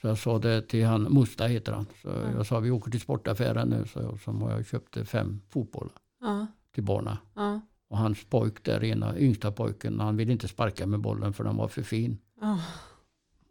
Så 0.01 0.07
jag 0.07 0.17
sa 0.17 0.39
det 0.39 0.61
till 0.61 0.85
han, 0.85 1.01
Musta 1.03 1.45
heter 1.47 1.71
han. 1.71 1.85
Så 2.01 2.07
jag 2.35 2.45
sa 2.45 2.59
vi 2.59 2.71
åker 2.71 2.91
till 2.91 3.01
sportaffären 3.01 3.69
nu 3.69 3.85
så 3.93 3.99
jag, 3.99 4.19
som 4.21 4.41
jag 4.41 4.65
köpte 4.65 5.05
fem 5.05 5.41
fotbollar 5.49 5.93
Ja. 6.21 6.47
till 6.73 6.83
barnen. 6.83 7.17
Ja. 7.35 7.61
Och 7.87 7.97
hans 7.97 8.25
pojk 8.25 8.63
där, 8.63 8.83
ena 8.83 9.17
yngsta 9.19 9.51
pojken, 9.51 9.99
han 9.99 10.17
ville 10.17 10.31
inte 10.31 10.47
sparka 10.47 10.87
med 10.87 10.99
bollen 10.99 11.33
för 11.33 11.43
den 11.43 11.57
var 11.57 11.67
för 11.67 11.83
fin. 11.83 12.17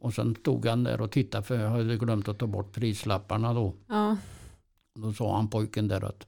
Och 0.01 0.14
sen 0.14 0.35
stod 0.35 0.66
han 0.66 0.85
där 0.85 1.01
och 1.01 1.11
tittade 1.11 1.45
för 1.45 1.61
jag 1.61 1.70
hade 1.70 1.97
glömt 1.97 2.29
att 2.29 2.39
ta 2.39 2.47
bort 2.47 2.72
prislapparna 2.72 3.55
då. 3.55 3.74
Och 4.95 5.01
då 5.01 5.12
sa 5.12 5.37
han 5.37 5.49
pojken 5.49 5.89
där 5.89 6.05
att 6.05 6.26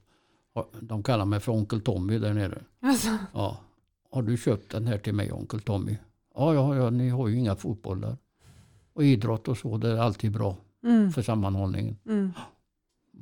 "Ja, 0.53 0.69
de 0.79 1.03
kallar 1.03 1.25
mig 1.25 1.39
för 1.39 1.51
onkel 1.51 1.81
Tommy 1.81 2.17
där 2.19 2.33
nere. 2.33 2.61
Alltså. 2.81 3.17
Ja. 3.33 3.57
Har 4.11 4.21
du 4.21 4.37
köpt 4.37 4.71
den 4.71 4.87
här 4.87 4.97
till 4.97 5.13
mig 5.13 5.31
onkel 5.31 5.59
Tommy? 5.61 5.97
Ja, 6.35 6.53
ja, 6.53 6.75
ja, 6.75 6.89
ni 6.89 7.09
har 7.09 7.27
ju 7.27 7.37
inga 7.37 7.55
fotbollar. 7.55 8.17
Och 8.93 9.03
idrott 9.03 9.47
och 9.47 9.57
så, 9.57 9.77
det 9.77 9.89
är 9.91 9.97
alltid 9.97 10.31
bra 10.31 10.57
Mm. 10.83 11.11
för 11.11 11.21
sammanhållningen. 11.21 11.97
Mm. 12.05 12.31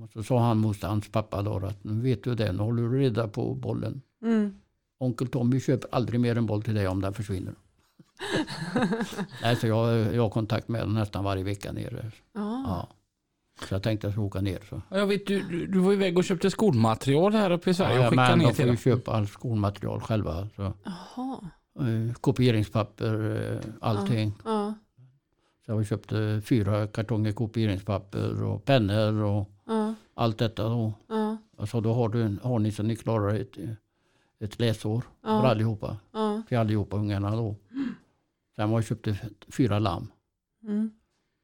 Och 0.02 0.10
så 0.14 0.24
sa 0.24 0.40
han 0.40 0.58
mot 0.58 0.84
hans 0.84 1.12
pappa 1.12 1.42
då 1.42 1.58
att 1.58 1.84
nu 1.84 2.02
vet 2.02 2.24
du 2.24 2.36
det, 2.36 2.52
nu 2.52 2.64
håller 2.64 2.84
du 2.84 3.00
reda 3.00 3.28
på 3.28 3.56
bollen. 3.56 4.02
Mm. 4.22 4.56
Onkel 5.00 5.28
Tommy 5.28 5.60
köper 5.60 5.90
aldrig 5.96 6.20
mer 6.20 6.38
en 6.38 6.46
boll 6.46 6.64
till 6.64 6.74
dig 6.76 6.88
om 6.88 7.02
den 7.02 7.14
försvinner. 7.14 7.54
Nej, 9.42 9.56
så 9.56 9.68
jag, 9.68 10.16
jag 10.16 10.22
har 10.24 10.30
kontakt 10.30 10.68
med 10.68 10.82
honom 10.82 10.96
nästan 10.96 11.24
varje 11.24 11.44
vecka 11.44 11.72
nere. 11.72 12.12
Ja. 12.34 12.42
Ja. 12.68 12.88
Så 13.68 13.76
jag 13.76 13.84
tänkte 13.84 14.08
att 14.08 14.16
jag 14.16 14.24
åka 14.26 14.42
ner. 14.42 14.60
Så. 14.70 14.82
Ja, 14.90 14.98
Jag 14.98 15.08
vet, 15.08 15.28
du, 15.28 15.68
du, 15.68 15.80
var 15.80 15.94
iväg 15.94 16.18
och 16.18 16.24
köpte 16.24 16.52
skolmaterial 16.52 17.34
här 17.34 17.52
uppe 17.52 17.70
i 17.70 17.74
Sverige 17.74 18.00
och 18.00 18.06
Ja, 18.06 18.10
skickade 18.10 18.30
men 18.30 18.40
ner 18.40 18.46
de 18.46 18.54
får 18.54 18.64
till 18.64 18.72
ju 18.72 18.78
köpa 18.78 19.12
all 19.14 19.28
skolmaterial 19.28 20.02
själva. 20.02 20.48
Så. 20.56 20.74
Jaha. 20.84 21.40
Eh, 21.80 22.14
Kopieringspapper, 22.14 23.42
eh, 23.56 23.72
allting. 23.82 24.34
Ja. 24.46 24.74
Så 25.66 25.72
jag 25.72 25.86
köpte 25.88 26.42
fyra 26.46 26.88
kartonger 26.88 27.32
kopieringspapper 27.32 28.44
och 28.44 28.66
pennor 28.66 29.24
och 29.24 29.50
Ja. 29.68 29.94
allt 30.14 30.38
detta. 30.38 30.64
Då. 30.64 30.94
Ja. 31.08 31.38
Sa 31.68 31.82
då 31.82 31.94
har, 31.94 32.10
du, 32.10 32.38
har 32.44 32.60
ni 32.60 32.72
så 32.72 32.84
ni 32.84 32.96
klarar 32.96 33.34
ett, 33.36 33.58
ett 34.40 34.60
läsår 34.60 35.02
för 35.02 35.30
Ja. 35.30 35.48
allihopa. 35.48 35.98
Ja. 36.12 36.42
För 36.50 36.56
allihopa 36.56 36.98
ungarna 36.98 37.36
då. 37.36 37.56
Sen 38.56 38.70
var 38.70 38.78
jag 38.78 38.86
köpte 38.86 39.20
fyra 39.52 39.80
lamm. 39.80 40.08
Mm. 40.64 40.92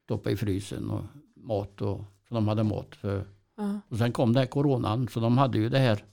Stoppade 0.03 0.33
i 0.33 0.37
frysen 0.37 0.89
och 0.89 1.03
mat. 1.45 1.81
Och, 1.81 2.01
så 2.27 2.35
de 2.35 2.47
hade 2.47 2.63
mat. 2.63 2.95
För, 2.95 3.23
Ja. 3.57 3.79
och 3.89 3.97
sen 3.97 4.11
kom 4.11 4.33
det 4.33 4.39
här 4.39 4.47
coronan 4.47 5.07
så 5.07 5.19
de 5.19 5.37
hade 5.37 5.57
ju 5.57 5.69
det 5.69 5.79
här. 5.79 6.03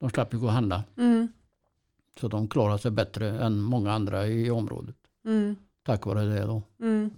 De 0.00 0.10
slapp 0.10 0.34
ju 0.34 0.38
gå 0.38 0.46
och 0.46 0.52
handla. 0.52 0.84
Mm. 0.98 1.28
Så 2.20 2.28
de 2.28 2.48
klarade 2.48 2.78
sig 2.78 2.90
bättre 2.90 3.28
än 3.40 3.60
många 3.60 3.92
andra 3.92 4.26
i 4.26 4.50
området. 4.50 4.96
Mm. 5.24 5.56
Tack 5.86 6.06
vare 6.06 6.24
det 6.24 6.40
då. 6.46 6.62
Mm. 6.82 7.10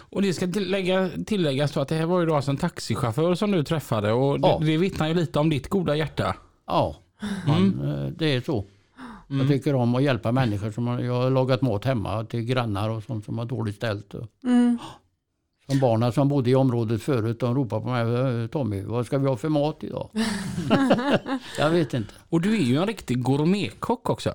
Och 0.00 0.22
det 0.22 0.32
ska 0.34 0.46
tillägga, 0.46 1.10
tilläggas 1.26 1.72
då 1.72 1.80
att 1.80 1.88
det 1.88 1.94
här 1.94 2.06
var 2.06 2.20
ju 2.20 2.26
då 2.26 2.34
alltså 2.34 2.50
en 2.50 2.56
taxichaufför 2.56 3.34
som 3.34 3.50
du 3.50 3.64
träffade 3.64 4.12
och 4.12 4.40
det, 4.40 4.48
Ja. 4.48 4.58
det 4.58 4.76
vittnar 4.76 5.08
ju 5.08 5.14
lite 5.14 5.38
om 5.38 5.50
ditt 5.50 5.68
goda 5.68 5.96
hjärta. 5.96 6.36
Ja, 6.66 6.96
man, 7.46 7.80
eh, 7.88 8.06
det 8.06 8.26
är 8.34 8.40
så. 8.40 8.64
Jag 9.28 9.48
tycker 9.48 9.74
om 9.74 9.94
att 9.94 10.02
hjälpa 10.02 10.32
människor. 10.32 10.70
Som 10.70 10.86
har, 10.86 11.00
jag 11.00 11.14
har 11.22 11.30
lagat 11.30 11.62
mat 11.62 11.84
hemma 11.84 12.24
till 12.24 12.40
grannar 12.44 12.90
och 12.90 13.02
sånt 13.02 13.24
som 13.24 13.38
har 13.38 13.44
dåligt 13.44 13.76
ställt. 13.76 14.14
Mm. 14.44 14.78
Som 15.68 15.80
barnen 15.80 16.12
som 16.12 16.28
bodde 16.28 16.50
i 16.50 16.54
området 16.54 17.02
förut, 17.02 17.40
de 17.40 17.54
ropar 17.54 17.80
på 17.80 17.88
mig. 17.88 18.42
"Eh, 18.42 18.46
Tommy, 18.46 18.82
vad 18.82 19.06
ska 19.06 19.18
vi 19.18 19.28
ha 19.28 19.36
för 19.36 19.48
mat 19.48 19.84
idag? 19.84 20.10
jag 21.58 21.70
vet 21.70 21.94
inte. 21.94 22.14
Och 22.28 22.40
du 22.40 22.54
är 22.54 22.60
ju 22.62 22.76
en 22.76 22.86
riktig 22.86 23.22
gourmetkock 23.22 24.10
också. 24.10 24.32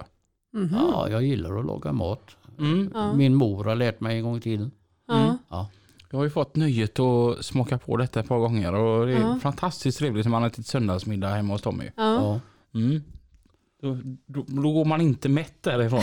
Mhm. 0.54 0.70
Ja, 0.72 1.10
jag 1.10 1.24
gillar 1.24 1.60
att 1.60 1.66
laga 1.66 1.92
mat. 1.94 2.36
Mm. 2.60 2.92
Ja. 2.94 3.14
Min 3.14 3.36
mor 3.36 3.64
har 3.64 3.76
lärt 3.76 4.00
mig 4.00 4.18
en 4.18 4.24
gång 4.24 4.42
till. 4.42 4.70
Ja. 5.08 5.38
Ja. 5.50 5.70
Jag 6.12 6.18
har 6.18 6.24
ju 6.24 6.30
fått 6.30 6.56
nöjet 6.56 7.00
att 7.00 7.46
smaka 7.46 7.78
på 7.78 7.98
detta 7.98 8.20
ett 8.20 8.28
par 8.28 8.40
gånger 8.40 8.74
och 8.76 9.06
det 9.06 9.14
är 9.14 9.20
Ja. 9.22 9.40
fantastiskt 9.42 9.98
trevligt 9.98 10.26
när 10.26 10.32
man 10.32 10.42
har 10.42 10.50
ätit 10.50 10.68
söndagsmiddag 10.68 11.28
hemma 11.30 11.54
hos 11.54 11.62
Tommy. 11.62 11.84
Ja. 11.96 12.14
Ja. 12.14 12.40
Mm. 12.80 13.02
Då, 13.82 13.98
då, 14.26 14.46
då 14.48 14.74
går 14.74 14.86
man 14.86 15.02
inte 15.02 15.30
mätt 15.30 15.64
därifrån. 15.64 16.02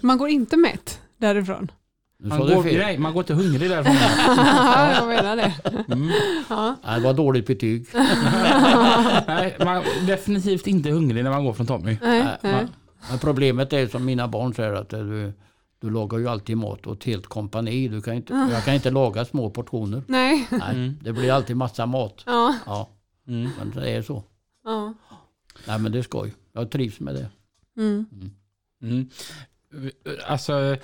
Man 0.00 0.18
går 0.18 0.28
inte 0.28 0.56
mätt 0.56 1.00
därifrån. 1.18 1.70
Man 2.24 2.38
går, 2.38 2.64
nej, 2.78 2.98
man 2.98 3.12
går 3.12 3.22
inte 3.22 3.34
hungrig 3.34 3.70
därifrån. 3.70 3.94
Ja, 4.36 4.92
jag 4.94 5.08
menar 5.08 5.36
det. 5.36 5.52
Mm. 5.92 6.10
Ja. 6.48 6.76
Det 6.94 7.00
var 7.00 7.14
dåligt 7.14 7.46
betyg. 7.46 7.86
Nej, 9.26 9.56
man 9.58 9.76
är 9.76 10.06
definitivt 10.06 10.66
inte 10.66 10.90
hungrig 10.90 11.24
när 11.24 11.30
man 11.30 11.44
går 11.44 11.52
från 11.52 11.66
Tommy. 11.66 11.96
Nej, 12.02 12.26
Nej, 12.42 12.52
man- 12.52 12.68
Men 13.10 13.18
problemet 13.18 13.72
är 13.72 13.86
som 13.86 14.04
mina 14.04 14.28
barn 14.28 14.54
säger 14.54 14.72
att 14.72 14.92
eh, 14.92 15.00
du, 15.00 15.32
du 15.80 15.90
lagar 15.90 16.18
ju 16.18 16.28
alltid 16.28 16.56
mat 16.56 16.86
åt 16.86 17.04
helt 17.04 17.26
kompani. 17.26 17.88
Du 17.88 18.02
kan 18.02 18.14
inte, 18.14 18.48
jag 18.52 18.64
kan 18.64 18.74
inte 18.74 18.90
laga 18.90 19.24
små 19.24 19.50
portioner. 19.50 20.02
nej. 20.06 20.46
Nej, 20.50 20.92
Det 21.02 21.12
blir 21.12 21.32
alltid 21.32 21.56
massa 21.56 21.86
mat. 21.86 22.22
Ja, 22.26 22.54
Ja, 22.66 22.88
Mm. 23.28 23.50
men 23.58 23.70
det 23.82 23.90
är 23.90 24.02
så. 24.02 24.24
ja. 24.64 24.94
Nej 25.66 25.78
men 25.78 25.92
det 25.92 25.98
är 25.98 26.02
skoj. 26.02 26.34
Jag 26.52 26.70
trivs 26.70 27.00
med 27.00 27.14
det. 27.14 27.30
Mm. 27.82 28.06
Mm. 28.82 29.08
Alltså, 30.26 30.76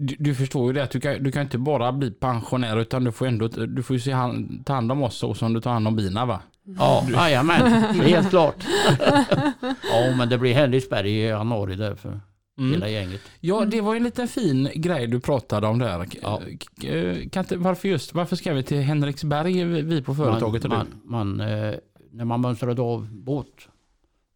du, 0.00 0.16
du 0.18 0.34
förstår 0.34 0.66
ju 0.66 0.72
det 0.72 0.82
att 0.82 0.90
du 0.90 1.00
kan, 1.00 1.22
du 1.22 1.32
kan 1.32 1.42
inte 1.42 1.58
bara 1.58 1.92
bli 1.92 2.10
pensionär 2.10 2.80
utan 2.80 3.04
du 3.04 3.12
får 3.12 3.26
ändå 3.26 3.48
du 3.48 3.82
får 3.82 3.96
ju 3.96 4.12
hand, 4.12 4.62
ta 4.66 4.72
hand 4.74 4.92
om 4.92 5.02
oss 5.02 5.16
så 5.16 5.34
som 5.34 5.52
du 5.52 5.60
tar 5.60 5.72
hand 5.72 5.88
om 5.88 5.96
bina 5.96 6.26
va? 6.26 6.40
Ja, 6.78 7.06
jajamän. 7.12 7.72
Helt 8.02 8.30
klart. 8.30 8.56
Ja, 9.92 10.16
men 10.16 10.28
det 10.28 10.38
blir 10.38 10.54
Henriksberg 10.54 11.10
i 11.10 11.26
januari 11.28 11.74
där 11.74 11.94
för 11.94 12.20
Mm. 12.58 12.72
hela 12.72 12.88
gänget. 12.88 13.20
Ja, 13.40 13.64
det 13.64 13.80
var 13.80 13.92
ju 13.94 13.96
en 13.96 14.04
liten 14.04 14.28
fin 14.28 14.68
grej 14.74 15.06
du 15.06 15.20
pratade 15.20 15.66
om 15.66 15.78
där. 15.78 16.06
Ja. 16.22 16.40
Kan 17.32 17.44
inte, 17.44 17.56
varför 17.56 17.88
just, 17.88 18.14
varför 18.14 18.36
ska 18.36 18.52
vi 18.52 18.62
till 18.62 18.80
Henriksberg, 18.80 19.64
vi 19.64 20.02
på 20.02 20.14
företaget 20.14 20.62
man, 20.68 20.86
man, 21.04 21.36
man, 21.36 21.48
eh, 21.50 21.74
när 22.12 22.24
man 22.24 22.40
mönstrade 22.40 22.82
av 22.82 23.08
båt, 23.12 23.46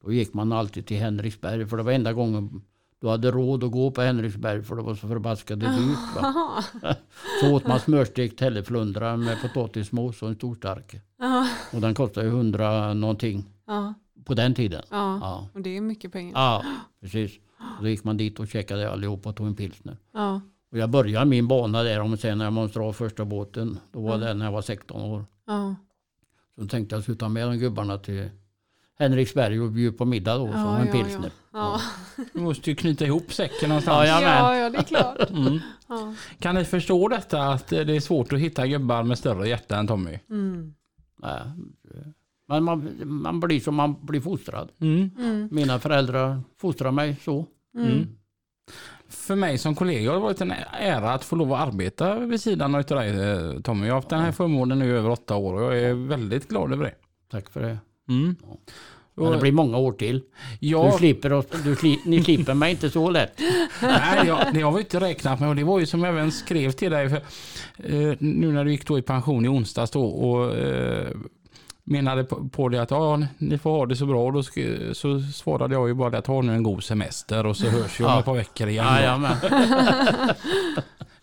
då 0.04 0.12
gick 0.12 0.34
man 0.34 0.52
alltid 0.52 0.86
till 0.86 0.96
Henriksberg. 0.98 1.66
För 1.66 1.76
det 1.76 1.82
var 1.82 1.92
enda 1.92 2.12
gången 2.12 2.62
du 3.04 3.10
hade 3.10 3.30
råd 3.30 3.64
att 3.64 3.70
gå 3.70 3.90
på 3.90 4.00
Henriksberg 4.02 4.62
för 4.62 4.76
det 4.76 4.82
var 4.82 4.94
så 4.94 5.08
förbaskade 5.08 5.66
dyrt. 5.66 6.22
Va? 6.22 6.64
Så 7.40 7.54
åt 7.54 7.66
man 7.66 7.80
smörstekt 7.80 8.40
hälleflundra 8.40 9.16
med 9.16 9.42
potatismos 9.42 10.22
och 10.22 10.28
en 10.28 10.34
stor 10.34 10.54
stark. 10.54 10.94
Och 11.72 11.80
den 11.80 11.94
kostade 11.94 12.26
ju 12.26 12.32
hundra 12.32 12.94
någonting 12.94 13.44
på 14.24 14.34
den 14.34 14.54
tiden. 14.54 14.82
ja. 14.90 15.48
Och 15.54 15.60
det 15.60 15.76
är 15.76 15.80
mycket 15.80 16.12
pengar. 16.12 16.32
ja 16.34 16.64
precis. 17.00 17.32
Och 17.78 17.82
då 17.82 17.88
gick 17.88 18.04
man 18.04 18.16
dit 18.16 18.40
och 18.40 18.48
checkade 18.48 18.90
allihop 18.92 19.26
och 19.26 19.36
tog 19.36 19.46
en 19.46 19.54
pilsner. 19.56 19.96
Ja, 20.12 20.40
Och 20.72 20.78
jag 20.78 20.90
började 20.90 21.26
min 21.26 21.48
bana 21.48 21.82
där 21.82 22.00
om 22.00 22.16
sen 22.16 22.38
när 22.38 22.44
jag 22.44 22.52
mönstrade 22.52 22.88
av 22.88 22.92
första 22.92 23.24
båten. 23.24 23.78
Då 23.92 24.00
var 24.00 24.18
det 24.18 24.34
när 24.34 24.44
jag 24.44 24.52
var 24.52 24.62
16 24.62 25.02
år. 25.02 25.24
ja. 25.46 25.74
Så 26.58 26.66
tänkte 26.66 26.94
jag 26.96 27.02
skulle 27.02 27.18
ta 27.18 27.28
med 27.28 27.48
de 27.48 27.56
gubbarna 27.58 27.98
till 27.98 28.30
Henriksberg 28.98 29.60
och 29.60 29.72
bjuda 29.72 29.96
på 29.96 30.04
middag 30.04 30.38
då, 30.38 30.52
som 30.52 30.60
Ja, 30.60 30.78
en 30.78 30.86
ja, 30.86 30.92
pilsner. 30.92 31.30
Ja. 31.52 31.80
Du 32.32 32.40
måste 32.40 32.70
ju 32.70 32.76
knyta 32.76 33.04
ihop 33.04 33.32
säcken 33.32 33.68
någonstans. 33.68 34.08
Ja, 34.08 34.22
ja, 34.22 34.56
ja, 34.56 34.70
det 34.70 34.78
är 34.78 34.82
klart. 34.82 35.30
Mm. 35.30 35.58
Ja. 35.88 36.14
Kan 36.38 36.54
ni 36.54 36.64
förstå 36.64 37.08
detta 37.08 37.42
att 37.42 37.68
det 37.68 37.96
är 37.96 38.00
svårt 38.00 38.32
att 38.32 38.38
hitta 38.38 38.66
gubbar 38.66 39.02
med 39.02 39.18
större 39.18 39.48
hjärta 39.48 39.76
än 39.76 39.86
Tommy? 39.86 40.18
Mm. 40.30 40.74
Nej. 41.22 41.40
Men 42.48 42.64
man, 42.64 42.90
man 43.04 43.40
blir 43.40 43.60
som 43.60 43.74
man 43.74 44.06
blir 44.06 44.20
fostrad. 44.20 44.70
Mm. 44.80 45.10
Mm. 45.18 45.48
Mina 45.52 45.78
föräldrar 45.78 46.40
fostrar 46.60 46.90
mig 46.90 47.16
så. 47.24 47.46
Mm. 47.78 48.08
För 49.08 49.34
mig 49.36 49.58
som 49.58 49.74
kollega 49.74 50.10
har 50.10 50.16
det 50.16 50.22
varit 50.22 50.40
en 50.40 50.52
ära 50.80 51.12
att 51.12 51.24
få 51.24 51.36
lov 51.36 51.52
att 51.52 51.68
arbeta 51.68 52.18
vid 52.18 52.40
sidan 52.40 52.74
av 52.74 52.82
dig 52.84 53.10
eh, 53.10 53.60
Tommy. 53.60 53.86
Jag 53.86 53.94
har 53.94 53.98
haft 53.98 54.08
den 54.08 54.20
här 54.20 54.32
förmånen 54.32 54.78
nu 54.78 54.86
i 54.86 54.90
över 54.90 55.10
åtta 55.10 55.36
år 55.36 55.54
och 55.54 55.74
jag 55.74 55.82
är 55.82 55.94
väldigt 55.94 56.48
glad 56.48 56.72
över 56.72 56.84
det. 56.84 56.94
Tack 57.30 57.50
för 57.50 57.60
det. 57.62 57.78
Mm. 58.08 58.36
Men 59.16 59.32
det 59.32 59.38
blir 59.38 59.52
många 59.52 59.76
år 59.78 59.92
till. 59.92 60.18
Du 60.60 60.66
ja, 60.66 60.92
slipper 60.98 61.32
oss, 61.32 61.46
du 61.64 61.76
sli, 61.76 62.00
ni 62.04 62.24
slipper 62.24 62.54
mig 62.54 62.70
inte 62.70 62.90
så 62.90 63.10
lätt. 63.10 63.40
nej, 63.82 64.26
jag, 64.26 64.38
det 64.54 64.60
har 64.60 64.72
vi 64.72 64.80
inte 64.80 65.00
räknat 65.00 65.40
med 65.40 65.48
och 65.48 65.56
det 65.56 65.64
var 65.64 65.78
ju 65.78 65.86
som 65.86 66.04
jag 66.04 66.08
även 66.14 66.32
skrev 66.32 66.70
till 66.72 66.90
dig 66.92 67.08
för, 67.08 67.16
eh, 67.76 68.16
nu 68.18 68.52
när 68.52 68.64
du 68.64 68.70
gick 68.70 68.86
då 68.86 68.98
i 68.98 69.02
pension 69.02 69.44
i 69.44 69.48
onsdags 69.48 69.90
då 69.90 70.04
och 70.04 70.56
eh, 70.56 71.08
menade 71.84 72.24
på, 72.24 72.48
på 72.48 72.68
det 72.68 72.82
att 72.82 72.90
ja, 72.90 73.20
ni 73.38 73.58
får 73.58 73.70
ha 73.70 73.86
det 73.86 73.96
så 73.96 74.06
bra. 74.06 74.30
Då 74.30 74.42
så 74.94 75.20
svarade 75.20 75.74
jag 75.74 75.88
ju 75.88 75.94
bara 75.94 76.18
att 76.18 76.26
ha 76.26 76.42
nu 76.42 76.52
en 76.54 76.62
god 76.62 76.84
semester 76.84 77.46
och 77.46 77.56
så 77.56 77.66
hörs 77.66 78.00
vi 78.00 78.04
om 78.04 78.10
Ja. 78.10 78.18
ett 78.18 78.24
par 78.24 78.34
veckor 78.34 78.68
igen. 78.68 79.26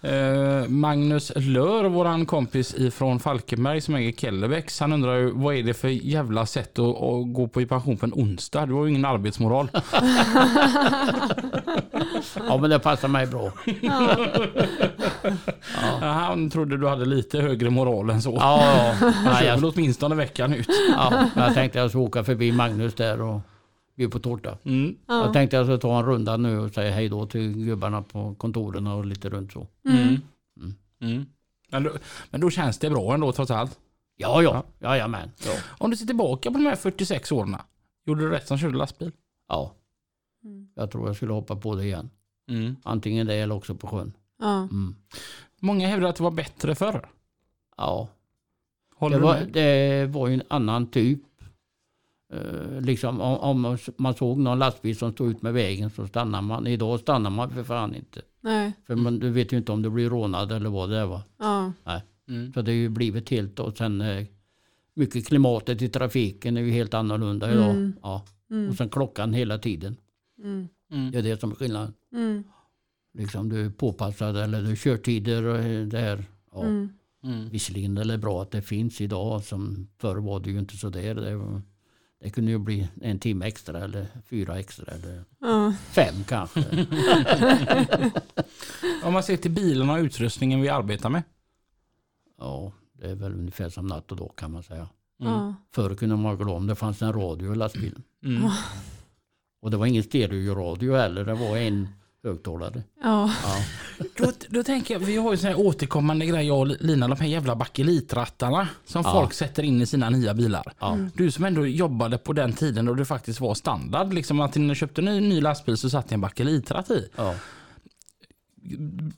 Eh, 0.04 0.68
Magnus 0.68 1.32
Lör, 1.36 1.84
våran 1.84 2.26
kompis 2.26 2.76
ifrån 2.78 3.20
Falkenberg 3.20 3.82
som 3.82 3.95
äger 3.95 4.12
Kellebex, 4.12 4.80
han 4.80 4.93
undrar 4.93 5.16
ju 5.16 5.32
vad 5.32 5.56
är 5.56 5.64
det 5.64 5.74
för 5.74 5.88
jävla 5.88 6.45
sätt 6.45 6.80
att, 6.80 6.86
att 6.95 7.34
gå 7.34 7.47
på 7.47 7.62
i 7.62 7.66
pension 7.66 7.97
på 7.97 8.06
en 8.06 8.14
onsdag? 8.14 8.66
Du 8.66 8.74
har 8.74 8.84
ju 8.86 8.89
ingen 8.89 9.06
arbetsmoral. 9.06 9.68
Ja 12.47 12.58
men 12.58 12.70
det 12.70 12.80
passar 12.80 13.08
mig 13.08 13.28
bra. 13.28 13.52
Ja, 13.82 14.18
Han 16.02 16.49
trodde 16.49 16.78
du 16.78 16.88
hade 16.88 17.06
lite 17.06 17.41
högre 17.41 17.70
moral 17.70 18.10
än 18.10 18.22
så. 18.22 18.38
Ja, 18.39 18.64
ja. 19.02 19.08
Han 19.12 19.36
kör 19.36 19.45
jag, 19.45 19.56
väl 19.56 19.66
åtminstone 19.66 20.16
veckan 20.16 20.54
ut. 20.54 20.68
ja, 20.95 21.26
jag 21.36 21.54
tänkte 21.54 21.80
jag 21.80 21.89
skulle 21.89 22.04
åka 22.04 22.24
förbi 22.24 22.52
Magnus 22.52 22.93
där 22.93 23.22
och 23.22 23.41
bjuda 24.02 24.12
på 24.12 24.20
tårta. 24.20 24.58
Mm. 24.64 24.95
Jag 25.08 25.34
tänkte 25.34 25.56
jag 25.58 25.66
skulle 25.66 25.78
ta 25.78 25.99
en 25.99 26.06
runda 26.06 26.38
nu 26.38 26.60
och 26.60 26.74
säga 26.74 26.91
hej 26.91 27.10
då 27.10 27.26
till 27.26 27.54
gubbarna 27.66 28.02
på 28.02 28.36
kontoren 28.36 28.88
och 28.88 29.06
lite 29.06 29.30
runt 29.30 29.52
så. 29.54 29.68
Mm. 29.89 30.18
Mm. 31.02 31.26
Men, 31.72 31.84
då, 31.84 31.91
men 32.30 32.41
då 32.41 32.49
känns 32.49 32.78
det 32.80 32.89
bra 32.89 33.14
ändå 33.14 33.32
trots 33.32 33.52
allt. 33.52 33.80
Ja, 34.16 34.41
ja, 34.43 34.64
jajamän. 34.80 35.32
Ja. 35.45 35.52
Om 35.78 35.91
du 35.91 35.97
ser 35.97 36.06
tillbaka 36.06 36.52
på 36.52 36.58
de 36.58 36.66
här 36.66 36.76
46 36.76 37.32
åren. 37.32 37.56
Gjorde 38.06 38.22
du 38.22 38.30
rätt 38.30 38.47
som 38.47 38.58
körde 38.58 38.78
lastbil? 38.78 39.12
ja, 39.47 39.76
Mm. 40.43 40.68
jag 40.76 40.91
tror 40.91 41.08
jag 41.08 41.16
skulle 41.16 41.34
hoppa 41.34 41.56
på 41.56 41.76
det 41.76 41.84
igen. 41.86 42.10
Mm. 42.49 42.76
Antingen 42.84 43.28
det 43.28 43.36
eller 43.36 43.56
också 43.56 43.76
på 43.76 43.88
sjön. 43.88 44.14
Ja. 44.39 44.58
Mm. 44.58 44.95
Många 45.60 45.88
hävdar 45.88 46.10
att 46.10 46.16
det 46.16 46.24
var 46.24 46.32
bättre 46.32 46.76
förr. 46.76 47.10
Ja, 47.78 48.08
Håller 48.95 49.18
det 49.18 49.24
var, 49.24 49.41
det 49.54 50.06
var 50.06 50.28
ju 50.28 50.34
en 50.34 50.43
annan 50.47 50.88
typ. 50.88 51.20
Eh, 52.32 52.82
liksom 52.82 53.21
om, 53.21 53.63
om 53.63 53.77
man 53.97 54.13
såg 54.13 54.38
någon 54.38 54.59
lastbil 54.59 54.97
som 54.97 55.11
stod 55.11 55.32
ut 55.32 55.41
med 55.41 55.53
vägen 55.53 55.89
så 55.89 56.07
stannar 56.07 56.41
man. 56.41 56.67
Idag 56.67 56.99
stannar 56.99 57.29
man 57.29 57.49
för 57.49 57.63
fan 57.63 57.95
inte. 57.95 58.21
Nej. 58.41 58.73
För 58.88 58.95
man, 58.95 59.19
du 59.19 59.29
vet 59.29 59.53
ju 59.53 59.57
inte 59.57 59.71
om 59.71 59.82
du 59.82 59.89
blir 59.89 60.09
rånad 60.09 60.51
eller 60.51 60.69
vad 60.69 60.89
det 60.89 60.97
är. 60.97 61.05
Va? 61.05 61.23
Ja. 61.39 62.01
Mm. 62.29 62.53
Så 62.53 62.61
det 62.61 62.71
har 62.71 62.75
ju 62.75 62.89
blivit 62.89 63.29
helt 63.29 63.59
och 63.59 63.77
sen 63.77 64.01
eh, 64.01 64.25
mycket 64.93 65.27
klimatet 65.27 65.82
i 65.82 65.89
trafiken 65.89 66.57
är 66.57 66.61
ju 66.61 66.71
helt 66.71 66.93
annorlunda 66.93 67.51
idag. 67.53 67.69
Mm. 67.69 67.93
Ja. 68.01 68.25
Mm. 68.51 68.69
Och 68.69 68.75
sen 68.75 68.89
klockan 68.89 69.34
hela 69.34 69.57
tiden. 69.57 69.95
Mm. 70.43 70.67
Mm. 70.91 71.11
Det 71.11 71.17
är 71.17 71.23
det 71.23 71.39
som 71.39 71.51
är 71.51 71.55
skillnaden. 71.55 71.93
Mm. 72.13 72.43
Liksom 73.17 73.49
du 73.49 73.65
är 73.65 73.69
påpassad 73.69 74.38
eller 74.38 74.61
du 74.61 74.75
körtider 74.75 75.43
och 75.43 75.57
eh, 75.59 75.86
det 75.88 75.99
här. 75.99 76.23
Ja. 76.51 76.63
Visserligen 77.51 77.97
är 77.97 78.05
det 78.05 78.17
bra 78.17 78.41
att 78.41 78.51
det 78.51 78.61
finns 78.61 79.01
idag. 79.01 79.43
Som 79.43 79.88
förr 79.97 80.15
var 80.15 80.39
det 80.39 80.51
ju 80.51 80.59
inte 80.59 80.77
så 80.77 80.89
där. 80.89 81.15
Det, 81.15 81.36
var- 81.36 81.61
det 82.22 82.30
kunde 82.30 82.51
ju 82.51 82.57
bli 82.57 82.88
en 83.01 83.19
timme 83.19 83.45
extra 83.45 83.80
eller 83.84 84.07
fyra 84.30 84.59
extra 84.59 84.93
eller 84.93 85.24
Ja. 85.39 85.74
fem 85.91 86.15
kanske. 86.28 86.59
Om 89.03 89.13
man 89.13 89.24
ser 89.24 89.38
till 89.38 89.51
bilarna 89.51 89.93
och 89.93 89.99
utrustningen 89.99 90.61
vi 90.61 90.69
arbetar 90.69 91.09
med. 91.09 91.24
ja, 92.38 92.72
det 92.93 93.09
är 93.11 93.15
väl 93.15 93.34
ungefär 93.34 93.69
som 93.69 93.88
natt 93.88 94.11
och 94.11 94.17
dag 94.17 94.32
kan 94.36 94.51
man 94.51 94.63
säga. 94.63 94.89
Ja. 95.17 95.55
Förr 95.72 95.95
kunde 95.95 96.15
man 96.15 96.38
gå 96.38 96.53
om 96.53 96.67
det 96.67 96.76
fanns 96.76 97.01
en 97.01 97.13
radio 97.13 97.53
i 97.53 97.55
lastbilen. 97.55 98.03
Mm. 98.26 98.49
Och 99.61 99.72
det 99.72 99.78
var 99.78 99.86
ingen 99.86 100.03
stereoradio 100.03 100.95
heller. 100.95 101.26
Det 101.26 101.34
var 101.34 101.57
en 101.57 101.88
högtalare. 102.24 102.84
Ja. 103.03 103.32
Ja. 103.43 103.55
Då, 104.17 104.32
då 104.49 104.63
tänker 104.63 104.93
jag, 104.93 104.99
vi 104.99 105.17
har 105.17 105.32
ju 105.32 105.38
sån 105.38 105.47
här 105.49 105.59
återkommande 105.59 106.26
grej 106.26 106.47
jag 106.47 106.59
och 106.59 106.67
Lina, 106.67 107.07
de 107.07 107.19
här 107.19 107.28
jävla 107.28 107.55
bakelitrattarna 107.55 108.67
som 108.86 109.01
Ja. 109.05 109.11
folk 109.13 109.34
sätter 109.34 109.63
in 109.63 109.82
i 109.82 109.86
sina 109.86 110.09
nya 110.09 110.34
bilar. 110.34 110.74
Ja. 110.80 110.97
Du 111.15 111.32
som 111.32 111.45
ändå 111.45 111.66
jobbade 111.67 112.17
på 112.17 112.33
den 112.33 112.54
tiden 112.54 112.86
då 112.86 112.93
det 112.93 113.05
faktiskt 113.05 113.39
var 113.39 113.54
standard, 113.54 114.13
liksom 114.13 114.39
att 114.41 114.55
när 114.55 114.70
du 114.70 114.75
köpte 114.75 115.01
en 115.01 115.05
ny, 115.05 115.20
ny 115.21 115.41
lastbil 115.41 115.78
så 115.78 115.89
satt 115.89 116.09
det 116.09 116.16
en 116.16 116.21
bakelitratt 116.21 116.89
i. 116.91 117.09
Ja. 117.16 117.36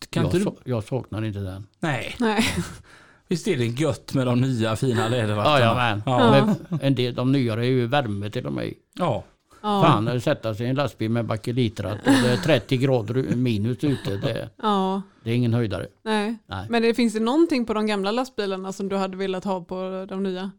Kan 0.10 0.23
Jag, 0.23 0.32
du... 0.32 0.45
jag 0.65 0.84
saknar 0.84 1.26
inte 1.26 1.40
den. 1.40 1.68
Nej, 1.80 2.15
Nej. 2.19 2.44
visst 3.28 3.48
är 3.48 3.57
det 3.57 3.65
gött 3.65 4.14
med 4.14 4.28
de 4.28 4.41
nya 4.41 4.76
fina 4.76 5.07
läderrattarna? 5.07 5.60
Jajamän. 5.60 6.03
Ja. 6.06 6.56
Men 6.69 6.80
En 6.82 6.95
del, 6.95 7.15
de 7.15 7.32
nyare 7.32 7.65
är 7.65 7.69
ju 7.69 7.88
värme 7.88 8.30
till 8.30 8.45
och 8.45 8.53
med. 8.53 8.73
ja. 8.94 9.23
Ja. 9.64 9.81
Fan, 9.84 10.22
sätta 10.22 10.56
sig 10.56 10.65
i 10.65 10.69
en 10.69 10.76
lastbil 10.76 11.11
med 11.11 11.26
bakelitratt 11.26 11.99
och 12.07 12.14
det 12.23 12.30
är 12.31 12.38
30 12.38 12.77
grader 12.77 13.14
minus 13.35 13.84
ute. 13.84 14.18
Det, 14.18 14.49
Ja. 14.61 15.02
det 15.23 15.31
är 15.31 15.35
ingen 15.35 15.53
höjdare. 15.53 15.88
Nej. 16.03 16.38
Nej. 16.45 16.68
Men 16.69 16.81
det 16.81 16.94
finns 16.94 17.14
det 17.14 17.19
någonting 17.19 17.65
på 17.65 17.73
de 17.73 17.88
gamla 17.88 18.11
lastbilarna 18.11 18.73
som 18.73 18.90
du 18.90 18.95
hade 18.95 19.18
velat 19.18 19.44
ha 19.44 19.64
på 19.64 20.06
de 20.10 20.23
nya? 20.23 20.52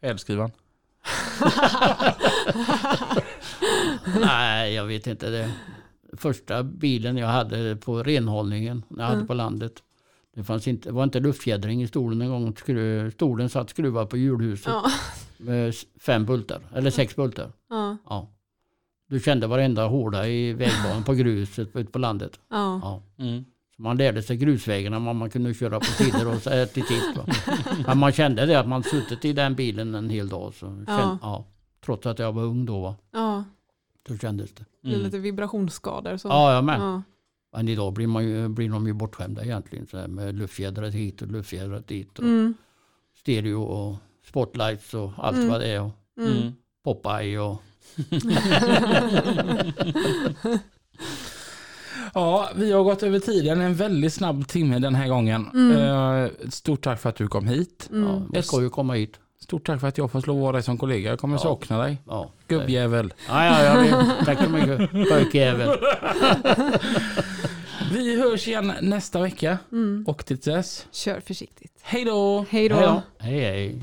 Färdskrivaren. 0.00 0.50
Nej, 4.20 4.74
jag 4.74 4.84
vet 4.84 5.06
inte. 5.06 5.30
Det. 5.30 5.50
Första 6.16 6.62
bilen 6.62 7.16
jag 7.16 7.26
hade 7.28 7.76
på 7.76 8.02
renhållningen, 8.02 8.82
när 8.88 8.98
jag 8.98 9.04
hade 9.06 9.16
Mm. 9.16 9.26
på 9.26 9.34
landet. 9.34 9.72
Det, 10.34 10.44
fanns 10.44 10.68
inte, 10.68 10.88
det 10.88 10.92
var 10.92 11.04
inte 11.04 11.20
luftfjädring 11.20 11.82
i 11.82 11.88
stolen 11.88 12.22
en 12.22 12.28
gång. 12.28 12.56
Skru, 12.56 13.10
stolen 13.10 13.48
satt 13.48 13.70
skruvad 13.70 14.10
på 14.10 14.16
hjulhuset 14.16 14.66
Ja. 14.72 14.90
med 15.36 15.74
fem 16.00 16.24
bultar, 16.24 16.60
eller 16.74 16.90
sex 16.90 17.16
bultar. 17.16 17.52
Ja. 17.70 17.96
Ja. 18.08 18.28
Du 19.08 19.20
kände 19.20 19.46
varenda 19.46 19.86
hårda 19.86 20.28
i 20.28 20.52
vägbanan 20.52 21.04
på 21.04 21.14
gruset 21.14 21.76
ute 21.76 21.92
på 21.92 21.98
landet. 21.98 22.40
Ja. 22.50 22.80
Ja. 22.82 23.02
Mm. 23.24 23.44
Så 23.76 23.82
man 23.82 23.96
lärde 23.96 24.22
sig 24.22 24.36
grusvägarna, 24.36 24.98
man, 24.98 25.16
man 25.16 25.30
kunde 25.30 25.54
köra 25.54 25.78
på 25.80 25.84
sidor 25.86 26.34
och 26.34 26.42
till 26.72 26.86
titt. 26.86 27.16
Men 27.86 27.98
man 27.98 28.12
kände 28.12 28.46
det 28.46 28.60
att 28.60 28.68
man 28.68 28.82
suttit 28.82 29.24
i 29.24 29.32
den 29.32 29.54
bilen 29.54 29.94
en 29.94 30.10
hel 30.10 30.28
dag. 30.28 30.54
Så 30.54 30.66
kände, 30.66 30.84
Ja. 30.92 31.18
ja. 31.22 31.44
Trots 31.84 32.06
att 32.06 32.18
jag 32.18 32.32
var 32.32 32.42
ung 32.42 32.66
då, 32.66 32.80
va? 32.80 32.96
ja. 33.12 33.44
så 34.08 34.18
kändes 34.18 34.52
det. 34.54 34.64
Det 34.82 34.88
blir 34.88 34.96
lite 34.98 35.18
vibrationsskador. 35.18 36.16
Så. 36.16 36.28
Ja, 36.28 36.54
jag 36.54 36.64
med. 36.64 36.80
Ja. 36.80 37.02
Men 37.56 37.68
idag 37.68 37.92
blir, 37.92 38.06
man 38.06 38.24
ju, 38.24 38.48
blir 38.48 38.68
de 38.70 38.86
ju 38.86 38.92
bortskämda 38.92 39.44
egentligen. 39.44 39.86
Så 39.86 39.98
här 39.98 40.08
med 40.08 40.34
luftfjädrat 40.38 40.94
hit 40.94 41.22
och 41.22 41.28
luftfjädrat 41.28 41.86
dit. 41.88 42.18
Och 42.18 42.24
Mm. 42.24 42.54
Stereo 43.20 43.62
och 43.62 43.96
spotlights 44.28 44.94
och 44.94 45.12
allt 45.16 45.36
Mm. 45.36 45.48
vad 45.48 45.60
det 45.60 45.66
är. 45.66 45.80
Och 45.82 45.90
Mm. 46.18 46.52
Popeye 46.84 47.38
och... 47.38 47.62
Ja, 52.14 52.48
vi 52.56 52.72
har 52.72 52.82
gått 52.82 53.02
över 53.02 53.18
tiden 53.18 53.60
en 53.60 53.74
väldigt 53.74 54.14
snabb 54.14 54.48
timme 54.48 54.78
den 54.78 54.94
här 54.94 55.08
gången. 55.08 55.50
Mm. 55.54 55.76
Eh, 56.24 56.30
stort 56.50 56.84
tack 56.84 57.00
för 57.00 57.08
att 57.08 57.16
du 57.16 57.28
kom 57.28 57.46
hit. 57.48 57.88
Mm. 57.92 58.08
Ja, 58.08 58.22
jag 58.32 58.44
ska 58.44 58.60
ju 58.62 58.70
komma 58.70 58.94
hit. 58.94 59.14
Stort 59.42 59.66
tack 59.66 59.80
för 59.80 59.88
att 59.88 59.98
jag 59.98 60.10
får 60.12 60.20
slå 60.20 60.34
vara 60.40 60.52
dig 60.52 60.62
som 60.62 60.78
kollega. 60.78 61.10
Jag 61.10 61.18
kommer 61.18 61.34
Ja. 61.34 61.38
sakna 61.38 61.78
dig. 61.82 61.98
Ja. 62.06 62.30
Gubbjävel. 62.48 63.12
Ja, 63.28 63.64
ja, 63.64 63.80
vet. 63.80 64.26
Tack 64.26 64.38
så 64.44 64.50
mycket. 64.50 64.90
Pojkjävel. 65.10 65.68
Vi 67.92 68.20
hörs 68.20 68.48
igen 68.48 68.72
nästa 68.80 69.20
vecka. 69.20 69.58
Mm. 69.72 70.04
Och 70.08 70.26
till 70.26 70.36
dess, 70.36 70.86
Kör 70.92 71.20
försiktigt. 71.20 71.72
hej 71.82 72.04
då! 72.04 72.44
Hej 72.50 72.68
då. 72.68 72.74
Hej 72.76 72.86
då. 72.86 73.02
Hej, 73.18 73.40
hej. 73.40 73.82